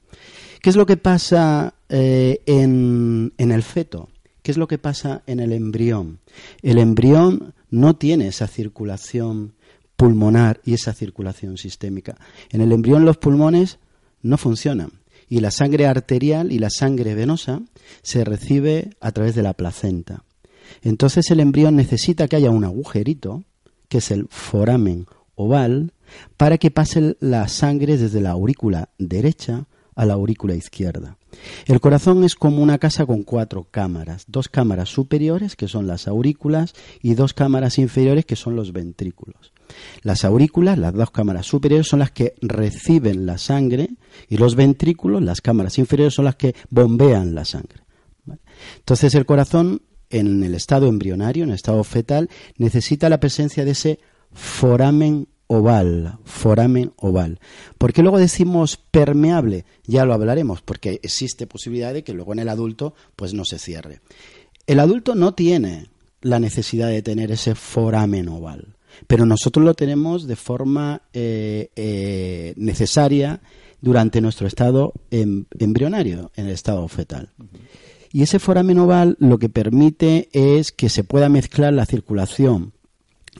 ¿Qué 0.62 0.70
es 0.70 0.76
lo 0.76 0.86
que 0.86 0.96
pasa 0.96 1.74
eh, 1.88 2.42
en, 2.46 3.32
en 3.38 3.52
el 3.52 3.62
feto? 3.62 4.08
¿Qué 4.42 4.50
es 4.50 4.56
lo 4.56 4.68
que 4.68 4.78
pasa 4.78 5.22
en 5.26 5.40
el 5.40 5.52
embrión? 5.52 6.18
El 6.62 6.78
embrión 6.78 7.54
no 7.70 7.96
tiene 7.96 8.28
esa 8.28 8.46
circulación 8.46 9.54
pulmonar 9.96 10.60
y 10.64 10.74
esa 10.74 10.94
circulación 10.94 11.58
sistémica. 11.58 12.16
En 12.50 12.62
el 12.62 12.72
embrión 12.72 13.04
los 13.04 13.18
pulmones 13.18 13.78
no 14.22 14.38
funcionan 14.38 14.99
y 15.30 15.40
la 15.40 15.52
sangre 15.52 15.86
arterial 15.86 16.52
y 16.52 16.58
la 16.58 16.68
sangre 16.68 17.14
venosa 17.14 17.62
se 18.02 18.24
recibe 18.24 18.90
a 19.00 19.12
través 19.12 19.34
de 19.34 19.42
la 19.42 19.54
placenta. 19.54 20.24
Entonces 20.82 21.30
el 21.30 21.40
embrión 21.40 21.76
necesita 21.76 22.28
que 22.28 22.36
haya 22.36 22.50
un 22.50 22.64
agujerito, 22.64 23.44
que 23.88 23.98
es 23.98 24.10
el 24.10 24.26
foramen 24.28 25.06
oval, 25.36 25.92
para 26.36 26.58
que 26.58 26.72
pase 26.72 27.16
la 27.20 27.46
sangre 27.48 27.96
desde 27.96 28.20
la 28.20 28.32
aurícula 28.32 28.90
derecha 28.98 29.66
a 29.94 30.04
la 30.04 30.14
aurícula 30.14 30.54
izquierda. 30.56 31.16
El 31.66 31.80
corazón 31.80 32.24
es 32.24 32.34
como 32.34 32.60
una 32.60 32.78
casa 32.78 33.06
con 33.06 33.22
cuatro 33.22 33.68
cámaras, 33.70 34.24
dos 34.26 34.48
cámaras 34.48 34.88
superiores, 34.88 35.54
que 35.54 35.68
son 35.68 35.86
las 35.86 36.08
aurículas, 36.08 36.74
y 37.02 37.14
dos 37.14 37.34
cámaras 37.34 37.78
inferiores, 37.78 38.26
que 38.26 38.36
son 38.36 38.56
los 38.56 38.72
ventrículos. 38.72 39.52
Las 40.02 40.24
aurículas, 40.24 40.78
las 40.78 40.94
dos 40.94 41.10
cámaras 41.10 41.46
superiores, 41.46 41.88
son 41.88 42.00
las 42.00 42.10
que 42.10 42.34
reciben 42.40 43.26
la 43.26 43.38
sangre 43.38 43.90
y 44.28 44.36
los 44.36 44.54
ventrículos, 44.54 45.22
las 45.22 45.40
cámaras 45.40 45.78
inferiores, 45.78 46.14
son 46.14 46.24
las 46.26 46.36
que 46.36 46.54
bombean 46.70 47.34
la 47.34 47.44
sangre. 47.44 47.82
Entonces 48.78 49.14
el 49.14 49.26
corazón, 49.26 49.82
en 50.10 50.42
el 50.42 50.54
estado 50.54 50.86
embrionario, 50.86 51.44
en 51.44 51.50
el 51.50 51.56
estado 51.56 51.82
fetal, 51.84 52.28
necesita 52.56 53.08
la 53.08 53.20
presencia 53.20 53.64
de 53.64 53.72
ese 53.72 54.00
foramen 54.32 55.28
oval, 55.46 56.18
foramen 56.24 56.92
oval. 56.96 57.40
¿Por 57.76 57.92
qué 57.92 58.02
luego 58.02 58.18
decimos 58.18 58.76
permeable? 58.76 59.64
Ya 59.84 60.04
lo 60.04 60.14
hablaremos, 60.14 60.62
porque 60.62 61.00
existe 61.02 61.46
posibilidad 61.46 61.92
de 61.92 62.04
que 62.04 62.12
luego 62.12 62.32
en 62.32 62.38
el 62.38 62.48
adulto 62.48 62.94
pues 63.16 63.34
no 63.34 63.44
se 63.44 63.58
cierre. 63.58 64.00
El 64.66 64.78
adulto 64.78 65.14
no 65.14 65.34
tiene 65.34 65.90
la 66.20 66.38
necesidad 66.38 66.88
de 66.88 67.02
tener 67.02 67.32
ese 67.32 67.54
foramen 67.54 68.28
oval 68.28 68.76
pero 69.06 69.26
nosotros 69.26 69.64
lo 69.64 69.74
tenemos 69.74 70.26
de 70.26 70.36
forma 70.36 71.02
eh, 71.12 71.70
eh, 71.76 72.54
necesaria 72.56 73.40
durante 73.80 74.20
nuestro 74.20 74.46
estado 74.46 74.92
em, 75.10 75.44
embrionario, 75.58 76.30
en 76.36 76.46
el 76.46 76.52
estado 76.52 76.86
fetal. 76.88 77.30
Y 78.12 78.22
ese 78.22 78.38
foramen 78.38 78.78
oval 78.78 79.16
lo 79.20 79.38
que 79.38 79.48
permite 79.48 80.28
es 80.32 80.72
que 80.72 80.88
se 80.88 81.04
pueda 81.04 81.28
mezclar 81.28 81.72
la 81.72 81.86
circulación 81.86 82.72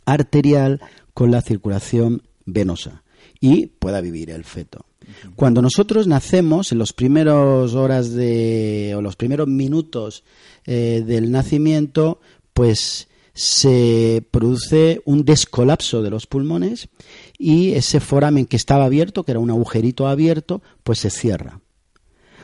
arterial 0.05 0.81
con 1.13 1.31
la 1.31 1.43
circulación 1.43 2.23
venosa 2.47 3.03
y 3.41 3.67
pueda 3.67 4.01
vivir 4.01 4.31
el 4.31 4.45
feto. 4.45 4.87
Cuando 5.35 5.61
nosotros 5.61 6.07
nacemos, 6.07 6.73
en 6.73 6.79
los 6.79 6.93
primeros 6.93 7.75
horas 7.75 8.13
de, 8.13 8.95
o 8.97 9.03
los 9.03 9.17
primeros 9.17 9.49
minutos 9.49 10.25
eh, 10.67 11.03
del 11.05 11.33
nacimiento, 11.33 12.21
pues 12.55 13.09
se 13.41 14.23
produce 14.31 15.01
un 15.07 15.25
descolapso 15.25 16.03
de 16.03 16.11
los 16.11 16.27
pulmones 16.27 16.91
y 17.39 17.71
ese 17.71 17.99
foramen 17.99 18.45
que 18.45 18.57
estaba 18.57 18.85
abierto, 18.85 19.25
que 19.25 19.31
era 19.31 19.41
un 19.41 19.49
agujerito 19.49 20.07
abierto, 20.07 20.61
pues 20.83 20.99
se 20.99 21.09
cierra. 21.09 21.63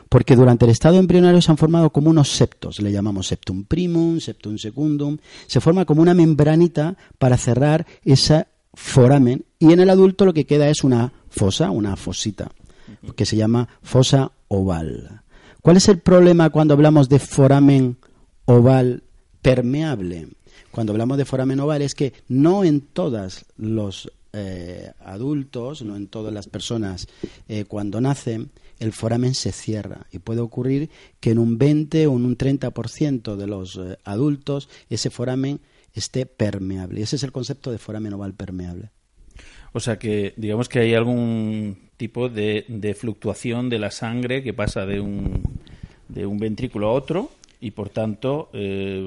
Porque 0.09 0.37
durante 0.37 0.65
el 0.65 0.71
estado 0.71 0.97
embrionario 0.97 1.43
se 1.43 1.51
han 1.51 1.59
formado 1.59 1.91
como 1.91 2.09
unos 2.09 2.31
septos, 2.31 2.81
le 2.81 2.93
llamamos 2.93 3.27
septum 3.27 3.65
primum, 3.65 4.21
septum 4.21 4.57
secundum, 4.57 5.19
se 5.47 5.61
forma 5.61 5.85
como 5.85 6.01
una 6.01 6.15
membranita 6.15 6.97
para 7.19 7.37
cerrar 7.37 7.87
ese 8.03 8.47
foramen 8.73 9.45
y 9.59 9.75
en 9.75 9.81
el 9.81 9.91
adulto 9.91 10.25
lo 10.25 10.33
que 10.33 10.47
queda 10.47 10.71
es 10.71 10.83
una 10.83 11.13
fosa, 11.29 11.71
una 11.73 11.97
fosita, 11.97 12.51
que 13.15 13.27
se 13.27 13.37
llama 13.37 13.69
fosa 13.83 14.33
oval. 14.49 15.21
¿Cuál 15.61 15.77
es 15.77 15.89
el 15.89 15.99
problema 15.99 16.49
cuando 16.49 16.73
hablamos 16.73 17.11
de 17.11 17.19
foramen 17.19 17.99
oval 18.47 19.03
permeable. 19.47 20.27
Cuando 20.77 20.93
hablamos 20.93 21.17
de 21.17 21.25
foramen 21.25 21.59
oval 21.61 21.81
es 21.81 21.95
que 21.95 22.13
no 22.29 22.63
en 22.63 22.83
todos 22.83 23.47
los 23.57 24.13
eh, 24.35 24.93
adultos, 25.01 25.81
no 25.81 25.97
en 25.97 26.07
todas 26.07 26.35
las 26.35 26.49
personas 26.49 27.09
eh, 27.49 27.65
cuando 27.65 27.99
nacen, 28.03 28.51
el 28.79 28.93
foramen 28.93 29.35
se 29.35 29.53
cierra 29.53 30.07
y 30.13 30.19
puede 30.19 30.43
ocurrir 30.43 30.91
que 31.19 31.31
en 31.31 31.39
un 31.39 31.57
20 31.57 32.07
o 32.09 32.17
en 32.19 32.27
un 32.27 32.37
30% 32.37 33.37
de 33.37 33.47
los 33.47 33.77
eh, 33.77 33.97
adultos 34.05 34.69
ese 34.91 35.09
foramen 35.09 35.61
esté 35.95 36.27
permeable. 36.27 37.01
Ese 37.01 37.17
es 37.17 37.23
el 37.23 37.33
concepto 37.33 37.73
de 37.73 37.79
foramen 37.79 38.13
oval 38.13 38.35
permeable. 38.35 38.91
O 39.73 39.81
sea 39.81 39.99
que 39.99 40.35
digamos 40.37 40.69
que 40.69 40.81
hay 40.81 40.93
algún 40.93 41.89
tipo 41.97 42.29
de, 42.29 42.67
de 42.69 42.93
fluctuación 42.93 43.71
de 43.71 43.79
la 43.79 43.91
sangre 43.91 44.43
que 44.43 44.53
pasa 44.53 44.85
de 44.85 45.01
un, 45.01 45.43
de 46.11 46.27
un 46.27 46.39
ventrículo 46.39 46.89
a 46.89 46.93
otro 46.93 47.31
y 47.67 47.73
por 47.73 47.89
tanto 47.89 48.49
eh, 48.53 49.03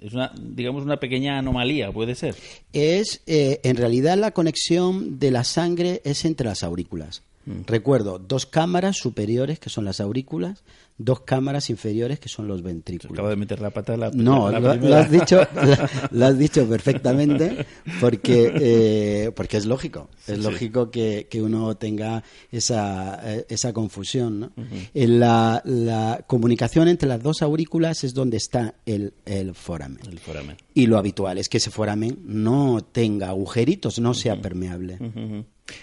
es 0.00 0.12
una 0.12 0.32
digamos 0.36 0.82
una 0.82 0.98
pequeña 0.98 1.38
anomalía 1.38 1.92
puede 1.92 2.14
ser 2.14 2.34
Es, 2.72 3.22
eh, 3.26 3.60
en 3.62 3.76
realidad, 3.76 4.18
la 4.18 4.32
conexión 4.32 5.18
de 5.18 5.30
la 5.30 5.44
sangre 5.44 6.02
es 6.04 6.24
entre 6.24 6.46
las 6.46 6.62
aurículas. 6.62 7.22
Mm. 7.46 7.62
Recuerdo, 7.66 8.18
dos 8.18 8.46
cámaras 8.46 8.96
superiores, 8.96 9.58
que 9.58 9.70
son 9.70 9.84
las 9.84 10.00
aurículas, 10.00 10.64
dos 10.96 11.20
cámaras 11.20 11.70
inferiores, 11.70 12.20
que 12.20 12.28
son 12.28 12.46
los 12.46 12.62
ventrículos. 12.62 13.12
acabo 13.12 13.28
de 13.28 13.36
meter 13.36 13.60
la 13.60 13.70
pata 13.70 13.96
la 13.96 14.10
No, 14.10 14.50
la 14.50 14.60
lo, 14.60 14.96
has 14.96 15.10
dicho, 15.10 15.40
lo 16.12 16.26
has 16.26 16.38
dicho 16.38 16.68
perfectamente, 16.68 17.66
porque, 18.00 18.52
eh, 18.54 19.32
porque 19.34 19.56
es 19.56 19.66
lógico. 19.66 20.08
Es 20.20 20.26
Sí, 20.26 20.34
sí. 20.36 20.40
lógico 20.42 20.90
que, 20.90 21.26
que 21.30 21.42
uno 21.42 21.76
tenga 21.76 22.22
esa, 22.50 23.20
eh, 23.24 23.46
esa 23.48 23.72
confusión. 23.72 24.40
¿no? 24.40 24.52
En 24.94 25.20
la, 25.20 25.60
la 25.64 26.24
comunicación 26.26 26.88
entre 26.88 27.08
las 27.08 27.22
dos 27.22 27.42
aurículas 27.42 28.04
es 28.04 28.14
donde 28.14 28.36
está 28.36 28.74
el, 28.86 29.14
el 29.26 29.54
foramen. 29.54 30.00
el 30.10 30.18
foramen 30.18 30.56
Y 30.74 30.86
lo 30.86 30.98
habitual 30.98 31.38
es 31.38 31.48
que 31.48 31.58
ese 31.58 31.70
foramen 31.70 32.18
no 32.24 32.80
tenga 32.82 33.28
agujeritos, 33.30 33.98
no 33.98 34.14
sea 34.14 34.40
permeable. 34.40 34.98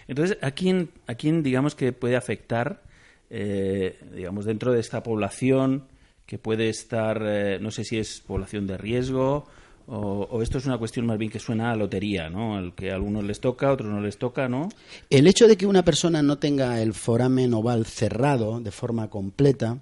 Entonces, 0.08 0.38
¿a 0.41 0.52
quién, 0.52 0.90
a 1.08 1.16
quién 1.16 1.44
digamos 1.44 1.76
que 1.76 1.94
puede 1.94 2.16
afectar, 2.16 2.84
eh, 3.30 3.99
digamos, 4.14 4.45
dentro 4.45 4.72
de 4.72 4.80
esta 4.80 5.03
población 5.03 5.88
que 6.26 6.38
puede 6.38 6.70
estar, 6.70 7.22
eh, 7.26 7.60
no 7.60 7.72
sé 7.72 7.84
si 7.84 7.98
es 7.98 8.22
población 8.22 8.68
de 8.68 8.78
riesgo 8.78 9.45
o, 9.88 10.41
esto 10.41 10.58
es 10.58 10.66
una 10.66 10.78
cuestión 10.78 11.06
más 11.06 11.18
bien 11.18 11.32
que 11.32 11.40
suena 11.40 11.72
a 11.72 11.76
lotería, 11.76 12.30
¿no? 12.30 12.56
Al 12.56 12.74
que 12.76 12.91
a 12.91 12.95
algunos 12.95 13.26
les 13.26 13.41
toca, 13.41 13.68
a 13.68 13.74
otros 13.74 13.90
no 13.90 13.99
les 13.99 14.18
toca, 14.18 14.48
¿no? 14.48 14.70
El 15.10 15.28
hecho 15.28 15.48
de 15.48 15.58
que 15.58 15.66
una 15.66 15.84
persona 15.84 16.22
no 16.22 16.38
tenga 16.38 16.82
el 16.82 16.94
foramen 16.94 17.53
oval 17.53 17.86
cerrado 17.86 18.62
de 18.62 18.72
forma 18.72 19.10
completa 19.10 19.80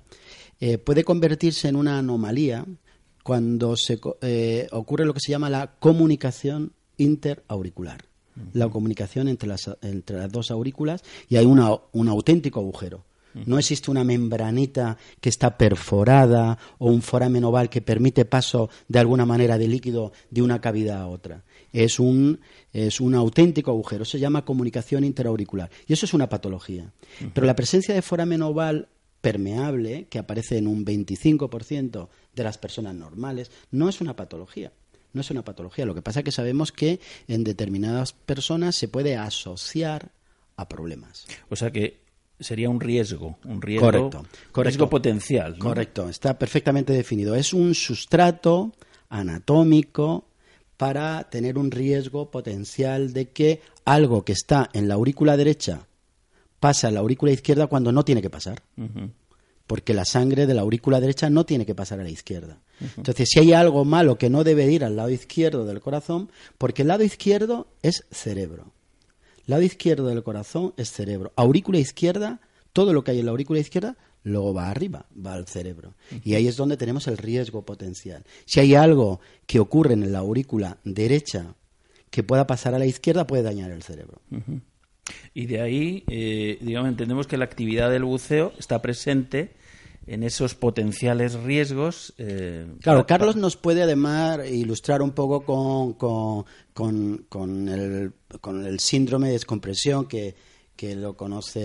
eh, 0.59 0.77
puede 0.77 1.03
convertirse 1.03 1.67
en 1.67 1.75
una 1.75 1.99
anomalía 1.99 2.65
cuando 3.23 3.75
se 3.77 3.99
eh, 4.21 4.67
ocurre 4.71 5.05
lo 5.05 5.13
que 5.13 5.19
se 5.19 5.31
llama 5.31 5.49
la 5.49 5.75
comunicación 5.79 6.73
interauricular. 6.97 8.08
La 8.53 8.69
comunicación 8.69 9.27
entre 9.27 9.47
las, 9.49 9.69
entre 9.81 10.17
las 10.17 10.31
dos 10.31 10.51
aurículas 10.51 11.03
y 11.27 11.35
hay 11.37 11.45
una- 11.45 11.75
un 11.91 12.07
auténtico 12.09 12.59
agujero. 12.59 13.05
No 13.45 13.59
existe 13.59 13.91
una 13.91 14.03
membranita 14.03 14.97
que 15.21 15.29
está 15.29 15.55
perforada 15.55 16.57
o 16.79 16.87
un 16.87 17.03
foramen 17.03 17.43
oval 17.43 17.69
que 17.69 17.79
permite 17.81 18.25
paso 18.25 18.69
de 18.87 18.97
alguna 18.97 19.23
manera 19.25 19.57
de 19.59 19.67
líquido 19.67 20.11
de 20.31 20.41
una 20.41 20.59
cavidad 20.59 21.01
a 21.01 21.07
otra. 21.07 21.43
Es 21.71 21.99
un, 21.99 22.39
es 22.73 22.99
un 22.99 23.13
auténtico 23.13 23.69
agujero. 23.69 24.03
Se 24.03 24.19
llama 24.19 24.43
comunicación 24.45 25.03
interauricular. 25.03 25.69
Y 25.87 25.93
eso 25.93 26.07
es 26.07 26.13
una 26.15 26.27
patología. 26.27 26.91
Pero 27.33 27.45
la 27.45 27.55
presencia 27.55 27.93
de 27.93 28.01
foramen 28.01 28.41
oval 28.41 28.87
permeable, 29.21 30.07
que 30.09 30.17
aparece 30.17 30.57
en 30.57 30.65
un 30.67 30.83
25% 30.83 32.07
de 32.35 32.43
las 32.43 32.57
personas 32.57 32.95
normales, 32.95 33.51
no 33.71 33.89
es 33.89 34.01
una 34.01 34.15
patología. 34.15 34.71
No 35.13 35.21
es 35.21 35.31
una 35.31 35.43
patología. 35.43 35.85
Lo 35.85 35.95
que 35.95 36.01
pasa 36.01 36.19
es 36.19 36.25
que 36.25 36.31
sabemos 36.31 36.71
que 36.71 36.99
en 37.27 37.43
determinadas 37.43 38.13
personas 38.13 38.75
se 38.75 38.87
puede 38.87 39.15
asociar 39.17 40.11
a 40.55 40.67
problemas. 40.67 41.25
O 41.49 41.55
sea 41.55 41.71
que 41.71 42.01
sería 42.39 42.69
un 42.69 42.79
riesgo, 42.79 43.37
un 43.45 43.61
riesgo, 43.61 43.85
Correcto, 43.87 44.17
correcto. 44.51 44.63
riesgo 44.63 44.89
potencial. 44.89 45.53
¿no? 45.57 45.65
Correcto, 45.65 46.09
está 46.09 46.37
perfectamente 46.37 46.93
definido. 46.93 47.35
Es 47.35 47.53
un 47.53 47.75
sustrato 47.75 48.73
anatómico 49.09 50.25
para 50.77 51.29
tener 51.29 51.57
un 51.57 51.71
riesgo 51.71 52.31
potencial 52.31 53.11
de 53.11 53.29
que 53.29 53.61
algo 53.83 54.23
que 54.23 54.31
está 54.33 54.69
en 54.73 54.87
la 54.87 54.93
aurícula 54.93 55.35
derecha 55.35 55.87
pasa 56.59 56.87
a 56.87 56.91
la 56.91 56.99
aurícula 57.01 57.31
izquierda 57.31 57.67
cuando 57.67 57.91
no 57.91 58.05
tiene 58.05 58.21
que 58.21 58.29
pasar. 58.29 58.61
Porque 59.67 59.93
la 59.93 60.05
sangre 60.05 60.47
de 60.47 60.53
la 60.53 60.61
aurícula 60.61 60.99
derecha 60.99 61.29
no 61.29 61.45
tiene 61.45 61.65
que 61.65 61.75
pasar 61.75 61.99
a 61.99 62.03
la 62.03 62.09
izquierda. 62.09 62.59
Entonces, 62.97 63.29
si 63.29 63.39
hay 63.39 63.53
algo 63.53 63.85
malo 63.85 64.17
que 64.17 64.29
no 64.29 64.43
debe 64.43 64.71
ir 64.71 64.83
al 64.83 64.95
lado 64.95 65.09
izquierdo 65.09 65.65
del 65.65 65.81
corazón, 65.81 66.31
porque 66.57 66.83
el 66.83 66.87
lado 66.87 67.03
izquierdo 67.03 67.67
es 67.81 68.05
cerebro. 68.11 68.71
Lado 69.45 69.63
izquierdo 69.63 70.07
del 70.07 70.23
corazón 70.23 70.73
es 70.77 70.91
cerebro. 70.91 71.33
Aurícula 71.35 71.79
izquierda, 71.79 72.39
todo 72.71 72.93
lo 72.93 73.03
que 73.03 73.11
hay 73.11 73.19
en 73.19 73.25
la 73.25 73.31
aurícula 73.31 73.59
izquierda, 73.59 73.97
luego 74.23 74.53
va 74.53 74.69
arriba, 74.69 75.05
va 75.25 75.33
al 75.33 75.47
cerebro. 75.47 75.95
Y 76.23 76.35
ahí 76.35 76.47
es 76.47 76.55
donde 76.55 76.77
tenemos 76.77 77.07
el 77.07 77.17
riesgo 77.17 77.63
potencial. 77.63 78.23
Si 78.45 78.59
hay 78.59 78.75
algo 78.75 79.19
que 79.47 79.59
ocurre 79.59 79.93
en 79.93 80.11
la 80.11 80.19
aurícula 80.19 80.77
derecha 80.83 81.55
que 82.09 82.23
pueda 82.23 82.47
pasar 82.47 82.73
a 82.75 82.79
la 82.79 82.85
izquierda, 82.85 83.27
puede 83.27 83.43
dañar 83.43 83.71
el 83.71 83.83
cerebro. 83.83 84.21
Y 85.33 85.47
de 85.47 85.61
ahí, 85.61 86.03
eh, 86.07 86.57
digamos, 86.61 86.89
entendemos 86.89 87.27
que 87.27 87.37
la 87.37 87.45
actividad 87.45 87.89
del 87.89 88.03
buceo 88.03 88.53
está 88.57 88.81
presente 88.81 89.51
en 90.09 90.23
esos 90.23 90.55
potenciales 90.55 91.35
riesgos. 91.35 92.13
eh, 92.17 92.65
Claro, 92.81 93.05
Carlos 93.05 93.35
nos 93.35 93.55
puede 93.57 93.83
además 93.83 94.39
ilustrar 94.49 95.01
un 95.01 95.11
poco 95.11 95.41
con, 95.45 95.93
con, 95.93 96.45
con, 96.73 97.25
con 97.29 97.69
el, 97.69 98.13
con 98.41 98.65
el 98.65 98.79
síndrome 98.79 99.27
de 99.27 99.33
descompresión 99.33 100.07
que, 100.07 100.35
que 100.75 100.95
lo 100.95 101.15
conoce 101.15 101.59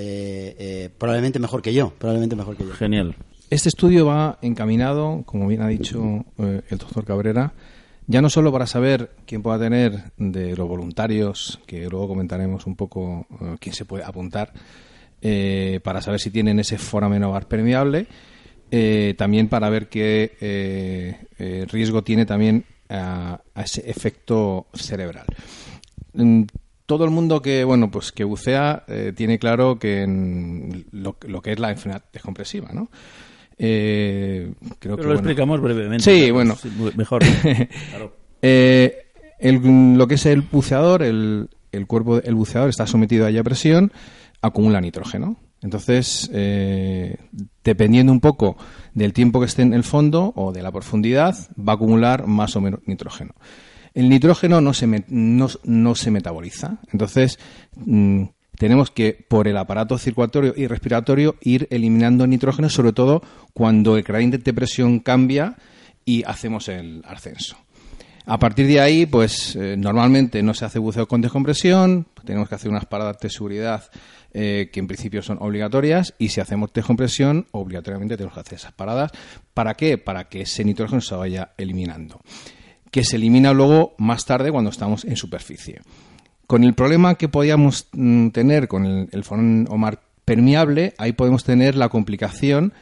eh, 0.59 0.91
probablemente 0.97 1.39
mejor 1.39 1.63
que 1.63 1.73
yo, 1.73 1.93
probablemente 1.99 2.37
mejor 2.37 2.57
que 2.57 2.65
yo. 2.65 2.73
Genial. 2.75 3.15
Este 3.51 3.69
estudio 3.69 4.07
va 4.07 4.39
encaminado, 4.43 5.23
como 5.25 5.47
bien 5.47 5.63
ha 5.63 5.69
dicho 5.69 6.25
eh, 6.39 6.63
el 6.69 6.79
doctor 6.79 7.05
Cabrera, 7.05 7.53
ya 8.07 8.21
no 8.21 8.29
solo 8.29 8.53
para 8.53 8.67
saber 8.67 9.11
quién 9.27 9.43
pueda 9.43 9.59
tener 9.59 10.13
de 10.19 10.57
los 10.57 10.69
voluntarios, 10.69 11.61
que 11.67 11.89
luego 11.89 12.09
comentaremos 12.09 12.67
un 12.67 12.77
poco 12.77 13.27
eh, 13.41 13.57
quién 13.61 13.75
se 13.75 13.85
puede 13.85 14.05
apuntar, 14.05 14.53
eh, 15.23 15.81
para 15.83 16.03
saber 16.03 16.21
si 16.21 16.31
tienen 16.31 16.59
ese 16.59 16.77
foramen 16.77 17.23
ovar 17.25 17.49
permeable, 17.49 18.07
eh, 18.77 19.15
también 19.17 19.47
para 19.49 19.71
ver 19.71 19.89
qué 19.89 20.33
eh, 20.41 21.17
eh, 21.39 21.65
riesgo 21.71 22.03
tiene 22.03 22.27
también 22.27 22.65
a, 22.89 23.41
a 23.55 23.63
ese 23.63 23.89
efecto 23.89 24.67
cerebral. 24.75 25.27
Todo 26.87 27.05
el 27.05 27.11
mundo 27.13 27.41
que 27.41 27.63
bueno 27.65 27.89
pues 27.91 28.11
que 28.11 28.25
bucea 28.25 28.85
tiene 29.15 29.39
claro 29.39 29.79
que 29.79 30.03
en 30.03 30.87
lo, 30.91 31.17
lo 31.29 31.41
que 31.41 31.53
es 31.53 31.59
la 31.61 31.71
enfermedad 31.71 32.03
descompresiva, 32.13 32.71
¿no? 32.73 32.91
Eh, 33.59 34.53
creo 34.81 34.97
Pero 34.97 34.97
que, 34.97 35.03
lo 35.03 35.07
bueno, 35.09 35.21
explicamos 35.21 35.61
brevemente. 35.61 36.03
Sí, 36.05 36.31
bueno. 36.33 36.57
sí, 36.57 36.69
mejor. 36.97 37.23
Claro. 37.91 38.13
El- 38.43 39.97
lo 39.97 40.07
que 40.09 40.15
es 40.15 40.27
el 40.27 40.43
buceador, 40.43 41.03
el, 41.03 41.49
el 41.73 41.87
cuerpo 41.87 42.21
del 42.21 42.35
buceador 42.35 42.71
está 42.71 42.87
sometido 42.87 43.27
a 43.27 43.31
ella 43.31 43.43
presión, 43.45 43.93
acumula 44.43 44.81
nitrógeno. 44.81 45.37
Entonces, 45.65 46.31
eh, 46.35 47.17
dependiendo 47.65 48.13
un 48.13 48.21
poco 48.21 48.59
del 48.93 49.15
tiempo 49.15 49.41
que 49.41 49.47
esté 49.47 49.63
en 49.63 49.73
el 49.73 49.83
fondo 49.83 50.35
o 50.37 50.53
de 50.53 50.63
la 50.63 50.71
profundidad, 50.71 51.35
va 51.59 51.73
a 51.73 51.77
acumular 51.77 52.27
más 52.27 52.55
o 52.55 52.61
menos 52.61 52.81
nitrógeno. 52.85 53.33
El 53.95 54.11
nitrógeno 54.11 54.61
no 54.61 54.75
se, 54.75 55.05
no, 55.09 55.49
no 55.65 55.95
se 55.95 56.11
metaboliza. 56.11 56.81
Entonces, 56.93 57.39
mm, 57.77 58.25
tenemos 58.59 58.91
que, 58.91 59.25
por 59.27 59.49
el 59.49 59.57
aparato 59.57 59.97
circulatorio 59.97 60.53
y 60.55 60.67
respiratorio, 60.67 61.37
ir 61.41 61.67
eliminando 61.71 62.27
nitrógeno, 62.27 62.69
sobre 62.69 62.93
todo 62.93 63.23
cuando 63.55 63.97
el 63.97 64.03
gradiente 64.03 64.37
de 64.37 64.53
presión 64.53 65.01
cambia 65.01 65.57
y 66.05 66.25
hacemos 66.25 66.69
el 66.69 67.03
ascenso. 67.07 67.57
A 68.27 68.39
partir 68.39 68.67
de 68.67 68.81
ahí, 68.81 69.05
pues 69.05 69.55
eh, 69.55 69.77
normalmente 69.77 70.43
no 70.43 70.55
se 70.55 70.65
hace 70.65 70.79
buceo 70.79 71.07
con 71.07 71.21
descompresión, 71.21 72.07
tenemos 72.25 72.49
que 72.49 72.55
hacer 72.55 72.71
unas 72.71 72.87
paradas 72.87 73.19
de 73.21 73.29
seguridad 73.29 73.85
eh, 74.33 74.71
que 74.73 74.81
en 74.81 74.87
principio 74.87 75.21
son 75.21 75.39
obligatorias 75.41 76.15
y 76.19 76.31
si 76.31 76.41
hacemos 76.41 76.73
descompresión, 76.73 77.47
obligatoriamente 77.51 78.17
tenemos 78.17 78.35
que 78.35 78.41
hacer 78.41 78.55
esas 78.55 78.73
paradas. 78.73 79.13
¿Para 79.53 79.75
qué? 79.75 79.99
Para 79.99 80.25
que 80.25 80.43
ese 80.43 80.65
nitrógeno 80.65 81.03
se 81.03 81.15
vaya 81.15 81.51
eliminando, 81.59 82.21
que 82.91 83.05
se 83.05 83.17
elimina 83.17 83.53
luego 83.53 83.95
más 83.99 84.25
tarde 84.25 84.51
cuando 84.51 84.71
estamos 84.71 85.05
en 85.05 85.17
superficie. 85.17 85.83
Con 86.47 86.65
el 86.65 86.75
problema 86.75 87.17
que 87.17 87.29
podíamos 87.29 87.89
mm, 87.93 88.29
tener 88.29 88.69
con 88.69 88.87
el, 88.87 89.09
el 89.13 89.25
foramen 89.25 89.67
omar 89.69 90.01
permeable, 90.25 90.95
ahí 90.97 91.13
podemos 91.13 91.45
tener 91.45 91.77
la 91.77 91.91
complicación 91.91 92.73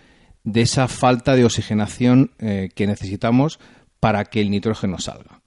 de 0.45 0.63
esa 0.63 0.89
falta 0.89 1.37
de 1.37 1.45
oxigenación 1.45 2.33
eh, 2.39 2.71
que 2.75 2.87
necesitamos 2.87 3.61
para 4.03 4.25
que 4.25 4.41
el 4.41 4.51
nitrógeno 4.51 4.99
salga. 4.99 5.43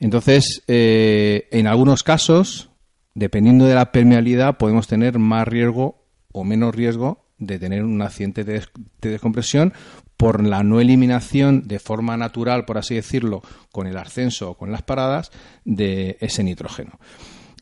Entonces, 0.00 0.64
eh, 0.66 1.46
en 1.52 1.68
algunos 1.68 2.02
casos, 2.02 2.70
dependiendo 3.14 3.66
de 3.66 3.76
la 3.76 3.92
permeabilidad, 3.92 4.58
podemos 4.58 4.88
tener 4.88 5.20
más 5.20 5.46
riesgo 5.46 6.04
o 6.32 6.42
menos 6.42 6.74
riesgo 6.74 7.28
de 7.38 7.60
tener 7.60 7.84
un 7.84 8.02
accidente 8.02 8.42
de, 8.42 8.64
de 9.00 9.10
descompresión 9.10 9.72
por 10.16 10.44
la 10.44 10.64
no 10.64 10.80
eliminación 10.80 11.68
de 11.68 11.78
forma 11.78 12.16
natural, 12.16 12.64
por 12.64 12.78
así 12.78 12.96
decirlo, 12.96 13.42
con 13.70 13.86
el 13.86 13.96
ascenso 13.96 14.50
o 14.50 14.56
con 14.56 14.72
las 14.72 14.82
paradas 14.82 15.30
de 15.64 16.16
ese 16.18 16.42
nitrógeno. 16.42 16.98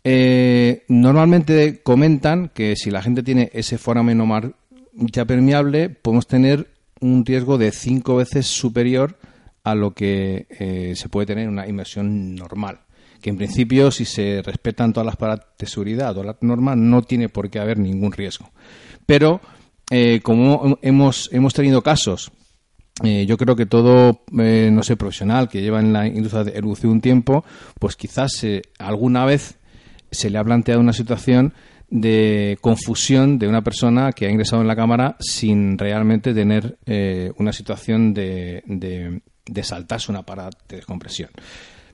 Eh, 0.02 0.84
normalmente 0.88 1.82
comentan 1.82 2.48
que 2.54 2.74
si 2.76 2.90
la 2.90 3.02
gente 3.02 3.22
tiene 3.22 3.50
ese 3.52 3.76
foramen 3.76 4.22
ya 4.94 5.26
permeable, 5.26 5.90
podemos 5.90 6.26
tener 6.26 6.70
un 7.00 7.26
riesgo 7.26 7.58
de 7.58 7.70
cinco 7.70 8.16
veces 8.16 8.46
superior 8.46 9.18
a 9.64 9.74
lo 9.74 9.92
que 9.92 10.46
eh, 10.50 10.94
se 10.96 11.08
puede 11.08 11.26
tener 11.26 11.44
en 11.44 11.50
una 11.50 11.66
inmersión 11.66 12.34
normal. 12.34 12.80
Que 13.20 13.30
en 13.30 13.36
principio, 13.36 13.90
si 13.90 14.04
se 14.04 14.42
respetan 14.42 14.92
todas 14.92 15.06
las 15.06 15.16
paradas 15.16 15.46
de 15.58 15.66
seguridad 15.66 16.16
o 16.18 16.24
la 16.24 16.36
norma, 16.40 16.74
no 16.74 17.02
tiene 17.02 17.28
por 17.28 17.50
qué 17.50 17.60
haber 17.60 17.78
ningún 17.78 18.12
riesgo. 18.12 18.50
Pero, 19.06 19.40
eh, 19.90 20.20
como 20.22 20.78
hemos, 20.82 21.28
hemos 21.32 21.54
tenido 21.54 21.82
casos 21.82 22.32
eh, 23.02 23.24
yo 23.26 23.38
creo 23.38 23.56
que 23.56 23.66
todo, 23.66 24.22
eh, 24.38 24.70
no 24.70 24.82
sé, 24.82 24.96
profesional 24.96 25.48
que 25.48 25.62
lleva 25.62 25.80
en 25.80 25.92
la 25.92 26.06
industria 26.06 26.44
de 26.44 26.52
erupción 26.52 26.92
un 26.92 27.00
tiempo, 27.00 27.44
pues 27.78 27.96
quizás 27.96 28.44
eh, 28.44 28.62
alguna 28.78 29.24
vez 29.24 29.58
se 30.10 30.28
le 30.28 30.38
ha 30.38 30.44
planteado 30.44 30.80
una 30.80 30.92
situación 30.92 31.54
de 31.88 32.58
confusión 32.60 33.38
de 33.38 33.48
una 33.48 33.62
persona 33.62 34.12
que 34.12 34.26
ha 34.26 34.30
ingresado 34.30 34.62
en 34.62 34.68
la 34.68 34.76
cámara 34.76 35.16
sin 35.20 35.78
realmente 35.78 36.32
tener 36.32 36.78
una 37.36 37.52
situación 37.52 38.14
de, 38.14 38.62
de, 38.66 39.20
saltarse 39.62 40.10
una 40.10 40.22
parada 40.22 40.50
de 40.68 40.76
descompresión. 40.76 41.30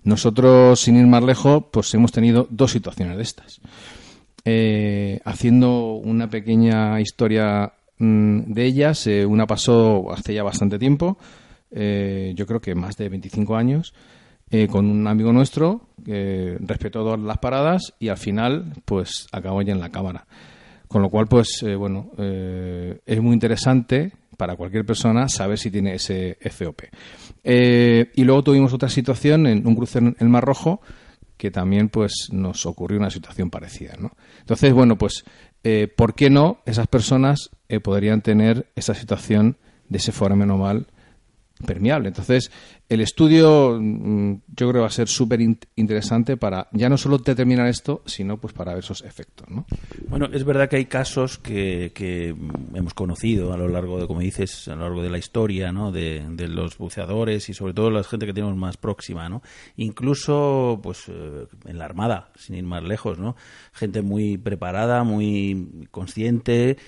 Nosotros, 0.04 0.80
sin 0.80 0.96
ir 0.96 1.06
más 1.06 1.22
lejos, 1.22 1.64
pues 1.70 1.92
hemos 1.94 2.12
tenido 2.12 2.46
dos 2.50 2.72
situaciones 2.72 3.16
de 3.16 3.22
estas. 3.22 3.60
haciendo 5.24 5.94
una 5.94 6.30
pequeña 6.30 7.00
historia 7.00 7.72
Mm, 7.98 8.52
de 8.52 8.64
ellas, 8.64 9.06
eh, 9.06 9.26
una 9.26 9.46
pasó 9.46 10.12
hace 10.12 10.34
ya 10.34 10.42
bastante 10.42 10.78
tiempo, 10.78 11.18
eh, 11.70 12.32
yo 12.36 12.46
creo 12.46 12.60
que 12.60 12.74
más 12.74 12.96
de 12.96 13.08
25 13.08 13.56
años, 13.56 13.92
eh, 14.50 14.68
con 14.68 14.86
un 14.86 15.06
amigo 15.06 15.32
nuestro 15.32 15.82
que 16.04 16.56
respetó 16.60 17.02
todas 17.02 17.20
las 17.20 17.38
paradas 17.38 17.94
y 17.98 18.08
al 18.08 18.16
final 18.16 18.72
pues 18.84 19.26
acabó 19.32 19.60
ya 19.62 19.72
en 19.72 19.80
la 19.80 19.90
cámara. 19.90 20.26
Con 20.86 21.02
lo 21.02 21.10
cual, 21.10 21.26
pues 21.26 21.62
bueno, 21.76 22.12
es 22.16 23.20
muy 23.20 23.34
interesante 23.34 24.12
para 24.38 24.56
cualquier 24.56 24.86
persona 24.86 25.28
saber 25.28 25.58
si 25.58 25.70
tiene 25.70 25.96
ese 25.96 26.38
FOP. 26.40 26.84
y 27.44 28.24
luego 28.24 28.42
tuvimos 28.42 28.72
otra 28.72 28.88
situación 28.88 29.46
en 29.46 29.66
un 29.66 29.76
cruce 29.76 29.98
en 29.98 30.16
el 30.18 30.28
Mar 30.30 30.44
Rojo 30.44 30.80
que 31.38 31.50
también 31.50 31.88
pues 31.88 32.28
nos 32.32 32.66
ocurrió 32.66 32.98
una 32.98 33.10
situación 33.10 33.48
parecida. 33.48 33.94
¿no? 33.98 34.12
Entonces, 34.40 34.74
bueno, 34.74 34.98
pues 34.98 35.24
eh, 35.64 35.88
¿por 35.88 36.14
qué 36.14 36.28
no 36.28 36.60
esas 36.66 36.88
personas 36.88 37.50
eh, 37.68 37.80
podrían 37.80 38.20
tener 38.20 38.70
esa 38.74 38.94
situación 38.94 39.56
de 39.88 39.98
ese 39.98 40.12
foramen 40.12 40.48
mal 40.58 40.86
permeable? 41.64 42.08
Entonces, 42.08 42.50
el 42.88 43.00
estudio 43.00 43.78
mm, 43.80 44.32
yo 44.48 44.68
creo 44.68 44.72
que 44.72 44.78
va 44.80 44.86
a 44.86 44.90
ser 44.90 45.08
súper 45.08 45.40
interesante 45.40 46.36
para 46.36 46.68
ya 46.72 46.88
no 46.88 46.96
solo 46.96 47.18
determinar 47.18 47.68
esto, 47.68 48.02
sino 48.06 48.38
pues 48.38 48.54
para 48.54 48.72
ver 48.72 48.82
esos 48.82 49.02
efectos. 49.02 49.48
¿no? 49.50 49.66
Bueno, 50.08 50.26
es 50.32 50.44
verdad 50.44 50.68
que 50.68 50.76
hay 50.76 50.86
casos 50.86 51.38
que, 51.38 51.92
que, 51.94 52.34
hemos 52.74 52.94
conocido 52.94 53.52
a 53.52 53.56
lo 53.56 53.68
largo 53.68 54.00
de, 54.00 54.06
como 54.06 54.20
dices, 54.20 54.68
a 54.68 54.74
lo 54.74 54.82
largo 54.82 55.02
de 55.02 55.10
la 55.10 55.18
historia 55.18 55.72
¿no? 55.72 55.92
de, 55.92 56.24
de 56.30 56.48
los 56.48 56.78
buceadores 56.78 57.48
y 57.48 57.54
sobre 57.54 57.74
todo 57.74 57.90
la 57.90 58.02
gente 58.04 58.26
que 58.26 58.32
tenemos 58.32 58.56
más 58.56 58.76
próxima, 58.76 59.28
¿no? 59.28 59.42
incluso 59.76 60.80
pues 60.82 61.04
eh, 61.08 61.46
en 61.66 61.78
la 61.78 61.84
Armada, 61.84 62.30
sin 62.36 62.56
ir 62.56 62.64
más 62.64 62.82
lejos, 62.82 63.18
¿no? 63.18 63.36
gente 63.72 64.02
muy 64.02 64.38
preparada, 64.38 65.04
muy 65.04 65.86
consciente 65.90 66.78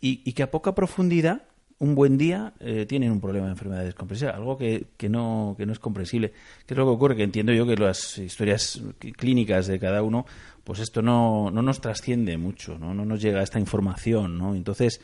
y, 0.00 0.22
y 0.24 0.32
que 0.32 0.42
a 0.42 0.50
poca 0.50 0.74
profundidad 0.74 1.42
un 1.80 1.94
buen 1.94 2.18
día 2.18 2.52
eh, 2.60 2.84
tienen 2.86 3.10
un 3.10 3.20
problema 3.20 3.46
de 3.46 3.52
enfermedad 3.52 3.84
descompresiva, 3.84 4.32
algo 4.32 4.56
que, 4.56 4.88
que, 4.98 5.08
no, 5.08 5.54
que 5.56 5.64
no 5.64 5.72
es 5.72 5.78
comprensible. 5.78 6.32
¿Qué 6.66 6.74
es 6.74 6.78
lo 6.78 6.84
que 6.84 6.90
ocurre? 6.90 7.16
Que 7.16 7.22
entiendo 7.22 7.52
yo 7.52 7.66
que 7.66 7.74
las 7.74 8.18
historias 8.18 8.82
clínicas 9.16 9.66
de 9.66 9.80
cada 9.80 10.02
uno, 10.02 10.26
pues 10.62 10.78
esto 10.80 11.00
no, 11.00 11.50
no 11.50 11.62
nos 11.62 11.80
trasciende 11.80 12.36
mucho, 12.36 12.78
¿no? 12.78 12.92
no 12.92 13.06
nos 13.06 13.22
llega 13.22 13.42
esta 13.42 13.58
información, 13.58 14.36
¿no? 14.36 14.54
Entonces, 14.54 15.00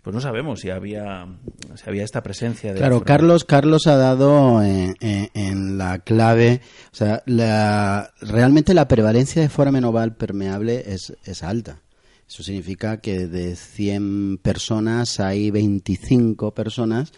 pues 0.00 0.14
no 0.14 0.20
sabemos 0.20 0.60
si 0.60 0.70
había, 0.70 1.26
si 1.74 1.88
había 1.88 2.04
esta 2.04 2.22
presencia 2.22 2.72
de... 2.72 2.78
Claro, 2.78 3.02
Carlos, 3.04 3.44
Carlos 3.44 3.86
ha 3.86 3.96
dado 3.96 4.62
en, 4.62 4.96
en, 5.00 5.76
la 5.76 5.98
clave, 5.98 6.62
o 6.90 6.96
sea, 6.96 7.22
la, 7.26 8.12
realmente 8.22 8.72
la 8.72 8.88
prevalencia 8.88 9.42
de 9.42 9.50
foramen 9.50 9.84
oval 9.84 10.14
permeable 10.14 10.84
es, 10.86 11.14
es 11.24 11.42
alta. 11.42 11.80
Eso 12.28 12.42
significa 12.42 13.00
que 13.00 13.26
de 13.26 13.54
100 13.54 14.38
personas 14.38 15.20
hay 15.20 15.50
25 15.50 16.54
personas 16.54 17.12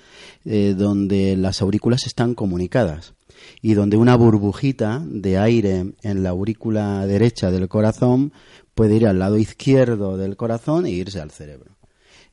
eh, 0.45 0.75
donde 0.77 1.37
las 1.37 1.63
aurículas 1.63 2.07
están 2.07 2.35
comunicadas 2.35 3.15
y 3.63 3.75
donde 3.75 3.97
una 3.97 4.17
burbujita 4.17 5.03
de 5.07 5.39
aire 5.39 5.95
en 6.03 6.23
la 6.23 6.31
aurícula 6.31 7.07
derecha 7.07 7.51
del 7.51 7.69
corazón 7.69 8.33
puede 8.75 8.97
ir 8.97 9.07
al 9.07 9.19
lado 9.19 9.39
izquierdo 9.39 10.17
del 10.17 10.37
corazón 10.37 10.87
e 10.87 10.91
irse 10.91 11.21
al 11.21 11.31
cerebro. 11.31 11.77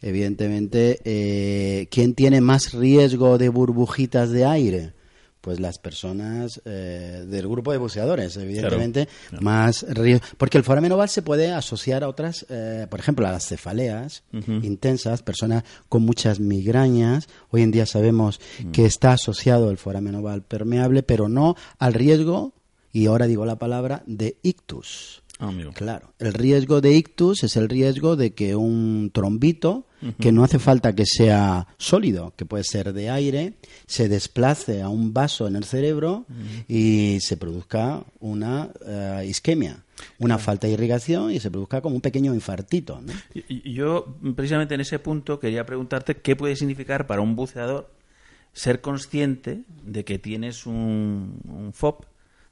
Evidentemente, 0.01 0.99
eh, 1.05 1.87
¿quién 1.89 2.13
tiene 2.13 2.41
más 2.41 2.73
riesgo 2.73 3.37
de 3.37 3.49
burbujitas 3.49 4.31
de 4.31 4.45
aire? 4.45 4.93
Pues 5.43 5.59
las 5.59 5.77
personas 5.77 6.61
eh, 6.63 7.25
del 7.27 7.49
grupo 7.49 7.73
de 7.73 7.77
buceadores, 7.77 8.37
evidentemente, 8.37 9.09
más 9.41 9.85
porque 10.37 10.57
el 10.57 10.63
foramen 10.63 10.93
oval 10.93 11.09
se 11.09 11.21
puede 11.21 11.51
asociar 11.51 12.05
a 12.05 12.07
otras, 12.07 12.45
eh, 12.47 12.87
por 12.89 13.01
ejemplo, 13.01 13.27
a 13.27 13.31
las 13.33 13.45
cefaleas 13.45 14.23
intensas, 14.31 15.21
personas 15.21 15.65
con 15.89 16.03
muchas 16.03 16.39
migrañas. 16.39 17.27
Hoy 17.49 17.61
en 17.61 17.71
día 17.71 17.85
sabemos 17.85 18.39
mm. 18.63 18.71
que 18.71 18.85
está 18.85 19.11
asociado 19.11 19.69
el 19.69 19.77
foramen 19.77 20.15
oval 20.15 20.43
permeable, 20.43 21.03
pero 21.03 21.27
no 21.27 21.57
al 21.77 21.93
riesgo, 21.93 22.53
y 22.93 23.07
ahora 23.07 23.27
digo 23.27 23.45
la 23.45 23.59
palabra, 23.59 24.01
de 24.05 24.37
ictus. 24.43 25.23
Ah, 25.39 25.51
claro, 25.73 26.13
el 26.19 26.33
riesgo 26.33 26.79
de 26.79 26.93
ictus 26.93 27.43
es 27.43 27.57
el 27.57 27.67
riesgo 27.67 28.15
de 28.15 28.33
que 28.33 28.55
un 28.55 29.11
trombito, 29.13 29.87
que 30.19 30.31
no 30.31 30.43
hace 30.43 30.59
falta 30.59 30.95
que 30.95 31.05
sea 31.05 31.67
sólido, 31.77 32.33
que 32.35 32.45
puede 32.45 32.63
ser 32.63 32.93
de 32.93 33.09
aire, 33.09 33.53
se 33.87 34.07
desplace 34.07 34.81
a 34.81 34.89
un 34.89 35.13
vaso 35.13 35.47
en 35.47 35.55
el 35.55 35.63
cerebro 35.63 36.25
y 36.67 37.19
se 37.21 37.37
produzca 37.37 38.03
una 38.19 38.69
eh, 38.85 39.25
isquemia, 39.27 39.83
una 40.19 40.37
falta 40.37 40.67
de 40.67 40.73
irrigación 40.73 41.31
y 41.31 41.39
se 41.39 41.51
produzca 41.51 41.81
como 41.81 41.95
un 41.95 42.01
pequeño 42.01 42.33
infartito. 42.33 43.01
Yo, 43.47 44.15
precisamente 44.35 44.75
en 44.75 44.81
ese 44.81 44.99
punto, 44.99 45.39
quería 45.39 45.65
preguntarte 45.65 46.17
qué 46.17 46.35
puede 46.35 46.55
significar 46.55 47.07
para 47.07 47.21
un 47.21 47.35
buceador 47.35 47.91
ser 48.53 48.81
consciente 48.81 49.63
de 49.83 50.05
que 50.05 50.19
tienes 50.19 50.65
un, 50.67 51.39
un 51.47 51.73
FOP 51.73 52.05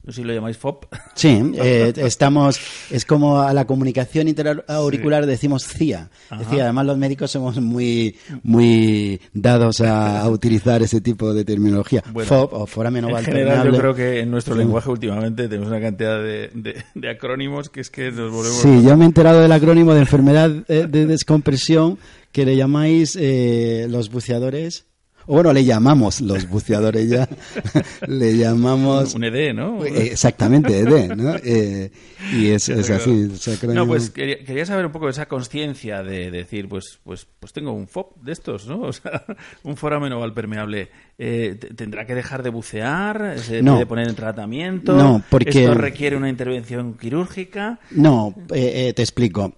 no 0.03 0.11
sé 0.11 0.21
si 0.21 0.27
lo 0.27 0.33
llamáis 0.33 0.57
FOP. 0.57 0.85
Sí, 1.13 1.53
eh, 1.55 1.93
estamos, 1.97 2.59
es 2.89 3.05
como 3.05 3.41
a 3.41 3.53
la 3.53 3.65
comunicación 3.65 4.27
interauricular 4.27 5.25
decimos 5.25 5.67
CIA. 5.67 6.09
Decía, 6.39 6.63
además 6.63 6.85
los 6.87 6.97
médicos 6.97 7.31
somos 7.31 7.59
muy, 7.61 8.15
muy 8.43 9.21
dados 9.33 9.81
a, 9.81 10.27
utilizar 10.29 10.81
ese 10.81 11.01
tipo 11.01 11.33
de 11.33 11.45
terminología. 11.45 12.01
FOP 12.01 12.53
o 12.53 12.65
foramen 12.65 13.05
oval 13.05 13.19
En 13.19 13.25
general 13.25 13.71
yo 13.71 13.77
creo 13.77 13.93
que 13.93 14.19
en 14.21 14.31
nuestro 14.31 14.55
lenguaje 14.55 14.89
últimamente 14.89 15.47
tenemos 15.47 15.67
una 15.67 15.81
cantidad 15.81 16.21
de, 16.21 16.49
de, 16.95 17.09
acrónimos 17.09 17.69
que 17.69 17.81
es 17.81 17.89
que 17.89 18.11
nos 18.11 18.31
volvemos... 18.31 18.61
Sí, 18.61 18.83
yo 18.83 18.97
me 18.97 19.03
he 19.03 19.07
enterado 19.07 19.41
del 19.41 19.51
acrónimo 19.51 19.93
de 19.93 19.99
enfermedad 19.99 20.49
de 20.49 21.05
descompresión 21.05 21.99
que 22.31 22.45
le 22.45 22.55
llamáis 22.55 23.17
eh, 23.19 23.87
los 23.89 24.09
buceadores 24.09 24.85
bueno, 25.27 25.53
le 25.53 25.63
llamamos 25.63 26.21
los 26.21 26.47
buceadores 26.47 27.09
ya, 27.09 27.27
le 28.07 28.37
llamamos... 28.37 29.13
Un 29.15 29.23
ED, 29.23 29.53
¿no? 29.53 29.83
Eh, 29.85 30.07
exactamente, 30.11 30.79
ED, 30.79 31.15
¿no? 31.15 31.35
Eh, 31.43 31.91
y 32.33 32.49
es, 32.49 32.69
es 32.69 32.89
así. 32.89 33.29
No, 33.67 33.87
pues 33.87 34.09
quería, 34.09 34.65
saber 34.65 34.85
un 34.85 34.91
poco 34.91 35.05
de 35.05 35.11
esa 35.11 35.27
conciencia 35.27 36.03
de, 36.03 36.31
decir, 36.31 36.67
pues, 36.67 36.99
pues, 37.03 37.27
pues 37.39 37.53
tengo 37.53 37.71
un 37.71 37.87
FOP 37.87 38.21
de 38.21 38.31
estos, 38.31 38.67
¿no? 38.67 38.81
O 38.91 38.93
sea, 38.93 39.23
un 39.63 39.77
foramen 39.77 40.11
oval 40.11 40.33
permeable. 40.33 40.89
Eh, 41.23 41.55
¿Tendrá 41.75 42.07
que 42.07 42.15
dejar 42.15 42.41
de 42.41 42.49
bucear? 42.49 43.35
¿Se 43.37 43.61
no, 43.61 43.73
puede 43.73 43.85
poner 43.85 44.09
en 44.09 44.15
tratamiento? 44.15 44.95
No, 44.95 45.23
porque... 45.29 45.65
¿Esto 45.65 45.75
requiere 45.75 46.15
una 46.15 46.29
intervención 46.29 46.95
quirúrgica? 46.95 47.79
No, 47.91 48.33
te 48.47 48.89
explico. 48.89 49.53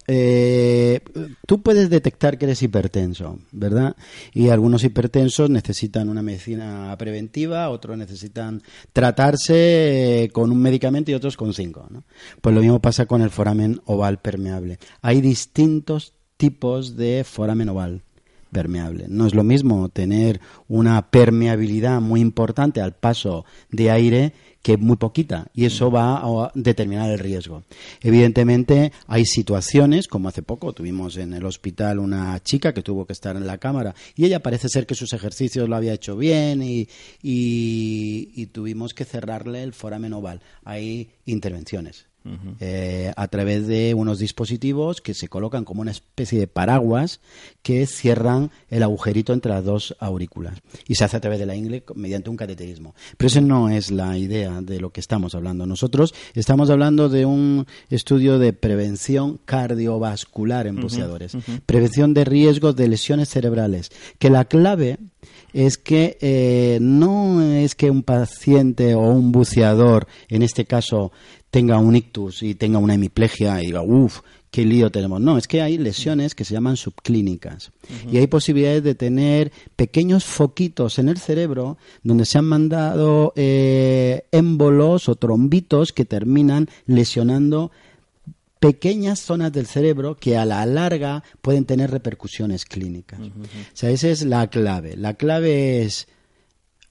tú 1.46 1.62
puedes 1.62 1.88
detectar 1.88 2.36
que 2.36 2.44
eres 2.44 2.62
hipertenso, 2.62 3.38
¿verdad? 3.50 3.96
Y 4.34 4.50
algunos 4.50 4.84
hipertensos 4.84 5.48
necesitan 5.48 6.10
una 6.10 6.20
medicina 6.20 6.94
preventiva, 6.98 7.70
otros 7.70 7.96
necesitan 7.96 8.62
tratarse 8.92 10.28
con 10.34 10.52
un 10.52 10.60
medicamento 10.60 11.10
y 11.10 11.14
otros 11.14 11.34
con 11.36 11.54
cinco. 11.54 11.88
Pues 12.42 12.54
lo 12.54 12.60
mismo 12.60 12.80
pasa 12.80 13.06
con 13.06 13.22
el 13.22 13.30
foramen 13.30 13.80
oval 13.86 14.18
permeable. 14.18 14.78
Hay 15.00 15.22
distintos 15.22 16.12
tipos 16.36 16.96
de 16.96 17.24
foramen 17.24 17.70
oval. 17.70 18.03
No 19.08 19.26
es 19.26 19.34
lo 19.34 19.42
mismo 19.42 19.88
tener 19.88 20.40
una 20.68 21.10
permeabilidad 21.10 22.00
muy 22.00 22.20
importante 22.20 22.80
al 22.80 22.94
paso 22.94 23.44
de 23.70 23.90
aire 23.90 24.32
que 24.62 24.76
muy 24.76 24.96
poquita 24.96 25.48
y 25.52 25.64
eso 25.64 25.90
va 25.90 26.18
a 26.18 26.52
determinar 26.54 27.10
el 27.10 27.18
riesgo. 27.18 27.64
Evidentemente 28.00 28.92
hay 29.08 29.26
situaciones, 29.26 30.06
como 30.06 30.28
hace 30.28 30.42
poco 30.42 30.72
tuvimos 30.72 31.16
en 31.16 31.34
el 31.34 31.44
hospital 31.44 31.98
una 31.98 32.40
chica 32.42 32.72
que 32.72 32.82
tuvo 32.82 33.06
que 33.06 33.12
estar 33.12 33.36
en 33.36 33.46
la 33.46 33.58
cámara 33.58 33.94
y 34.14 34.24
ella 34.24 34.40
parece 34.40 34.68
ser 34.68 34.86
que 34.86 34.94
sus 34.94 35.12
ejercicios 35.12 35.68
lo 35.68 35.76
había 35.76 35.92
hecho 35.92 36.16
bien 36.16 36.62
y, 36.62 36.88
y 37.22 38.46
tuvimos 38.46 38.94
que 38.94 39.04
cerrarle 39.04 39.64
el 39.64 39.72
foramen 39.72 40.12
oval. 40.12 40.40
Hay 40.64 41.10
intervenciones 41.26 42.06
eh, 42.60 43.12
a 43.16 43.28
través 43.28 43.66
de 43.66 43.92
unos 43.94 44.18
dispositivos 44.18 45.00
que 45.00 45.12
se 45.12 45.28
colocan 45.28 45.64
como 45.64 45.82
una 45.82 45.90
especie 45.90 46.38
de 46.38 46.46
paraguas 46.46 47.20
que 47.62 47.86
cierran 47.86 48.50
el 48.70 48.82
agujerito 48.82 49.32
entre 49.32 49.52
las 49.52 49.64
dos 49.64 49.96
aurículas. 50.00 50.58
Y 50.88 50.94
se 50.94 51.04
hace 51.04 51.18
a 51.18 51.20
través 51.20 51.38
de 51.38 51.46
la 51.46 51.54
ingle 51.54 51.84
mediante 51.94 52.30
un 52.30 52.36
cateterismo. 52.36 52.94
Pero 53.16 53.26
esa 53.26 53.40
no 53.40 53.68
es 53.68 53.90
la 53.90 54.16
idea 54.16 54.62
de 54.62 54.80
lo 54.80 54.90
que 54.90 55.00
estamos 55.00 55.34
hablando. 55.34 55.66
Nosotros 55.66 56.14
estamos 56.34 56.70
hablando 56.70 57.08
de 57.08 57.26
un 57.26 57.66
estudio 57.90 58.38
de 58.38 58.52
prevención 58.52 59.38
cardiovascular 59.44 60.66
en 60.66 60.80
buceadores, 60.80 61.36
prevención 61.66 62.14
de 62.14 62.24
riesgos 62.24 62.76
de 62.76 62.88
lesiones 62.88 63.28
cerebrales, 63.28 63.90
que 64.18 64.30
la 64.30 64.44
clave 64.46 64.98
es 65.52 65.78
que 65.78 66.18
eh, 66.20 66.78
no 66.80 67.40
es 67.40 67.74
que 67.74 67.90
un 67.90 68.02
paciente 68.02 68.94
o 68.94 69.00
un 69.00 69.32
buceador, 69.32 70.06
en 70.28 70.42
este 70.42 70.64
caso, 70.64 71.12
tenga 71.54 71.78
un 71.78 71.94
ictus 71.94 72.42
y 72.42 72.56
tenga 72.56 72.80
una 72.80 72.94
hemiplegia 72.94 73.62
y 73.62 73.66
diga, 73.66 73.80
uff, 73.80 74.22
qué 74.50 74.64
lío 74.64 74.90
tenemos. 74.90 75.20
No, 75.20 75.38
es 75.38 75.46
que 75.46 75.62
hay 75.62 75.78
lesiones 75.78 76.34
que 76.34 76.44
se 76.44 76.52
llaman 76.52 76.76
subclínicas 76.76 77.70
y 78.10 78.16
hay 78.16 78.26
posibilidades 78.26 78.82
de 78.82 78.96
tener 78.96 79.52
pequeños 79.76 80.24
foquitos 80.24 80.98
en 80.98 81.08
el 81.08 81.16
cerebro 81.16 81.78
donde 82.02 82.24
se 82.24 82.38
han 82.38 82.46
mandado 82.46 83.32
eh, 83.36 84.24
émbolos 84.32 85.08
o 85.08 85.14
trombitos 85.14 85.92
que 85.92 86.04
terminan 86.04 86.68
lesionando 86.86 87.70
pequeñas 88.58 89.20
zonas 89.20 89.52
del 89.52 89.66
cerebro 89.66 90.16
que 90.16 90.36
a 90.36 90.44
la 90.44 90.66
larga 90.66 91.22
pueden 91.40 91.66
tener 91.66 91.92
repercusiones 91.92 92.64
clínicas. 92.64 93.20
O 93.20 93.30
sea, 93.74 93.90
esa 93.90 94.08
es 94.08 94.24
la 94.24 94.48
clave. 94.50 94.96
La 94.96 95.14
clave 95.14 95.82
es 95.82 96.08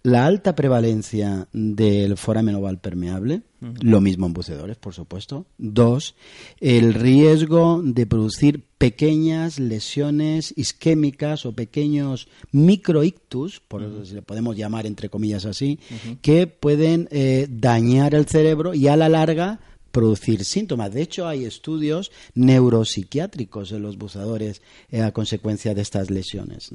la 0.04 0.26
alta 0.26 0.54
prevalencia 0.54 1.48
del 1.54 2.18
foramen 2.18 2.56
oval 2.56 2.80
permeable, 2.80 3.44
lo 3.82 4.02
mismo 4.02 4.26
en 4.26 4.34
buceadores, 4.34 4.76
por 4.76 4.94
supuesto. 4.94 5.46
Dos, 5.58 6.16
el 6.60 6.94
riesgo 6.94 7.82
de 7.82 8.06
producir 8.06 8.66
pequeñas 8.78 9.60
lesiones 9.60 10.54
isquémicas 10.58 11.46
o 11.46 11.54
pequeños 11.54 12.28
microictus, 12.52 13.62
por 13.62 13.82
eso 13.82 14.04
se 14.04 14.16
le 14.16 14.22
podemos 14.22 14.58
llamar 14.58 14.86
entre 14.86 15.08
comillas 15.08 15.46
así, 15.46 15.80
que 16.22 16.48
pueden 16.48 17.08
eh, 17.12 17.48
dañar 17.50 18.14
el 18.14 18.26
cerebro 18.26 18.74
y 18.74 18.90
a 18.90 18.98
la 18.98 19.08
larga 19.08 19.62
producir 19.94 20.44
síntomas. 20.44 20.92
De 20.92 21.04
hecho, 21.04 21.28
hay 21.28 21.46
estudios 21.46 22.12
neuropsiquiátricos 22.34 23.72
en 23.72 23.84
los 23.84 23.98
buceadores 23.98 24.62
eh, 24.92 25.02
a 25.02 25.14
consecuencia 25.14 25.76
de 25.76 25.84
estas 25.84 26.10
lesiones. 26.10 26.72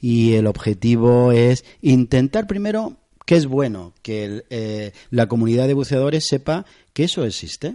Y 0.00 0.34
el 0.34 0.46
objetivo 0.46 1.32
es 1.32 1.64
intentar 1.82 2.46
primero 2.46 2.96
que 3.26 3.34
es 3.34 3.46
bueno 3.46 3.92
que 4.02 4.44
eh, 4.50 4.92
la 5.10 5.26
comunidad 5.26 5.66
de 5.66 5.74
buceadores 5.74 6.26
sepa 6.26 6.64
que 6.92 7.04
eso 7.04 7.24
existe 7.24 7.74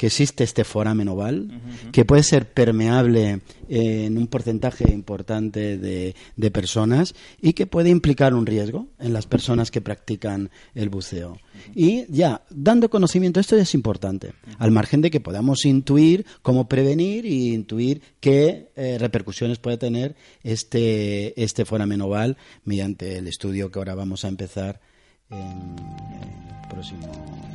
que 0.00 0.06
existe 0.06 0.44
este 0.44 0.64
foramen 0.64 1.08
oval, 1.08 1.60
que 1.92 2.06
puede 2.06 2.22
ser 2.22 2.50
permeable 2.50 3.42
en 3.68 4.16
un 4.16 4.28
porcentaje 4.28 4.90
importante 4.90 5.76
de, 5.76 6.50
personas 6.50 7.14
y 7.38 7.52
que 7.52 7.66
puede 7.66 7.90
implicar 7.90 8.32
un 8.32 8.46
riesgo 8.46 8.88
en 8.98 9.12
las 9.12 9.26
personas 9.26 9.70
que 9.70 9.82
practican 9.82 10.48
el 10.74 10.88
buceo. 10.88 11.36
Y 11.74 12.10
ya, 12.10 12.40
dando 12.48 12.88
conocimiento, 12.88 13.40
esto 13.40 13.58
es 13.58 13.74
importante, 13.74 14.32
al 14.56 14.70
margen 14.70 15.02
de 15.02 15.10
que 15.10 15.20
podamos 15.20 15.66
intuir 15.66 16.24
cómo 16.40 16.66
prevenir 16.66 17.26
y 17.26 17.52
intuir 17.52 18.00
qué 18.20 18.70
eh, 18.76 18.96
repercusiones 18.98 19.58
puede 19.58 19.76
tener 19.76 20.16
este, 20.42 21.38
este 21.42 21.66
foramen 21.66 22.00
oval 22.00 22.38
mediante 22.64 23.18
el 23.18 23.28
estudio 23.28 23.70
que 23.70 23.78
ahora 23.78 23.94
vamos 23.94 24.24
a 24.24 24.28
empezar 24.28 24.80
en 25.28 25.76
el 25.78 26.68
próximo 26.70 27.49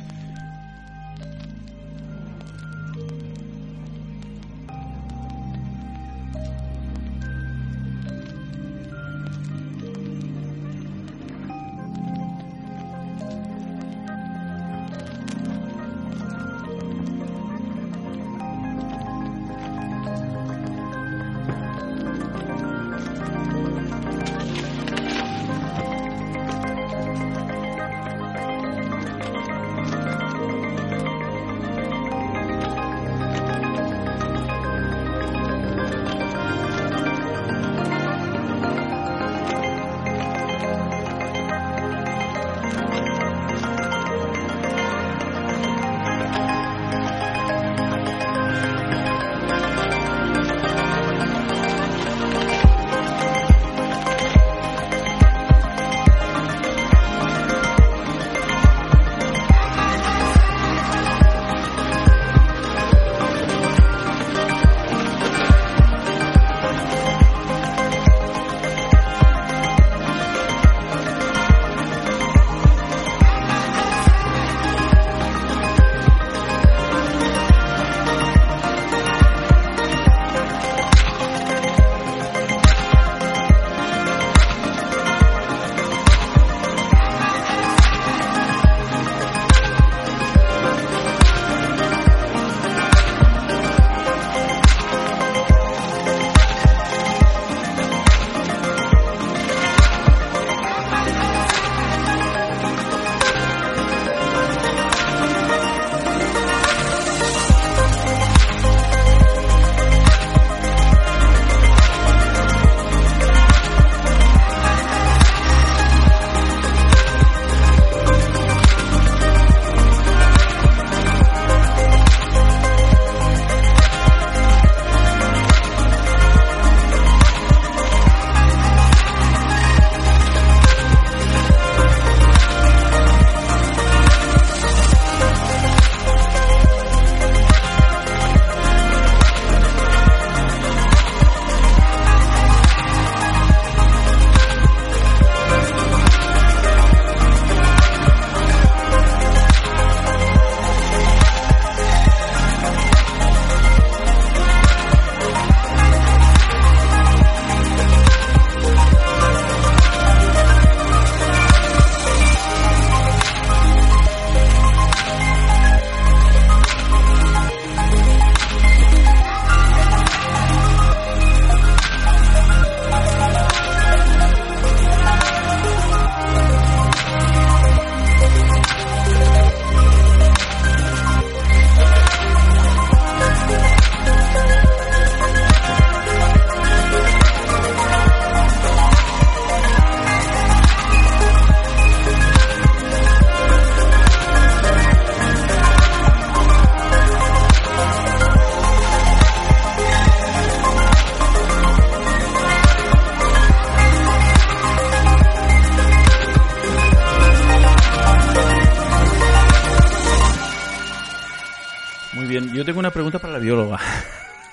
la 212.72 213.38
bióloga. 213.38 213.78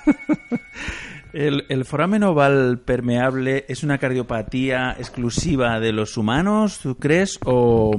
¿El, 1.32 1.64
¿El, 1.68 1.84
foramen 1.84 2.22
oval 2.22 2.78
permeable 2.78 3.64
es 3.68 3.82
una 3.82 3.98
cardiopatía 3.98 4.94
exclusiva 4.96 5.80
de 5.80 5.92
los 5.92 6.16
humanos, 6.16 6.78
tú 6.78 6.96
crees? 6.96 7.40
¿O, 7.44 7.92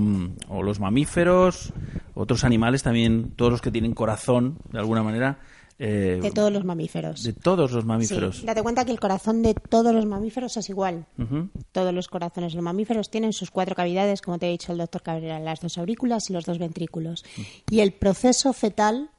o, 0.47 0.63
los 0.63 0.79
mamíferos, 0.79 1.73
otros 2.13 2.45
animales 2.45 2.81
también, 2.83 3.33
todos 3.35 3.51
los 3.51 3.61
que 3.61 3.71
tienen 3.71 3.93
corazón, 3.93 4.57
de 4.71 4.79
alguna 4.79 5.03
manera? 5.03 5.39
Eh, 5.77 6.19
de 6.21 6.31
todos 6.31 6.53
los 6.53 6.63
mamíferos. 6.63 7.23
De 7.23 7.33
todos 7.33 7.73
los 7.73 7.83
mamíferos. 7.83 8.37
Sí. 8.37 8.45
Date 8.45 8.63
cuenta 8.63 8.85
que 8.85 8.91
el 8.91 8.99
corazón 9.01 9.41
de 9.41 9.53
todos 9.53 9.93
los 9.93 10.05
mamíferos 10.05 10.55
es 10.55 10.69
igual. 10.69 11.05
Uh 11.17 11.23
-huh. 11.23 11.49
Todos 11.73 11.93
los 11.93 12.07
corazones 12.07 12.53
de 12.53 12.57
los 12.57 12.63
mamíferos 12.63 13.09
tienen 13.09 13.33
sus 13.33 13.51
cuatro 13.51 13.75
cavidades, 13.75 14.21
como 14.21 14.39
te 14.39 14.45
ha 14.45 14.49
dicho 14.49 14.71
el 14.71 14.77
doctor 14.77 15.01
Cabrera, 15.01 15.39
las 15.39 15.59
dos 15.59 15.77
aurículas 15.77 16.29
y 16.29 16.33
los 16.33 16.45
dos 16.45 16.59
ventrículos. 16.59 17.25
Uh 17.37 17.41
-huh. 17.41 17.63
Y 17.71 17.79
el 17.81 17.91
proceso 17.91 18.53
fetal 18.53 19.09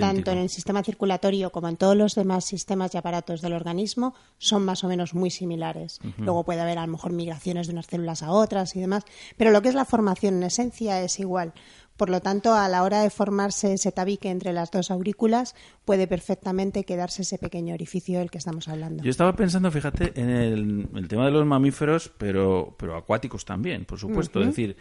tanto 0.00 0.30
en 0.30 0.38
el 0.38 0.48
sistema 0.48 0.82
circulatorio 0.82 1.50
como 1.50 1.68
en 1.68 1.76
todos 1.76 1.96
los 1.96 2.14
demás 2.14 2.44
sistemas 2.44 2.94
y 2.94 2.98
aparatos 2.98 3.40
del 3.40 3.52
organismo 3.52 4.14
son 4.38 4.64
más 4.64 4.84
o 4.84 4.88
menos 4.88 5.14
muy 5.14 5.30
similares. 5.30 6.00
Uh 6.02 6.08
-huh. 6.08 6.24
Luego 6.24 6.44
puede 6.44 6.60
haber 6.60 6.78
a 6.78 6.86
lo 6.86 6.92
mejor 6.92 7.12
migraciones 7.12 7.66
de 7.66 7.72
unas 7.72 7.86
células 7.86 8.22
a 8.22 8.30
otras 8.30 8.76
y 8.76 8.80
demás, 8.80 9.04
pero 9.36 9.50
lo 9.50 9.62
que 9.62 9.68
es 9.68 9.74
la 9.74 9.84
formación 9.84 10.34
en 10.36 10.44
esencia 10.44 11.00
es 11.02 11.18
igual. 11.20 11.52
Por 11.96 12.10
lo 12.10 12.20
tanto, 12.20 12.54
a 12.54 12.68
la 12.68 12.82
hora 12.82 13.00
de 13.00 13.08
formarse 13.08 13.72
ese 13.72 13.90
tabique 13.90 14.28
entre 14.28 14.52
las 14.52 14.70
dos 14.70 14.90
aurículas, 14.90 15.54
puede 15.86 16.06
perfectamente 16.06 16.84
quedarse 16.84 17.22
ese 17.22 17.38
pequeño 17.38 17.72
orificio 17.72 18.18
del 18.18 18.30
que 18.30 18.36
estamos 18.36 18.68
hablando. 18.68 19.02
Yo 19.02 19.10
estaba 19.10 19.32
pensando, 19.34 19.70
fíjate, 19.70 20.12
en 20.20 20.28
el, 20.28 20.88
el 20.94 21.08
tema 21.08 21.24
de 21.24 21.30
los 21.30 21.46
mamíferos, 21.46 22.12
pero, 22.18 22.74
pero 22.78 22.96
acuáticos 22.96 23.46
también, 23.46 23.86
por 23.86 23.98
supuesto. 23.98 24.40
Uh 24.40 24.42
-huh. 24.42 24.48
Es 24.50 24.56
decir, 24.56 24.76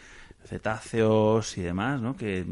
cetáceos 0.45 1.57
y 1.57 1.61
demás, 1.61 2.01
¿no? 2.01 2.15
Que 2.15 2.45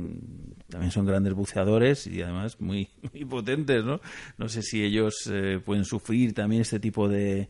también 0.70 0.92
son 0.92 1.06
grandes 1.06 1.34
buceadores 1.34 2.08
y 2.08 2.22
además 2.22 2.60
muy, 2.60 2.90
muy 3.14 3.26
potentes, 3.26 3.84
¿no? 3.84 4.02
No 4.38 4.50
sé 4.50 4.62
si 4.62 4.84
ellos 4.84 5.30
eh, 5.32 5.60
pueden 5.64 5.86
sufrir 5.86 6.34
también 6.34 6.62
este 6.62 6.80
tipo 6.80 7.08
de, 7.08 7.50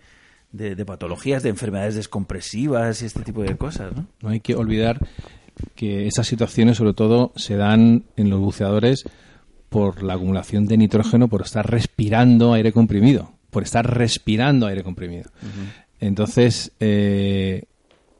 de, 0.51 0.75
de, 0.75 0.85
patologías, 0.85 1.43
de 1.43 1.49
enfermedades 1.49 1.95
descompresivas 1.95 3.01
y 3.01 3.05
este 3.05 3.23
tipo 3.23 3.43
de 3.43 3.55
cosas, 3.57 3.95
¿no? 3.95 4.07
No 4.21 4.29
hay 4.29 4.39
que 4.39 4.55
olvidar 4.55 4.99
que 5.75 6.07
esas 6.07 6.27
situaciones 6.27 6.77
sobre 6.77 6.93
todo 6.93 7.31
se 7.35 7.55
dan 7.55 8.03
en 8.17 8.29
los 8.29 8.39
buceadores 8.39 9.03
por 9.69 10.03
la 10.03 10.13
acumulación 10.13 10.65
de 10.65 10.77
nitrógeno, 10.77 11.27
por 11.27 11.41
estar 11.41 11.69
respirando 11.69 12.53
aire 12.53 12.71
comprimido, 12.71 13.31
por 13.49 13.63
estar 13.63 13.97
respirando 13.97 14.67
aire 14.67 14.83
comprimido. 14.83 15.31
Uh 15.41 15.45
-huh. 15.45 15.83
Entonces, 15.99 16.73
eh, 16.79 17.63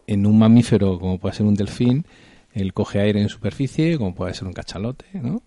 en 0.08 0.26
un 0.26 0.38
mamífero 0.38 1.00
como 1.00 1.20
puede 1.20 1.36
ser 1.36 1.46
un 1.46 1.56
delfín, 1.56 2.06
él 2.54 2.74
coge 2.74 3.00
aire 3.00 3.22
en 3.22 3.30
superficie, 3.30 3.98
como 3.98 4.14
puede 4.14 4.34
ser 4.34 4.48
un 4.48 4.54
cachalote, 4.54 5.06
¿no? 5.14 5.42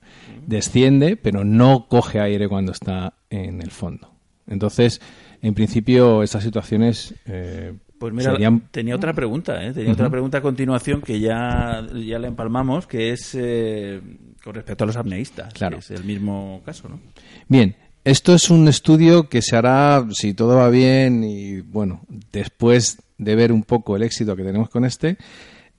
Desciende, 0.46 1.16
pero 1.16 1.44
no 1.44 1.86
coge 1.88 2.20
aire 2.20 2.48
cuando 2.48 2.72
está 2.72 3.14
en 3.30 3.62
el 3.62 3.70
fondo. 3.70 4.12
Entonces, 4.48 5.00
en 5.42 5.54
principio, 5.54 6.22
esas 6.22 6.42
situaciones 6.42 7.14
eh, 7.26 7.74
pues 7.98 8.12
mira, 8.12 8.32
serían... 8.32 8.60
tenía 8.70 8.96
otra 8.96 9.12
pregunta, 9.12 9.64
¿eh? 9.64 9.72
tenía 9.72 9.88
uh 9.88 9.92
-huh. 9.92 9.94
otra 9.94 10.10
pregunta 10.10 10.38
a 10.38 10.42
continuación 10.42 11.00
que 11.00 11.20
ya, 11.20 11.86
ya 11.94 12.18
la 12.18 12.28
empalmamos, 12.28 12.86
que 12.86 13.12
es 13.12 13.34
eh, 13.34 14.00
con 14.42 14.54
respecto 14.54 14.84
a 14.84 14.86
los 14.86 14.96
apneístas, 14.96 15.52
claro. 15.54 15.78
que 15.78 15.80
es 15.80 15.90
el 15.90 16.04
mismo 16.04 16.60
caso, 16.64 16.88
¿no? 16.88 17.00
Bien, 17.48 17.76
esto 18.04 18.34
es 18.34 18.50
un 18.50 18.68
estudio 18.68 19.28
que 19.28 19.42
se 19.42 19.56
hará, 19.56 20.06
si 20.10 20.34
todo 20.34 20.56
va 20.56 20.68
bien, 20.68 21.24
y 21.24 21.60
bueno, 21.60 22.02
después 22.32 22.98
de 23.18 23.34
ver 23.34 23.52
un 23.52 23.62
poco 23.62 23.96
el 23.96 24.02
éxito 24.02 24.36
que 24.36 24.42
tenemos 24.42 24.68
con 24.68 24.84
este, 24.84 25.16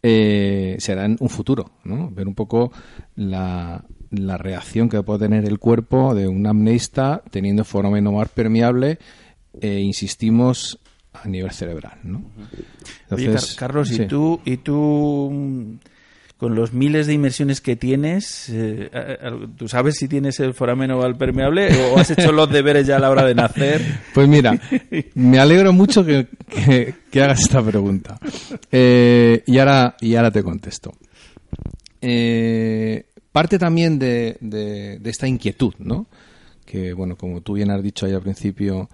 eh, 0.04 0.76
será 0.80 1.06
en 1.06 1.18
un 1.20 1.30
futuro, 1.30 1.72
¿no? 1.84 2.10
Ver 2.12 2.28
un 2.28 2.36
poco 2.36 2.72
la, 3.16 3.84
la 4.12 4.38
reacción 4.38 4.90
que 4.90 5.02
puede 5.04 5.20
tener 5.20 5.46
el 5.46 5.60
cuerpo 5.60 6.14
de 6.14 6.28
un 6.28 6.46
amneista 6.46 7.24
teniendo 7.32 7.64
fenómeno 7.64 8.12
más 8.12 8.30
permeable, 8.30 9.00
eh, 9.60 9.80
insistimos, 9.80 10.80
a 11.14 11.28
nivel 11.28 11.52
cerebral, 11.52 12.00
¿no? 12.04 12.24
Entonces, 13.04 13.44
Oye, 13.44 13.56
Carlos, 13.58 13.90
sí. 13.90 14.04
¿y 14.04 14.06
tú, 14.06 14.40
y 14.46 14.58
tú 14.58 15.78
con 16.38 16.56
los 16.56 16.74
miles 16.74 17.08
de 17.08 17.14
inmersiones 17.14 17.62
que 17.62 17.76
tienes, 17.76 18.50
eh, 18.50 18.90
¿tú 19.58 19.68
sabes 19.68 19.96
si 19.96 20.08
tienes 20.08 20.40
el 20.40 20.54
foramen 20.54 20.92
oval 20.92 21.18
permeable 21.18 21.70
o 21.92 21.98
has 21.98 22.12
hecho 22.12 22.32
los 22.32 22.50
deberes 22.52 22.86
ya 22.86 22.98
a 22.98 23.00
la 23.00 23.10
hora 23.10 23.26
de 23.26 23.36
nacer? 23.36 23.82
Pues 24.14 24.28
mira, 24.28 24.60
me 25.14 25.40
alegro 25.40 25.74
mucho 25.74 26.04
que, 26.04 26.28
hagas 27.14 27.42
esta 27.42 27.62
pregunta. 27.64 28.18
Eh, 28.72 29.44
y, 29.46 29.58
ahora, 29.60 29.96
y 30.00 30.16
ahora 30.16 30.32
te 30.32 30.42
contesto. 30.44 30.94
Eh, 32.02 33.06
parte 33.32 33.60
también 33.60 34.00
de, 34.00 34.38
de, 34.40 34.98
de, 35.00 35.10
esta 35.10 35.28
inquietud, 35.28 35.74
¿no? 35.80 36.08
Que, 36.66 36.94
bueno, 36.94 37.16
como 37.16 37.42
tú 37.42 37.54
bien 37.54 37.70
has 37.70 37.84
dicho 37.84 38.06
ahí 38.06 38.14
al 38.14 38.22
principio, 38.22 38.90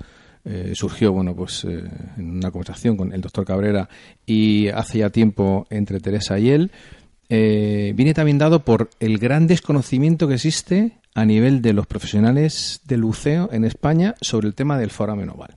eh, 0.45 0.73
surgió, 0.75 1.13
bueno, 1.13 1.33
pues 1.33 1.63
eh, 1.63 1.83
en 2.17 2.31
una 2.31 2.51
conversación 2.51 2.97
con 2.97 3.13
el 3.13 3.21
doctor 3.21 3.45
Cabrera 3.45 3.87
y 4.25 4.67
hace 4.67 4.97
ya 4.99 5.09
tiempo 5.09 5.65
entre 5.69 6.01
Teresa 6.01 6.37
y 6.37 6.49
él, 6.49 6.71
eh, 7.35 7.93
viene 7.95 8.13
también 8.13 8.37
dado 8.37 8.63
por 8.63 8.91
el 8.99 9.17
gran 9.17 9.47
desconocimiento 9.47 10.27
que 10.27 10.35
existe 10.35 10.99
a 11.15 11.25
nivel 11.25 11.63
de 11.63 11.73
los 11.73 11.87
profesionales 11.87 12.81
del 12.85 13.01
buceo 13.01 13.49
en 13.51 13.65
España 13.65 14.13
sobre 14.21 14.47
el 14.47 14.53
tema 14.53 14.77
del 14.77 14.91
foramen 14.91 15.31
oval. 15.31 15.55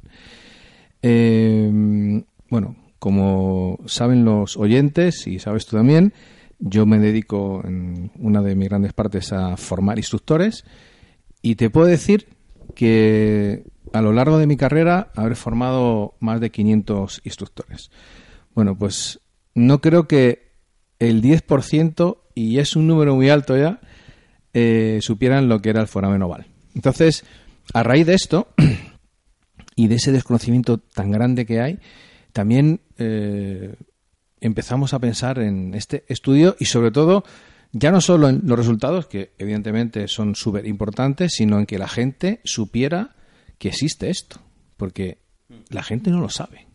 Eh, 1.03 2.24
bueno, 2.48 2.77
como 2.98 3.78
saben 3.85 4.24
los 4.24 4.57
oyentes 4.57 5.27
y 5.27 5.39
sabes 5.39 5.66
tú 5.66 5.77
también, 5.77 6.15
yo 6.61 6.86
me 6.86 6.98
dedico 6.98 7.61
en 7.62 8.11
una 8.19 8.40
de 8.40 8.55
mis 8.55 8.70
grandes 8.70 8.94
partes 8.94 9.35
a 9.35 9.59
formar 9.59 9.98
instructores 9.98 10.65
y 11.43 11.57
te 11.57 11.69
puedo 11.69 11.89
decir 11.89 12.27
que 12.74 13.65
a 13.93 14.01
lo 14.01 14.15
largo 14.15 14.39
de 14.39 14.47
mi 14.47 14.57
carrera 14.57 15.11
habré 15.15 15.35
formado 15.35 16.15
más 16.20 16.40
de 16.40 16.51
500 16.51 17.20
instructores. 17.24 17.90
Bueno, 18.55 18.78
pues 18.78 19.20
no 19.55 19.82
creo 19.82 20.09
que 20.09 20.45
el 20.98 21.23
10%, 21.23 22.18
y 22.35 22.59
es 22.59 22.77
un 22.77 22.86
número 22.86 23.14
muy 23.14 23.28
alto 23.28 23.56
ya, 23.56 23.81
eh, 24.52 24.98
supieran 25.02 25.48
lo 25.48 25.60
que 25.60 25.70
era 25.70 25.81
el 25.81 25.89
foramen 25.89 26.23
oval. 26.23 26.47
Entonces, 26.74 27.24
a 27.73 27.82
raíz 27.82 28.06
de 28.06 28.14
esto 28.14 28.48
y 29.77 29.89
de 29.89 29.94
ese 29.97 30.12
desconocimiento 30.12 30.78
tan 30.78 31.10
grande 31.10 31.47
que 31.47 31.60
hay, 31.60 31.78
también 32.32 32.81
eh, 32.98 33.74
empezamos 34.40 34.94
a 34.94 34.98
pensar 34.98 35.39
en 35.39 35.74
este 35.74 36.05
estudio 36.09 36.56
y 36.59 36.66
sobre 36.66 36.90
todo 36.90 37.24
ya 37.73 37.90
no 37.90 38.01
solo 38.01 38.28
en 38.28 38.43
los 38.44 38.59
resultados, 38.59 39.06
que 39.06 39.32
evidentemente 39.39 40.09
son 40.09 40.35
súper 40.35 40.66
importantes, 40.66 41.32
sino 41.35 41.59
en 41.59 41.66
que 41.66 41.78
la 41.78 41.89
gente 41.89 42.40
supiera 42.44 43.16
que 43.59 43.68
existe 43.68 44.09
esto, 44.09 44.40
porque 44.77 45.18
la 45.68 45.82
gente 45.82 46.10
no 46.10 46.20
lo 46.20 46.28
sabe. 46.28 46.65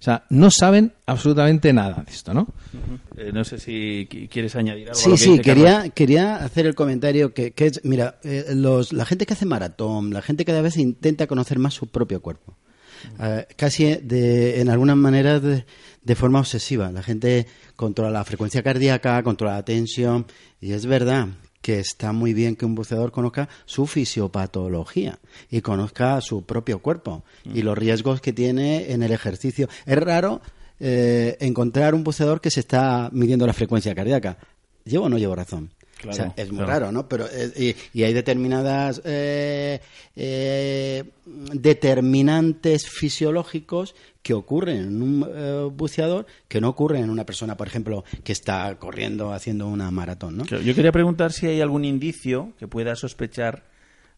O 0.00 0.02
sea, 0.02 0.24
no 0.30 0.50
saben 0.50 0.92
absolutamente 1.06 1.72
nada 1.72 2.04
de 2.06 2.12
esto, 2.12 2.32
¿no? 2.32 2.42
Uh 2.42 2.46
-huh. 2.46 3.00
eh, 3.16 3.32
no 3.32 3.42
sé 3.44 3.58
si 3.58 4.06
quieres 4.30 4.54
añadir 4.54 4.90
algo. 4.90 5.00
Sí, 5.00 5.16
sí, 5.16 5.38
quería, 5.40 5.88
quería 5.90 6.36
hacer 6.36 6.66
el 6.66 6.76
comentario 6.76 7.34
que, 7.34 7.50
que 7.50 7.66
es, 7.66 7.80
mira, 7.84 8.18
eh, 8.22 8.46
los, 8.54 8.92
la 8.92 9.04
gente 9.04 9.26
que 9.26 9.32
hace 9.32 9.44
maratón, 9.44 10.12
la 10.12 10.22
gente 10.22 10.44
cada 10.44 10.62
vez 10.62 10.76
intenta 10.76 11.26
conocer 11.26 11.58
más 11.58 11.74
su 11.74 11.88
propio 11.88 12.22
cuerpo, 12.22 12.54
uh 12.54 13.22
-huh. 13.22 13.40
eh, 13.40 13.46
casi 13.56 13.96
de, 13.96 14.60
en 14.60 14.68
alguna 14.68 14.94
manera 14.94 15.40
de, 15.40 15.64
de, 16.02 16.14
forma 16.14 16.38
obsesiva. 16.38 16.92
La 16.92 17.02
gente 17.02 17.48
controla 17.74 18.12
la 18.12 18.24
frecuencia 18.24 18.62
cardíaca, 18.62 19.20
controla 19.24 19.54
la 19.54 19.64
tensión, 19.64 20.26
y 20.60 20.72
es 20.72 20.86
verdad 20.86 21.26
que 21.60 21.78
está 21.78 22.12
muy 22.12 22.34
bien 22.34 22.56
que 22.56 22.66
un 22.66 22.74
buceador 22.74 23.10
conozca 23.10 23.48
su 23.64 23.86
fisiopatología 23.86 25.18
y 25.50 25.60
conozca 25.60 26.20
su 26.20 26.44
propio 26.44 26.80
cuerpo 26.80 27.24
mm. 27.44 27.56
y 27.56 27.62
los 27.62 27.76
riesgos 27.76 28.20
que 28.20 28.32
tiene 28.32 28.92
en 28.92 29.02
el 29.02 29.12
ejercicio. 29.12 29.68
Es 29.86 29.98
raro 29.98 30.40
eh, 30.80 31.36
encontrar 31.40 31.94
un 31.94 32.04
buceador 32.04 32.40
que 32.40 32.50
se 32.50 32.60
está 32.60 33.10
midiendo 33.12 33.46
la 33.46 33.52
frecuencia 33.52 33.94
cardíaca. 33.94 34.38
¿Llevo 34.84 35.06
o 35.06 35.08
no 35.08 35.18
llevo 35.18 35.34
razón? 35.34 35.70
Claro, 35.98 36.10
o 36.10 36.14
sea, 36.14 36.32
es 36.36 36.48
muy 36.50 36.58
claro. 36.64 36.72
raro, 36.72 36.92
¿no? 36.92 37.08
Pero 37.08 37.26
eh, 37.26 37.74
y, 37.92 38.00
y, 38.00 38.04
hay 38.04 38.12
determinadas 38.12 39.02
eh, 39.04 39.80
eh, 40.14 41.04
determinantes 41.26 42.88
fisiológicos 42.88 43.96
que 44.28 44.34
ocurren 44.34 44.76
en 44.76 45.02
un 45.02 45.26
eh, 45.26 45.70
buceador 45.72 46.26
que 46.48 46.60
no 46.60 46.68
ocurren 46.68 47.04
en 47.04 47.08
una 47.08 47.24
persona, 47.24 47.56
por 47.56 47.66
ejemplo, 47.66 48.04
que 48.24 48.32
está 48.32 48.74
corriendo 48.78 49.32
haciendo 49.32 49.66
una 49.68 49.90
maratón, 49.90 50.36
¿no? 50.36 50.44
Yo 50.44 50.74
quería 50.74 50.92
preguntar 50.92 51.32
si 51.32 51.46
hay 51.46 51.62
algún 51.62 51.86
indicio 51.86 52.52
que 52.58 52.68
pueda 52.68 52.94
sospechar 52.94 53.64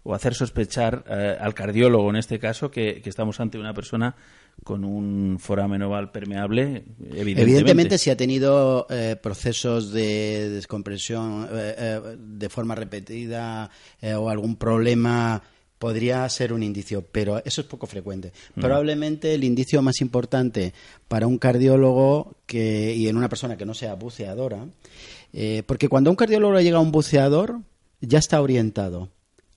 o 0.03 0.13
hacer 0.13 0.35
sospechar 0.35 1.05
eh, 1.09 1.37
al 1.41 1.55
cardiólogo, 1.55 2.11
en 2.11 2.17
este 2.17 2.41
caso, 2.41 2.73
que, 2.73 3.01
que, 3.03 3.09
estamos 3.09 3.39
ante 3.39 3.57
una 3.57 3.73
persona 3.73 4.17
con 4.65 4.85
un 4.85 5.39
foramen 5.39 5.81
oval 5.83 6.11
permeable, 6.11 6.83
evidentemente. 6.99 7.43
Evidentemente, 7.43 7.99
si 7.99 8.11
ha 8.11 8.17
tenido 8.17 8.89
eh, 8.91 9.15
procesos 9.15 9.93
de 9.93 10.51
descompresión 10.51 11.47
eh, 11.53 11.75
eh 11.79 12.17
de 12.19 12.49
forma 12.49 12.75
repetida 12.75 13.71
o 14.17 14.29
algún 14.29 14.57
problema 14.57 15.41
podría 15.81 16.29
ser 16.29 16.53
un 16.53 16.63
indicio, 16.63 17.03
pero 17.11 17.43
eso 17.43 17.63
es 17.63 17.67
poco 17.67 17.87
frecuente. 17.87 18.33
Mm. 18.55 18.61
Probablemente 18.61 19.33
el 19.33 19.45
indicio 19.45 19.81
más 19.81 20.03
importante 20.03 20.75
para 21.09 21.27
un 21.27 21.39
cardiólogo 21.39 22.37
que, 22.45 22.95
y 22.95 23.09
en 23.09 23.17
una 23.17 23.31
persona 23.31 23.57
que 23.57 23.65
no 23.65 23.73
sea 23.73 23.95
buceadora, 23.95 24.67
eh, 25.33 25.63
porque 25.67 25.89
cuando 25.89 26.11
un 26.11 26.17
cardiólogo 26.17 26.61
llega 26.61 26.77
a 26.77 26.83
un 26.83 26.93
buceador, 26.93 27.61
ya 28.03 28.19
está 28.19 28.43
orientado 28.43 29.09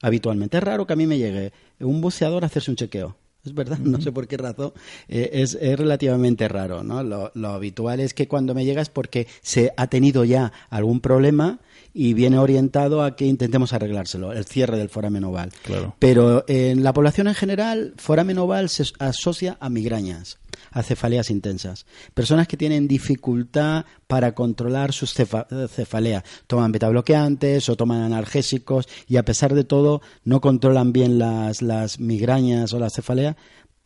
habitualmente. 0.01 0.55
Es 0.55 0.63
raro 0.63 0.87
que 0.87 0.93
a 0.93 0.95
mí 0.95 1.05
me 1.07 1.17
llegue 1.17 1.51
un 1.81 1.99
buceador 1.99 2.43
a 2.43 2.47
hacerse 2.47 2.71
un 2.71 2.77
chequeo. 2.77 3.17
Es 3.45 3.53
verdad, 3.53 3.79
no 3.79 3.99
sé 3.99 4.13
por 4.13 4.25
qué 4.25 4.37
razón, 4.37 4.71
eh, 5.09 5.29
es, 5.33 5.57
es, 5.59 5.77
relativamente 5.77 6.47
raro, 6.47 6.85
¿no? 6.85 7.03
Lo, 7.03 7.31
lo, 7.33 7.49
habitual 7.49 7.99
es 7.99 8.13
que 8.13 8.29
cuando 8.29 8.55
me 8.55 8.63
llega 8.63 8.81
es 8.81 8.87
porque 8.87 9.27
se 9.41 9.73
ha 9.75 9.87
tenido 9.87 10.23
ya 10.23 10.53
algún 10.69 11.01
problema 11.01 11.59
y 11.93 12.13
viene 12.13 12.37
orientado 12.39 13.03
a 13.03 13.15
que 13.15 13.25
intentemos 13.25 13.73
arreglárselo, 13.73 14.33
el 14.33 14.45
cierre 14.45 14.77
del 14.77 14.89
foramen 14.89 15.23
oval. 15.23 15.51
Claro. 15.63 15.95
Pero 15.99 16.43
en 16.47 16.83
la 16.83 16.93
población 16.93 17.27
en 17.27 17.35
general, 17.35 17.93
foramen 17.97 18.37
oval 18.39 18.69
se 18.69 18.85
asocia 18.99 19.57
a 19.59 19.69
migrañas 19.69 20.39
a 20.71 20.83
cefaleas 20.83 21.29
intensas. 21.29 21.85
Personas 22.13 22.47
que 22.47 22.57
tienen 22.57 22.87
dificultad 22.87 23.85
para 24.07 24.33
controlar 24.33 24.93
sus 24.93 25.13
cefa 25.13 25.47
cefaleas. 25.67 26.23
Toman 26.47 26.71
betabloqueantes 26.71 27.69
o 27.69 27.75
toman 27.75 28.01
analgésicos 28.01 28.87
y 29.07 29.17
a 29.17 29.25
pesar 29.25 29.53
de 29.53 29.63
todo 29.63 30.01
no 30.23 30.41
controlan 30.41 30.93
bien 30.93 31.19
las, 31.19 31.61
las 31.61 31.99
migrañas 31.99 32.73
o 32.73 32.79
las 32.79 32.93
cefaleas. 32.93 33.35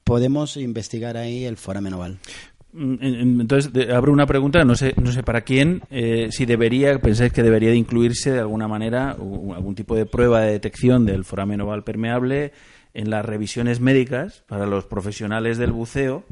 Podemos 0.03 0.55
investigar 0.55 1.17
ahí 1.17 1.43
el 1.43 1.57
foramen 1.57 1.93
oval. 1.93 2.19
Entonces, 2.77 3.73
de, 3.73 3.93
abro 3.93 4.13
una 4.13 4.25
pregunta, 4.25 4.63
no 4.63 4.75
sé, 4.75 4.93
no 5.01 5.11
sé 5.11 5.23
para 5.23 5.41
quién, 5.41 5.81
eh, 5.89 6.27
si 6.31 6.45
debería, 6.45 6.99
pensáis 6.99 7.33
que 7.33 7.43
debería 7.43 7.71
de 7.71 7.75
incluirse 7.75 8.31
de 8.31 8.39
alguna 8.39 8.67
manera 8.67 9.11
algún 9.11 9.75
tipo 9.75 9.95
de 9.95 10.05
prueba 10.05 10.41
de 10.41 10.51
detección 10.51 11.05
del 11.05 11.25
foramen 11.25 11.61
oval 11.61 11.83
permeable 11.83 12.51
en 12.93 13.09
las 13.09 13.25
revisiones 13.25 13.79
médicas 13.79 14.43
para 14.47 14.65
los 14.65 14.85
profesionales 14.85 15.57
del 15.57 15.71
buceo 15.71 16.23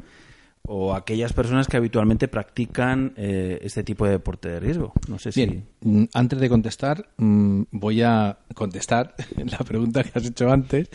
o 0.68 0.94
aquellas 0.94 1.32
personas 1.32 1.68
que 1.68 1.76
habitualmente 1.76 2.28
practican 2.28 3.12
eh, 3.16 3.58
este 3.62 3.84
tipo 3.84 4.04
de 4.04 4.12
deporte 4.12 4.48
de 4.48 4.60
riesgo. 4.60 4.92
No 5.08 5.18
sé 5.18 5.32
si... 5.32 5.44
Bien, 5.44 6.08
antes 6.12 6.40
de 6.40 6.48
contestar, 6.48 7.08
mmm, 7.16 7.62
voy 7.70 8.02
a 8.02 8.38
contestar 8.54 9.14
la 9.36 9.58
pregunta 9.58 10.02
que 10.02 10.18
has 10.18 10.26
hecho 10.26 10.50
antes, 10.50 10.90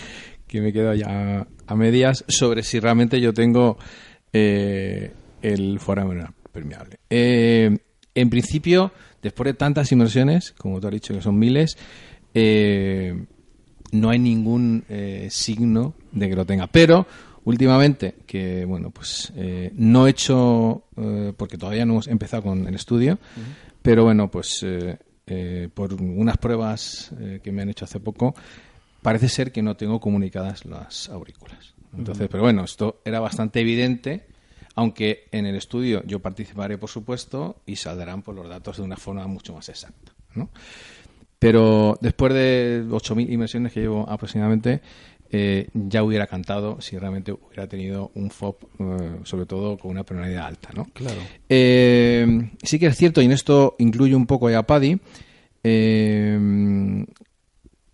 que 0.48 0.62
me 0.62 0.74
quedo 0.74 0.94
ya 0.94 1.48
a 1.68 1.76
medias, 1.76 2.26
sobre 2.28 2.64
si 2.64 2.80
realmente 2.80 3.22
yo 3.22 3.34
tengo 3.34 3.78
eh, 4.34 5.12
el 5.42 5.80
foramen 5.80 6.28
permeable. 6.52 7.00
Eh, 7.10 7.78
en 8.14 8.30
principio, 8.30 8.92
después 9.22 9.46
de 9.46 9.54
tantas 9.54 9.92
inmersiones, 9.92 10.52
como 10.58 10.80
tú 10.80 10.88
has 10.88 10.94
dicho 10.94 11.14
que 11.14 11.22
son 11.22 11.40
miles, 11.40 11.78
eh, 12.34 13.26
no 13.92 14.10
hay 14.10 14.20
ningún 14.20 14.84
eh, 14.90 15.28
signo 15.30 15.94
de 16.12 16.30
que 16.30 16.36
lo 16.36 16.46
tenga. 16.46 16.68
Pero 16.68 17.08
últimamente, 17.46 18.16
que 18.26 18.66
bueno, 18.66 18.92
pues 18.92 19.32
eh, 19.36 19.72
no 19.76 20.08
he 20.08 20.12
hecho, 20.12 20.86
eh, 20.98 21.34
porque 21.36 21.58
todavía 21.58 21.86
no 21.86 21.94
hemos 21.94 22.08
empezado 22.08 22.44
con 22.44 22.68
el 22.68 22.76
estudio, 22.76 23.14
uh 23.14 23.40
-huh. 23.40 23.74
pero 23.82 24.04
bueno, 24.04 24.30
pues 24.30 24.66
por 25.74 25.94
unas 25.94 26.38
pruebas 26.38 27.14
que 27.42 27.52
me 27.54 27.62
han 27.62 27.70
hecho 27.70 27.86
hace 27.86 28.02
poco, 28.02 28.36
parece 29.02 29.30
ser 29.30 29.54
que 29.54 29.62
no 29.62 29.78
tengo 29.78 30.02
comunicadas 30.02 30.66
las 30.66 31.08
aurículas. 31.08 31.74
Entonces, 31.98 32.24
uh 32.24 32.28
-huh. 32.28 32.32
pero 32.32 32.44
bueno, 32.44 32.66
esto 32.66 33.02
era 33.06 33.22
bastante 33.22 33.62
evidente 33.62 34.26
aunque 34.76 35.28
en 35.32 35.46
el 35.46 35.56
estudio 35.56 36.04
yo 36.06 36.20
participaré, 36.20 36.78
por 36.78 36.90
supuesto, 36.90 37.62
y 37.66 37.76
saldrán 37.76 38.22
por 38.22 38.36
los 38.36 38.48
datos 38.48 38.78
de 38.78 38.84
una 38.84 38.98
forma 38.98 39.26
mucho 39.28 39.54
más 39.54 39.70
exacta. 39.70 40.14
¿no? 40.36 40.50
Pero 41.40 41.98
después 42.02 42.34
de 42.34 42.84
8.000 42.88 43.32
inversiones 43.32 43.74
que 43.74 43.82
llevo 43.82 44.08
aproximadamente, 44.08 44.82
eh, 45.34 45.70
ya 45.74 46.04
hubiera 46.04 46.28
cantado 46.28 46.82
si 46.82 46.98
realmente 46.98 47.32
hubiera 47.32 47.66
tenido 47.68 48.12
un 48.16 48.30
FOP, 48.32 48.64
eh, 48.80 49.20
sobre 49.24 49.46
todo 49.46 49.78
con 49.78 49.92
una 49.92 50.04
penalidad 50.04 50.46
alta. 50.46 50.70
¿no? 50.76 50.86
Claro. 50.94 51.20
Eh, 51.48 52.50
sí 52.62 52.80
que 52.80 52.88
es 52.88 52.98
cierto, 52.98 53.22
y 53.22 53.26
en 53.26 53.32
esto 53.32 53.76
incluye 53.80 54.14
un 54.14 54.28
poco 54.28 54.50
a 54.50 54.64
Paddy, 54.64 55.00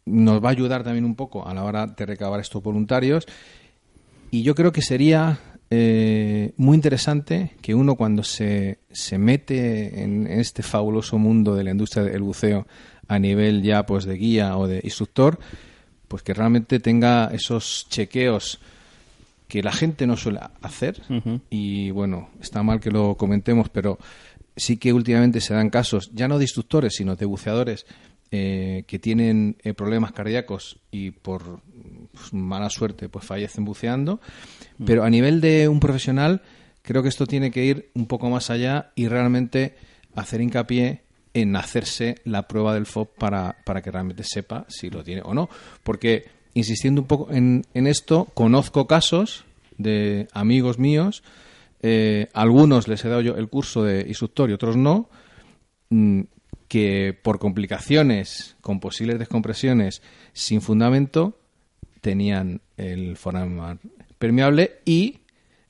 nos 0.05 0.43
va 0.43 0.47
a 0.47 0.51
ayudar 0.51 0.83
también 0.83 1.05
un 1.05 1.15
poco 1.15 1.47
a 1.47 1.53
la 1.53 1.63
hora 1.63 1.85
de 1.85 2.05
recabar 2.05 2.39
estos 2.39 2.63
voluntarios. 2.63 3.27
Y 4.31 4.43
yo 4.43 4.55
creo 4.55 4.71
que 4.71 4.81
sería 4.81 5.39
eh, 5.69 6.53
muy 6.57 6.75
interesante 6.75 7.51
que 7.61 7.75
uno 7.75 7.95
cuando 7.95 8.23
se, 8.23 8.79
se 8.91 9.17
mete 9.17 10.03
en 10.03 10.27
este 10.27 10.63
fabuloso 10.63 11.17
mundo 11.17 11.55
de 11.55 11.63
la 11.63 11.71
industria 11.71 12.03
del 12.03 12.21
buceo 12.21 12.67
a 13.07 13.19
nivel 13.19 13.63
ya 13.63 13.85
pues 13.85 14.05
de 14.05 14.15
guía 14.15 14.57
o 14.57 14.67
de 14.67 14.81
instructor, 14.83 15.39
pues 16.07 16.23
que 16.23 16.33
realmente 16.33 16.79
tenga 16.79 17.29
esos 17.33 17.87
chequeos 17.89 18.59
que 19.47 19.63
la 19.63 19.71
gente 19.71 20.07
no 20.07 20.17
suele 20.17 20.39
hacer 20.61 21.01
uh 21.09 21.13
-huh. 21.13 21.41
y 21.49 21.91
bueno, 21.91 22.29
está 22.41 22.63
mal 22.63 22.79
que 22.79 22.91
lo 22.91 23.15
comentemos, 23.15 23.69
pero 23.69 23.97
sí 24.55 24.77
que 24.77 24.91
últimamente 24.91 25.39
se 25.39 25.53
dan 25.53 25.69
casos, 25.69 26.11
ya 26.13 26.27
no 26.27 26.37
de 26.37 26.45
instructores, 26.45 26.95
sino 26.95 27.15
de 27.15 27.25
buceadores 27.25 27.85
eh, 28.31 28.83
que 28.87 28.99
tienen 28.99 29.55
eh, 29.63 29.73
problemas 29.73 30.11
cardíacos 30.11 30.79
y 30.91 31.11
por 31.11 31.61
pues, 32.17 32.33
mala 32.33 32.69
suerte 32.69 33.09
pues 33.09 33.25
fallecen 33.25 33.65
buceando. 33.65 34.19
Mm. 34.77 34.85
Pero 34.85 35.03
a 35.03 35.09
nivel 35.09 35.41
de 35.41 35.67
un 35.67 35.79
profesional, 35.79 36.41
creo 36.81 37.03
que 37.03 37.09
esto 37.09 37.25
tiene 37.25 37.51
que 37.51 37.65
ir 37.65 37.89
un 37.93 38.07
poco 38.07 38.29
más 38.29 38.49
allá 38.49 38.91
y 38.95 39.07
realmente 39.07 39.75
hacer 40.15 40.41
hincapié 40.41 41.03
en 41.33 41.55
hacerse 41.55 42.15
la 42.23 42.47
prueba 42.47 42.73
del 42.73 42.85
FOB 42.85 43.09
para, 43.15 43.57
para 43.63 43.81
que 43.81 43.91
realmente 43.91 44.23
sepa 44.23 44.65
si 44.69 44.89
lo 44.89 45.03
tiene 45.03 45.21
o 45.23 45.33
no. 45.33 45.49
Porque, 45.83 46.25
insistiendo 46.53 47.01
un 47.01 47.07
poco 47.07 47.31
en, 47.31 47.63
esto, 47.73 48.25
conozco 48.33 48.87
casos 48.87 49.45
de 49.77 50.27
amigos 50.33 50.79
míos, 50.79 51.23
eh, 51.81 52.29
algunos 52.33 52.87
les 52.87 53.05
he 53.05 53.09
dado 53.09 53.21
yo 53.21 53.35
el 53.35 53.49
curso 53.49 53.83
de 53.83 54.01
instructor 54.07 54.49
y 54.49 54.53
otros 54.53 54.75
no, 54.77 55.09
mmm, 55.89 56.21
que 56.67 57.17
por 57.21 57.39
complicaciones 57.39 58.55
con 58.61 58.79
posibles 58.79 59.19
descompresiones 59.19 60.01
sin 60.33 60.61
fundamento 60.61 61.37
tenían 62.07 62.61
el 62.77 63.17
foramen 63.17 63.81
permeable 64.17 64.79
y 64.85 65.19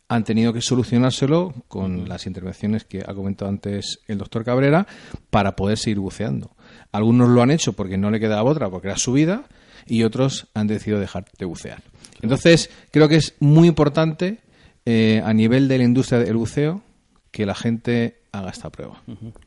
han 0.07 0.23
tenido 0.23 0.53
que 0.53 0.61
solucionárselo 0.61 1.51
con 1.68 2.07
las 2.07 2.27
intervenciones 2.27 2.84
que 2.84 2.99
ha 2.99 3.15
comentado 3.15 3.49
antes 3.49 4.01
el 4.07 4.19
doctor 4.19 4.45
Cabrera 4.45 4.85
para 5.31 5.55
poder 5.55 5.80
seguir 5.80 5.97
buceando. 5.97 6.51
Algunos 6.91 7.30
lo 7.30 7.41
han 7.41 7.49
hecho 7.49 7.73
porque 7.73 7.97
no 7.97 8.11
le 8.11 8.19
quedaba 8.19 8.43
otra, 8.43 8.69
porque 8.69 8.89
era 8.89 8.97
su 8.97 9.14
vida, 9.14 9.45
y 9.88 10.03
otros 10.03 10.45
han 10.53 10.68
decidido 10.68 10.99
dejar 10.99 11.26
de 11.39 11.45
bucear. 11.45 11.81
Entonces, 12.22 12.69
creo 12.91 13.09
que 13.09 13.15
es 13.15 13.34
muy 13.39 13.68
importante 13.68 14.38
eh, 14.85 15.23
a 15.26 15.34
nivel 15.34 15.68
de 15.68 15.80
la 15.80 15.85
industria 15.85 16.19
del 16.19 16.38
buceo 16.38 16.84
que 17.31 17.47
la 17.47 17.55
gente 17.55 18.22
haga 18.32 18.49
esta 18.49 18.70
prueba. 18.70 19.02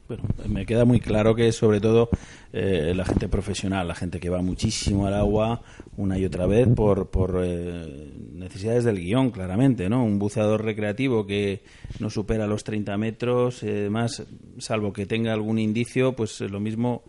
Bueno, 0.08 0.24
me 0.48 0.66
queda 0.66 0.84
muy 0.84 1.00
claro 1.00 1.34
que 1.34 1.52
sobre 1.52 1.80
todo 1.80 2.08
eh, 2.52 2.92
la 2.94 3.04
gente 3.04 3.28
profesional, 3.28 3.86
la 3.86 3.94
gente 3.94 4.20
que 4.20 4.30
va 4.30 4.42
muchísimo 4.42 5.06
al 5.06 5.14
agua 5.14 5.62
una 5.96 6.18
y 6.18 6.24
otra 6.24 6.46
vez 6.46 6.68
por, 6.74 7.10
por 7.10 7.40
eh, 7.42 8.12
necesidades 8.32 8.84
del 8.84 8.98
guion, 8.98 9.30
claramente, 9.30 9.88
¿no? 9.88 10.04
Un 10.04 10.18
buceador 10.18 10.64
recreativo 10.64 11.26
que 11.26 11.62
no 11.98 12.10
supera 12.10 12.46
los 12.46 12.64
30 12.64 12.96
metros, 12.96 13.62
eh, 13.62 13.88
más, 13.90 14.22
salvo 14.58 14.92
que 14.92 15.06
tenga 15.06 15.32
algún 15.32 15.58
indicio, 15.58 16.14
pues 16.14 16.40
lo 16.40 16.60
mismo 16.60 17.02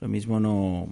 lo 0.00 0.08
mismo 0.08 0.38
no, 0.38 0.86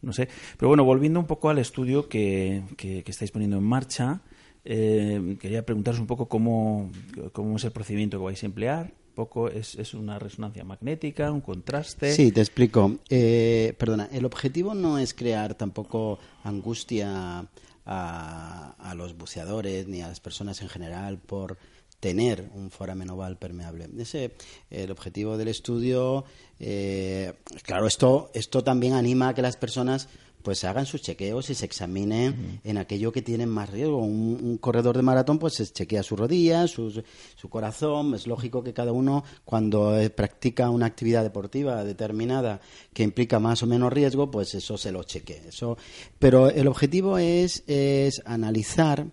no 0.00 0.12
sé. 0.12 0.28
Pero 0.56 0.68
bueno, 0.68 0.84
volviendo 0.84 1.20
un 1.20 1.26
poco 1.26 1.50
al 1.50 1.58
estudio 1.58 2.08
que, 2.08 2.62
que, 2.76 3.02
que 3.02 3.10
estáis 3.10 3.30
poniendo 3.30 3.58
en 3.58 3.64
marcha, 3.64 4.22
eh, 4.68 5.36
quería 5.38 5.64
preguntaros 5.64 6.00
un 6.00 6.08
poco 6.08 6.26
cómo, 6.26 6.90
cómo 7.32 7.56
es 7.56 7.64
el 7.64 7.70
procedimiento 7.70 8.18
que 8.18 8.24
vais 8.24 8.42
a 8.42 8.46
emplear. 8.46 8.92
Poco 9.16 9.48
es, 9.48 9.76
es, 9.76 9.94
una 9.94 10.18
resonancia 10.18 10.62
magnética, 10.62 11.32
un 11.32 11.40
contraste. 11.40 12.12
Sí, 12.12 12.32
te 12.32 12.42
explico. 12.42 12.98
Eh, 13.08 13.74
perdona, 13.78 14.10
el 14.12 14.26
objetivo 14.26 14.74
no 14.74 14.98
es 14.98 15.14
crear 15.14 15.54
tampoco 15.54 16.18
angustia 16.44 17.48
a, 17.86 18.74
a, 18.78 18.94
los 18.94 19.16
buceadores 19.16 19.88
ni 19.88 20.02
a 20.02 20.08
las 20.08 20.20
personas 20.20 20.60
en 20.60 20.68
general 20.68 21.16
por 21.16 21.56
tener 21.98 22.50
un 22.54 22.70
foramen 22.70 23.08
oval 23.08 23.38
permeable. 23.38 23.88
Ese 23.98 24.32
el 24.68 24.90
objetivo 24.90 25.38
del 25.38 25.48
estudio. 25.48 26.26
Eh, 26.60 27.32
claro, 27.62 27.86
esto 27.86 28.30
esto 28.34 28.62
también 28.62 28.92
anima 28.92 29.28
a 29.28 29.34
que 29.34 29.40
las 29.40 29.56
personas 29.56 30.10
pues 30.46 30.62
hagan 30.62 30.86
sus 30.86 31.02
chequeos 31.02 31.50
y 31.50 31.56
se 31.56 31.64
examinen 31.64 32.30
uh 32.30 32.36
-huh. 32.36 32.70
en 32.70 32.78
aquello 32.78 33.10
que 33.10 33.20
tienen 33.20 33.48
más 33.48 33.68
riesgo. 33.68 33.98
Un, 33.98 34.38
un, 34.40 34.58
corredor 34.58 34.96
de 34.96 35.02
maratón 35.02 35.40
pues 35.40 35.54
se 35.54 35.66
chequea 35.66 36.04
sus 36.04 36.16
rodillas, 36.16 36.70
su, 36.70 37.02
su 37.34 37.48
corazón. 37.48 38.14
Es 38.14 38.28
lógico 38.28 38.62
que 38.62 38.72
cada 38.72 38.92
uno 38.92 39.24
cuando 39.44 39.98
eh, 39.98 40.08
practica 40.08 40.70
una 40.70 40.86
actividad 40.86 41.24
deportiva 41.24 41.82
determinada 41.82 42.60
que 42.94 43.02
implica 43.02 43.40
más 43.40 43.64
o 43.64 43.66
menos 43.66 43.92
riesgo, 43.92 44.30
pues 44.30 44.54
eso 44.54 44.78
se 44.78 44.92
lo 44.92 45.02
chequee. 45.02 45.48
Eso, 45.48 45.78
pero 46.20 46.48
el 46.48 46.68
objetivo 46.68 47.18
es, 47.18 47.64
es 47.66 48.22
analizar 48.24 49.04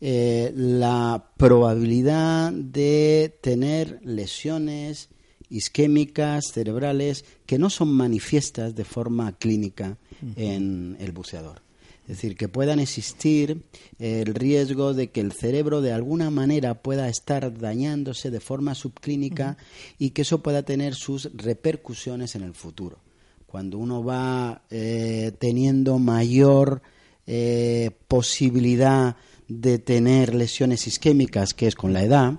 eh, 0.00 0.52
la 0.54 1.32
probabilidad 1.36 2.52
de 2.52 3.36
tener 3.42 3.98
lesiones 4.04 5.08
isquémicas 5.50 6.46
cerebrales 6.52 7.24
que 7.46 7.58
no 7.58 7.70
son 7.70 7.92
manifiestas 7.92 8.74
de 8.74 8.84
forma 8.84 9.32
clínica 9.38 9.96
en 10.36 10.96
el 11.00 11.12
buceador. 11.12 11.62
Es 12.08 12.18
decir, 12.18 12.36
que 12.36 12.48
puedan 12.48 12.78
existir 12.78 13.62
el 13.98 14.32
riesgo 14.34 14.94
de 14.94 15.08
que 15.08 15.20
el 15.20 15.32
cerebro 15.32 15.80
de 15.80 15.92
alguna 15.92 16.30
manera 16.30 16.74
pueda 16.74 17.08
estar 17.08 17.58
dañándose 17.58 18.30
de 18.30 18.38
forma 18.38 18.76
subclínica 18.76 19.56
y 19.98 20.10
que 20.10 20.22
eso 20.22 20.40
pueda 20.40 20.62
tener 20.62 20.94
sus 20.94 21.30
repercusiones 21.34 22.36
en 22.36 22.44
el 22.44 22.54
futuro. 22.54 22.98
Cuando 23.46 23.78
uno 23.78 24.04
va 24.04 24.62
eh, 24.70 25.32
teniendo 25.40 25.98
mayor 25.98 26.80
eh, 27.26 27.90
posibilidad 28.06 29.16
de 29.48 29.80
tener 29.80 30.32
lesiones 30.32 30.86
isquémicas, 30.86 31.54
que 31.54 31.66
es 31.66 31.74
con 31.74 31.92
la 31.92 32.04
edad, 32.04 32.34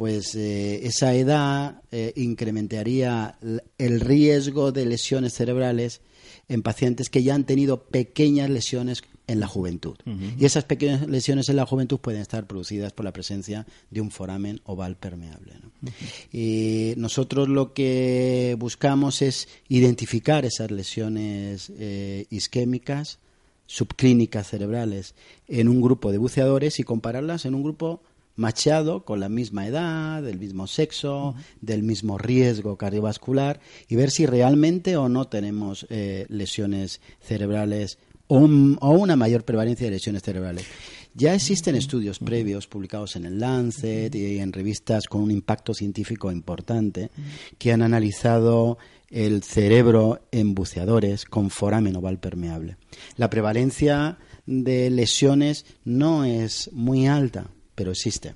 pues 0.00 0.34
eh, 0.34 0.86
esa 0.86 1.12
edad 1.14 1.82
eh, 1.92 2.14
incrementaría 2.16 3.36
el 3.76 4.00
riesgo 4.00 4.72
de 4.72 4.86
lesiones 4.86 5.34
cerebrales 5.34 6.00
en 6.48 6.62
pacientes 6.62 7.10
que 7.10 7.22
ya 7.22 7.34
han 7.34 7.44
tenido 7.44 7.82
pequeñas 7.82 8.48
lesiones 8.48 9.02
en 9.26 9.40
la 9.40 9.46
juventud. 9.46 9.98
Y 10.38 10.46
esas 10.46 10.64
pequeñas 10.64 11.06
lesiones 11.06 11.50
en 11.50 11.56
la 11.56 11.66
juventud 11.66 11.98
pueden 11.98 12.22
estar 12.22 12.46
producidas 12.46 12.94
por 12.94 13.04
la 13.04 13.12
presencia 13.12 13.66
de 13.90 14.00
un 14.00 14.10
foramen 14.10 14.62
oval 14.64 14.96
permeable. 14.96 15.52
¿no? 15.62 15.92
Y 16.32 16.94
nosotros 16.96 17.50
lo 17.50 17.74
que 17.74 18.56
buscamos 18.58 19.20
es 19.20 19.48
identificar 19.68 20.46
esas 20.46 20.70
lesiones 20.70 21.70
eh, 21.76 22.24
isquémicas, 22.30 23.18
subclínicas 23.66 24.48
cerebrales, 24.48 25.14
en 25.46 25.68
un 25.68 25.82
grupo 25.82 26.10
de 26.10 26.16
buceadores 26.16 26.80
y 26.80 26.84
compararlas 26.84 27.44
en 27.44 27.54
un 27.54 27.62
grupo 27.62 28.00
machado 28.40 29.04
con 29.04 29.20
la 29.20 29.28
misma 29.28 29.66
edad, 29.66 30.22
del 30.22 30.38
mismo 30.38 30.66
sexo, 30.66 31.34
del 31.60 31.82
mismo 31.82 32.16
riesgo 32.16 32.76
cardiovascular 32.78 33.60
y 33.86 33.96
ver 33.96 34.10
si 34.10 34.24
realmente 34.24 34.96
o 34.96 35.08
no 35.10 35.28
tenemos 35.28 35.86
eh, 35.90 36.24
lesiones 36.30 37.00
cerebrales 37.20 37.98
o, 38.28 38.38
un- 38.38 38.78
o 38.80 38.90
una 38.92 39.14
mayor 39.14 39.44
prevalencia 39.44 39.86
de 39.86 39.90
lesiones 39.92 40.22
cerebrales. 40.22 40.64
Ya 41.12 41.34
existen 41.34 41.74
estudios 41.76 42.18
previos 42.20 42.66
publicados 42.66 43.16
en 43.16 43.24
el 43.26 43.40
Lancet 43.40 44.14
y 44.14 44.38
en 44.38 44.52
revistas 44.52 45.06
con 45.06 45.20
un 45.22 45.30
impacto 45.32 45.74
científico 45.74 46.30
importante 46.32 47.10
que 47.58 47.72
han 47.72 47.82
analizado 47.82 48.78
el 49.10 49.42
cerebro 49.42 50.20
en 50.30 50.54
buceadores 50.54 51.24
con 51.24 51.50
foramen 51.50 51.96
oval 51.96 52.20
permeable. 52.20 52.76
La 53.16 53.28
prevalencia 53.28 54.18
de 54.46 54.88
lesiones 54.88 55.66
no 55.84 56.24
es 56.24 56.70
muy 56.72 57.08
alta, 57.08 57.50
pero 57.80 57.92
existe. 57.92 58.34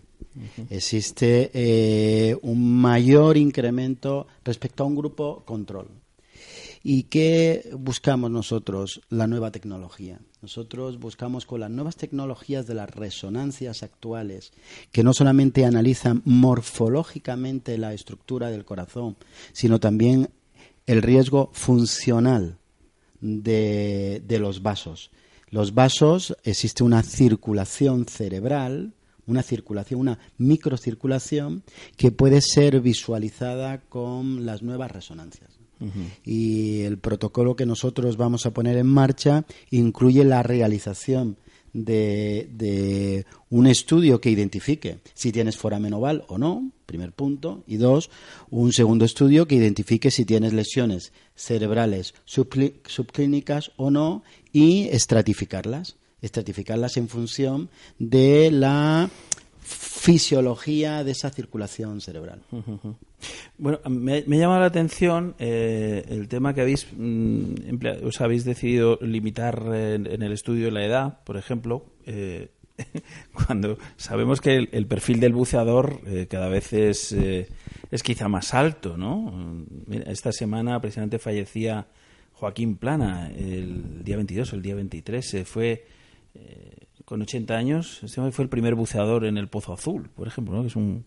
Existe 0.70 1.50
eh, 1.52 2.34
un 2.40 2.80
mayor 2.80 3.36
incremento 3.36 4.26
respecto 4.42 4.82
a 4.82 4.86
un 4.86 4.96
grupo 4.96 5.42
control. 5.44 5.88
¿Y 6.82 7.02
qué 7.02 7.68
buscamos 7.78 8.30
nosotros? 8.30 9.02
La 9.10 9.26
nueva 9.26 9.50
tecnología. 9.50 10.18
Nosotros 10.40 10.98
buscamos 10.98 11.44
con 11.44 11.60
las 11.60 11.70
nuevas 11.70 11.96
tecnologías 11.96 12.66
de 12.66 12.72
las 12.72 12.88
resonancias 12.88 13.82
actuales, 13.82 14.54
que 14.90 15.02
no 15.04 15.12
solamente 15.12 15.66
analizan 15.66 16.22
morfológicamente 16.24 17.76
la 17.76 17.92
estructura 17.92 18.48
del 18.48 18.64
corazón, 18.64 19.18
sino 19.52 19.78
también 19.78 20.30
el 20.86 21.02
riesgo 21.02 21.50
funcional 21.52 22.56
de, 23.20 24.22
de 24.26 24.38
los 24.38 24.62
vasos. 24.62 25.10
Los 25.50 25.74
vasos, 25.74 26.34
existe 26.44 26.82
una 26.82 27.02
circulación 27.02 28.06
cerebral, 28.06 28.94
una 29.26 29.42
circulación, 29.42 30.01
una 30.01 30.18
microcirculación 30.38 31.62
que 31.96 32.10
puede 32.10 32.40
ser 32.40 32.80
visualizada 32.80 33.80
con 33.80 34.44
las 34.46 34.62
nuevas 34.62 34.90
resonancias. 34.90 35.51
Y 36.24 36.80
el 36.82 36.98
protocolo 36.98 37.56
que 37.56 37.66
nosotros 37.66 38.16
vamos 38.16 38.46
a 38.46 38.52
poner 38.55 38.76
en 38.78 38.86
marcha 38.86 39.44
incluye 39.70 40.24
la 40.24 40.42
realización 40.42 41.36
de, 41.74 42.48
de 42.52 43.26
un 43.51 43.66
estudio 43.66 44.20
que 44.20 44.30
identifique 44.30 45.01
si 45.12 45.32
tienes 45.32 45.56
foramen 45.59 45.92
oval 45.92 46.24
o 46.28 46.38
no, 46.38 46.70
primer 46.86 47.12
punto, 47.12 47.64
y 47.66 47.76
dos, 47.76 48.09
un 48.48 48.72
segundo 48.72 49.05
estudio 49.05 49.46
que 49.46 49.56
identifique 49.56 50.10
si 50.10 50.24
tienes 50.24 50.52
lesiones 50.52 51.12
cerebrales 51.34 52.14
subclí- 52.26 52.74
subclínicas 52.86 53.72
o 53.76 53.90
no 53.90 54.22
y 54.52 54.88
estratificarlas, 54.88 55.96
estratificarlas 56.24 56.96
en 56.96 57.09
función 57.09 57.68
de 57.98 58.51
la 58.51 59.09
fisiología 59.62 61.02
de 61.05 61.12
esa 61.12 61.30
circulación 61.30 62.01
cerebral. 62.01 62.42
Bueno, 63.56 63.78
me, 63.88 64.24
me 64.26 64.38
llama 64.38 64.59
la 64.60 64.66
atención 64.66 65.34
eh, 65.38 66.05
el 66.09 66.28
tema 66.28 66.52
que 66.52 66.60
habéis, 66.60 66.86
mm, 66.94 67.55
os 68.05 68.20
habéis 68.20 68.44
decidido 68.44 68.98
limitar 69.01 69.62
en, 69.72 70.06
en 70.06 70.22
el 70.22 70.32
estudio 70.32 70.70
la 70.70 70.84
edad, 70.84 71.24
por 71.24 71.38
ejemplo, 71.38 71.86
eh, 72.05 72.51
cuando 73.32 73.78
sabemos 73.96 74.40
que 74.40 74.68
el, 74.70 74.86
perfil 74.86 75.20
del 75.20 75.32
buceador 75.32 76.01
eh, 76.06 76.26
cada 76.28 76.48
vez 76.48 76.72
es, 76.72 77.12
eh, 77.12 77.48
es 77.90 78.02
quizá 78.02 78.28
más 78.28 78.55
alto, 78.55 78.96
¿no? 78.96 79.32
Mira, 79.86 80.10
Esta 80.10 80.32
semana 80.32 80.80
precisamente 80.80 81.18
fallecía 81.18 81.86
Joaquín 82.32 82.76
Plana, 82.76 83.30
el 83.30 84.02
día 84.02 84.16
22 84.16 84.52
o 84.52 84.56
el 84.56 84.62
día 84.62 84.74
23, 84.74 85.24
se 85.24 85.44
fue 85.44 85.86
eh, 86.35 86.86
con 87.05 87.23
80 87.23 87.55
años, 87.55 88.02
este 88.02 88.31
fue 88.31 88.44
el 88.44 88.48
primer 88.48 88.74
buceador 88.74 89.24
en 89.24 89.36
el 89.36 89.48
Pozo 89.48 89.73
Azul, 89.73 90.11
por 90.15 90.27
ejemplo, 90.27 90.55
¿no? 90.55 90.62
que 90.62 90.69
es 90.69 90.77
un 90.77 91.05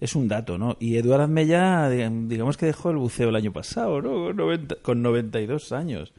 es 0.00 0.16
un 0.16 0.28
dato, 0.28 0.56
¿no? 0.56 0.76
Y 0.80 0.96
Eduardo 0.96 1.28
Mella, 1.28 1.90
digamos 1.90 2.56
que 2.56 2.66
dejó 2.66 2.90
el 2.90 2.96
buceo 2.96 3.28
el 3.28 3.36
año 3.36 3.52
pasado, 3.52 4.00
¿no? 4.00 4.10
Con, 4.10 4.36
90 4.36 4.76
con 4.76 5.02
92 5.02 5.72
años. 5.72 6.14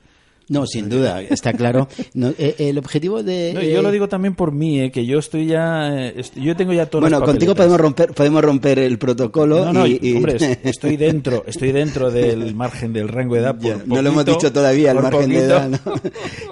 No, 0.52 0.66
sin 0.68 0.90
duda, 0.90 1.22
está 1.22 1.54
claro. 1.54 1.88
No, 2.14 2.34
eh, 2.38 2.56
el 2.60 2.78
objetivo 2.78 3.24
de... 3.24 3.54
No, 3.54 3.62
yo 3.62 3.80
eh, 3.80 3.82
lo 3.82 3.90
digo 3.90 4.10
también 4.10 4.36
por 4.36 4.52
mí, 4.52 4.82
¿eh? 4.82 4.92
que 4.92 5.06
yo 5.06 5.18
estoy 5.20 5.46
ya... 5.46 6.10
eh, 6.10 6.22
yo 6.36 6.58
tengo 6.58 6.74
ya 6.74 6.88
todas 6.88 7.10
Bueno, 7.10 7.26
contigo 7.26 7.56
podemos 7.56 7.80
romper, 7.80 8.12
podemos 8.14 8.44
romper 8.44 8.80
el 8.80 8.98
protocolo. 9.00 9.64
No, 9.66 9.72
no, 9.72 9.88
y, 9.88 9.98
y- 10.02 10.16
hombre, 10.18 10.36
es- 10.36 10.60
estoy 10.64 10.98
dentro, 10.98 11.46
estoy 11.48 11.72
dentro 11.72 12.12
del 12.12 12.54
margen 12.54 12.92
del 12.92 13.08
rango 13.08 13.36
de 13.36 13.42
edad. 13.42 13.56
Ya, 13.62 13.78
por 13.78 13.88
no 13.88 14.02
lo 14.02 14.10
hemos 14.10 14.26
dicho 14.26 14.52
todavía, 14.52 14.92
el 14.92 15.00
margen 15.00 15.30
de 15.30 15.38
edad. 15.40 15.70
¿no? 15.70 15.80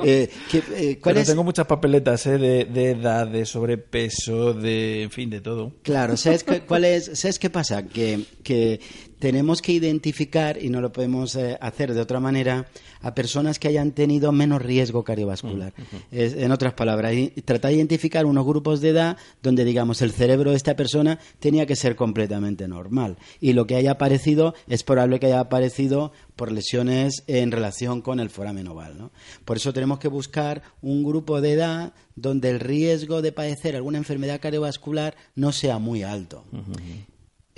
Eh, 0.02 0.30
¿qué- 0.50 0.64
eh, 0.78 0.98
¿Cuál 1.02 1.16
Pero 1.16 1.20
es? 1.20 1.28
tengo 1.28 1.44
muchas 1.44 1.68
papeletas 1.68 2.26
¿eh? 2.28 2.38
de, 2.38 2.64
de 2.64 2.92
edad, 2.92 3.28
de 3.28 3.46
sobrepeso, 3.46 4.54
de, 4.54 5.04
en 5.04 5.12
fin, 5.12 5.30
de 5.30 5.42
todo. 5.42 5.74
Claro, 5.84 6.16
¿sabes 6.16 6.46
qué, 6.46 6.62
cuál 6.62 6.86
es, 6.86 7.12
¿sabes 7.16 7.38
qué 7.38 7.50
pasa? 7.50 7.84
Que, 7.84 8.22
que 8.44 8.80
tenemos 9.20 9.62
que 9.62 9.74
identificar, 9.74 10.58
y 10.64 10.70
no 10.70 10.82
lo 10.82 10.92
podemos 10.92 11.36
eh, 11.36 11.58
hacer 11.62 11.94
de 11.94 12.02
otra 12.02 12.20
manera, 12.20 12.68
a 13.02 13.14
personas 13.14 13.60
que 13.60 13.68
hayan 13.68 13.92
tenido 13.92 14.32
menos 14.32 14.62
riesgo 14.62 15.04
cardiovascular. 15.04 15.74
Es- 16.12 16.34
en 16.34 16.52
otras 16.52 16.74
palabras, 16.74 17.14
tratar 17.46 17.72
de 17.72 17.78
identificar 17.78 18.26
unos 18.26 18.46
grupos 18.46 18.82
de 18.82 18.90
edad 18.90 19.18
donde, 19.44 19.66
digamos, 19.66 20.02
el 20.02 20.12
cerebro 20.12 20.52
de 20.52 20.58
esta 20.58 20.76
persona 20.76 21.20
tenía 21.40 21.66
que 21.66 21.76
ser 21.76 21.96
completamente 21.96 22.68
normal. 22.68 23.18
Y 23.42 23.54
lo 23.54 23.68
que 23.68 23.76
haya 23.76 23.92
aparecido 23.92 24.54
es 24.68 24.84
probable 24.84 25.20
que 25.20 25.28
haya 25.28 25.40
aparecido 25.42 26.12
por 26.36 26.52
lesiones 26.52 27.24
en 27.28 27.52
relación 27.52 28.02
con 28.02 28.20
el 28.20 28.30
foramen 28.30 28.68
oval. 28.68 28.98
¿no? 28.98 29.12
Por 29.46 29.58
eso 29.58 29.74
tenemos 29.74 30.00
que 30.00 30.08
buscar 30.08 30.62
un 30.82 31.04
grupo 31.04 31.42
de 31.42 31.52
edad 31.54 31.94
donde 32.16 32.50
el 32.50 32.60
riesgo 32.60 33.22
de 33.22 33.32
padecer 33.32 33.76
alguna 33.76 33.98
enfermedad 33.98 34.40
cardiovascular 34.42 35.16
no 35.36 35.52
sea 35.52 35.80
muy 35.80 36.04
alto. 36.04 36.44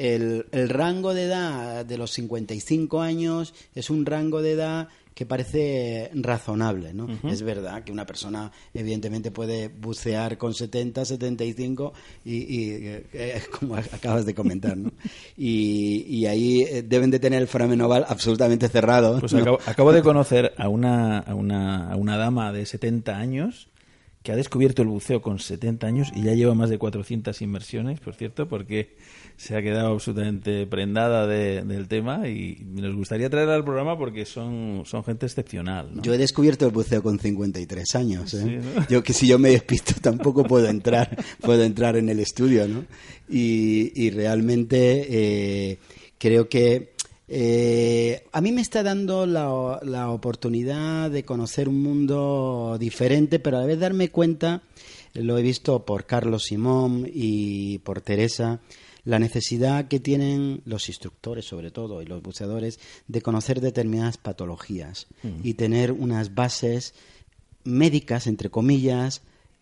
El, 0.01 0.47
el 0.51 0.67
rango 0.67 1.13
de 1.13 1.25
edad 1.25 1.85
de 1.85 1.95
los 1.95 2.09
55 2.13 3.01
años 3.01 3.53
es 3.75 3.91
un 3.91 4.03
rango 4.07 4.41
de 4.41 4.53
edad 4.53 4.87
que 5.13 5.27
parece 5.27 6.09
razonable, 6.15 6.91
¿no? 6.91 7.07
Es 7.29 7.43
verdad 7.43 7.83
que 7.83 7.91
una 7.91 8.07
persona 8.07 8.51
evidentemente 8.73 9.29
puede 9.29 9.67
bucear 9.67 10.39
con 10.39 10.55
70, 10.55 11.05
75 11.05 11.93
y, 12.25 12.31
y, 12.31 12.69
eh, 12.71 13.05
eh, 13.13 13.41
como 13.59 13.75
acabas 13.93 14.25
de 14.25 14.33
comentar, 14.33 14.75
¿no? 14.75 14.91
Y, 15.37 16.05
y 16.07 16.25
ahí 16.25 16.63
eh, 16.63 16.81
deben 16.81 17.11
de 17.11 17.19
tener 17.19 17.39
el 17.39 17.47
foramen 17.47 17.79
oval 17.81 18.03
absolutamente 18.09 18.69
cerrado. 18.69 19.19
Pues 19.19 19.33
¿no? 19.33 19.41
acabo, 19.41 19.59
acabo 19.67 19.93
de 19.93 20.01
conocer 20.01 20.53
a 20.57 20.67
una, 20.67 21.19
a, 21.19 21.35
una, 21.35 21.91
a 21.91 21.95
una 21.95 22.17
dama 22.17 22.51
de 22.51 22.65
70 22.65 23.15
años 23.15 23.67
que 24.23 24.31
ha 24.31 24.35
descubierto 24.35 24.81
el 24.81 24.87
buceo 24.87 25.21
con 25.21 25.39
70 25.39 25.87
años 25.87 26.11
y 26.15 26.23
ya 26.23 26.33
lleva 26.33 26.53
más 26.53 26.69
de 26.69 26.77
400 26.77 27.41
inmersiones, 27.41 27.99
por 27.99 28.13
cierto, 28.13 28.47
porque 28.47 28.95
se 29.41 29.55
ha 29.57 29.61
quedado 29.63 29.87
absolutamente 29.93 30.67
prendada 30.67 31.25
de- 31.25 31.63
del 31.63 31.87
tema 31.87 32.27
y 32.27 32.57
nos 32.63 32.95
gustaría 32.95 33.27
traerla 33.27 33.55
al 33.55 33.63
programa 33.63 33.97
porque 33.97 34.23
son, 34.25 34.83
son 34.85 35.03
gente 35.03 35.25
excepcional. 35.25 35.95
¿no? 35.95 36.01
Yo 36.03 36.13
he 36.13 36.17
descubierto 36.19 36.67
el 36.67 36.71
buceo 36.71 37.01
con 37.01 37.17
53 37.17 37.95
años. 37.95 38.31
¿eh? 38.35 38.61
Sí, 38.61 38.67
¿no? 38.75 38.87
Yo 38.87 39.01
que 39.01 39.13
si 39.13 39.25
yo 39.27 39.39
me 39.39 39.49
despisto 39.49 39.95
tampoco 40.01 40.43
puedo 40.43 40.67
entrar, 40.67 41.17
puedo 41.41 41.63
entrar 41.63 41.95
en 41.97 42.09
el 42.09 42.19
estudio, 42.19 42.67
¿no? 42.67 42.85
Y, 43.29 43.91
y 43.95 44.11
realmente 44.11 45.07
eh, 45.09 45.77
creo 46.19 46.47
que 46.47 46.91
eh, 47.27 48.23
a 48.33 48.41
mí 48.41 48.51
me 48.51 48.61
está 48.61 48.83
dando 48.83 49.25
la, 49.25 49.79
la 49.81 50.11
oportunidad 50.11 51.09
de 51.09 51.23
conocer 51.25 51.67
un 51.67 51.81
mundo 51.81 52.77
diferente, 52.79 53.39
pero 53.39 53.57
a 53.57 53.61
la 53.61 53.65
vez 53.65 53.79
darme 53.79 54.09
cuenta, 54.09 54.61
lo 55.15 55.37
he 55.37 55.41
visto 55.41 55.83
por 55.83 56.05
Carlos 56.05 56.43
Simón 56.43 57.09
y 57.11 57.79
por 57.79 58.01
Teresa, 58.01 58.59
la 59.03 59.19
necesidad 59.19 59.87
que 59.87 59.99
tienen 59.99 60.61
los 60.65 60.87
instructores, 60.89 61.45
sobre 61.45 61.71
todo, 61.71 62.01
y 62.01 62.05
los 62.05 62.21
buceadores, 62.21 62.79
de 63.07 63.21
conocer 63.21 63.61
determinadas 63.61 64.17
patologías 64.17 65.07
Mm. 65.23 65.39
y 65.43 65.53
tener 65.55 65.91
unas 65.91 66.35
bases 66.35 66.93
médicas, 67.63 68.27
entre 68.27 68.49
comillas, 68.49 69.21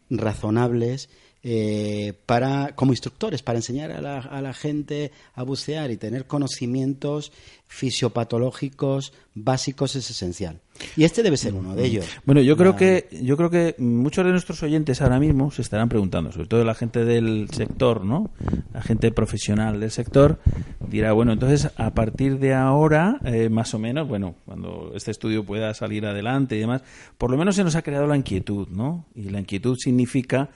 razonables, 0.10 1.10
eh, 1.44 2.14
para, 2.26 2.76
como 2.76 2.91
instructores, 2.91 3.41
para 3.41 3.60
enseñar 3.60 3.91
a 3.91 4.02
la, 4.02 4.20
a 4.20 4.41
la 4.41 4.53
gente 4.53 5.11
a 5.36 5.44
bucear 5.44 5.90
y 5.91 5.98
tener 5.98 6.28
conocimientos 6.28 7.32
fisiopatológicos 7.68 9.14
básicos 9.36 9.95
es 9.95 10.10
esencial. 10.10 10.60
Y 10.98 11.03
este 11.03 11.24
debe 11.24 11.38
ser 11.38 11.53
uno 11.53 11.76
de 11.76 11.86
ellos. 11.86 12.06
Bueno, 12.26 12.41
yo 12.41 12.57
creo 12.57 12.76
que 12.76 13.07
yo 13.22 13.38
creo 13.38 13.49
que 13.49 13.76
muchos 13.78 14.26
de 14.26 14.32
nuestros 14.32 14.64
oyentes 14.64 15.02
ahora 15.02 15.20
mismo 15.20 15.52
se 15.52 15.61
estarán 15.61 15.88
preguntando, 15.88 16.32
sobre 16.32 16.48
todo 16.48 16.64
la 16.64 16.74
gente 16.74 17.06
del 17.06 17.48
sector, 17.52 18.03
¿no? 18.06 18.32
La 18.74 18.82
gente 18.82 19.11
profesional 19.11 19.80
del 19.80 19.91
sector 19.91 20.40
dirá, 20.88 21.11
bueno, 21.11 21.34
entonces 21.34 21.72
a 21.78 21.94
partir 21.94 22.40
de 22.40 22.53
ahora, 22.53 23.20
eh, 23.24 23.49
más 23.49 23.74
o 23.74 23.80
menos, 23.80 24.07
bueno, 24.07 24.36
cuando 24.45 24.91
este 24.95 25.11
estudio 25.11 25.45
pueda 25.45 25.74
salir 25.74 26.06
adelante 26.06 26.56
y 26.56 26.60
demás, 26.60 26.82
por 27.18 27.30
lo 27.30 27.38
menos 27.38 27.56
se 27.56 27.64
nos 27.64 27.76
ha 27.76 27.82
creado 27.82 28.07
la 28.07 28.18
inquietud, 28.18 28.68
¿no? 28.70 29.06
Y 29.16 29.30
la 29.30 29.40
inquietud 29.40 29.78
significa 29.78 30.49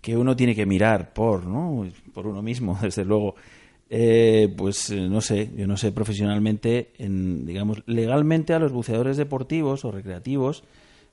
que 0.00 0.16
uno 0.16 0.34
tiene 0.36 0.54
que 0.54 0.66
mirar 0.66 1.12
por, 1.12 1.46
¿no? 1.46 1.86
Por 2.12 2.26
uno 2.26 2.42
mismo, 2.42 2.78
desde 2.82 3.04
luego. 3.04 3.34
Eh, 3.92 4.52
pues 4.56 4.90
eh, 4.90 5.08
no 5.08 5.20
sé, 5.20 5.50
yo 5.56 5.66
no 5.66 5.76
sé 5.76 5.90
profesionalmente, 5.90 6.92
en, 6.98 7.44
digamos, 7.44 7.82
legalmente 7.86 8.54
a 8.54 8.60
los 8.60 8.70
buceadores 8.70 9.16
deportivos 9.16 9.84
o 9.84 9.90
recreativos 9.90 10.62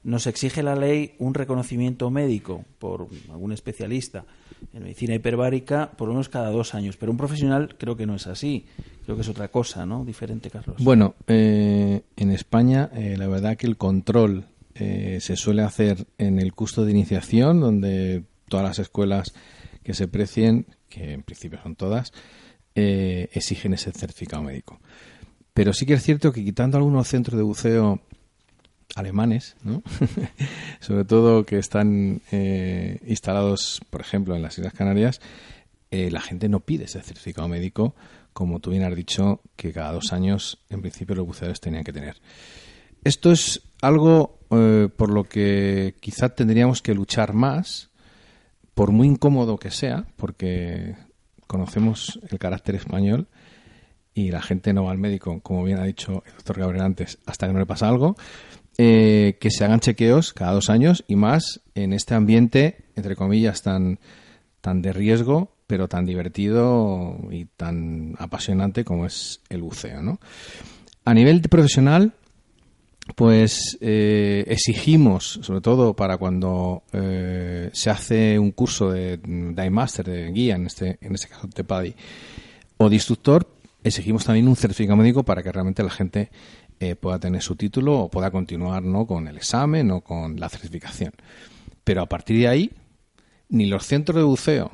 nos 0.03 0.27
exige 0.27 0.61
la 0.61 0.75
ley 0.75 1.15
un 1.17 1.33
reconocimiento 1.33 2.11
médico 2.11 2.63
por 2.77 3.07
algún 3.31 3.51
especialista 3.51 4.25
en 4.73 4.83
medicina 4.83 5.15
hiperbárica 5.15 5.89
por 5.97 6.09
menos 6.09 6.29
cada 6.29 6.51
dos 6.51 6.75
años, 6.75 6.97
pero 6.97 7.11
un 7.11 7.17
profesional 7.17 7.75
creo 7.79 7.97
que 7.97 8.05
no 8.05 8.13
es 8.13 8.27
así, 8.27 8.67
creo 9.03 9.15
que 9.15 9.23
es 9.23 9.29
otra 9.29 9.47
cosa, 9.47 9.87
¿no? 9.87 10.05
Diferente, 10.05 10.51
Carlos. 10.51 10.77
Bueno, 10.79 11.15
eh, 11.25 12.03
en 12.15 12.31
España 12.31 12.91
la 12.93 13.27
verdad 13.27 13.57
que 13.57 13.65
el 13.65 13.75
control 13.75 14.45
se 14.75 15.35
suele 15.35 15.63
hacer 15.63 16.05
en 16.19 16.37
el 16.37 16.53
curso 16.53 16.85
de 16.85 16.91
iniciación, 16.91 17.59
donde 17.59 18.23
todas 18.47 18.65
las 18.65 18.79
escuelas 18.79 19.33
que 19.83 19.93
se 19.93 20.07
precien, 20.07 20.65
que 20.89 21.13
en 21.13 21.23
principio 21.23 21.59
son 21.61 21.75
todas, 21.75 22.11
eh, 22.75 23.29
exigen 23.33 23.73
ese 23.73 23.91
certificado 23.91 24.43
médico. 24.43 24.79
Pero 25.53 25.73
sí 25.73 25.85
que 25.85 25.93
es 25.93 26.03
cierto 26.03 26.31
que 26.31 26.43
quitando 26.43 26.77
algunos 26.77 27.07
centros 27.07 27.37
de 27.37 27.43
buceo 27.43 28.01
alemanes, 28.95 29.55
¿no? 29.63 29.81
sobre 30.79 31.05
todo 31.05 31.45
que 31.45 31.57
están 31.57 32.21
eh, 32.31 32.99
instalados, 33.07 33.81
por 33.89 34.01
ejemplo, 34.01 34.35
en 34.35 34.41
las 34.41 34.57
Islas 34.57 34.73
Canarias, 34.73 35.21
eh, 35.89 36.11
la 36.11 36.21
gente 36.21 36.49
no 36.49 36.59
pide 36.59 36.83
ese 36.83 37.01
certificado 37.01 37.47
médico, 37.47 37.95
como 38.33 38.59
tú 38.59 38.71
bien 38.71 38.83
has 38.83 38.95
dicho, 38.95 39.41
que 39.55 39.73
cada 39.73 39.93
dos 39.93 40.13
años, 40.13 40.59
en 40.69 40.81
principio, 40.81 41.15
los 41.15 41.25
buceadores 41.25 41.59
tenían 41.59 41.83
que 41.83 41.93
tener. 41.93 42.17
Esto 43.03 43.31
es 43.31 43.63
algo 43.81 44.37
por 44.49 45.11
lo 45.11 45.23
que 45.23 45.95
quizá 45.99 46.29
tendríamos 46.29 46.81
que 46.81 46.93
luchar 46.93 47.33
más, 47.33 47.89
por 48.77 48.91
muy 48.91 49.07
incómodo 49.07 49.57
que 49.57 49.71
sea, 49.71 50.05
porque 50.17 50.95
conocemos 51.47 52.19
el 52.29 52.37
carácter 52.37 52.75
español 52.75 53.27
y 54.13 54.29
la 54.29 54.43
gente 54.43 54.71
no 54.71 54.83
va 54.83 54.91
al 54.91 54.99
médico, 54.99 55.39
como 55.41 55.63
bien 55.63 55.79
ha 55.79 55.83
dicho 55.85 56.21
el 56.27 56.33
doctor 56.33 56.59
Gabriel 56.59 56.83
antes, 56.83 57.17
hasta 57.25 57.47
que 57.47 57.53
no 57.53 57.59
le 57.59 57.65
pasa 57.65 57.89
algo, 57.89 58.15
eh, 58.77 59.39
que 59.41 59.49
se 59.49 59.65
hagan 59.65 59.79
chequeos 59.79 60.31
cada 60.31 60.51
dos 60.51 60.69
años 60.69 61.03
y 61.07 61.15
más 61.15 61.61
en 61.73 61.91
este 61.91 62.13
ambiente, 62.13 62.85
entre 62.95 63.15
comillas, 63.15 63.63
tan, 63.63 63.97
tan 64.61 64.83
de 64.83 64.93
riesgo, 64.93 65.55
pero 65.65 65.87
tan 65.87 66.05
divertido 66.05 67.17
y 67.31 67.45
tan 67.45 68.13
apasionante 68.19 68.85
como 68.85 69.07
es 69.07 69.41
el 69.49 69.63
buceo. 69.63 70.03
¿no? 70.03 70.19
A 71.03 71.15
nivel 71.15 71.41
profesional, 71.41 72.13
pues 73.15 73.77
eh, 73.81 74.43
exigimos, 74.47 75.39
sobre 75.41 75.61
todo 75.61 75.95
para 75.95 76.17
cuando 76.17 76.83
eh, 76.91 77.69
se 77.73 77.89
hace 77.89 78.37
un 78.37 78.51
curso 78.51 78.91
de 78.91 79.17
Dive 79.17 79.69
Master, 79.69 80.05
de 80.05 80.31
guía, 80.31 80.55
en 80.55 80.67
este, 80.67 80.97
en 81.01 81.15
este 81.15 81.29
caso 81.29 81.47
de 81.47 81.63
PADI, 81.63 81.95
o 82.77 82.89
de 82.89 82.95
instructor, 82.95 83.47
exigimos 83.83 84.25
también 84.25 84.47
un 84.47 84.55
certificado 84.55 84.97
médico 84.97 85.23
para 85.23 85.41
que 85.41 85.51
realmente 85.51 85.83
la 85.83 85.89
gente 85.89 86.29
eh, 86.79 86.95
pueda 86.95 87.19
tener 87.19 87.41
su 87.41 87.55
título 87.55 87.99
o 87.99 88.09
pueda 88.09 88.29
continuar 88.29 88.83
¿no? 88.83 89.07
con 89.07 89.27
el 89.27 89.37
examen 89.37 89.89
o 89.91 90.01
con 90.01 90.39
la 90.39 90.49
certificación. 90.49 91.13
Pero 91.83 92.01
a 92.01 92.05
partir 92.07 92.37
de 92.37 92.47
ahí, 92.47 92.71
ni 93.49 93.65
los 93.65 93.85
centros 93.85 94.17
de 94.17 94.23
buceo, 94.23 94.71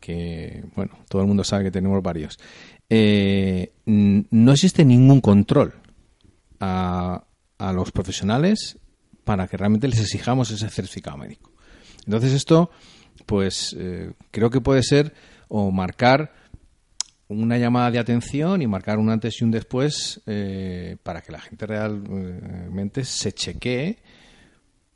que 0.00 0.64
bueno, 0.74 0.98
todo 1.08 1.22
el 1.22 1.28
mundo 1.28 1.44
sabe 1.44 1.64
que 1.64 1.70
tenemos 1.70 2.02
varios, 2.02 2.38
no 2.90 4.52
existe 4.52 4.84
ningún 4.84 5.20
control 5.20 5.74
a, 6.60 7.24
a 7.58 7.72
los 7.72 7.92
profesionales 7.92 8.78
para 9.24 9.46
que 9.46 9.56
realmente 9.56 9.88
les 9.88 10.00
exijamos 10.00 10.50
ese 10.50 10.70
certificado 10.70 11.18
médico. 11.18 11.52
Entonces 12.06 12.32
esto, 12.32 12.70
pues 13.26 13.76
eh, 13.78 14.12
creo 14.30 14.48
que 14.48 14.60
puede 14.60 14.82
ser 14.82 15.12
o 15.48 15.70
marcar 15.70 16.32
una 17.28 17.58
llamada 17.58 17.90
de 17.90 17.98
atención 17.98 18.62
y 18.62 18.66
marcar 18.66 18.98
un 18.98 19.10
antes 19.10 19.40
y 19.40 19.44
un 19.44 19.50
después 19.50 20.22
eh, 20.26 20.96
para 21.02 21.20
que 21.20 21.32
la 21.32 21.40
gente 21.40 21.66
realmente 21.66 23.04
se 23.04 23.32
chequee 23.32 23.98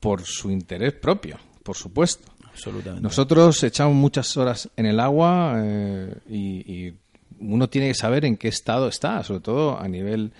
por 0.00 0.22
su 0.22 0.50
interés 0.50 0.94
propio, 0.94 1.38
por 1.62 1.76
supuesto. 1.76 2.32
Absolutamente. 2.44 3.02
Nosotros 3.02 3.62
echamos 3.62 3.94
muchas 3.94 4.36
horas 4.36 4.70
en 4.76 4.86
el 4.86 5.00
agua 5.00 5.54
eh, 5.58 6.14
y, 6.28 6.86
y, 6.86 6.98
uno 7.38 7.68
tiene 7.68 7.88
que 7.88 7.94
saber 7.94 8.24
en 8.24 8.36
qué 8.36 8.48
estado 8.48 8.86
está, 8.86 9.22
sobre 9.24 9.40
todo 9.40 9.78
a 9.78 9.88
nivel 9.88 10.32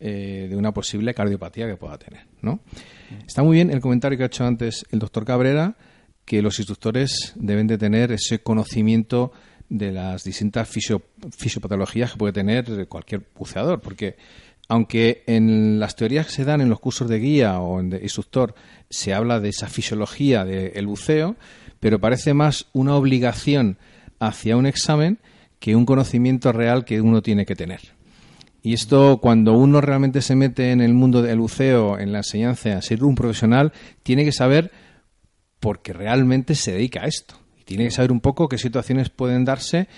eh, 0.00 0.46
de 0.48 0.56
una 0.56 0.72
posible 0.72 1.14
cardiopatía 1.14 1.66
que 1.66 1.76
pueda 1.76 1.98
tener. 1.98 2.26
¿no? 2.42 2.60
Está 3.26 3.42
muy 3.42 3.56
bien 3.56 3.70
el 3.70 3.80
comentario 3.80 4.16
que 4.16 4.24
ha 4.24 4.28
hecho 4.28 4.44
antes 4.44 4.84
el 4.90 4.98
doctor 4.98 5.24
Cabrera, 5.24 5.76
que 6.24 6.42
los 6.42 6.58
instructores 6.58 7.32
deben 7.36 7.66
de 7.66 7.78
tener 7.78 8.12
ese 8.12 8.40
conocimiento 8.40 9.32
de 9.68 9.92
las 9.92 10.24
distintas 10.24 10.68
fisiopatologías 10.68 12.12
que 12.12 12.18
puede 12.18 12.32
tener 12.32 12.86
cualquier 12.88 13.22
buceador, 13.36 13.80
porque 13.80 14.16
aunque 14.68 15.22
en 15.26 15.80
las 15.80 15.96
teorías 15.96 16.26
que 16.26 16.32
se 16.32 16.44
dan 16.44 16.60
en 16.60 16.68
los 16.68 16.80
cursos 16.80 17.08
de 17.08 17.18
guía 17.18 17.58
o 17.58 17.80
en 17.80 17.90
de 17.90 18.02
instructor 18.02 18.54
se 18.90 19.14
habla 19.14 19.40
de 19.40 19.48
esa 19.48 19.66
fisiología 19.66 20.44
del 20.44 20.86
buceo, 20.86 21.36
pero 21.80 21.98
parece 21.98 22.34
más 22.34 22.66
una 22.72 22.94
obligación 22.94 23.78
hacia 24.20 24.56
un 24.56 24.66
examen 24.66 25.18
que 25.58 25.74
un 25.74 25.86
conocimiento 25.86 26.52
real 26.52 26.84
que 26.84 27.00
uno 27.00 27.22
tiene 27.22 27.46
que 27.46 27.56
tener. 27.56 27.97
Y 28.62 28.72
esto, 28.72 29.18
cuando 29.22 29.52
uno 29.52 29.80
realmente 29.80 30.20
se 30.20 30.34
mete 30.34 30.72
en 30.72 30.80
el 30.80 30.92
mundo 30.92 31.22
del 31.22 31.38
buceo, 31.38 31.98
en 31.98 32.12
la 32.12 32.18
enseñanza, 32.18 32.82
ser 32.82 33.04
un 33.04 33.14
profesional, 33.14 33.72
tiene 34.02 34.24
que 34.24 34.32
saber 34.32 34.72
porque 35.60 35.92
realmente 35.92 36.54
se 36.54 36.72
dedica 36.72 37.02
a 37.02 37.06
esto. 37.06 37.34
Y 37.58 37.64
tiene 37.64 37.84
que 37.84 37.90
saber 37.90 38.12
un 38.12 38.20
poco 38.20 38.48
qué 38.48 38.58
situaciones 38.58 39.10
pueden 39.10 39.44
darse 39.44 39.88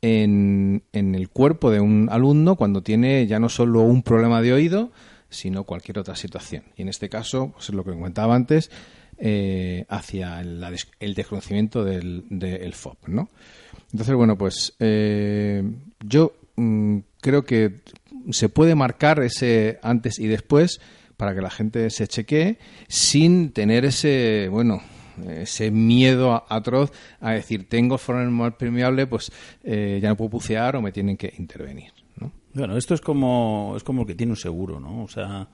en, 0.00 0.82
el 0.92 1.28
cuerpo 1.30 1.70
de 1.70 1.80
un 1.80 2.08
alumno 2.10 2.56
cuando 2.56 2.82
tiene 2.82 3.26
ya 3.26 3.38
no 3.38 3.48
solo 3.48 3.80
un 3.80 4.02
problema 4.02 4.42
de 4.42 4.52
oído, 4.52 4.92
sino 5.30 5.64
cualquier 5.64 5.98
otra 5.98 6.14
situación. 6.14 6.64
Y 6.76 6.82
en 6.82 6.88
este 6.88 7.08
caso, 7.08 7.52
pues 7.54 7.70
es 7.70 7.74
lo 7.74 7.84
que 7.84 7.92
comentaba 7.92 8.34
antes, 8.34 8.70
eh, 9.16 9.86
hacia 9.88 10.40
el, 10.40 11.14
desconocimiento 11.14 11.84
del, 11.84 12.72
FOP, 12.74 13.08
¿no? 13.08 13.28
Entonces, 13.92 14.14
bueno, 14.14 14.36
pues 14.36 14.74
eh, 14.78 15.62
yo 16.04 16.34
mm, 16.56 16.98
creo 17.20 17.44
que 17.44 17.80
se 18.30 18.48
puede 18.48 18.74
marcar 18.74 19.20
ese 19.22 19.78
antes 19.82 20.18
y 20.18 20.26
después 20.26 20.80
para 21.16 21.34
que 21.34 21.40
la 21.40 21.50
gente 21.50 21.90
se 21.90 22.08
chequee 22.08 22.58
sin 22.88 23.52
tener 23.52 23.84
ese, 23.84 24.48
bueno, 24.50 24.82
ese 25.28 25.70
miedo 25.70 26.44
atroz 26.48 26.92
a 27.20 27.32
decir 27.32 27.68
tengo 27.68 27.98
forma 27.98 28.56
permeable, 28.56 29.06
pues 29.06 29.30
eh, 29.62 29.98
ya 30.02 30.08
no 30.08 30.16
puedo 30.16 30.30
bucear 30.30 30.76
o 30.76 30.82
me 30.82 30.92
tienen 30.92 31.16
que 31.16 31.32
intervenir. 31.38 31.92
¿no? 32.16 32.32
Bueno, 32.52 32.76
esto 32.76 32.94
es 32.94 33.00
como 33.00 33.74
es 33.76 33.84
como 33.84 34.02
el 34.02 34.06
que 34.06 34.14
tiene 34.14 34.32
un 34.32 34.36
seguro, 34.36 34.80
¿no? 34.80 35.04
O 35.04 35.08
sea, 35.08 35.48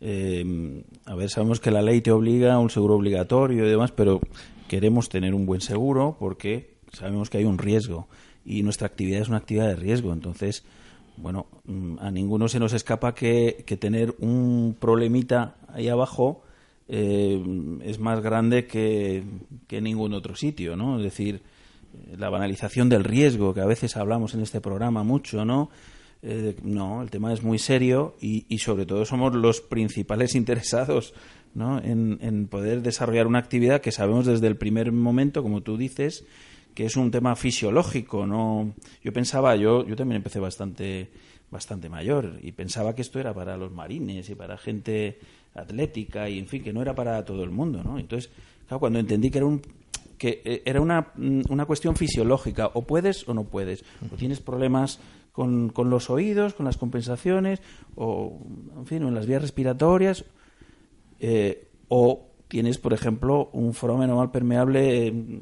eh, 0.00 0.84
a 1.06 1.14
ver, 1.14 1.30
sabemos 1.30 1.60
que 1.60 1.70
la 1.70 1.82
ley 1.82 2.00
te 2.00 2.10
obliga 2.10 2.54
a 2.54 2.58
un 2.58 2.70
seguro 2.70 2.94
obligatorio 2.94 3.66
y 3.66 3.70
demás, 3.70 3.92
pero 3.92 4.20
queremos 4.68 5.08
tener 5.08 5.34
un 5.34 5.46
buen 5.46 5.60
seguro 5.60 6.16
porque 6.18 6.76
sabemos 6.92 7.30
que 7.30 7.38
hay 7.38 7.44
un 7.44 7.58
riesgo 7.58 8.08
y 8.44 8.62
nuestra 8.62 8.86
actividad 8.86 9.20
es 9.22 9.28
una 9.28 9.38
actividad 9.38 9.68
de 9.68 9.76
riesgo, 9.76 10.12
entonces 10.12 10.64
bueno, 11.20 11.46
mm, 11.64 11.98
a 12.00 12.10
ninguno 12.10 12.48
se 12.48 12.60
nos 12.60 12.72
escapa 12.72 13.14
que, 13.14 13.64
tener 13.80 14.14
un 14.18 14.76
problemita 14.78 15.56
ahí 15.68 15.88
abajo 15.88 16.42
eh, 16.88 17.42
es 17.84 17.98
más 17.98 18.20
grande 18.22 18.66
que, 18.66 19.24
que 19.66 19.80
ningún 19.80 20.14
otro 20.14 20.34
sitio, 20.36 20.76
¿no? 20.76 20.96
Es 20.96 21.02
decir, 21.02 21.42
la 22.16 22.30
banalización 22.30 22.88
del 22.88 23.04
riesgo, 23.04 23.52
que 23.54 23.60
a 23.60 23.66
veces 23.66 23.96
hablamos 23.96 24.34
en 24.34 24.40
este 24.40 24.60
programa 24.60 25.02
mucho, 25.02 25.44
¿no? 25.44 25.70
Eh, 26.22 26.56
no, 26.62 27.02
el 27.02 27.10
tema 27.10 27.32
es 27.32 27.42
muy 27.42 27.58
serio 27.58 28.16
y, 28.20 28.44
y, 28.48 28.58
sobre 28.58 28.86
todo 28.86 29.04
somos 29.04 29.34
los 29.34 29.60
principales 29.60 30.34
interesados 30.34 31.14
¿no? 31.54 31.78
en, 31.78 32.18
en 32.20 32.48
poder 32.48 32.82
desarrollar 32.82 33.28
una 33.28 33.38
actividad 33.38 33.80
que 33.80 33.92
sabemos 33.92 34.26
desde 34.26 34.48
el 34.48 34.56
primer 34.56 34.90
momento, 34.90 35.44
como 35.44 35.62
tú 35.62 35.76
dices, 35.76 36.26
que 36.74 36.86
es 36.86 36.96
un 36.96 37.10
tema 37.10 37.36
fisiológico, 37.36 38.26
no 38.26 38.74
yo 39.02 39.12
pensaba, 39.12 39.56
yo 39.56 39.86
yo 39.86 39.96
también 39.96 40.16
empecé 40.16 40.40
bastante 40.40 41.10
bastante 41.50 41.88
mayor 41.88 42.38
y 42.42 42.52
pensaba 42.52 42.94
que 42.94 43.02
esto 43.02 43.18
era 43.18 43.32
para 43.32 43.56
los 43.56 43.72
marines 43.72 44.28
y 44.28 44.34
para 44.34 44.58
gente 44.58 45.18
atlética 45.54 46.28
y 46.28 46.38
en 46.38 46.46
fin, 46.46 46.62
que 46.62 46.72
no 46.72 46.82
era 46.82 46.94
para 46.94 47.24
todo 47.24 47.42
el 47.42 47.50
mundo, 47.50 47.82
¿no? 47.82 47.98
Entonces, 47.98 48.30
claro, 48.66 48.80
cuando 48.80 48.98
entendí 48.98 49.30
que 49.30 49.38
era 49.38 49.46
un 49.46 49.62
que 50.18 50.42
eh, 50.44 50.62
era 50.66 50.80
una, 50.80 51.12
mm, 51.14 51.42
una 51.48 51.64
cuestión 51.64 51.96
fisiológica, 51.96 52.70
o 52.74 52.82
puedes 52.82 53.26
o 53.28 53.34
no 53.34 53.44
puedes, 53.44 53.84
o 54.12 54.16
tienes 54.16 54.40
problemas 54.40 54.98
con, 55.32 55.70
con 55.70 55.88
los 55.90 56.10
oídos, 56.10 56.54
con 56.54 56.66
las 56.66 56.76
compensaciones, 56.76 57.62
o 57.94 58.38
en 58.76 58.86
fin, 58.86 59.02
en 59.04 59.14
las 59.14 59.26
vías 59.26 59.40
respiratorias, 59.40 60.24
eh, 61.20 61.68
o 61.88 62.26
tienes, 62.48 62.78
por 62.78 62.92
ejemplo, 62.92 63.48
un 63.52 63.72
foramen 63.74 64.12
mal 64.14 64.30
permeable 64.30 65.06
eh, 65.06 65.40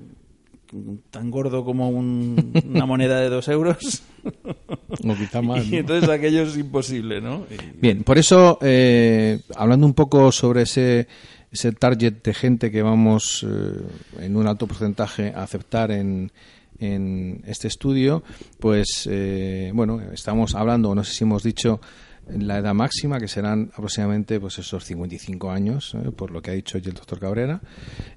tan 1.10 1.30
gordo 1.30 1.64
como 1.64 1.88
un- 1.90 2.52
una 2.68 2.86
moneda 2.86 3.20
de 3.20 3.28
dos 3.28 3.48
euros. 3.48 4.02
O 4.24 5.14
quizá 5.14 5.42
más, 5.42 5.66
Y 5.66 5.76
entonces 5.76 6.08
aquello 6.08 6.42
es 6.42 6.56
imposible, 6.56 7.20
¿no? 7.20 7.46
Bien, 7.80 8.02
por 8.02 8.18
eso, 8.18 8.58
eh, 8.62 9.40
hablando 9.54 9.86
un 9.86 9.94
poco 9.94 10.32
sobre 10.32 10.62
ese, 10.62 11.06
ese 11.52 11.72
target 11.72 12.22
de 12.22 12.34
gente 12.34 12.70
que 12.70 12.82
vamos 12.82 13.44
eh, 13.48 14.24
en 14.24 14.36
un 14.36 14.46
alto 14.46 14.66
porcentaje 14.66 15.32
a 15.34 15.42
aceptar 15.42 15.90
en, 15.92 16.32
en 16.78 17.42
este 17.46 17.68
estudio, 17.68 18.22
pues, 18.58 19.08
eh, 19.10 19.70
bueno, 19.74 20.00
estamos 20.12 20.54
hablando, 20.54 20.94
no 20.94 21.04
sé 21.04 21.12
si 21.12 21.24
hemos 21.24 21.42
dicho, 21.42 21.80
la 22.28 22.58
edad 22.58 22.74
máxima, 22.74 23.20
que 23.20 23.28
serán 23.28 23.70
aproximadamente 23.72 24.40
pues 24.40 24.58
esos 24.58 24.84
55 24.84 25.48
años, 25.50 25.94
eh, 25.94 26.10
por 26.10 26.32
lo 26.32 26.42
que 26.42 26.50
ha 26.50 26.54
dicho 26.54 26.76
hoy 26.76 26.82
el 26.84 26.94
doctor 26.94 27.20
Cabrera. 27.20 27.60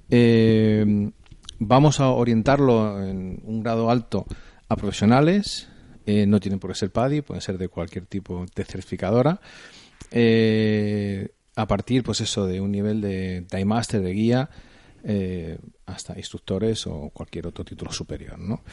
Eh, 0.10 1.12
vamos 1.60 2.00
a 2.00 2.10
orientarlo 2.10 3.04
en 3.04 3.42
un 3.44 3.62
grado 3.62 3.92
alto 3.92 4.26
a 4.68 4.76
profesionales, 4.76 5.68
eh, 6.06 6.26
no 6.26 6.40
tienen 6.40 6.60
por 6.60 6.72
qué 6.72 6.76
ser 6.76 6.92
PADI, 6.92 7.22
pueden 7.22 7.42
ser 7.42 7.58
de 7.58 7.68
cualquier 7.68 8.06
tipo 8.06 8.46
de 8.56 8.66
certificadora. 8.66 9.40
Eh, 10.12 11.30
a 11.56 11.68
partir, 11.68 12.04
pues 12.04 12.22
eso, 12.22 12.48
de 12.48 12.62
un 12.62 12.72
nivel 12.72 13.02
de 13.02 13.46
Time 13.50 13.66
Master, 13.66 14.02
de 14.02 14.14
guía, 14.14 14.50
eh, 15.04 15.58
hasta 15.86 16.18
instructores 16.18 16.88
o 16.88 17.10
cualquier 17.14 17.48
otro 17.48 17.66
título 17.66 17.92
superior, 17.92 18.40
¿no? 18.40 18.64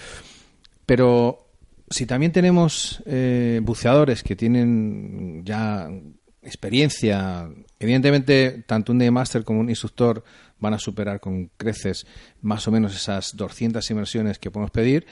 Pero 0.87 1.49
si 1.91 2.07
también 2.07 2.33
tenemos 2.33 3.03
buceadores 3.63 4.23
que 4.23 4.37
tienen 4.37 5.45
ya 5.45 5.89
experiencia, 6.43 7.51
evidentemente 7.79 8.65
tanto 8.67 8.93
un 8.93 8.99
Day 8.99 9.11
Master 9.11 9.45
como 9.45 9.61
un 9.61 9.69
instructor 9.69 10.23
van 10.59 10.75
a 10.75 10.79
superar 10.79 11.21
con 11.21 11.51
creces 11.57 12.07
más 12.41 12.67
o 12.69 12.71
menos 12.71 12.95
esas 12.95 13.37
200 13.37 13.89
inmersiones 13.91 14.39
que 14.39 14.51
podemos 14.51 14.71
pedir, 14.71 15.07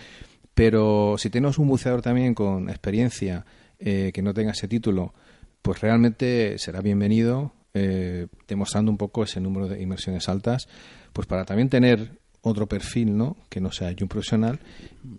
pero 0.55 1.17
si 1.19 1.31
tenemos 1.31 1.59
un 1.59 1.69
buceador 1.69 2.03
también 2.03 2.35
con 2.35 2.69
experiencia 2.69 3.45
eh, 3.79 4.13
que 4.15 4.23
no 4.23 4.33
tenga 4.33 4.53
ese 4.53 4.69
título, 4.69 5.15
pues 5.63 5.81
realmente 5.81 6.59
será 6.59 6.81
bienvenido, 6.81 7.53
eh, 7.75 8.29
demostrando 8.47 8.91
un 8.91 8.97
poco 8.97 9.25
ese 9.25 9.41
número 9.41 9.67
de 9.67 9.83
inmersiones 9.83 10.29
altas, 10.29 10.69
pues 11.13 11.27
para 11.27 11.45
también 11.45 11.69
tener 11.69 12.19
otro 12.45 12.67
perfil, 12.67 13.17
¿no? 13.17 13.37
Que 13.49 13.61
no 13.61 13.73
sea 13.73 13.91
yo 13.93 14.05
un 14.05 14.09
profesional 14.09 14.61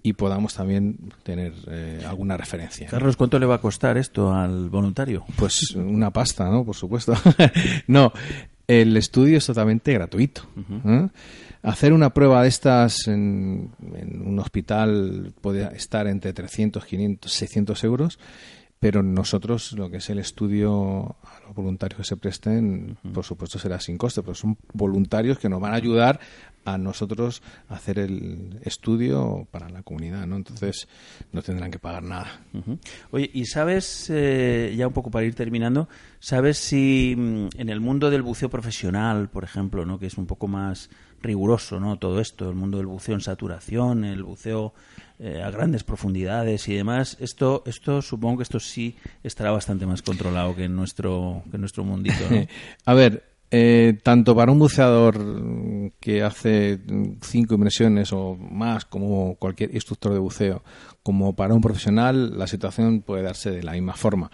y 0.04 0.14
podamos 0.14 0.54
también 0.54 1.12
tener 1.24 1.54
eh, 1.68 2.04
alguna 2.08 2.38
referencia. 2.38 2.88
Carlos, 2.88 3.18
¿cuánto 3.18 3.40
le 3.40 3.48
va 3.48 3.56
a 3.56 3.62
costar 3.62 3.98
esto 3.98 4.32
al 4.32 4.70
voluntario? 4.70 5.26
Pues 5.36 5.72
una 5.72 6.12
pasta, 6.12 6.50
¿no? 6.50 6.64
Por 6.64 6.76
supuesto. 6.76 7.14
no, 7.88 8.14
el 8.68 8.98
estudio 8.98 9.38
es 9.38 9.46
totalmente 9.46 9.94
gratuito. 9.94 10.44
¿eh? 10.86 11.08
Hacer 11.64 11.94
una 11.94 12.14
prueba 12.14 12.44
de 12.44 12.48
estas 12.48 13.08
en, 13.08 13.72
en 13.96 14.22
un 14.22 14.40
hospital 14.40 15.34
puede 15.42 15.76
estar 15.76 16.08
entre 16.08 16.34
300, 16.34 16.86
500, 16.86 17.32
600 17.32 17.84
euros, 17.84 18.20
pero 18.80 19.02
nosotros 19.02 19.72
lo 19.74 19.90
que 19.90 19.98
es 19.98 20.10
el 20.10 20.20
estudio 20.20 21.16
a 21.24 21.40
los 21.48 21.56
voluntarios 21.56 21.98
que 21.98 22.04
se 22.04 22.18
presten, 22.18 22.98
por 23.14 23.24
supuesto 23.24 23.58
será 23.58 23.80
sin 23.80 23.98
coste, 23.98 24.22
pero 24.22 24.36
son 24.36 24.58
voluntarios 24.74 25.40
que 25.40 25.50
nos 25.50 25.60
van 25.60 25.74
a 25.74 25.78
ayudar 25.78 26.20
a 26.66 26.78
nosotros 26.78 27.42
hacer 27.70 28.00
el 28.00 28.60
estudio 28.64 29.48
para 29.52 29.70
la 29.70 29.84
comunidad, 29.84 30.26
¿no? 30.26 30.36
Entonces 30.36 30.88
no 31.32 31.42
tendrán 31.42 31.72
que 31.72 31.80
pagar 31.80 32.04
nada. 32.04 32.42
Oye, 33.12 33.30
¿y 33.34 33.46
sabes, 33.46 34.10
eh, 34.10 34.74
ya 34.76 34.88
un 34.88 34.94
poco 34.94 35.12
para 35.12 35.26
ir 35.26 35.36
terminando, 35.36 35.88
sabes 36.20 36.58
si 36.58 37.16
mm, 37.16 37.50
en 37.58 37.70
el 37.70 37.80
mundo 37.80 38.10
del 38.10 38.24
buceo 38.24 38.50
profesional, 38.50 39.30
por 39.30 39.44
ejemplo, 39.44 39.86
¿no? 39.86 40.00
que 40.00 40.08
es 40.08 40.18
un 40.18 40.26
poco 40.26 40.48
más 40.48 40.90
riguroso, 41.22 41.80
¿no? 41.80 41.98
Todo 41.98 42.20
esto, 42.20 42.50
el 42.50 42.56
mundo 42.56 42.78
del 42.78 42.88
buceo 42.88 43.16
en 43.16 43.22
saturación, 43.22 44.04
el 44.04 44.24
buceo 44.24 44.74
eh, 45.20 45.42
a 45.42 45.50
grandes 45.50 45.84
profundidades 45.84 46.68
y 46.68 46.76
demás, 46.76 47.18
esto, 47.20 47.64
esto 47.66 48.02
supongo 48.02 48.38
que 48.38 48.44
esto 48.44 48.60
sí 48.60 48.96
estará 49.24 49.52
bastante 49.52 49.86
más 49.86 50.02
controlado 50.02 50.56
que 50.56 50.66
en 50.66 50.76
nuestro, 50.76 51.44
que 51.50 51.58
en 51.58 51.62
nuestro 51.62 51.84
mundito, 51.84 52.30
¿no? 52.30 52.46
A 52.86 52.94
ver, 52.94 53.35
eh, 53.52 53.98
tanto 54.04 54.36
para 54.36 54.52
un 54.52 54.60
buceador 54.60 55.92
que 56.00 56.24
hace 56.24 56.80
cinco 57.22 57.56
inmersiones 57.56 58.12
o 58.12 58.36
más, 58.36 58.86
como 58.86 59.36
cualquier 59.36 59.74
instructor 59.74 60.14
de 60.14 60.20
buceo, 60.20 60.64
como 61.04 61.36
para 61.36 61.54
un 61.54 61.62
profesional, 61.62 62.38
la 62.38 62.48
situación 62.48 63.02
puede 63.02 63.24
darse 63.24 63.52
de 63.52 63.64
la 63.64 63.74
misma 63.74 63.94
forma. 63.94 64.32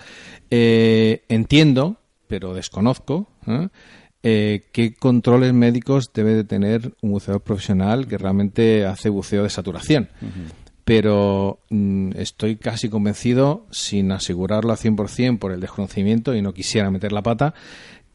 Eh, 0.50 1.24
entiendo, 1.28 1.98
pero 2.28 2.54
desconozco, 2.54 3.30
¿eh? 3.48 3.68
Eh, 4.24 4.70
qué 4.72 4.94
controles 4.94 5.52
médicos 5.52 6.14
debe 6.14 6.36
de 6.36 6.44
tener 6.44 6.94
un 7.02 7.12
buceador 7.12 7.42
profesional 7.42 8.08
que 8.08 8.20
realmente 8.20 8.86
hace 8.86 9.10
buceo 9.10 9.42
de 9.42 9.50
saturación 9.50 10.10
pero 10.84 11.60
mm, 11.70 12.12
estoy 12.18 12.58
casi 12.58 12.90
convencido, 12.90 13.66
sin 13.72 14.12
asegurarlo 14.12 14.72
al 14.72 14.78
100% 14.78 15.40
por 15.40 15.52
el 15.52 15.62
desconocimiento 15.62 16.36
y 16.36 16.42
no 16.42 16.54
quisiera 16.54 16.92
meter 16.92 17.12
la 17.12 17.22
pata, 17.22 17.54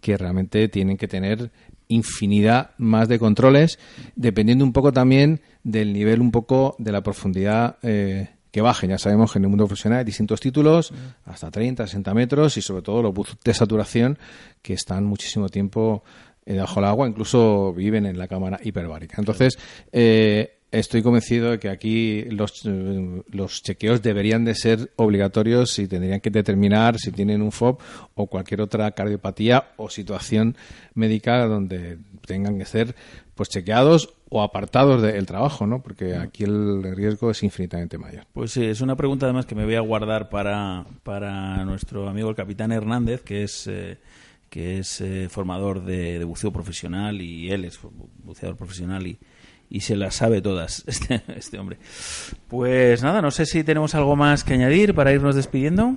que 0.07 0.16
realmente 0.16 0.69
tienen 0.69 0.97
que 0.97 1.09
tener 1.09 1.51
infinidad 1.89 2.70
más 2.78 3.09
de 3.09 3.19
controles, 3.19 3.81
dependiendo 4.15 4.65
un 4.65 4.73
poco 4.73 4.93
también 4.93 5.41
del 5.65 5.93
nivel, 5.93 6.20
un 6.20 6.31
poco 6.31 6.77
de 6.78 6.93
la 6.93 7.03
profundidad 7.03 7.78
eh, 7.83 8.28
que 8.53 8.61
bajen. 8.61 8.91
Ya 8.91 8.99
sabemos 8.99 9.33
que 9.33 9.41
en 9.41 9.47
el 9.47 9.49
mundo 9.49 9.66
profesional 9.66 9.99
hay 9.99 10.05
distintos 10.05 10.39
títulos, 10.41 10.93
hasta 11.24 11.51
30, 11.51 11.89
60 11.89 12.15
metros, 12.15 12.57
y 12.57 12.62
sobre 12.62 12.83
todo 12.83 13.03
los 13.03 13.12
buzos 13.12 13.37
de 13.43 13.53
saturación, 13.53 14.16
que 14.62 14.74
están 14.74 15.05
muchísimo 15.05 15.49
tiempo 15.49 16.05
debajo 16.45 16.77
del 16.77 16.89
agua, 16.89 17.09
incluso 17.09 17.73
viven 17.73 18.07
en 18.07 18.16
la 18.16 18.28
cámara 18.28 18.61
hiperbárica. 18.62 19.16
Entonces, 19.19 19.59
eh, 19.91 20.56
estoy 20.72 21.02
convencido 21.02 21.52
de 21.52 21.59
que 21.59 21.68
aquí 21.68 22.22
los, 22.24 22.64
eh, 22.66 23.22
los 23.30 23.62
chequeos 23.62 24.02
deberían 24.02 24.44
de 24.44 24.55
ser 24.55 24.90
obligatorios 24.97 25.78
y 25.78 25.86
tendrían 25.86 26.20
que 26.20 26.30
determinar 26.30 26.98
si 26.98 27.12
tienen 27.12 27.43
un 27.43 27.52
FOB 27.52 27.78
o 28.14 28.26
cualquier 28.26 28.60
otra 28.60 28.90
cardiopatía 28.93 29.72
o 29.76 29.88
situación 29.88 30.56
médica 30.94 31.47
donde 31.47 31.98
tengan 32.26 32.59
que 32.59 32.64
ser 32.64 32.94
pues 33.34 33.48
chequeados 33.48 34.14
o 34.28 34.43
apartados 34.43 35.02
del 35.02 35.26
trabajo, 35.26 35.66
¿no? 35.66 35.82
Porque 35.82 36.16
aquí 36.16 36.44
el 36.44 36.82
riesgo 36.97 37.30
es 37.30 37.43
infinitamente 37.43 37.97
mayor. 37.98 38.26
Pues 38.32 38.51
sí, 38.52 38.64
es 38.64 38.80
una 38.80 38.97
pregunta 38.97 39.26
además 39.26 39.47
que 39.47 39.55
me 39.55 39.64
voy 39.64 39.76
a 39.76 39.80
guardar 39.80 40.30
para, 40.30 40.84
para 41.05 41.64
nuestro 41.64 42.09
amigo 42.09 42.28
el 42.30 42.34
capitán 42.34 42.72
Hernández, 42.72 43.22
que 43.22 43.44
es, 43.44 43.66
eh, 43.68 43.98
que 44.51 44.78
es 44.78 45.01
eh, 45.01 45.28
formador 45.28 45.84
de, 45.84 46.18
de 46.18 46.24
buceo 46.24 46.51
profesional 46.51 47.20
y 47.20 47.52
él 47.52 47.66
es 47.66 47.78
buceador 48.24 48.56
profesional 48.56 49.06
y, 49.06 49.18
y 49.70 49.80
se 49.80 49.97
las 49.97 50.14
sabe 50.16 50.40
todas, 50.43 50.84
este, 50.86 51.22
este 51.36 51.59
hombre. 51.59 51.78
Pues 52.48 53.02
nada, 53.02 53.20
no 53.22 53.30
sé 53.30 53.47
si 53.47 53.64
tenemos 53.64 53.94
algo 53.94 54.16
más 54.16 54.44
que 54.44 54.55
añadir 54.55 54.94
para 54.94 55.12
irnos 55.12 55.34
despidiendo. 55.34 55.97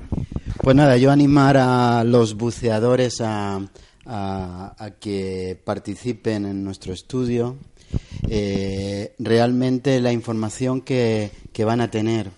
Pues 0.62 0.76
nada, 0.76 0.98
yo 0.98 1.12
animar 1.12 1.58
a 1.58 2.04
los 2.04 2.36
buceadores 2.36 3.22
a, 3.22 3.62
a- 4.06 4.92
que 5.00 5.60
participen 5.64 6.46
en 6.46 6.64
nuestro 6.64 6.94
estudio. 6.94 7.58
Eh, 8.28 9.16
realmente 9.20 10.00
la 10.02 10.12
información 10.12 10.82
que, 10.82 11.32
que 11.54 11.64
van 11.66 11.82
a 11.82 11.90
tener 11.90 12.30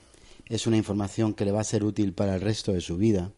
es 0.47 0.67
una 0.67 0.77
información 0.77 1.33
que 1.33 1.45
le 1.45 1.51
va 1.51 1.61
a 1.61 1.65
ser 1.65 1.83
útil 1.83 2.13
para 2.13 2.35
el 2.35 2.41
resto 2.41 2.71
de 2.73 2.81
su 2.81 2.97
vida 2.97 3.31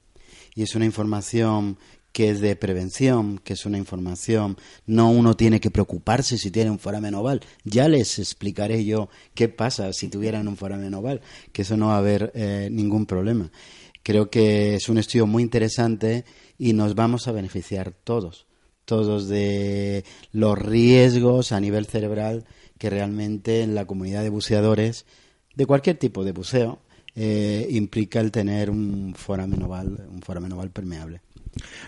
y 0.55 0.63
es 0.63 0.75
una 0.75 0.85
información 0.85 1.77
que 2.13 2.29
es 2.29 2.39
de 2.39 2.55
prevención, 2.55 3.39
que 3.43 3.53
es 3.53 3.65
una 3.65 3.79
información, 3.79 4.55
no 4.85 5.09
uno 5.09 5.35
tiene 5.35 5.59
que 5.59 5.71
preocuparse 5.71 6.37
si 6.37 6.51
tiene 6.51 6.69
un 6.69 6.77
foramen 6.77 7.15
oval. 7.15 7.41
Ya 7.65 7.89
les 7.89 8.19
explicaré 8.19 8.85
yo 8.85 9.09
qué 9.33 9.49
pasa 9.49 9.91
si 9.93 10.07
tuvieran 10.07 10.47
un 10.47 10.55
foramen 10.55 10.93
oval, 10.93 11.21
que 11.51 11.63
eso 11.63 11.75
no 11.75 11.87
va 11.87 11.95
a 11.95 11.97
haber 11.97 12.31
eh, 12.35 12.69
ningún 12.71 13.07
problema. 13.07 13.51
Creo 14.03 14.29
que 14.29 14.75
es 14.75 14.89
un 14.89 14.99
estudio 14.99 15.25
muy 15.25 15.41
interesante 15.41 16.23
y 16.59 16.73
nos 16.73 16.93
vamos 16.93 17.27
a 17.27 17.31
beneficiar 17.31 17.91
todos, 17.91 18.45
todos 18.85 19.27
de 19.27 20.05
los 20.31 20.57
riesgos 20.57 21.51
a 21.51 21.59
nivel 21.59 21.87
cerebral 21.87 22.45
que 22.77 22.91
realmente 22.91 23.61
en 23.61 23.73
la 23.73 23.85
comunidad 23.85 24.21
de 24.21 24.29
buceadores, 24.29 25.05
de 25.55 25.65
cualquier 25.65 25.97
tipo 25.97 26.23
de 26.23 26.31
buceo, 26.31 26.79
eh, 27.15 27.67
implica 27.71 28.19
el 28.19 28.31
tener 28.31 28.69
un 28.69 29.15
foramen 29.15 29.63
oval, 29.63 30.07
un 30.11 30.21
foramen 30.21 30.51
oval 30.51 30.69
permeable. 30.69 31.21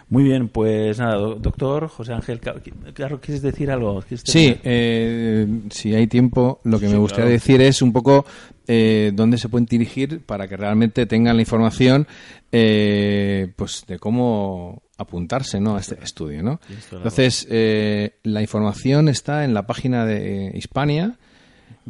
Muy 0.09 0.23
bien, 0.23 0.47
pues 0.49 0.99
nada, 0.99 1.15
do- 1.15 1.35
doctor 1.35 1.87
José 1.87 2.13
Ángel, 2.13 2.39
claro, 2.39 3.19
¿quieres 3.19 3.41
decir 3.41 3.71
algo? 3.71 4.01
¿Quieres 4.01 4.21
Sí, 4.25 4.55
eh, 4.63 5.47
si 5.71 5.95
hay 5.95 6.07
tiempo, 6.07 6.59
lo 6.63 6.79
que 6.79 6.87
Sí, 6.87 6.93
me 6.93 6.99
gustaría 6.99 7.25
claro. 7.25 7.31
decir 7.33 7.61
es 7.61 7.81
un 7.81 7.91
poco 7.91 8.25
eh, 8.67 9.11
dónde 9.13 9.37
se 9.37 9.49
pueden 9.49 9.65
dirigir 9.65 10.21
para 10.21 10.47
que 10.47 10.55
realmente 10.57 11.05
tengan 11.07 11.35
la 11.35 11.41
información 11.41 12.07
eh, 12.51 13.51
pues 13.55 13.83
de 13.87 13.97
cómo 13.99 14.83
apuntarse 14.97 15.59
¿no? 15.59 15.75
a 15.75 15.79
este 15.79 15.97
estudio. 16.03 16.41
¿no? 16.43 16.59
Entonces, 16.91 17.47
eh, 17.49 18.11
la 18.23 18.41
información 18.41 19.09
está 19.09 19.43
en 19.43 19.53
la 19.53 19.65
página 19.67 20.05
de 20.05 20.51
Hispania, 20.55 21.17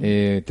eh, 0.01 0.43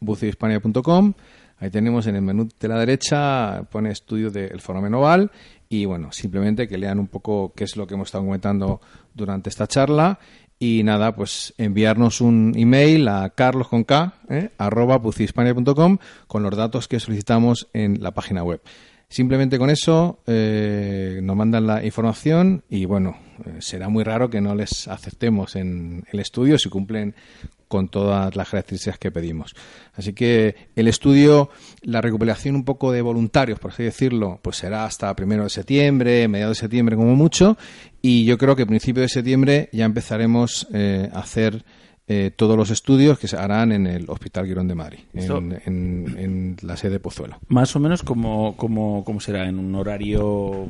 www.buceohispania.com. 0.00 1.14
Ahí 1.58 1.70
tenemos 1.70 2.06
en 2.06 2.16
el 2.16 2.22
menú 2.22 2.48
de 2.60 2.68
la 2.68 2.78
derecha, 2.78 3.62
pone 3.70 3.90
estudio 3.90 4.30
del 4.30 4.60
fenómeno 4.60 4.98
oval 5.00 5.30
y 5.68 5.84
bueno, 5.84 6.12
simplemente 6.12 6.68
que 6.68 6.78
lean 6.78 6.98
un 6.98 7.08
poco 7.08 7.52
qué 7.54 7.64
es 7.64 7.76
lo 7.76 7.86
que 7.86 7.94
hemos 7.94 8.08
estado 8.08 8.24
comentando 8.24 8.80
durante 9.14 9.48
esta 9.48 9.66
charla 9.66 10.18
y 10.58 10.82
nada, 10.82 11.14
pues 11.14 11.52
enviarnos 11.58 12.20
un 12.20 12.52
email 12.56 13.08
a 13.08 13.30
carlos 13.30 13.68
con 13.68 13.84
K, 13.84 14.14
eh, 14.30 14.50
arroba 14.56 14.98
buceohispania.com 14.98 15.98
con 16.26 16.42
los 16.42 16.56
datos 16.56 16.88
que 16.88 17.00
solicitamos 17.00 17.68
en 17.72 18.02
la 18.02 18.12
página 18.12 18.42
web. 18.42 18.60
Simplemente 19.08 19.58
con 19.58 19.70
eso 19.70 20.20
eh, 20.26 21.20
nos 21.22 21.36
mandan 21.36 21.66
la 21.66 21.84
información 21.84 22.64
y 22.68 22.84
bueno, 22.84 23.16
eh, 23.44 23.56
será 23.60 23.88
muy 23.88 24.02
raro 24.02 24.30
que 24.30 24.40
no 24.40 24.54
les 24.54 24.88
aceptemos 24.88 25.56
en 25.56 26.04
el 26.10 26.20
estudio 26.20 26.58
si 26.58 26.68
cumplen 26.68 27.14
con 27.74 27.88
todas 27.88 28.34
las 28.36 28.48
características 28.48 28.98
que 28.98 29.10
pedimos. 29.10 29.54
Así 29.94 30.12
que 30.12 30.54
el 30.76 30.86
estudio, 30.88 31.50
la 31.82 32.00
recuperación 32.00 32.54
un 32.54 32.64
poco 32.64 32.92
de 32.92 33.02
voluntarios, 33.02 33.58
por 33.58 33.72
así 33.72 33.82
decirlo, 33.82 34.38
pues 34.42 34.56
será 34.56 34.84
hasta 34.84 35.14
primero 35.16 35.42
de 35.44 35.50
septiembre, 35.50 36.28
mediados 36.28 36.56
de 36.56 36.60
septiembre 36.60 36.96
como 36.96 37.14
mucho, 37.16 37.56
y 38.00 38.24
yo 38.24 38.38
creo 38.38 38.54
que 38.54 38.62
a 38.62 38.66
principio 38.66 39.02
de 39.02 39.08
septiembre 39.08 39.68
ya 39.72 39.84
empezaremos 39.84 40.66
eh, 40.72 41.08
a 41.12 41.18
hacer 41.20 41.64
eh, 42.06 42.30
todos 42.36 42.54
los 42.56 42.68
estudios 42.70 43.18
que 43.18 43.28
se 43.28 43.36
harán 43.38 43.72
en 43.72 43.86
el 43.86 44.04
Hospital 44.10 44.44
Quirón 44.46 44.68
de 44.68 44.74
Madrid, 44.74 44.98
en, 45.38 45.52
en- 45.64 46.16
en 46.18 46.56
la 46.62 46.76
sede 46.76 46.92
de 46.92 47.00
Pozuelo. 47.00 47.38
Más 47.48 47.74
o 47.76 47.80
menos 47.80 48.02
como, 48.02 48.56
como, 48.56 49.02
como 49.04 49.20
será, 49.20 49.48
en 49.48 49.58
un 49.58 49.74
horario 49.74 50.68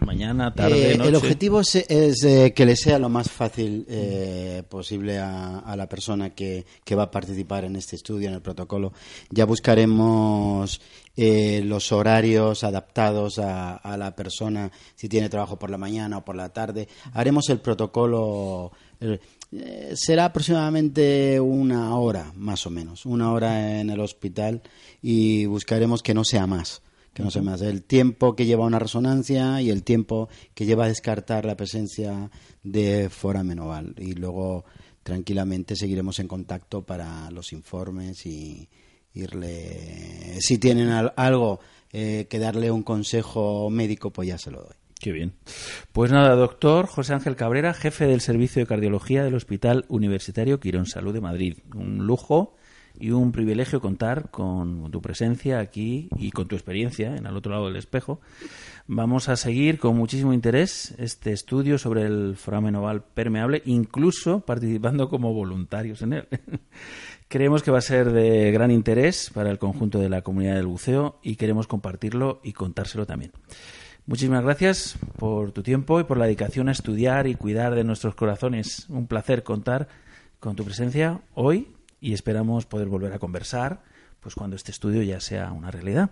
mañana, 0.00 0.54
tarde, 0.54 0.92
Eh, 0.92 0.96
noche. 0.96 1.08
el 1.10 1.16
objetivo 1.16 1.60
es, 1.60 1.74
es, 1.76 2.24
eh, 2.24 2.52
que 2.54 2.66
le 2.66 2.76
sea 2.76 2.98
lo 2.98 3.08
más 3.08 3.30
fácil 3.30 3.84
eh, 3.88 4.62
posible 4.68 5.18
a, 5.18 5.58
a 5.60 5.76
la 5.76 5.88
persona 5.88 6.30
que, 6.30 6.64
que 6.84 6.94
va 6.94 7.04
a 7.04 7.10
participar 7.10 7.64
en 7.64 7.76
este 7.76 7.96
estudio, 7.96 8.28
en 8.28 8.34
el 8.34 8.42
protocolo. 8.42 8.92
Ya 9.30 9.44
buscaremos 9.44 10.80
eh, 11.16 11.62
los 11.64 11.92
horarios 11.92 12.64
adaptados 12.64 13.38
a, 13.38 13.76
a 13.76 13.96
la 13.96 14.14
persona, 14.16 14.70
si 14.94 15.08
tiene 15.08 15.28
trabajo 15.28 15.58
por 15.58 15.70
la 15.70 15.78
mañana 15.78 16.18
o 16.18 16.24
por 16.24 16.36
la 16.36 16.48
tarde. 16.48 16.88
Haremos 17.12 17.48
el 17.50 17.60
protocolo. 17.60 18.72
será 19.94 20.24
aproximadamente 20.26 21.38
una 21.40 21.94
hora, 21.96 22.32
más 22.36 22.66
o 22.66 22.70
menos, 22.70 23.04
una 23.04 23.32
hora 23.32 23.80
en 23.80 23.90
el 23.90 24.00
hospital 24.00 24.62
y 25.02 25.44
buscaremos 25.46 26.02
que 26.02 26.14
no 26.14 26.24
sea 26.24 26.46
más 26.46 26.80
que 27.14 27.22
no 27.22 27.30
sea 27.30 27.42
más. 27.42 27.60
El 27.62 27.82
tiempo 27.82 28.34
que 28.34 28.46
lleva 28.46 28.64
una 28.66 28.78
resonancia 28.78 29.60
y 29.60 29.70
el 29.70 29.82
tiempo 29.82 30.28
que 30.54 30.64
lleva 30.66 30.84
a 30.84 30.88
descartar 30.88 31.44
la 31.44 31.56
presencia 31.56 32.30
de 32.62 33.08
foramen 33.10 33.58
oval. 33.58 33.94
Y 33.98 34.12
luego 34.14 34.64
tranquilamente 35.02 35.76
seguiremos 35.76 36.18
en 36.20 36.28
contacto 36.28 36.82
para 36.86 37.30
los 37.30 37.52
informes 37.52 38.24
y 38.26 38.68
irle. 39.14 40.36
Si 40.40 40.58
tienen 40.58 40.88
al- 40.88 41.12
algo 41.16 41.60
eh, 41.92 42.26
que 42.30 42.38
darle 42.38 42.70
un 42.70 42.82
consejo 42.82 43.68
médico, 43.70 44.10
pues 44.10 44.28
ya 44.28 44.38
se 44.38 44.50
lo 44.50 44.62
doy. 44.62 44.74
Qué 44.98 45.10
bien. 45.12 45.34
Pues 45.90 46.12
nada, 46.12 46.36
doctor 46.36 46.86
José 46.86 47.12
Ángel 47.12 47.34
Cabrera, 47.34 47.74
jefe 47.74 48.06
del 48.06 48.20
Servicio 48.20 48.60
de 48.62 48.66
Cardiología 48.66 49.24
del 49.24 49.34
Hospital 49.34 49.84
Universitario 49.88 50.60
Quirón 50.60 50.86
Salud 50.86 51.12
de 51.12 51.20
Madrid. 51.20 51.58
Un 51.74 52.06
lujo 52.06 52.54
y 53.02 53.10
un 53.10 53.32
privilegio 53.32 53.80
contar 53.80 54.30
con 54.30 54.88
tu 54.92 55.02
presencia 55.02 55.58
aquí 55.58 56.08
y 56.16 56.30
con 56.30 56.46
tu 56.46 56.54
experiencia 56.54 57.16
en 57.16 57.26
el 57.26 57.36
otro 57.36 57.50
lado 57.50 57.66
del 57.66 57.74
espejo. 57.74 58.20
Vamos 58.86 59.28
a 59.28 59.34
seguir 59.34 59.80
con 59.80 59.96
muchísimo 59.96 60.32
interés 60.32 60.94
este 60.98 61.32
estudio 61.32 61.78
sobre 61.78 62.02
el 62.02 62.36
foramen 62.36 62.76
oval 62.76 63.02
permeable, 63.02 63.60
incluso 63.64 64.42
participando 64.46 65.08
como 65.08 65.34
voluntarios 65.34 66.02
en 66.02 66.12
él. 66.12 66.28
Creemos 67.28 67.64
que 67.64 67.72
va 67.72 67.78
a 67.78 67.82
ser 67.82 68.12
de 68.12 68.52
gran 68.52 68.70
interés 68.70 69.32
para 69.34 69.50
el 69.50 69.58
conjunto 69.58 69.98
de 69.98 70.08
la 70.08 70.22
comunidad 70.22 70.54
del 70.54 70.68
buceo 70.68 71.18
y 71.24 71.34
queremos 71.34 71.66
compartirlo 71.66 72.40
y 72.44 72.52
contárselo 72.52 73.04
también. 73.04 73.32
Muchísimas 74.06 74.44
gracias 74.44 74.96
por 75.18 75.50
tu 75.50 75.64
tiempo 75.64 75.98
y 75.98 76.04
por 76.04 76.18
la 76.18 76.26
dedicación 76.26 76.68
a 76.68 76.72
estudiar 76.72 77.26
y 77.26 77.34
cuidar 77.34 77.74
de 77.74 77.82
nuestros 77.82 78.14
corazones. 78.14 78.86
Un 78.88 79.08
placer 79.08 79.42
contar 79.42 79.88
con 80.38 80.54
tu 80.54 80.64
presencia 80.64 81.20
hoy 81.34 81.66
y 82.02 82.12
esperamos 82.12 82.66
poder 82.66 82.88
volver 82.88 83.14
a 83.14 83.18
conversar 83.18 83.82
pues 84.20 84.34
cuando 84.34 84.56
este 84.56 84.70
estudio 84.70 85.02
ya 85.02 85.20
sea 85.20 85.52
una 85.52 85.70
realidad. 85.70 86.10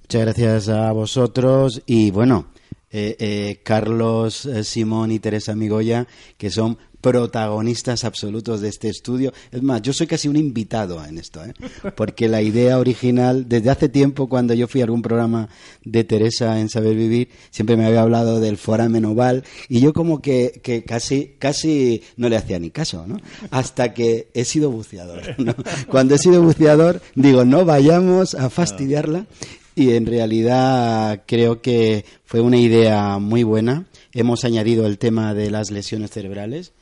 Muchas 0.00 0.22
gracias 0.22 0.68
a 0.68 0.92
vosotros 0.92 1.82
y 1.84 2.10
bueno, 2.10 2.46
eh, 2.90 3.16
eh, 3.18 3.60
Carlos, 3.64 4.46
eh, 4.46 4.64
Simón 4.64 5.10
y 5.10 5.18
Teresa 5.18 5.54
Migoya, 5.54 6.06
que 6.38 6.50
son 6.50 6.78
protagonistas 7.06 8.02
absolutos 8.02 8.60
de 8.60 8.68
este 8.68 8.88
estudio. 8.88 9.32
Es 9.52 9.62
más, 9.62 9.80
yo 9.80 9.92
soy 9.92 10.08
casi 10.08 10.26
un 10.26 10.34
invitado 10.34 11.04
en 11.04 11.18
esto, 11.18 11.44
¿eh? 11.44 11.54
porque 11.94 12.28
la 12.28 12.42
idea 12.42 12.80
original, 12.80 13.48
desde 13.48 13.70
hace 13.70 13.88
tiempo, 13.88 14.28
cuando 14.28 14.54
yo 14.54 14.66
fui 14.66 14.80
a 14.80 14.84
algún 14.86 15.02
programa 15.02 15.48
de 15.84 16.02
Teresa 16.02 16.58
en 16.58 16.68
Saber 16.68 16.96
Vivir, 16.96 17.28
siempre 17.50 17.76
me 17.76 17.86
había 17.86 18.02
hablado 18.02 18.40
del 18.40 18.56
foramen 18.56 19.04
oval 19.04 19.44
y 19.68 19.78
yo 19.78 19.92
como 19.92 20.20
que, 20.20 20.84
casi, 20.84 21.36
casi 21.38 22.02
no 22.16 22.28
le 22.28 22.38
hacía 22.38 22.58
ni 22.58 22.70
caso, 22.70 23.06
¿no? 23.06 23.18
Hasta 23.52 23.94
que 23.94 24.26
he 24.34 24.44
sido 24.44 24.72
buceador. 24.72 25.22
Cuando 25.88 26.16
he 26.16 26.18
sido 26.18 26.42
buceador, 26.42 27.00
digo, 27.14 27.44
no 27.44 27.64
vayamos 27.64 28.34
a 28.34 28.50
fastidiarla 28.50 29.26
y 29.76 29.92
en 29.92 30.06
realidad 30.06 31.22
creo 31.24 31.62
que 31.62 32.04
fue 32.24 32.40
una 32.40 32.56
idea 32.56 33.18
muy 33.18 33.44
buena. 33.44 33.86
Hemos 34.12 34.44
añadido 34.44 34.86
el 34.86 34.98
tema 34.98 35.34
de 35.34 35.52
las 35.52 35.70
lesiones 35.70 36.10
cerebrales 36.10 36.72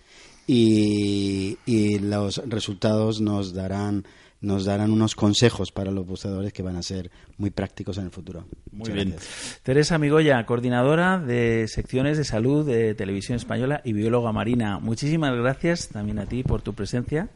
y, 0.47 1.59
y 1.67 1.99
los 1.99 2.43
resultados 2.49 3.21
nos 3.21 3.55
darán 3.55 4.05
nos 4.45 4.67
darán 4.67 4.91
unos 4.93 5.15
consejos 5.15 5.73
para 5.73 5.91
los 5.91 6.07
buceadores 6.07 6.53
que 6.53 6.63
van 6.63 6.77
a 6.77 6.83
ser 6.83 7.11
muy 7.39 7.51
prácticos 7.51 7.99
en 7.99 8.05
el 8.05 8.11
futuro. 8.11 8.45
Muy 8.71 8.81
Muchas 8.81 8.95
bien. 8.95 9.11
gracias. 9.11 9.61
Teresa 9.63 9.99
Migoya, 9.99 10.45
coordinadora 10.45 11.19
de 11.19 11.67
secciones 11.67 12.19
de 12.19 12.25
salud 12.25 12.67
de 12.67 12.95
Televisión 12.95 13.37
Española 13.37 13.81
y 13.85 13.95
bióloga 13.95 14.33
marina. 14.33 14.79
Muchísimas 14.79 15.35
gracias 15.35 15.89
también 15.89 16.19
a 16.19 16.27
ti 16.27 16.43
por 16.43 16.63
tu 16.63 16.75
presencia 16.75 17.31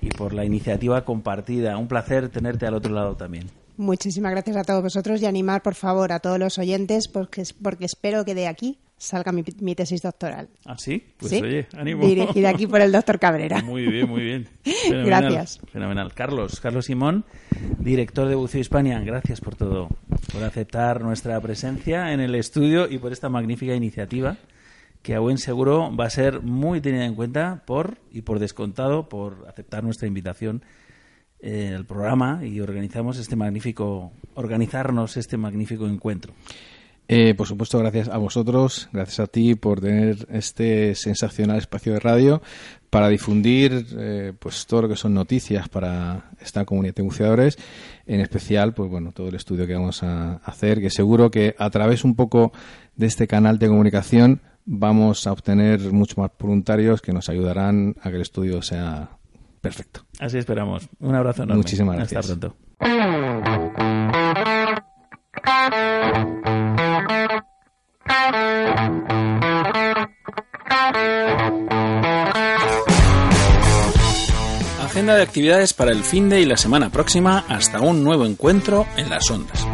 y 0.00 0.08
por 0.10 0.32
la 0.32 0.44
iniciativa 0.44 1.04
compartida. 1.04 1.76
Un 1.78 1.88
placer 1.88 2.28
tenerte 2.28 2.66
al 2.66 2.74
otro 2.74 2.94
lado 2.94 3.16
también. 3.16 3.50
Muchísimas 3.76 4.30
gracias 4.32 4.56
a 4.56 4.64
todos 4.64 4.82
vosotros 4.82 5.20
y 5.22 5.26
animar, 5.26 5.62
por 5.62 5.74
favor, 5.74 6.12
a 6.12 6.20
todos 6.20 6.38
los 6.38 6.58
oyentes 6.58 7.08
porque, 7.08 7.42
porque 7.60 7.86
espero 7.86 8.24
que 8.24 8.34
de 8.34 8.46
aquí 8.46 8.78
salga 9.02 9.32
mi, 9.32 9.42
mi 9.60 9.74
tesis 9.74 10.00
doctoral. 10.00 10.48
¿Ah, 10.64 10.76
sí? 10.78 11.02
Pues 11.16 11.30
¿Sí? 11.32 11.42
oye, 11.42 11.66
ánimo. 11.76 12.06
Dirigida 12.06 12.50
aquí 12.50 12.68
por 12.68 12.80
el 12.80 12.92
doctor 12.92 13.18
Cabrera. 13.18 13.60
Muy 13.64 13.86
bien, 13.86 14.08
muy 14.08 14.22
bien. 14.22 14.48
Fenomenal, 14.62 15.06
Gracias. 15.06 15.60
Fenomenal. 15.72 16.14
Carlos, 16.14 16.60
Carlos 16.60 16.86
Simón, 16.86 17.24
director 17.78 18.28
de 18.28 18.36
Buceo 18.36 18.60
Hispania, 18.60 19.00
gracias 19.00 19.40
por 19.40 19.56
todo, 19.56 19.88
por 20.32 20.44
aceptar 20.44 21.02
nuestra 21.02 21.40
presencia 21.40 22.12
en 22.12 22.20
el 22.20 22.34
estudio 22.36 22.88
y 22.88 22.98
por 22.98 23.12
esta 23.12 23.28
magnífica 23.28 23.74
iniciativa 23.74 24.36
que 25.02 25.16
a 25.16 25.18
buen 25.18 25.38
seguro 25.38 25.94
va 25.94 26.06
a 26.06 26.10
ser 26.10 26.40
muy 26.40 26.80
tenida 26.80 27.04
en 27.04 27.16
cuenta 27.16 27.64
por 27.66 27.98
y 28.12 28.22
por 28.22 28.38
descontado 28.38 29.08
por 29.08 29.46
aceptar 29.48 29.82
nuestra 29.82 30.06
invitación 30.06 30.62
en 31.40 31.72
el 31.72 31.84
programa 31.84 32.46
y 32.46 32.60
organizamos 32.60 33.18
este 33.18 33.34
magnífico 33.34 34.12
organizarnos 34.34 35.16
este 35.16 35.36
magnífico 35.36 35.88
encuentro. 35.88 36.34
Eh, 37.08 37.34
por 37.34 37.46
supuesto, 37.46 37.78
gracias 37.78 38.08
a 38.08 38.16
vosotros, 38.16 38.88
gracias 38.92 39.20
a 39.20 39.26
ti 39.26 39.54
por 39.54 39.80
tener 39.80 40.26
este 40.30 40.94
sensacional 40.94 41.58
espacio 41.58 41.92
de 41.92 42.00
radio 42.00 42.42
para 42.90 43.08
difundir 43.08 43.86
eh, 43.98 44.32
pues 44.38 44.66
todo 44.66 44.82
lo 44.82 44.88
que 44.88 44.96
son 44.96 45.14
noticias 45.14 45.68
para 45.68 46.30
esta 46.40 46.64
comunidad 46.64 46.94
de 46.94 47.02
buceadores, 47.02 47.58
en 48.06 48.20
especial 48.20 48.72
pues 48.74 48.90
bueno 48.90 49.12
todo 49.12 49.28
el 49.28 49.34
estudio 49.34 49.66
que 49.66 49.74
vamos 49.74 50.02
a 50.02 50.36
hacer, 50.44 50.80
que 50.80 50.90
seguro 50.90 51.30
que 51.30 51.54
a 51.58 51.70
través 51.70 52.04
un 52.04 52.14
poco 52.14 52.52
de 52.96 53.06
este 53.06 53.26
canal 53.26 53.58
de 53.58 53.68
comunicación 53.68 54.40
vamos 54.64 55.26
a 55.26 55.32
obtener 55.32 55.92
muchos 55.92 56.18
más 56.18 56.30
voluntarios 56.38 57.02
que 57.02 57.12
nos 57.12 57.28
ayudarán 57.28 57.96
a 58.00 58.10
que 58.10 58.16
el 58.16 58.22
estudio 58.22 58.62
sea 58.62 59.18
perfecto. 59.60 60.04
Así 60.18 60.38
esperamos. 60.38 60.88
Un 61.00 61.14
abrazo 61.14 61.42
enorme. 61.42 61.58
Muchísimas 61.58 61.96
gracias. 61.96 62.30
Hasta 62.30 62.54
pronto. 62.80 64.41
Agenda 74.80 75.16
de 75.16 75.22
actividades 75.22 75.72
para 75.74 75.90
el 75.90 76.04
fin 76.04 76.28
de 76.28 76.40
y 76.40 76.44
la 76.44 76.56
semana 76.56 76.90
próxima 76.90 77.44
hasta 77.48 77.80
un 77.80 78.04
nuevo 78.04 78.24
encuentro 78.24 78.86
en 78.96 79.10
las 79.10 79.28
ondas. 79.30 79.66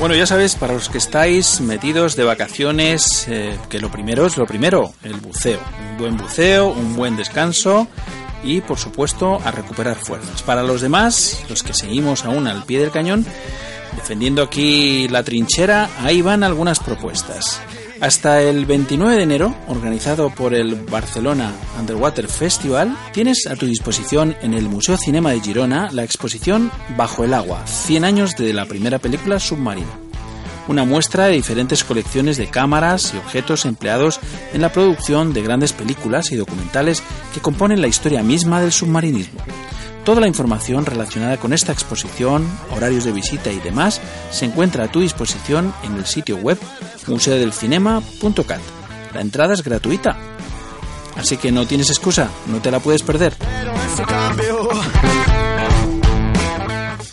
Bueno, 0.00 0.16
ya 0.16 0.26
sabes, 0.26 0.56
para 0.56 0.74
los 0.74 0.88
que 0.88 0.98
estáis 0.98 1.60
metidos 1.60 2.16
de 2.16 2.24
vacaciones, 2.24 3.26
eh, 3.28 3.56
que 3.68 3.78
lo 3.78 3.90
primero 3.90 4.26
es 4.26 4.36
lo 4.36 4.44
primero, 4.46 4.92
el 5.02 5.14
buceo. 5.14 5.60
Un 5.92 5.96
buen 5.98 6.16
buceo, 6.16 6.68
un 6.68 6.96
buen 6.96 7.16
descanso 7.16 7.88
y, 8.44 8.60
por 8.60 8.78
supuesto, 8.78 9.40
a 9.44 9.50
recuperar 9.50 9.96
fuerzas. 9.96 10.42
Para 10.42 10.62
los 10.62 10.80
demás, 10.80 11.44
los 11.48 11.62
que 11.62 11.74
seguimos 11.74 12.24
aún 12.24 12.46
al 12.46 12.64
pie 12.64 12.80
del 12.80 12.90
cañón, 12.90 13.24
defendiendo 13.96 14.42
aquí 14.42 15.08
la 15.08 15.22
trinchera, 15.22 15.88
ahí 16.00 16.22
van 16.22 16.42
algunas 16.42 16.78
propuestas. 16.78 17.60
Hasta 18.00 18.42
el 18.42 18.66
29 18.66 19.16
de 19.16 19.22
enero, 19.22 19.54
organizado 19.68 20.28
por 20.30 20.52
el 20.52 20.74
Barcelona 20.74 21.52
Underwater 21.78 22.28
Festival, 22.28 22.96
tienes 23.12 23.46
a 23.46 23.56
tu 23.56 23.66
disposición 23.66 24.36
en 24.42 24.52
el 24.52 24.68
Museo 24.68 24.96
Cinema 24.96 25.30
de 25.30 25.40
Girona 25.40 25.90
la 25.92 26.04
exposición 26.04 26.70
Bajo 26.96 27.24
el 27.24 27.32
agua, 27.32 27.66
100 27.66 28.04
años 28.04 28.36
de 28.36 28.52
la 28.52 28.66
primera 28.66 28.98
película 28.98 29.38
submarina. 29.38 30.03
Una 30.66 30.84
muestra 30.84 31.26
de 31.26 31.32
diferentes 31.32 31.84
colecciones 31.84 32.36
de 32.36 32.48
cámaras 32.48 33.12
y 33.14 33.18
objetos 33.18 33.64
empleados 33.66 34.18
en 34.52 34.62
la 34.62 34.72
producción 34.72 35.32
de 35.32 35.42
grandes 35.42 35.72
películas 35.72 36.32
y 36.32 36.36
documentales 36.36 37.02
que 37.34 37.40
componen 37.40 37.82
la 37.82 37.88
historia 37.88 38.22
misma 38.22 38.60
del 38.60 38.72
submarinismo. 38.72 39.40
Toda 40.04 40.20
la 40.20 40.28
información 40.28 40.84
relacionada 40.84 41.38
con 41.38 41.54
esta 41.54 41.72
exposición, 41.72 42.46
horarios 42.70 43.04
de 43.04 43.12
visita 43.12 43.50
y 43.50 43.58
demás 43.60 44.00
se 44.30 44.44
encuentra 44.44 44.84
a 44.84 44.88
tu 44.92 45.00
disposición 45.00 45.72
en 45.82 45.96
el 45.96 46.04
sitio 46.04 46.36
web 46.36 46.58
museodelcinema.cat. 47.06 48.60
La 49.14 49.20
entrada 49.20 49.54
es 49.54 49.62
gratuita. 49.62 50.16
Así 51.16 51.36
que 51.36 51.52
no 51.52 51.66
tienes 51.66 51.88
excusa, 51.88 52.28
no 52.46 52.60
te 52.60 52.70
la 52.70 52.80
puedes 52.80 53.02
perder. 53.02 53.34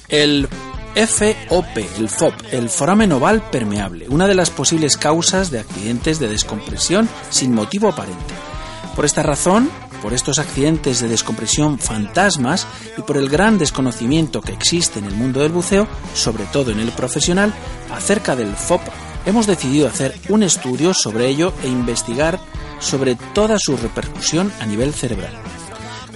El 0.09 0.49
FOP, 0.95 1.77
el 1.97 2.09
FOP, 2.09 2.34
el 2.51 2.69
foramen 2.69 3.13
oval 3.13 3.41
permeable, 3.49 4.07
una 4.09 4.27
de 4.27 4.35
las 4.35 4.49
posibles 4.49 4.97
causas 4.97 5.49
de 5.49 5.59
accidentes 5.59 6.19
de 6.19 6.27
descompresión 6.27 7.07
sin 7.30 7.53
motivo 7.53 7.88
aparente. 7.88 8.34
Por 8.95 9.05
esta 9.05 9.23
razón, 9.23 9.69
por 10.01 10.13
estos 10.13 10.38
accidentes 10.38 10.99
de 10.99 11.07
descompresión 11.07 11.80
fantasmas 11.80 12.68
y 12.97 13.01
por 13.03 13.18
el 13.18 13.30
gran 13.30 13.57
desconocimiento 13.57 14.41
que 14.41 14.51
existe 14.51 14.99
en 14.99 15.05
el 15.05 15.13
mundo 15.13 15.39
del 15.39 15.51
buceo, 15.51 15.88
sobre 16.13 16.43
todo 16.45 16.72
en 16.72 16.80
el 16.80 16.91
profesional, 16.91 17.53
acerca 17.91 18.35
del 18.35 18.53
FOP, 18.55 18.81
hemos 19.26 19.47
decidido 19.47 19.88
hacer 19.88 20.13
un 20.30 20.43
estudio 20.43 20.93
sobre 20.93 21.27
ello 21.27 21.53
e 21.63 21.68
investigar 21.68 22.39
sobre 22.80 23.15
toda 23.15 23.57
su 23.59 23.77
repercusión 23.77 24.51
a 24.59 24.65
nivel 24.65 24.93
cerebral. 24.93 25.34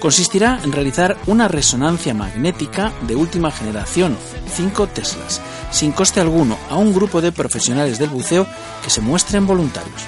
Consistirá 0.05 0.59
en 0.63 0.71
realizar 0.71 1.17
una 1.25 1.47
resonancia 1.47 2.13
magnética 2.13 2.93
de 3.07 3.15
última 3.15 3.49
generación, 3.49 4.15
5 4.55 4.85
Teslas, 4.89 5.41
sin 5.71 5.91
coste 5.93 6.21
alguno, 6.21 6.59
a 6.69 6.75
un 6.75 6.93
grupo 6.93 7.21
de 7.21 7.31
profesionales 7.31 7.97
del 7.97 8.11
buceo 8.11 8.45
que 8.83 8.91
se 8.91 9.01
muestren 9.01 9.47
voluntarios. 9.47 10.03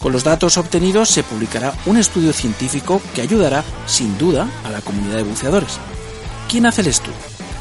Con 0.00 0.10
los 0.10 0.24
datos 0.24 0.56
obtenidos 0.58 1.10
se 1.10 1.22
publicará 1.22 1.72
un 1.86 1.96
estudio 1.96 2.32
científico 2.32 3.00
que 3.14 3.22
ayudará, 3.22 3.62
sin 3.86 4.18
duda, 4.18 4.48
a 4.64 4.70
la 4.70 4.80
comunidad 4.80 5.18
de 5.18 5.22
buceadores. 5.22 5.78
¿Quién 6.48 6.66
hace 6.66 6.80
el 6.80 6.88
estudio? 6.88 7.14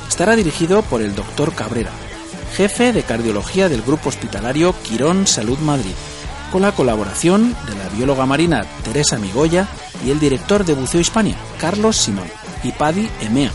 Estará 0.07 0.35
dirigido 0.35 0.81
por 0.81 1.03
el 1.03 1.13
doctor 1.13 1.53
Cabrera, 1.53 1.91
jefe 2.57 2.93
de 2.93 3.03
cardiología 3.03 3.69
del 3.69 3.83
Grupo 3.83 4.09
Hospitalario 4.09 4.73
Quirón 4.81 5.27
Salud 5.27 5.59
Madrid, 5.59 5.93
con 6.51 6.61
la 6.61 6.71
colaboración 6.71 7.55
de 7.67 7.75
la 7.75 7.89
bióloga 7.89 8.25
marina 8.25 8.65
Teresa 8.83 9.17
Migoya 9.17 9.67
y 10.05 10.11
el 10.11 10.19
director 10.19 10.65
de 10.65 10.73
Buceo 10.73 11.01
Hispania, 11.01 11.35
Carlos 11.59 11.97
Simón, 11.97 12.27
y 12.63 12.71
Paddy 12.71 13.09
Emea. 13.21 13.51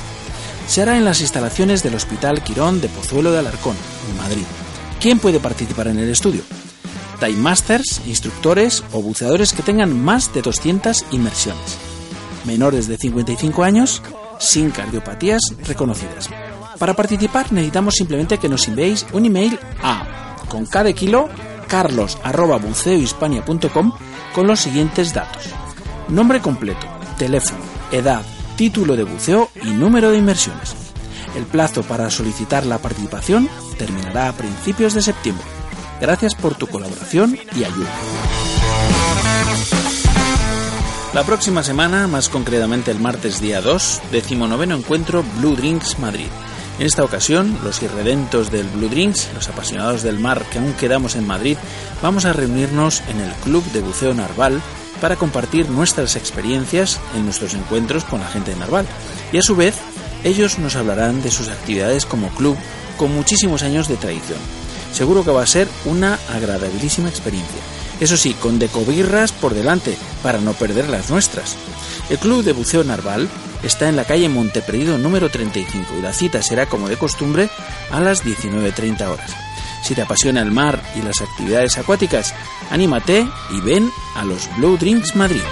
Se 0.67 0.83
hará 0.83 0.97
en 0.97 1.05
las 1.05 1.21
instalaciones 1.21 1.83
del 1.83 1.95
Hospital 1.95 2.43
Quirón 2.43 2.81
de 2.81 2.89
Pozuelo 2.89 3.33
de 3.33 3.39
Alarcón, 3.39 3.77
en 4.11 4.17
Madrid. 4.17 4.45
¿Quién 5.01 5.19
puede 5.19 5.41
participar 5.41 5.89
en 5.89 5.99
el 5.99 6.09
estudio? 6.09 6.43
Time 7.21 7.37
Masters, 7.37 8.01
instructores 8.07 8.83
o 8.93 9.03
buceadores 9.03 9.53
que 9.53 9.63
tengan 9.63 10.03
más 10.03 10.33
de 10.33 10.43
200 10.43 11.07
inmersiones. 11.13 11.77
Menores 12.45 12.89
de 12.89 12.97
55 12.97 13.63
años, 13.63 14.03
sin 14.39 14.71
cardiopatías 14.71 15.43
reconocidas. 15.67 16.29
Para 16.79 16.95
participar 16.95 17.53
necesitamos 17.53 17.95
simplemente 17.95 18.39
que 18.39 18.49
nos 18.49 18.67
enviéis 18.69 19.07
un 19.13 19.27
email 19.27 19.59
a 19.83 20.37
con 20.49 20.67
cada 20.67 20.93
kilo 20.93 21.29
carlos 21.65 22.19
arroba 22.23 22.59
buceohispania.com 22.59 23.93
con 24.35 24.47
los 24.47 24.61
siguientes 24.61 25.15
datos. 25.15 25.45
Nombre 26.09 26.41
completo, 26.41 26.87
teléfono, 27.19 27.63
edad, 27.93 28.23
título 28.57 28.97
de 28.97 29.05
buceo 29.05 29.51
y 29.63 29.69
número 29.69 30.11
de 30.11 30.19
inmersiones. 30.19 30.75
El 31.37 31.45
plazo 31.45 31.83
para 31.83 32.11
solicitar 32.11 32.65
la 32.65 32.79
participación 32.79 33.49
terminará 33.79 34.29
a 34.29 34.33
principios 34.33 34.95
de 34.95 35.03
septiembre. 35.03 35.47
Gracias 36.01 36.35
por 36.35 36.55
tu 36.55 36.67
colaboración 36.67 37.39
y 37.57 37.65
ayuda. 37.65 37.91
La 41.15 41.23
próxima 41.23 41.63
semana, 41.63 42.09
más 42.09 42.29
concretamente 42.29 42.91
el 42.91 42.99
martes 42.99 43.41
día 43.41 43.61
2, 43.61 44.03
decimonoveno 44.11 44.75
encuentro 44.75 45.25
Blue 45.39 45.55
Drinks 45.55 45.99
Madrid. 46.01 46.27
En 46.79 46.87
esta 46.87 47.05
ocasión, 47.05 47.57
los 47.63 47.83
irredentos 47.83 48.51
del 48.51 48.67
Blue 48.69 48.89
Drinks, 48.89 49.29
los 49.35 49.49
apasionados 49.49 50.03
del 50.03 50.19
mar 50.19 50.45
que 50.51 50.59
aún 50.59 50.73
quedamos 50.73 51.15
en 51.15 51.25
Madrid, 51.25 51.57
vamos 52.03 52.25
a 52.25 52.33
reunirnos 52.33 53.03
en 53.09 53.21
el 53.21 53.31
Club 53.45 53.65
de 53.73 53.81
Buceo 53.81 54.13
Narval 54.13 54.61
para 55.01 55.15
compartir 55.15 55.69
nuestras 55.71 56.17
experiencias 56.17 57.01
en 57.15 57.25
nuestros 57.25 57.55
encuentros 57.55 58.05
con 58.05 58.21
la 58.21 58.27
gente 58.27 58.51
de 58.51 58.57
Narval. 58.57 58.87
Y 59.33 59.39
a 59.39 59.43
su 59.43 59.55
vez, 59.55 59.77
ellos 60.25 60.59
nos 60.59 60.75
hablarán 60.75 61.23
de 61.23 61.31
sus 61.31 61.49
actividades 61.49 62.07
como 62.07 62.29
club 62.31 62.57
con 62.97 63.15
muchísimos 63.15 63.63
años 63.63 63.87
de 63.87 63.97
tradición. 63.97 64.39
Seguro 64.93 65.25
que 65.25 65.31
va 65.31 65.43
a 65.43 65.47
ser 65.47 65.69
una 65.85 66.19
agradabilísima 66.29 67.09
experiencia. 67.09 67.61
Eso 68.01 68.17
sí, 68.17 68.35
con 68.35 68.59
decobirras 68.59 69.31
por 69.31 69.55
delante, 69.55 69.97
para 70.23 70.39
no 70.39 70.55
perder 70.55 70.89
las 70.89 71.09
nuestras. 71.09 71.57
El 72.11 72.19
Club 72.19 72.43
de 72.43 72.53
Buceo 72.53 72.83
Narval 72.83 73.29
está 73.65 73.89
en 73.89 73.97
la 73.97 74.05
calle 74.05 74.29
Montepredido 74.29 74.99
número 74.99 75.31
35 75.31 75.95
y 75.99 76.03
la 76.03 76.13
cita 76.13 76.43
será 76.43 76.67
como 76.67 76.89
de 76.89 76.97
costumbre 76.97 77.49
a 77.91 78.01
las 78.01 78.25
19.30 78.25 79.07
horas. 79.07 79.35
Si 79.83 79.95
te 79.95 80.03
apasiona 80.03 80.41
el 80.41 80.51
mar 80.51 80.83
y 80.97 81.03
las 81.03 81.21
actividades 81.21 81.77
acuáticas, 81.77 82.35
anímate 82.71 83.27
y 83.51 83.61
ven 83.61 83.91
a 84.15 84.25
los 84.25 84.49
Blue 84.57 84.77
Drinks 84.79 85.15
Madrid. 85.15 85.43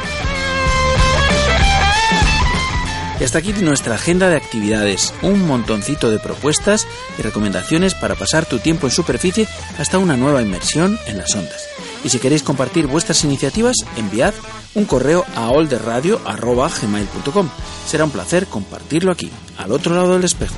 Y 3.21 3.25
hasta 3.25 3.39
aquí 3.39 3.53
nuestra 3.53 3.95
agenda 3.95 4.29
de 4.29 4.37
actividades, 4.37 5.15
un 5.23 5.47
montoncito 5.47 6.11
de 6.11 6.19
propuestas 6.19 6.89
y 7.19 7.23
recomendaciones 7.23 7.95
para 7.95 8.17
pasar 8.17 8.47
tu 8.47 8.59
tiempo 8.59 8.87
en 8.89 8.93
superficie 8.93 9.47
hasta 9.79 9.99
una 9.99 10.17
nueva 10.17 10.43
inmersión 10.43 10.99
en 11.07 11.19
las 11.19 11.33
ondas. 11.37 11.69
Y 12.05 12.09
si 12.09 12.19
queréis 12.19 12.43
compartir 12.43 12.87
vuestras 12.87 13.25
iniciativas, 13.25 13.77
enviad 13.97 14.35
un 14.75 14.85
correo 14.85 15.25
a 15.35 15.51
olderradio.gmail.com. 15.51 17.49
Será 17.87 18.05
un 18.05 18.11
placer 18.11 18.47
compartirlo 18.47 19.13
aquí, 19.13 19.31
al 19.59 19.73
otro 19.73 19.95
lado 19.95 20.15
del 20.15 20.25
espejo. 20.25 20.55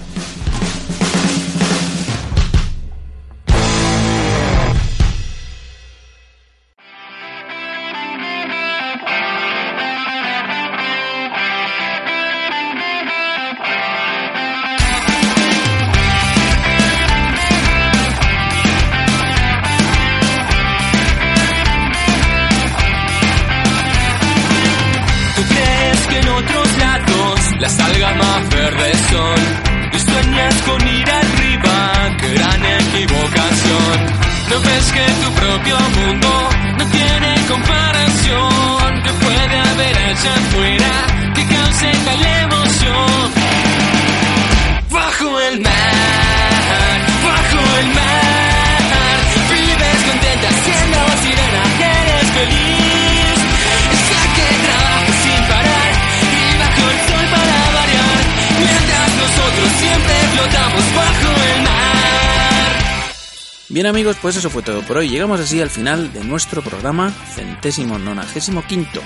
Amigos, 64.05 64.21
pues 64.21 64.37
eso 64.37 64.51
fue 64.51 64.63
todo 64.63 64.83
por 64.83 64.99
hoy. 64.99 65.09
Llegamos 65.09 65.41
así 65.41 65.63
al 65.63 65.71
final 65.71 66.13
de 66.13 66.23
nuestro 66.25 66.61
programa 66.61 67.11
centésimo 67.11 67.99
nonagésimo 67.99 68.63
quinto. 68.67 69.01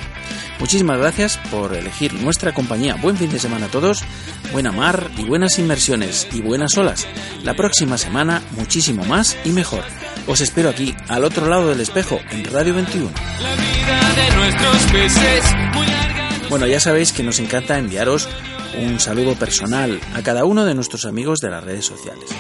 Muchísimas 0.59 0.99
gracias 0.99 1.39
por 1.53 1.73
elegir 1.77 2.15
nuestra 2.15 2.53
compañía. 2.53 2.97
Buen 2.97 3.17
fin 3.17 3.31
de 3.31 3.39
semana 3.39 3.67
a 3.67 3.69
todos, 3.69 4.03
buena 4.51 4.73
mar 4.73 5.09
y 5.17 5.23
buenas 5.23 5.57
inmersiones 5.61 6.27
y 6.33 6.41
buenas 6.41 6.77
olas. 6.77 7.07
La 7.45 7.55
próxima 7.55 7.97
semana 7.97 8.43
muchísimo 8.57 9.05
más 9.05 9.37
y 9.45 9.51
mejor. 9.51 9.85
Os 10.27 10.41
espero 10.41 10.69
aquí, 10.69 10.97
al 11.07 11.23
otro 11.23 11.47
lado 11.47 11.69
del 11.69 11.81
espejo, 11.81 12.19
en 12.33 12.45
Radio 12.47 12.75
21. 12.75 13.09
La 13.41 13.55
vida 13.55 14.15
de 14.17 14.37
nuestros 14.37 14.83
peces 14.91 15.45
muy 15.75 15.87
larga. 15.87 16.29
Bueno, 16.51 16.67
ya 16.67 16.81
sabéis 16.81 17.13
que 17.13 17.23
nos 17.23 17.39
encanta 17.39 17.79
enviaros 17.79 18.29
un 18.77 18.99
saludo 18.99 19.37
personal 19.37 20.01
a 20.17 20.23
cada 20.23 20.45
uno 20.45 20.65
de 20.65 20.75
nuestros 20.75 21.05
amigos 21.05 21.39
de 21.39 21.51
las 21.51 21.63
redes 21.63 21.87
sociales. 21.87 22.31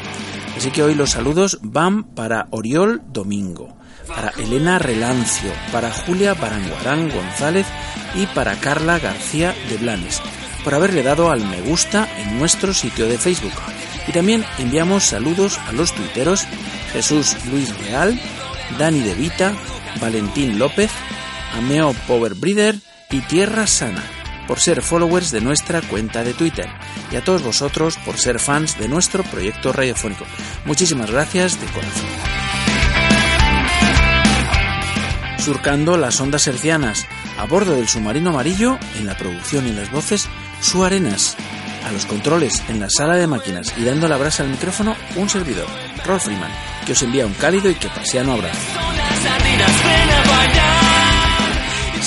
Así 0.59 0.73
que 0.73 0.83
hoy 0.83 0.97
los 0.97 1.11
saludos 1.11 1.61
van 1.63 2.03
para 2.03 2.49
Oriol 2.51 3.01
Domingo, 3.13 3.77
para 4.09 4.31
Elena 4.31 4.81
Relancio, 4.81 5.53
para 5.71 5.93
Julia 5.93 6.35
Baranguarán 6.35 7.09
González 7.11 7.65
y 8.17 8.27
para 8.27 8.57
Carla 8.57 8.99
García 8.99 9.55
de 9.69 9.77
Blanes, 9.77 10.21
por 10.65 10.75
haberle 10.75 11.05
dado 11.05 11.31
al 11.31 11.47
me 11.47 11.61
gusta 11.61 12.09
en 12.19 12.41
nuestro 12.41 12.75
sitio 12.75 13.07
de 13.07 13.19
Facebook. 13.19 13.53
Y 14.09 14.11
también 14.11 14.45
enviamos 14.59 15.05
saludos 15.05 15.59
a 15.69 15.73
los 15.73 15.95
tuiteros 15.95 16.45
Jesús 16.93 17.37
Luis 17.53 17.73
Real, 17.87 18.21
Dani 18.81 18.99
De 18.99 19.15
Vita, 19.15 19.55
Valentín 20.01 20.59
López, 20.59 20.91
Ameo 21.57 21.95
Power 22.09 22.35
Breeder 22.35 22.75
y 23.11 23.21
Tierra 23.21 23.69
Sana, 23.69 24.03
por 24.49 24.59
ser 24.59 24.83
followers 24.83 25.31
de 25.31 25.43
nuestra 25.43 25.83
cuenta 25.83 26.25
de 26.25 26.35
Twitter, 26.35 26.67
y 27.13 27.17
a 27.17 27.23
todos 27.23 27.43
vosotros 27.43 27.99
por 27.99 28.17
ser 28.17 28.41
fans 28.41 28.79
de 28.79 28.89
nuestro 28.89 29.23
proyecto 29.23 29.73
radiofónico. 29.73 30.25
Muchísimas 30.65 31.11
gracias 31.11 31.61
de 31.61 31.67
corazón. 31.67 32.09
Surcando 35.39 35.97
las 35.97 36.21
ondas 36.21 36.47
hercianas, 36.47 37.07
a 37.39 37.45
bordo 37.45 37.77
del 37.77 37.89
submarino 37.89 38.31
amarillo, 38.31 38.79
en 38.99 39.07
la 39.07 39.17
producción 39.17 39.67
y 39.69 39.73
las 39.73 39.91
voces, 39.91 40.29
Su 40.61 40.85
Arenas. 40.85 41.37
A 41.87 41.93
los 41.93 42.07
controles, 42.07 42.63
en 42.69 42.81
la 42.81 42.91
sala 42.91 43.15
de 43.15 43.27
máquinas 43.27 43.73
y 43.77 43.85
dando 43.85 44.09
la 44.09 44.17
brasa 44.17 44.43
al 44.43 44.51
micrófono, 44.51 44.97
un 45.17 45.29
servidor, 45.29 45.67
Rolf 46.05 46.25
Freeman, 46.25 46.51
que 46.85 46.93
os 46.93 47.03
envía 47.03 47.25
un 47.25 47.35
cálido 47.35 47.71
y 47.71 47.75
que 47.75 47.89
paseano 47.89 48.33
abrazo. 48.33 48.59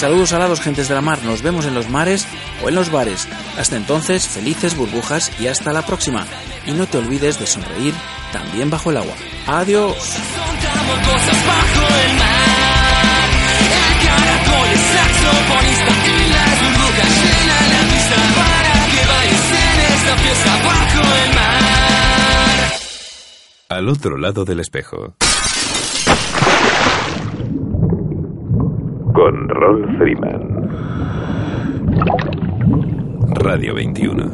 Saludos 0.01 0.33
alados 0.33 0.61
gentes 0.61 0.87
de 0.87 0.95
la 0.95 1.01
mar, 1.01 1.21
nos 1.23 1.43
vemos 1.43 1.67
en 1.67 1.75
los 1.75 1.87
mares 1.87 2.25
o 2.63 2.69
en 2.69 2.73
los 2.73 2.89
bares. 2.89 3.27
Hasta 3.55 3.75
entonces, 3.75 4.27
felices 4.27 4.75
burbujas 4.75 5.31
y 5.39 5.45
hasta 5.45 5.73
la 5.73 5.85
próxima. 5.85 6.25
Y 6.65 6.71
no 6.71 6.87
te 6.87 6.97
olvides 6.97 7.37
de 7.39 7.45
sonreír 7.45 7.93
también 8.33 8.71
bajo 8.71 8.89
el 8.89 8.97
agua. 8.97 9.13
Adiós. 9.45 9.93
cosas 9.93 11.45
bajo 11.45 11.85
el 12.03 12.13
mar. 12.17 13.29
El 13.77 14.07
caracol 14.07 14.69
es 14.73 14.81
saxofonista 14.89 15.93
y 16.07 16.29
las 16.33 16.53
burbujas 16.63 17.11
llenan 17.21 17.69
la 17.69 17.83
pista 17.93 18.17
para 18.41 18.73
que 18.89 19.01
bailes 19.05 19.49
en 19.53 19.77
esta 19.93 20.13
fiesta 20.17 20.51
bajo 20.65 21.01
el 21.13 21.29
mar. 21.35 22.73
Al 23.69 23.87
otro 23.87 24.17
lado 24.17 24.45
del 24.45 24.61
espejo. 24.61 25.15
Con 29.21 29.47
Rolf 29.49 29.85
Freeman. 29.99 30.67
Radio 33.35 33.75
21. 33.75 34.31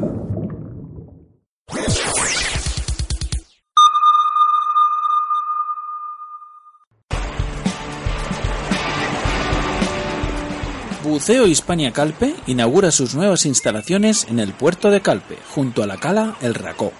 Buceo 11.03 11.47
Hispania 11.47 11.91
Calpe 11.91 12.33
inaugura 12.45 12.91
sus 12.91 13.13
nuevas 13.13 13.45
instalaciones 13.45 14.25
en 14.29 14.39
el 14.39 14.53
puerto 14.53 14.89
de 14.89 15.01
Calpe, 15.01 15.37
junto 15.53 15.83
a 15.83 15.87
la 15.87 15.97
cala 15.97 16.37
El 16.39 16.53
Racó. 16.53 16.93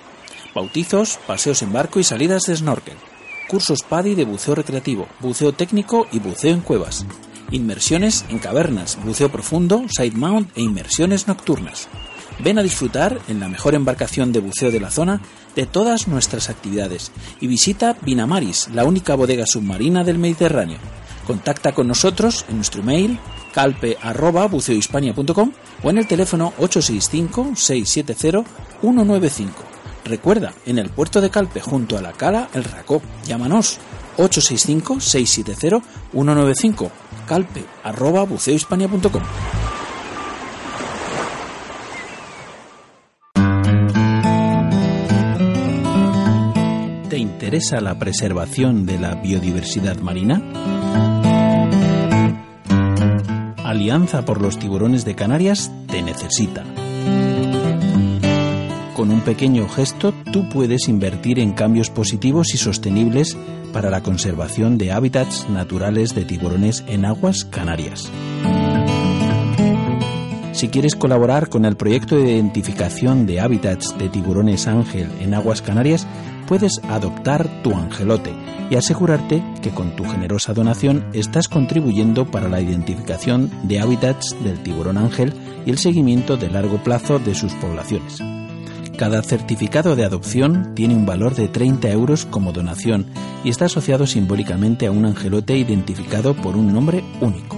Bautizos, 0.54 1.20
paseos 1.26 1.62
en 1.62 1.72
barco 1.72 2.02
y 2.02 2.04
salidas 2.04 2.44
de 2.48 2.58
snorkel. 2.58 2.98
Cursos 3.48 3.84
PADI 3.84 4.14
de 4.16 4.26
buceo 4.26 4.56
recreativo, 4.56 5.08
buceo 5.22 5.54
técnico 5.54 6.06
y 6.12 6.20
buceo 6.20 6.54
en 6.54 6.60
cuevas. 6.60 7.06
Inmersiones 7.52 8.26
en 8.30 8.40
cavernas, 8.40 8.98
buceo 9.04 9.30
profundo, 9.30 9.84
side 9.90 10.18
mount 10.18 10.50
e 10.58 10.62
inmersiones 10.62 11.28
nocturnas. 11.30 11.88
Ven 12.40 12.60
a 12.60 12.64
disfrutar 12.64 13.20
en 13.30 13.40
la 13.40 13.48
mejor 13.48 13.74
embarcación 13.74 14.34
de 14.34 14.42
buceo 14.42 14.70
de 14.70 14.82
la 14.82 14.92
zona 14.92 15.22
de 15.56 15.66
todas 15.66 16.08
nuestras 16.08 16.50
actividades 16.50 17.12
y 17.40 17.48
visita 17.48 17.96
Vinamaris, 18.02 18.68
la 18.74 18.84
única 18.84 19.16
bodega 19.16 19.48
submarina 19.48 20.04
del 20.04 20.20
Mediterráneo. 20.20 20.78
Contacta 21.26 21.74
con 21.74 21.88
nosotros 21.88 22.46
en 22.50 22.58
nuestro 22.58 22.82
email 22.82 23.18
calpe@buceohispania.com 23.54 25.52
o 25.84 25.90
en 25.90 25.98
el 25.98 26.08
teléfono 26.08 26.54
865-670-195. 26.60 29.48
Recuerda, 30.06 30.54
en 30.66 30.80
el 30.80 30.90
puerto 30.90 31.22
de 31.22 31.30
Calpe 31.30 31.60
junto 31.60 31.98
a 31.98 32.02
la 32.02 32.14
cala 32.14 32.48
El 32.54 32.64
Racó. 32.64 33.02
Llámanos 33.26 33.78
865-670-195. 37.28 37.28
calpe@buceohispania.com. 37.28 39.24
¿Te 47.10 47.18
interesa 47.18 47.82
la 47.82 48.00
preservación 48.00 48.86
de 48.86 49.00
la 49.00 49.16
biodiversidad 49.16 49.98
marina? 49.98 50.42
Alianza 53.64 54.24
por 54.26 54.42
los 54.42 54.58
Tiburones 54.58 55.06
de 55.06 55.16
Canarias 55.16 55.72
te 55.88 56.02
necesita. 56.02 56.64
Con 59.08 59.16
un 59.16 59.22
pequeño 59.24 59.70
gesto 59.70 60.14
tú 60.34 60.50
puedes 60.50 60.90
invertir 60.90 61.40
en 61.40 61.54
cambios 61.54 61.90
positivos 61.90 62.54
y 62.54 62.58
sostenibles 62.58 63.38
para 63.72 63.90
la 63.90 64.04
conservación 64.04 64.78
de 64.78 64.92
hábitats 64.92 65.50
naturales 65.50 66.14
de 66.14 66.26
tiburones 66.26 66.84
en 66.90 67.06
aguas 67.06 67.46
canarias. 67.46 68.12
Si 70.52 70.68
quieres 70.68 70.98
colaborar 70.98 71.48
con 71.48 71.64
el 71.64 71.78
proyecto 71.78 72.18
de 72.18 72.34
identificación 72.34 73.26
de 73.26 73.40
hábitats 73.40 73.98
de 73.98 74.10
tiburones 74.10 74.68
ángel 74.68 75.08
en 75.22 75.34
aguas 75.34 75.62
canarias, 75.62 76.06
puedes 76.46 76.82
adoptar 76.90 77.64
tu 77.64 77.74
angelote 77.74 78.34
y 78.70 78.76
asegurarte 78.76 79.42
que 79.62 79.70
con 79.70 79.96
tu 79.96 80.04
generosa 80.04 80.54
donación 80.54 81.06
estás 81.14 81.48
contribuyendo 81.48 82.30
para 82.30 82.50
la 82.50 82.60
identificación 82.60 83.50
de 83.70 83.80
hábitats 83.80 84.36
del 84.44 84.62
tiburón 84.64 84.98
ángel 84.98 85.34
y 85.66 85.70
el 85.70 85.78
seguimiento 85.78 86.36
de 86.36 86.50
largo 86.50 86.84
plazo 86.84 87.20
de 87.20 87.36
sus 87.36 87.54
poblaciones. 87.54 88.22
Cada 88.98 89.22
certificado 89.22 89.96
de 89.96 90.06
adopción 90.06 90.74
tiene 90.74 90.96
un 90.96 91.06
valor 91.06 91.36
de 91.36 91.48
30 91.48 91.92
euros 91.92 92.26
como 92.26 92.52
donación 92.52 93.06
y 93.44 93.50
está 93.50 93.66
asociado 93.66 94.08
simbólicamente 94.08 94.88
a 94.88 94.92
un 94.92 95.06
angelote 95.06 95.56
identificado 95.56 96.34
por 96.34 96.58
un 96.58 96.74
nombre 96.74 97.04
único. 97.22 97.56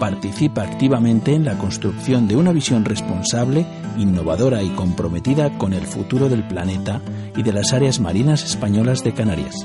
Participa 0.00 0.62
activamente 0.62 1.34
en 1.34 1.44
la 1.44 1.56
construcción 1.56 2.26
de 2.26 2.34
una 2.34 2.52
visión 2.52 2.84
responsable, 2.84 3.64
innovadora 3.96 4.64
y 4.64 4.70
comprometida 4.70 5.56
con 5.56 5.72
el 5.72 5.86
futuro 5.86 6.28
del 6.28 6.42
planeta 6.48 7.00
y 7.36 7.44
de 7.44 7.52
las 7.52 7.72
áreas 7.72 8.00
marinas 8.00 8.42
españolas 8.44 9.04
de 9.04 9.14
Canarias. 9.14 9.64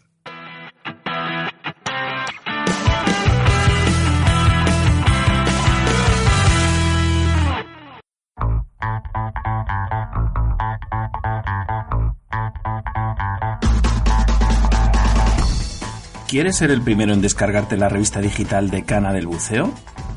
¿Quieres 16.31 16.55
ser 16.55 16.71
el 16.71 16.81
primero 16.81 17.11
en 17.11 17.19
descargarte 17.19 17.75
la 17.75 17.89
revista 17.89 18.21
digital 18.21 18.69
de 18.69 18.85
Cana 18.85 19.11
del 19.11 19.27
Buceo? 19.27 19.73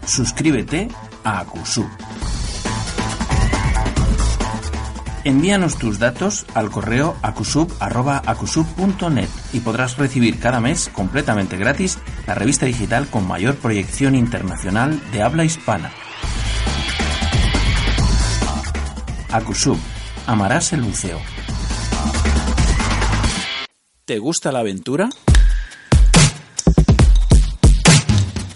Suscríbete 0.06 0.86
a 1.24 1.40
Acusu. 1.40 1.84
Envíanos 5.24 5.76
tus 5.76 5.98
datos 5.98 6.46
al 6.54 6.70
correo 6.70 7.16
acusub.acusub.net 7.20 9.28
y 9.54 9.58
podrás 9.58 9.98
recibir 9.98 10.38
cada 10.38 10.60
mes 10.60 10.88
completamente 10.88 11.56
gratis 11.56 11.98
la 12.28 12.36
revista 12.36 12.64
digital 12.64 13.08
con 13.08 13.26
mayor 13.26 13.56
proyección 13.56 14.14
internacional 14.14 15.00
de 15.10 15.20
habla 15.20 15.44
hispana. 15.44 15.90
Acusub. 19.32 19.78
Amarás 20.28 20.72
el 20.74 20.82
buceo. 20.82 21.18
¿Te 24.04 24.20
gusta 24.20 24.52
la 24.52 24.60
aventura? 24.60 25.08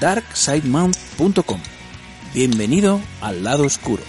darksidemount.com. 0.00 1.60
Bienvenido 2.34 3.00
al 3.20 3.42
lado 3.42 3.64
oscuro. 3.64 4.02